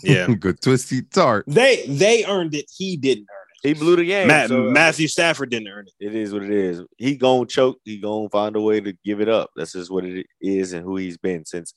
Yeah, 0.04 0.28
Good 0.40 0.60
twisty 0.62 1.04
tart. 1.04 1.46
they 1.48 1.86
they 1.88 2.26
earned 2.26 2.56
it. 2.56 2.66
He 2.76 2.98
didn't 2.98 3.28
earn 3.32 3.37
He 3.64 3.74
blew 3.74 3.96
the 3.96 4.06
game. 4.06 4.28
Matt, 4.28 4.50
so, 4.50 4.68
uh, 4.68 4.72
Matthew 4.72 5.08
Stafford 5.08 5.50
didn't 5.50 5.68
earn 5.70 5.88
it. 5.88 5.94
it 6.00 6.14
is 6.16 6.32
what 6.34 6.44
it 6.44 6.52
is. 6.52 6.82
He 6.98 7.16
gonna 7.18 7.46
choke. 7.46 7.80
He 7.84 8.00
gonna 8.00 8.30
find 8.30 8.56
a 8.56 8.62
way 8.62 8.80
to 8.82 8.94
give 9.04 9.20
it 9.22 9.30
up. 9.30 9.50
That's 9.56 9.74
just 9.74 9.90
what 9.92 10.06
it 10.06 10.26
is 10.42 10.74
and 10.74 10.84
who 10.84 10.98
he's 10.98 11.18
been 11.18 11.44
since 11.46 11.74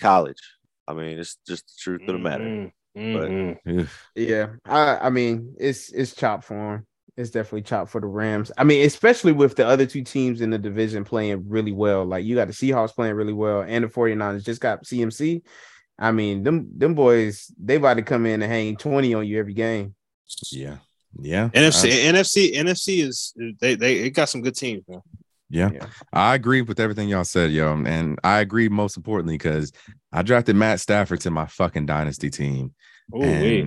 college. 0.00 0.40
I 0.88 0.92
mean, 0.94 1.18
it's 1.18 1.38
just 1.46 1.66
the 1.66 1.74
truth 1.80 2.00
of 2.08 2.14
the 2.14 2.18
matter. 2.18 2.44
Mhm, 2.44 2.72
But- 2.94 3.30
mhm. 3.72 3.88
Yeah, 4.14 4.48
I 4.64 4.96
I 5.06 5.10
mean 5.10 5.54
it's 5.58 5.90
it's 5.92 6.14
chop 6.14 6.44
for 6.44 6.74
him. 6.76 6.86
It's 7.16 7.30
definitely 7.30 7.62
chop 7.62 7.88
for 7.88 8.00
the 8.00 8.08
Rams. 8.08 8.50
I 8.58 8.64
mean, 8.64 8.84
especially 8.84 9.30
with 9.32 9.54
the 9.54 9.64
other 9.66 9.86
two 9.86 10.02
teams 10.02 10.40
in 10.40 10.50
the 10.50 10.58
division 10.58 11.04
playing 11.04 11.48
really 11.48 11.70
well. 11.72 12.04
Like 12.04 12.24
you 12.24 12.34
got 12.34 12.48
the 12.48 12.52
Seahawks 12.52 12.92
playing 12.94 13.14
really 13.14 13.32
well, 13.32 13.62
and 13.62 13.84
the 13.84 13.88
49ers 13.88 14.44
just 14.44 14.60
got 14.60 14.84
CMC. 14.84 15.42
I 15.96 16.10
mean, 16.10 16.42
them 16.42 16.68
them 16.76 16.94
boys, 16.94 17.52
they 17.56 17.76
about 17.76 17.94
to 17.94 18.02
come 18.02 18.26
in 18.26 18.42
and 18.42 18.50
hang 18.50 18.76
20 18.76 19.14
on 19.14 19.26
you 19.28 19.38
every 19.38 19.54
game. 19.54 19.94
Yeah. 20.50 20.78
Yeah. 21.20 21.48
NFC, 21.50 21.90
I, 21.90 22.12
NFC, 22.12 22.54
NFC 22.54 23.02
is 23.06 23.34
they 23.60 23.74
they 23.74 23.96
it 24.00 24.10
got 24.10 24.28
some 24.28 24.42
good 24.42 24.54
teams, 24.54 24.82
man. 24.88 25.02
Yeah. 25.50 25.70
yeah. 25.72 25.86
I 26.12 26.34
agree 26.34 26.62
with 26.62 26.80
everything 26.80 27.08
y'all 27.08 27.24
said, 27.24 27.52
yo. 27.52 27.72
And 27.72 28.18
I 28.24 28.40
agree 28.40 28.68
most 28.68 28.96
importantly 28.96 29.34
because 29.34 29.72
I 30.12 30.22
drafted 30.22 30.56
Matt 30.56 30.80
Stafford 30.80 31.20
to 31.20 31.30
my 31.30 31.46
fucking 31.46 31.86
dynasty 31.86 32.30
team. 32.30 32.74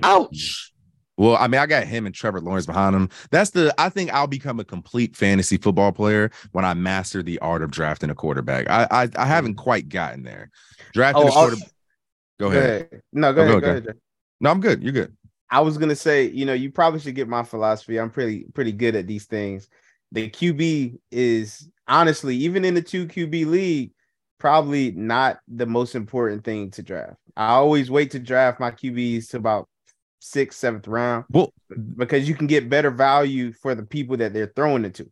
Ouch. 0.02 0.72
Well, 1.16 1.36
I 1.36 1.48
mean, 1.48 1.60
I 1.60 1.66
got 1.66 1.84
him 1.84 2.06
and 2.06 2.14
Trevor 2.14 2.40
Lawrence 2.40 2.66
behind 2.66 2.94
him. 2.94 3.08
That's 3.32 3.50
the 3.50 3.74
I 3.76 3.88
think 3.88 4.12
I'll 4.12 4.28
become 4.28 4.60
a 4.60 4.64
complete 4.64 5.16
fantasy 5.16 5.56
football 5.56 5.90
player 5.90 6.30
when 6.52 6.64
I 6.64 6.74
master 6.74 7.24
the 7.24 7.40
art 7.40 7.62
of 7.62 7.72
drafting 7.72 8.10
a 8.10 8.14
quarterback. 8.14 8.70
I 8.70 8.86
I, 8.90 9.08
I 9.16 9.26
haven't 9.26 9.56
quite 9.56 9.88
gotten 9.88 10.22
there. 10.22 10.50
Drafting 10.92 11.24
oh, 11.24 11.28
a 11.28 11.32
quarterback. 11.32 11.68
Go, 12.38 12.50
go 12.50 12.56
ahead. 12.56 12.70
ahead. 12.70 13.02
No, 13.12 13.32
go, 13.32 13.40
oh, 13.40 13.44
ahead, 13.44 13.60
go, 13.60 13.68
ahead. 13.68 13.86
No, 14.40 14.50
I'm 14.50 14.60
good. 14.60 14.80
You're 14.80 14.92
good. 14.92 15.16
I 15.50 15.60
was 15.60 15.78
gonna 15.78 15.96
say, 15.96 16.26
you 16.28 16.44
know, 16.44 16.52
you 16.52 16.70
probably 16.70 17.00
should 17.00 17.14
get 17.14 17.28
my 17.28 17.42
philosophy. 17.42 17.98
I'm 17.98 18.10
pretty 18.10 18.44
pretty 18.54 18.72
good 18.72 18.94
at 18.94 19.06
these 19.06 19.26
things. 19.26 19.68
The 20.12 20.28
QB 20.28 20.98
is 21.10 21.68
honestly, 21.86 22.36
even 22.36 22.64
in 22.64 22.74
the 22.74 22.82
two 22.82 23.06
QB 23.06 23.46
league, 23.46 23.92
probably 24.38 24.92
not 24.92 25.40
the 25.48 25.66
most 25.66 25.94
important 25.94 26.44
thing 26.44 26.70
to 26.72 26.82
draft. 26.82 27.16
I 27.36 27.48
always 27.48 27.90
wait 27.90 28.10
to 28.12 28.18
draft 28.18 28.60
my 28.60 28.70
QBs 28.70 29.30
to 29.30 29.36
about 29.36 29.68
sixth, 30.20 30.58
seventh 30.58 30.88
round. 30.88 31.24
Well, 31.30 31.52
because 31.96 32.28
you 32.28 32.34
can 32.34 32.46
get 32.46 32.68
better 32.68 32.90
value 32.90 33.52
for 33.52 33.74
the 33.74 33.84
people 33.84 34.16
that 34.18 34.32
they're 34.32 34.52
throwing 34.54 34.84
it 34.84 34.94
to. 34.94 35.10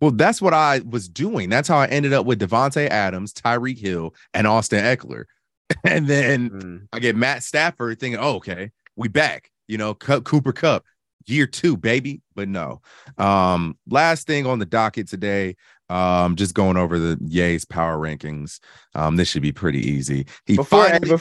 Well, 0.00 0.12
that's 0.12 0.40
what 0.40 0.54
I 0.54 0.80
was 0.88 1.08
doing. 1.08 1.50
That's 1.50 1.68
how 1.68 1.78
I 1.78 1.86
ended 1.86 2.12
up 2.12 2.26
with 2.26 2.40
Davante 2.40 2.88
Adams, 2.88 3.32
Tyreek 3.34 3.78
Hill, 3.78 4.14
and 4.32 4.46
Austin 4.46 4.84
Ekeler. 4.84 5.24
And 5.82 6.06
then 6.06 6.50
mm. 6.50 6.88
I 6.92 6.98
get 6.98 7.16
Matt 7.16 7.42
Stafford 7.42 7.98
thinking, 7.98 8.20
oh, 8.20 8.34
okay, 8.34 8.70
we 8.96 9.08
back. 9.08 9.50
You 9.68 9.78
know, 9.78 9.94
Cooper 9.94 10.52
Kupp, 10.52 10.84
year 11.26 11.46
two, 11.46 11.76
baby. 11.76 12.20
But 12.34 12.48
no. 12.48 12.80
Um, 13.18 13.76
last 13.88 14.26
thing 14.26 14.46
on 14.46 14.58
the 14.58 14.66
docket 14.66 15.08
today. 15.08 15.56
Um, 15.88 16.36
just 16.36 16.54
going 16.54 16.76
over 16.76 16.98
the 16.98 17.18
Ye's 17.26 17.64
power 17.64 17.98
rankings. 17.98 18.58
Um, 18.94 19.16
this 19.16 19.28
should 19.28 19.42
be 19.42 19.52
pretty 19.52 19.80
easy. 19.80 20.26
He 20.46 20.56
before, 20.56 20.88
finally, 20.88 21.18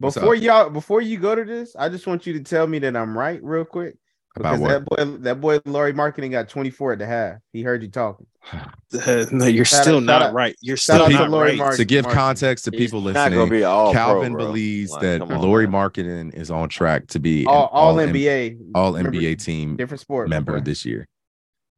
before 0.00 0.34
y'all, 0.34 0.70
before 0.70 1.00
you 1.00 1.18
go 1.18 1.34
to 1.34 1.44
this, 1.44 1.74
I 1.74 1.88
just 1.88 2.06
want 2.06 2.26
you 2.26 2.32
to 2.34 2.40
tell 2.40 2.66
me 2.66 2.78
that 2.80 2.96
I'm 2.96 3.18
right 3.18 3.42
real 3.42 3.64
quick. 3.64 3.96
Because 4.34 4.60
that 4.60 4.84
boy, 4.84 5.04
that 5.04 5.40
boy, 5.40 5.60
Lauri 5.64 5.92
Markkanen 5.92 6.30
got 6.30 6.48
24 6.48 6.92
at 6.92 6.98
the 7.00 7.06
half. 7.06 7.38
He 7.52 7.62
heard 7.62 7.82
you 7.82 7.88
talking. 7.88 8.26
no, 9.32 9.46
you're 9.46 9.64
shout 9.64 9.82
still 9.82 9.96
out, 9.96 10.02
not 10.04 10.32
right. 10.32 10.54
You're 10.60 10.76
still 10.76 11.08
not 11.08 11.30
right. 11.30 11.58
Mark, 11.58 11.76
to 11.76 11.84
give 11.84 12.06
context 12.06 12.64
to 12.66 12.70
people 12.70 13.00
He's 13.00 13.14
listening, 13.14 13.60
Calvin 13.60 14.34
pro, 14.34 14.46
believes 14.46 14.92
like, 14.92 15.02
that 15.02 15.22
on, 15.22 15.40
Lauri 15.40 15.66
Markkanen 15.66 16.32
is 16.34 16.50
on 16.50 16.68
track 16.68 17.08
to 17.08 17.18
be 17.18 17.46
all, 17.46 17.66
all, 17.66 17.88
all 17.88 17.96
NBA, 17.96 18.58
all 18.74 18.92
NBA 18.92 19.42
team, 19.42 19.76
different 19.76 20.00
sport 20.00 20.28
member 20.28 20.60
this 20.60 20.84
year. 20.84 21.08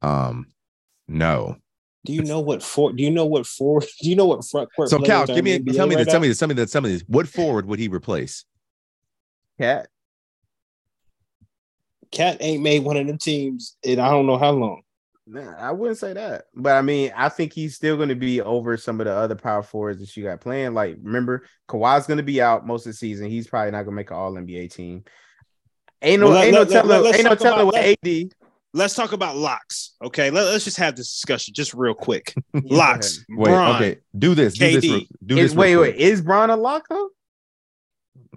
Um, 0.03 0.47
no, 1.07 1.57
do 2.03 2.13
you 2.13 2.23
know 2.23 2.39
what 2.39 2.63
for? 2.63 2.91
Do 2.93 3.03
you 3.03 3.11
know 3.11 3.25
what 3.25 3.45
for? 3.45 3.79
Do 4.01 4.09
you 4.09 4.15
know 4.15 4.25
what 4.25 4.45
front 4.45 4.69
court? 4.75 4.89
So 4.89 4.99
Cal, 4.99 5.25
give 5.27 5.43
me, 5.43 5.59
tell 5.59 5.87
me, 5.87 5.95
right 5.95 6.05
this, 6.05 6.11
tell 6.11 6.19
me 6.19 6.27
this, 6.27 6.39
tell 6.39 6.47
me 6.47 6.53
this, 6.55 6.71
tell 6.71 6.81
me 6.81 6.89
this. 6.89 7.03
What 7.07 7.27
forward 7.27 7.67
would 7.67 7.79
he 7.79 7.87
replace? 7.87 8.45
Cat. 9.59 9.87
Cat 12.11 12.37
ain't 12.39 12.63
made 12.63 12.83
one 12.83 12.97
of 12.97 13.07
them 13.07 13.17
teams 13.17 13.77
in 13.83 13.99
I 13.99 14.09
don't 14.09 14.27
know 14.27 14.37
how 14.37 14.51
long. 14.51 14.81
Nah, 15.27 15.55
I 15.57 15.71
wouldn't 15.71 15.99
say 15.99 16.13
that, 16.13 16.45
but 16.55 16.75
I 16.75 16.81
mean, 16.81 17.13
I 17.15 17.29
think 17.29 17.53
he's 17.53 17.75
still 17.75 17.95
going 17.95 18.09
to 18.09 18.15
be 18.15 18.41
over 18.41 18.75
some 18.75 18.99
of 18.99 19.05
the 19.05 19.13
other 19.13 19.35
power 19.35 19.63
forwards 19.63 19.99
that 19.99 20.17
you 20.17 20.23
got 20.23 20.41
playing. 20.41 20.73
Like, 20.73 20.97
remember, 21.01 21.45
Kawhi's 21.69 22.07
going 22.07 22.17
to 22.17 22.23
be 22.23 22.41
out 22.41 22.67
most 22.67 22.85
of 22.85 22.91
the 22.91 22.97
season. 22.97 23.29
He's 23.29 23.47
probably 23.47 23.71
not 23.71 23.83
going 23.83 23.93
to 23.93 23.97
make 23.97 24.09
an 24.09 24.17
All 24.17 24.33
NBA 24.33 24.73
team. 24.73 25.05
Ain't 26.01 26.21
no, 26.21 26.29
well, 26.29 26.43
ain't, 26.43 26.53
let, 26.53 26.69
no 26.69 26.81
let, 26.81 27.15
ain't 27.15 27.23
no 27.23 27.35
telling 27.35 27.67
what 27.67 27.75
AD 27.75 28.33
let's 28.73 28.93
talk 28.93 29.11
about 29.11 29.37
locks. 29.37 29.93
Okay, 30.03 30.29
Let, 30.29 30.47
us 30.47 30.63
just 30.63 30.77
have 30.77 30.95
this 30.95 31.11
discussion 31.11 31.53
just 31.53 31.73
real 31.73 31.93
quick. 31.93 32.33
locks. 32.53 33.23
Wait, 33.29 33.51
Bron, 33.51 33.75
okay, 33.75 33.99
do 34.17 34.35
this. 34.35 34.53
Do 34.55 34.65
KD. 34.65 34.81
this. 34.81 35.03
Do 35.25 35.37
is, 35.37 35.51
this 35.51 35.57
wait, 35.57 35.77
wait. 35.77 35.95
Is 35.95 36.21
Bron 36.21 36.49
a 36.49 36.55
lock 36.55 36.85
though? 36.89 37.09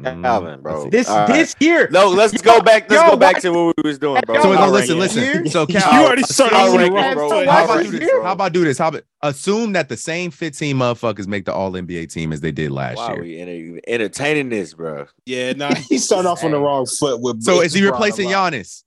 Calvin, 0.03 0.59
mm, 0.59 0.63
bro. 0.63 0.91
This 0.91 1.09
right. 1.09 1.29
this 1.29 1.55
year. 1.61 1.89
No, 1.93 2.09
let's 2.09 2.41
go 2.43 2.61
back. 2.61 2.91
Let's 2.91 3.05
Yo, 3.05 3.11
go 3.11 3.17
back 3.17 3.41
to 3.43 3.51
what 3.51 3.77
we 3.77 3.89
was 3.89 3.99
doing, 3.99 4.21
bro. 4.27 4.43
So 4.43 4.53
no, 4.53 4.69
listen, 4.69 4.99
listen. 4.99 5.49
So 5.49 5.67
Cal, 5.69 5.93
you 5.93 6.07
already 6.07 6.23
started 6.25 6.57
off 6.57 6.73
the. 6.73 7.51
How 7.51 7.65
about 7.65 7.85
do 7.85 7.91
this? 7.93 8.11
How 8.11 8.33
about 8.33 8.53
do 8.53 8.65
this? 8.65 8.79
How 8.79 8.89
about 8.89 9.05
assume 9.23 9.73
that 9.75 9.89
the 9.89 9.97
same 9.97 10.33
15 10.33 10.77
motherfuckers 10.77 11.29
make 11.29 11.45
the 11.45 11.55
All 11.55 11.71
NBA 11.73 12.13
team 12.13 12.33
as 12.33 12.41
they 12.41 12.51
did 12.51 12.73
last 12.73 12.97
wow, 12.97 13.15
year? 13.15 13.23
We 13.23 13.81
entertaining 13.87 14.49
this, 14.49 14.75
bro. 14.75 15.07
Yeah, 15.27 15.53
no, 15.53 15.69
nah, 15.69 15.75
he 15.89 15.99
started 15.99 16.29
off 16.29 16.43
on 16.43 16.51
the 16.51 16.59
wrong 16.59 16.87
foot 16.87 17.21
with. 17.21 17.45
So 17.45 17.61
is 17.61 17.73
he 17.73 17.85
replacing 17.85 18.31
Giannis? 18.31 18.83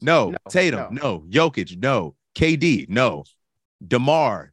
No. 0.00 0.30
no. 0.30 0.38
Tatum, 0.48 0.94
no. 0.94 1.02
no. 1.02 1.24
Jokic, 1.28 1.80
no. 1.80 2.16
KD, 2.34 2.88
no. 2.88 3.24
DeMar. 3.86 4.52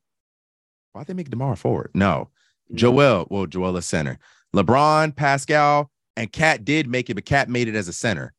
Why'd 0.93 1.08
they 1.08 1.14
make 1.14 1.30
DeMar 1.32 1.56
forward? 1.56 1.91
No. 1.95 2.30
Mm. 2.72 2.76
Joel, 2.76 3.28
well, 3.30 3.47
Joel 3.47 3.78
is 3.78 3.86
center. 3.86 4.20
LeBron, 4.56 5.16
Pascal, 5.16 5.91
and 6.16 6.32
Cat 6.32 6.66
did 6.66 6.88
make 6.88 7.09
it, 7.09 7.16
but 7.16 7.26
Cat 7.26 7.49
made 7.49 7.68
it 7.68 7.76
as 7.76 7.88
a 7.88 7.93
center. 7.93 8.34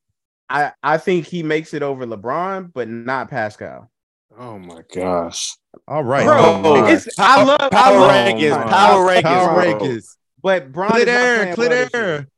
I, 0.48 0.72
I 0.82 0.98
think 0.98 1.26
he 1.26 1.42
makes 1.42 1.74
it 1.74 1.82
over 1.82 2.06
LeBron, 2.06 2.72
but 2.72 2.88
not 2.88 3.30
Pascal. 3.30 3.90
Oh 4.38 4.58
my 4.58 4.82
gosh. 4.94 5.56
All 5.88 6.04
right. 6.04 6.24
Bro, 6.24 6.62
oh, 6.64 7.00
I 7.18 7.42
love 7.42 7.58
power, 7.58 7.68
power 7.70 8.08
rankings. 8.08 8.70
Power 8.70 9.06
rankings. 9.06 9.22
Power 9.22 9.62
rankings. 9.62 10.16
But 10.42 10.72
Bron 10.72 10.90
clear 10.90 11.08
air, 11.08 11.54
clear 11.54 11.88
air. 11.92 12.28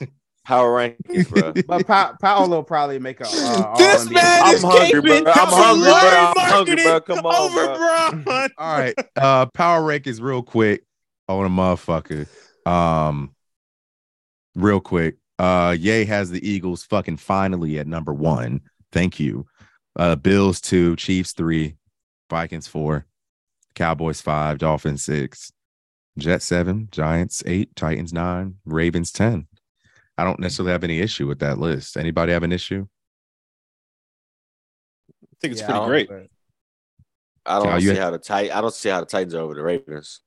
Power 0.44 0.76
rankings, 0.76 1.30
bro. 1.30 1.52
but 1.66 1.86
pa- 1.86 2.16
Paolo 2.20 2.62
probably 2.62 2.98
make 2.98 3.20
a. 3.20 3.26
Uh, 3.26 3.76
this 3.78 4.10
man 4.10 4.42
I'm 4.42 4.54
is 4.56 4.62
hungry, 4.62 5.00
bro. 5.00 5.32
I'm 5.32 5.48
hungry, 5.48 5.84
bro. 5.84 5.94
I'm 5.94 6.34
hungry, 6.36 6.76
bro. 6.76 7.00
Come 7.00 7.24
on, 7.24 7.34
over, 7.34 8.22
bro. 8.24 8.46
All 8.58 8.78
right, 8.78 8.94
uh, 9.16 9.46
power 9.46 9.80
rankings, 9.80 10.20
real 10.20 10.42
quick 10.42 10.84
on 11.28 11.46
a 11.46 11.48
motherfucker. 11.48 12.26
Um, 12.66 13.33
real 14.54 14.80
quick. 14.80 15.16
Uh, 15.38 15.76
Ye 15.78 16.04
has 16.04 16.30
the 16.30 16.48
Eagles 16.48 16.84
fucking 16.84 17.16
finally 17.16 17.78
at 17.78 17.86
number 17.86 18.12
one. 18.12 18.60
Thank 18.92 19.18
you. 19.18 19.46
Uh, 19.96 20.16
Bills 20.16 20.60
two, 20.60 20.96
Chiefs 20.96 21.32
three, 21.32 21.76
Vikings 22.30 22.66
four, 22.66 23.06
Cowboys 23.74 24.20
five, 24.20 24.58
Dolphins 24.58 25.02
six, 25.02 25.52
Jets 26.18 26.44
seven, 26.44 26.88
Giants 26.90 27.42
eight, 27.46 27.74
Titans 27.76 28.12
nine, 28.12 28.56
Ravens 28.64 29.12
ten. 29.12 29.46
I 30.16 30.24
don't 30.24 30.38
necessarily 30.38 30.72
have 30.72 30.84
any 30.84 31.00
issue 31.00 31.26
with 31.26 31.40
that 31.40 31.58
list. 31.58 31.96
Anybody 31.96 32.32
have 32.32 32.44
an 32.44 32.52
issue? 32.52 32.86
I 35.10 35.36
think 35.40 35.52
it's 35.52 35.60
yeah, 35.60 35.86
pretty 35.86 36.06
great. 36.06 36.30
I 37.44 37.62
don't 37.62 37.80
see 37.80 37.94
how 37.96 38.10
the 38.10 38.18
tight. 38.18 38.54
I 38.54 38.60
don't 38.60 38.72
see 38.72 38.88
how 38.88 39.00
the 39.00 39.06
Titans 39.06 39.34
are 39.34 39.40
over 39.40 39.54
the 39.54 39.62
Ravens. 39.62 40.20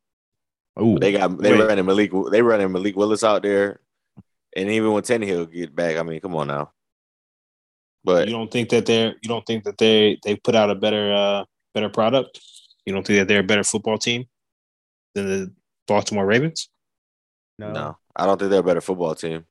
Oh, 0.76 1.00
they 1.00 1.14
got 1.14 1.38
they 1.40 1.54
running 1.54 1.86
Malik. 1.86 2.12
They 2.32 2.42
running 2.42 2.72
Malik 2.72 2.96
Willis 2.96 3.24
out 3.24 3.42
there, 3.42 3.80
and 4.56 4.70
even 4.70 4.92
when 4.92 5.04
Tannehill 5.04 5.52
get 5.52 5.76
back, 5.76 5.98
I 5.98 6.04
mean, 6.04 6.20
come 6.20 6.36
on 6.36 6.48
now. 6.48 6.72
But 8.04 8.28
you 8.28 8.34
don't 8.34 8.52
think 8.52 8.70
that 8.70 8.86
they're 8.86 9.16
you 9.22 9.28
don't 9.28 9.46
think 9.46 9.64
that 9.66 9.78
they 9.78 10.18
they 10.24 10.36
put 10.36 10.56
out 10.56 10.70
a 10.70 10.76
better 10.76 11.14
uh 11.14 11.46
better 11.74 11.90
product? 11.90 12.40
You 12.86 12.94
don't 12.94 13.06
think 13.06 13.20
that 13.20 13.28
they're 13.28 13.42
a 13.42 13.44
better 13.44 13.64
football 13.64 13.98
team 13.98 14.26
than 15.14 15.28
the 15.28 15.54
Baltimore 15.88 16.26
Ravens? 16.26 16.70
No, 17.60 17.72
no 17.72 17.98
I 18.16 18.26
don't 18.26 18.40
think 18.40 18.52
they're 18.52 18.62
a 18.62 18.64
better 18.64 18.82
football 18.82 19.16
team. 19.16 19.46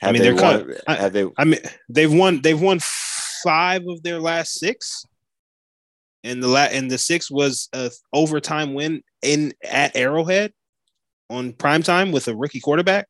Have 0.00 0.10
I 0.10 0.12
mean, 0.12 0.22
they're 0.22 0.34
won, 0.34 0.42
kind 0.42 0.70
of, 0.88 0.98
have 0.98 1.12
they? 1.12 1.26
I 1.38 1.44
mean, 1.44 1.60
they've 1.88 2.12
won. 2.12 2.42
They've 2.42 2.60
won 2.60 2.78
five 2.82 3.82
of 3.88 4.02
their 4.02 4.20
last 4.20 4.54
six, 4.54 5.06
and 6.22 6.42
the 6.42 6.48
la- 6.48 6.68
and 6.70 6.90
the 6.90 6.98
six 6.98 7.30
was 7.30 7.68
a 7.72 7.90
overtime 8.12 8.74
win 8.74 9.02
in 9.22 9.54
at 9.64 9.96
Arrowhead 9.96 10.52
on 11.30 11.54
prime 11.54 11.82
time 11.82 12.12
with 12.12 12.28
a 12.28 12.36
rookie 12.36 12.60
quarterback. 12.60 13.08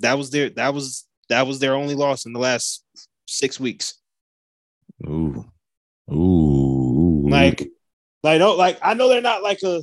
That 0.00 0.18
was 0.18 0.30
their. 0.30 0.50
That 0.50 0.74
was 0.74 1.06
that 1.28 1.46
was 1.46 1.58
their 1.58 1.74
only 1.74 1.94
loss 1.94 2.26
in 2.26 2.32
the 2.32 2.38
last 2.38 2.84
six 3.26 3.60
weeks. 3.60 3.94
Ooh, 5.06 5.44
ooh, 6.10 7.28
like, 7.28 7.68
like, 8.22 8.40
oh, 8.40 8.56
like 8.56 8.78
I 8.82 8.94
know 8.94 9.08
they're 9.08 9.20
not 9.20 9.42
like 9.42 9.62
a 9.62 9.82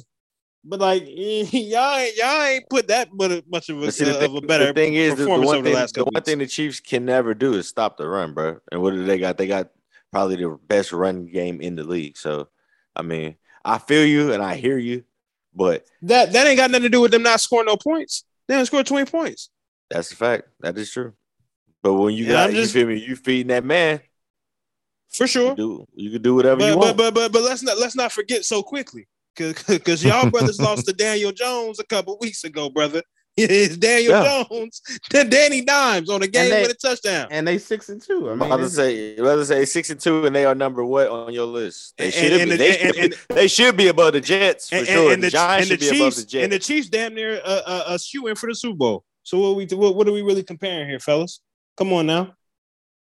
but 0.66 0.80
like 0.80 1.04
y'all, 1.08 1.52
ain't, 1.52 2.18
y'all 2.18 2.42
ain't 2.44 2.70
put 2.70 2.88
that 2.88 3.10
much 3.14 3.70
of 3.70 3.84
a, 3.84 3.92
see, 3.92 4.10
uh, 4.10 4.14
thing, 4.16 4.30
of 4.30 4.36
a 4.36 4.42
better 4.42 4.68
the 4.68 4.74
thing 4.74 4.96
is, 4.96 5.12
performance 5.16 5.42
the 5.42 5.48
one 5.48 5.56
over 5.58 5.64
thing, 5.64 5.74
the 5.74 5.80
last 5.80 5.96
couple. 5.96 6.12
The 6.12 6.16
one 6.16 6.24
thing 6.24 6.38
the 6.40 6.48
Chiefs 6.48 6.80
can 6.80 7.06
never 7.06 7.34
do 7.34 7.54
is 7.54 7.68
stop 7.68 7.98
the 7.98 8.08
run, 8.08 8.34
bro. 8.34 8.60
And 8.72 8.82
what 8.82 8.92
do 8.92 9.06
they 9.06 9.20
got? 9.20 9.38
They 9.38 9.48
got 9.48 9.70
probably 10.12 10.38
the 10.38 10.58
best 10.68 10.92
run 10.92 11.28
game 11.28 11.62
in 11.62 11.76
the 11.76 11.84
league. 11.84 12.18
So, 12.18 12.50
I 12.96 13.04
mean, 13.04 13.36
I 13.64 13.78
feel 13.78 14.04
you 14.04 14.34
and 14.34 14.42
I 14.42 14.56
hear 14.56 14.78
you, 14.78 15.04
but 15.54 15.86
that 16.02 16.34
that 16.34 16.48
ain't 16.48 16.58
got 16.58 16.72
nothing 16.72 16.84
to 16.84 16.90
do 16.90 17.02
with 17.02 17.12
them 17.12 17.24
not 17.24 17.42
scoring 17.42 17.68
no 17.68 17.78
points. 17.78 18.26
They 18.48 18.56
didn't 18.56 18.68
score 18.68 18.84
twenty 18.84 19.10
points. 19.10 19.50
That's 19.96 20.12
a 20.12 20.16
fact. 20.18 20.50
That 20.60 20.78
is 20.78 20.92
true. 20.92 21.14
But 21.82 21.94
when 21.94 22.14
you 22.16 22.28
got, 22.28 22.52
just, 22.52 22.76
you 22.76 22.82
feel 22.82 22.88
me, 22.90 23.02
you 23.06 23.16
feeding 23.16 23.48
that 23.48 23.64
man. 23.64 24.02
For 25.14 25.26
sure, 25.28 25.52
you, 25.52 25.56
do, 25.56 25.86
you 25.96 26.12
can 26.12 26.22
do 26.22 26.36
whatever 26.36 26.58
but, 26.60 26.66
you 26.70 26.78
want. 26.78 26.98
But, 26.98 27.14
but 27.14 27.14
but 27.14 27.32
but 27.32 27.42
let's 27.44 27.64
not 27.64 27.78
let's 27.78 27.96
not 27.96 28.12
forget 28.12 28.44
so 28.44 28.62
quickly 28.62 29.08
because 29.38 30.04
y'all 30.04 30.30
brothers 30.30 30.60
lost 30.60 30.86
to 30.88 30.94
Daniel 30.94 31.32
Jones 31.32 31.80
a 31.80 31.86
couple 31.86 32.18
weeks 32.20 32.44
ago, 32.44 32.70
brother. 32.70 33.02
It's 33.38 33.76
Daniel 33.76 34.14
Yeah. 34.14 34.44
Jones, 34.50 34.82
then 35.12 35.30
Danny 35.36 35.60
Dimes 35.62 36.10
on 36.10 36.24
a 36.24 36.28
game 36.28 36.50
they- 36.50 36.62
with 36.62 36.72
a 36.72 36.76
touchdown. 36.76 37.28
and 37.32 37.46
they 37.46 37.58
six 37.58 37.90
and 37.90 38.02
two. 38.02 38.30
I 38.30 38.32
I'm 38.32 38.40
mean, 38.40 38.48
about 38.50 38.58
to 38.64 38.70
say, 38.70 39.18
about 39.18 39.36
to 39.36 39.46
say 39.46 39.66
six 39.66 39.90
and 39.90 40.00
two, 40.00 40.26
and 40.26 40.34
they 40.34 40.46
are 40.46 40.56
number 40.56 40.86
what 40.86 41.10
on 41.10 41.34
your 41.34 41.46
list? 41.46 41.96
They 41.98 42.12
should 42.12 42.32
be. 42.32 42.46
the- 42.52 42.56
They, 42.56 42.78
and- 42.80 42.96
should 42.96 43.04
and- 43.04 43.12
be 43.28 43.36
they 43.36 43.48
should 43.50 43.76
be 43.76 43.88
above 43.90 44.14
the 44.14 44.22
Jets 44.22 44.70
for 44.70 44.76
And, 44.78 44.88
sure. 44.88 45.12
and 45.12 45.22
the, 45.22 45.28
the, 45.28 45.32
Giants 45.32 45.70
and 45.70 45.80
the 45.80 45.84
should 45.86 45.92
be 45.92 45.98
above 45.98 46.14
Chiefs 46.14 46.24
the 46.24 46.30
Jets. 46.30 46.44
and 46.46 46.52
the 46.54 46.60
Chiefs 46.60 46.88
damn 46.90 47.14
near 47.14 47.36
a 47.36 47.40
uh, 47.42 47.62
uh, 47.68 47.84
uh, 47.88 47.98
shoe 47.98 48.28
in 48.28 48.36
for 48.36 48.48
the 48.48 48.56
Super 48.56 48.78
Bowl. 48.78 49.04
So 49.26 49.40
what 49.40 49.56
we 49.58 49.66
what, 49.76 49.96
what 49.96 50.08
are 50.08 50.12
we 50.14 50.22
really 50.22 50.44
comparing 50.44 50.88
here, 50.88 51.00
fellas? 51.00 51.42
Come 51.78 51.92
on 51.94 52.06
now. 52.06 52.34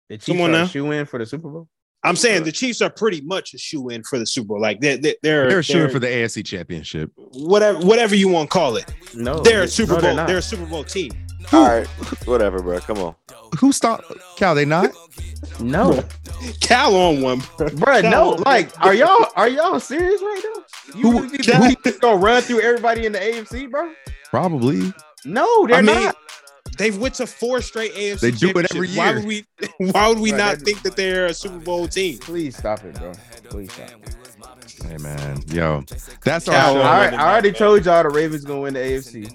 the 0.09 0.17
Chiefs 0.17 0.27
Come 0.27 0.41
on 0.41 0.51
are 0.51 0.53
now. 0.53 0.67
shoe 0.67 0.91
in 0.93 1.05
for 1.05 1.19
the 1.19 1.27
Super 1.27 1.49
Bowl. 1.51 1.69
I'm 2.05 2.17
saying 2.17 2.45
the 2.45 2.53
Chiefs 2.53 2.81
are 2.81 2.91
pretty 2.91 3.21
much 3.21 3.55
a 3.55 3.59
shoe 3.59 3.89
in 3.91 4.03
for 4.05 4.19
the 4.19 4.27
Super 4.27 4.47
Bowl. 4.49 4.61
Like 4.61 4.81
they're 4.81 4.97
they're, 4.97 5.15
they're, 5.23 5.49
They're 5.49 5.63
shooting 5.63 5.83
they're- 5.83 5.91
for 5.91 5.99
the 5.99 6.07
AFC 6.07 6.45
championship. 6.45 7.11
whatever 7.17 7.79
whatever 7.85 8.15
you 8.15 8.29
want 8.29 8.49
to 8.51 8.53
call 8.53 8.77
it. 8.77 8.93
No, 9.15 9.41
They're 9.41 9.63
a 9.63 9.69
Super 9.69 9.95
no, 9.95 10.01
they're 10.01 10.17
Bowl. 10.17 10.27
They're 10.27 10.39
a 10.39 10.43
Super 10.43 10.65
Bowl 10.67 10.85
team. 10.85 11.13
All 11.53 11.65
right, 11.69 11.87
whatever, 12.25 12.63
bro. 12.63 12.79
Come 12.79 12.99
on. 12.99 13.17
Who 13.59 13.73
stopped 13.73 14.05
Cal? 14.37 14.55
They 14.55 14.65
not? 14.65 14.93
no, 15.61 16.03
Cal 16.61 16.95
on 16.95 17.21
one, 17.21 17.43
bro. 17.59 17.69
bro. 17.71 18.01
No, 18.01 18.35
Cal- 18.37 18.39
like, 18.47 18.71
are 18.81 18.95
y'all 18.95 19.27
are 19.35 19.49
y'all 19.49 19.81
serious 19.81 20.23
right 20.23 20.41
now? 20.55 20.63
You 20.97 21.03
Who- 21.11 21.13
really 21.23 21.29
think 21.39 21.45
the 21.47 21.77
Chiefs 21.85 21.99
gonna 21.99 22.17
run 22.17 22.43
through 22.43 22.61
everybody 22.61 23.07
in 23.07 23.13
the 23.13 23.19
AFC, 23.19 23.69
bro? 23.69 23.93
Probably. 24.31 24.93
No, 25.25 25.67
they're 25.67 25.77
I 25.77 25.83
mean, 25.83 26.05
not. 26.05 26.17
they've 26.79 26.97
went 26.97 27.15
to 27.17 27.27
four 27.27 27.61
straight 27.63 27.93
AFC. 27.95 28.21
They 28.21 28.31
do 28.33 28.51
it 28.51 28.67
every 28.75 28.89
championships. 28.89 28.97
Why 28.97 29.07
year. 29.11 29.17
would 29.17 29.27
we? 29.27 29.45
Why 29.93 30.09
would 30.09 30.19
we 30.19 30.33
Right, 30.33 30.39
not 30.39 30.59
think 30.59 30.83
that 30.83 30.97
they're 30.97 31.27
a 31.27 31.35
Super 31.35 31.59
Bowl 31.59 31.87
team? 31.89 32.19
Please 32.19 32.57
stop 32.57 32.85
it, 32.85 32.95
bro. 32.95 33.13
Please 33.51 33.73
stop. 33.73 33.91
Hey 34.87 34.97
man, 34.99 35.41
yo, 35.49 35.85
that's 36.25 36.49
our 36.49 36.55
Cal 36.55 36.75
show. 36.75 36.81
I, 36.81 37.07
I 37.09 37.33
already 37.33 37.53
told 37.53 37.85
y'all 37.85 38.03
the 38.03 38.09
Ravens 38.11 38.45
gonna 38.45 38.61
win 38.63 38.75
the 38.75 38.81
AFC, 38.81 39.31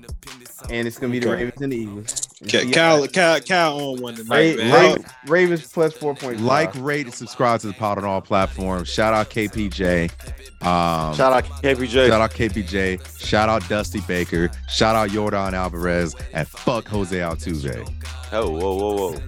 and 0.69 0.87
it's 0.87 0.97
gonna 0.99 1.11
be 1.13 1.19
the 1.19 1.29
Ravens 1.31 1.61
and 1.61 1.71
the 1.71 1.77
Eagles. 1.77 2.26
And 2.41 2.51
Ca- 2.51 2.59
see 2.61 2.71
Cal, 2.71 3.07
Cal, 3.07 3.39
Cal 3.39 3.79
on 3.79 4.01
one 4.01 4.13
Ra- 4.15 4.17
tonight, 4.23 4.57
man. 4.57 4.95
Ra- 5.01 5.03
Ravens 5.27 5.71
plus 5.71 5.93
four 5.93 6.13
point 6.13 6.39
Like, 6.39 6.71
rate, 6.75 7.05
and 7.07 7.13
subscribe 7.13 7.61
to 7.61 7.67
the 7.67 7.73
pod 7.73 7.97
on 7.97 8.05
all 8.05 8.21
platforms. 8.21 8.89
Shout 8.89 9.13
out 9.13 9.29
KPJ. 9.29 10.09
Um, 10.61 11.15
Shout 11.15 11.33
out 11.33 11.45
KPJ. 11.63 12.07
Shout 12.07 12.21
out 12.21 12.31
KPJ. 12.31 13.19
Shout 13.25 13.49
out 13.49 13.67
Dusty 13.67 14.01
Baker. 14.01 14.51
Shout 14.69 14.95
out 14.95 15.09
Yordan 15.09 15.53
Alvarez. 15.53 16.15
And 16.33 16.47
fuck 16.47 16.87
Jose 16.87 17.17
Altuve. 17.17 17.87
Oh, 18.31 18.49
whoa, 18.51 18.75
whoa, 18.75 18.95
whoa. 18.95 19.19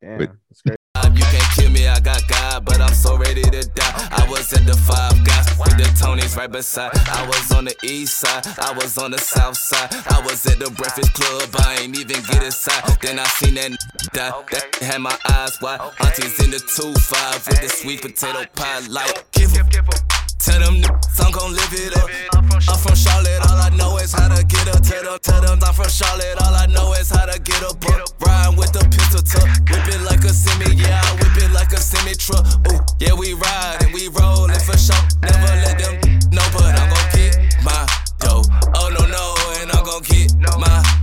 Damn, 0.00 0.18
Wait. 0.18 0.30
that's 0.48 0.62
crazy. 0.62 1.18
You 1.18 1.24
can't 1.24 1.54
kill 1.54 1.70
me, 1.70 1.86
I 1.86 2.00
got 2.00 2.20
God, 2.52 2.64
but 2.66 2.80
I'm 2.82 2.92
so 2.92 3.16
ready 3.16 3.42
to 3.42 3.62
die. 3.74 4.08
I 4.12 4.26
was 4.28 4.52
at 4.52 4.66
the 4.66 4.76
five 4.76 5.24
guys 5.24 5.48
with 5.58 5.76
the 5.78 5.84
Tonys 5.96 6.36
right 6.36 6.50
beside. 6.50 6.90
I 7.08 7.26
was 7.26 7.50
on 7.52 7.64
the 7.64 7.74
east 7.82 8.18
side, 8.18 8.46
I 8.58 8.72
was 8.74 8.98
on 8.98 9.10
the 9.10 9.18
south 9.18 9.56
side. 9.56 9.88
I 10.10 10.20
was 10.22 10.44
at 10.44 10.58
the 10.58 10.70
breakfast 10.70 11.14
club, 11.14 11.48
I 11.66 11.78
ain't 11.82 11.98
even 11.98 12.20
get 12.24 12.42
inside. 12.42 12.82
Then 13.00 13.18
I 13.18 13.24
seen 13.40 13.54
that 13.54 13.70
n- 13.70 13.76
die, 14.12 14.32
that 14.50 14.74
had 14.82 15.00
my 15.00 15.16
eyes 15.30 15.58
wide. 15.62 15.80
Aunties 16.00 16.44
in 16.44 16.50
the 16.50 16.58
two 16.58 16.92
five 17.00 17.46
with 17.48 17.60
the 17.62 17.68
sweet 17.70 18.02
potato 18.02 18.44
pie, 18.54 18.80
like 18.88 19.30
give 19.32 19.56
'em. 19.56 20.11
Tell 20.42 20.58
them 20.58 20.82
niggas 20.82 21.24
I'm 21.24 21.30
gon' 21.30 21.52
live 21.54 21.72
it 21.72 21.96
up. 21.96 22.10
I'm 22.34 22.78
from 22.78 22.96
Charlotte, 22.96 23.46
all 23.46 23.62
I 23.62 23.70
know 23.70 23.96
is 23.98 24.12
how 24.12 24.26
to 24.26 24.44
get 24.44 24.66
up. 24.74 24.82
Tell 24.82 25.02
them, 25.04 25.18
tell 25.22 25.40
them 25.40 25.58
I'm 25.62 25.72
from 25.72 25.88
Charlotte, 25.88 26.34
all 26.42 26.54
I 26.54 26.66
know 26.66 26.92
is 26.94 27.10
how 27.10 27.26
to 27.26 27.38
get 27.38 27.62
up. 27.62 27.78
Ride 28.18 28.58
with 28.58 28.72
the 28.72 28.82
pistol 28.90 29.22
tuck, 29.22 29.46
whip 29.70 29.86
it 29.86 30.02
like 30.02 30.24
a 30.24 30.34
semi, 30.34 30.74
yeah, 30.74 31.00
I 31.00 31.14
whip 31.14 31.36
it 31.38 31.52
like 31.52 31.72
a 31.72 31.78
semi 31.78 32.14
truck. 32.14 32.44
Ooh, 32.72 32.80
yeah, 32.98 33.14
we 33.14 33.34
ride 33.34 33.78
and 33.82 33.94
we 33.94 34.08
rollin' 34.08 34.58
for 34.58 34.76
sure. 34.76 34.98
Never 35.22 35.54
let 35.62 35.78
them 35.78 35.94
know, 36.34 36.46
but 36.52 36.74
I'm 36.74 36.90
gon' 36.90 37.08
get 37.14 37.38
my 37.62 37.86
dough. 38.18 38.42
Oh 38.74 38.90
no 38.90 39.06
no, 39.06 39.34
and 39.62 39.70
I'm 39.70 39.84
gon' 39.84 40.02
get 40.02 40.34
my. 40.58 41.01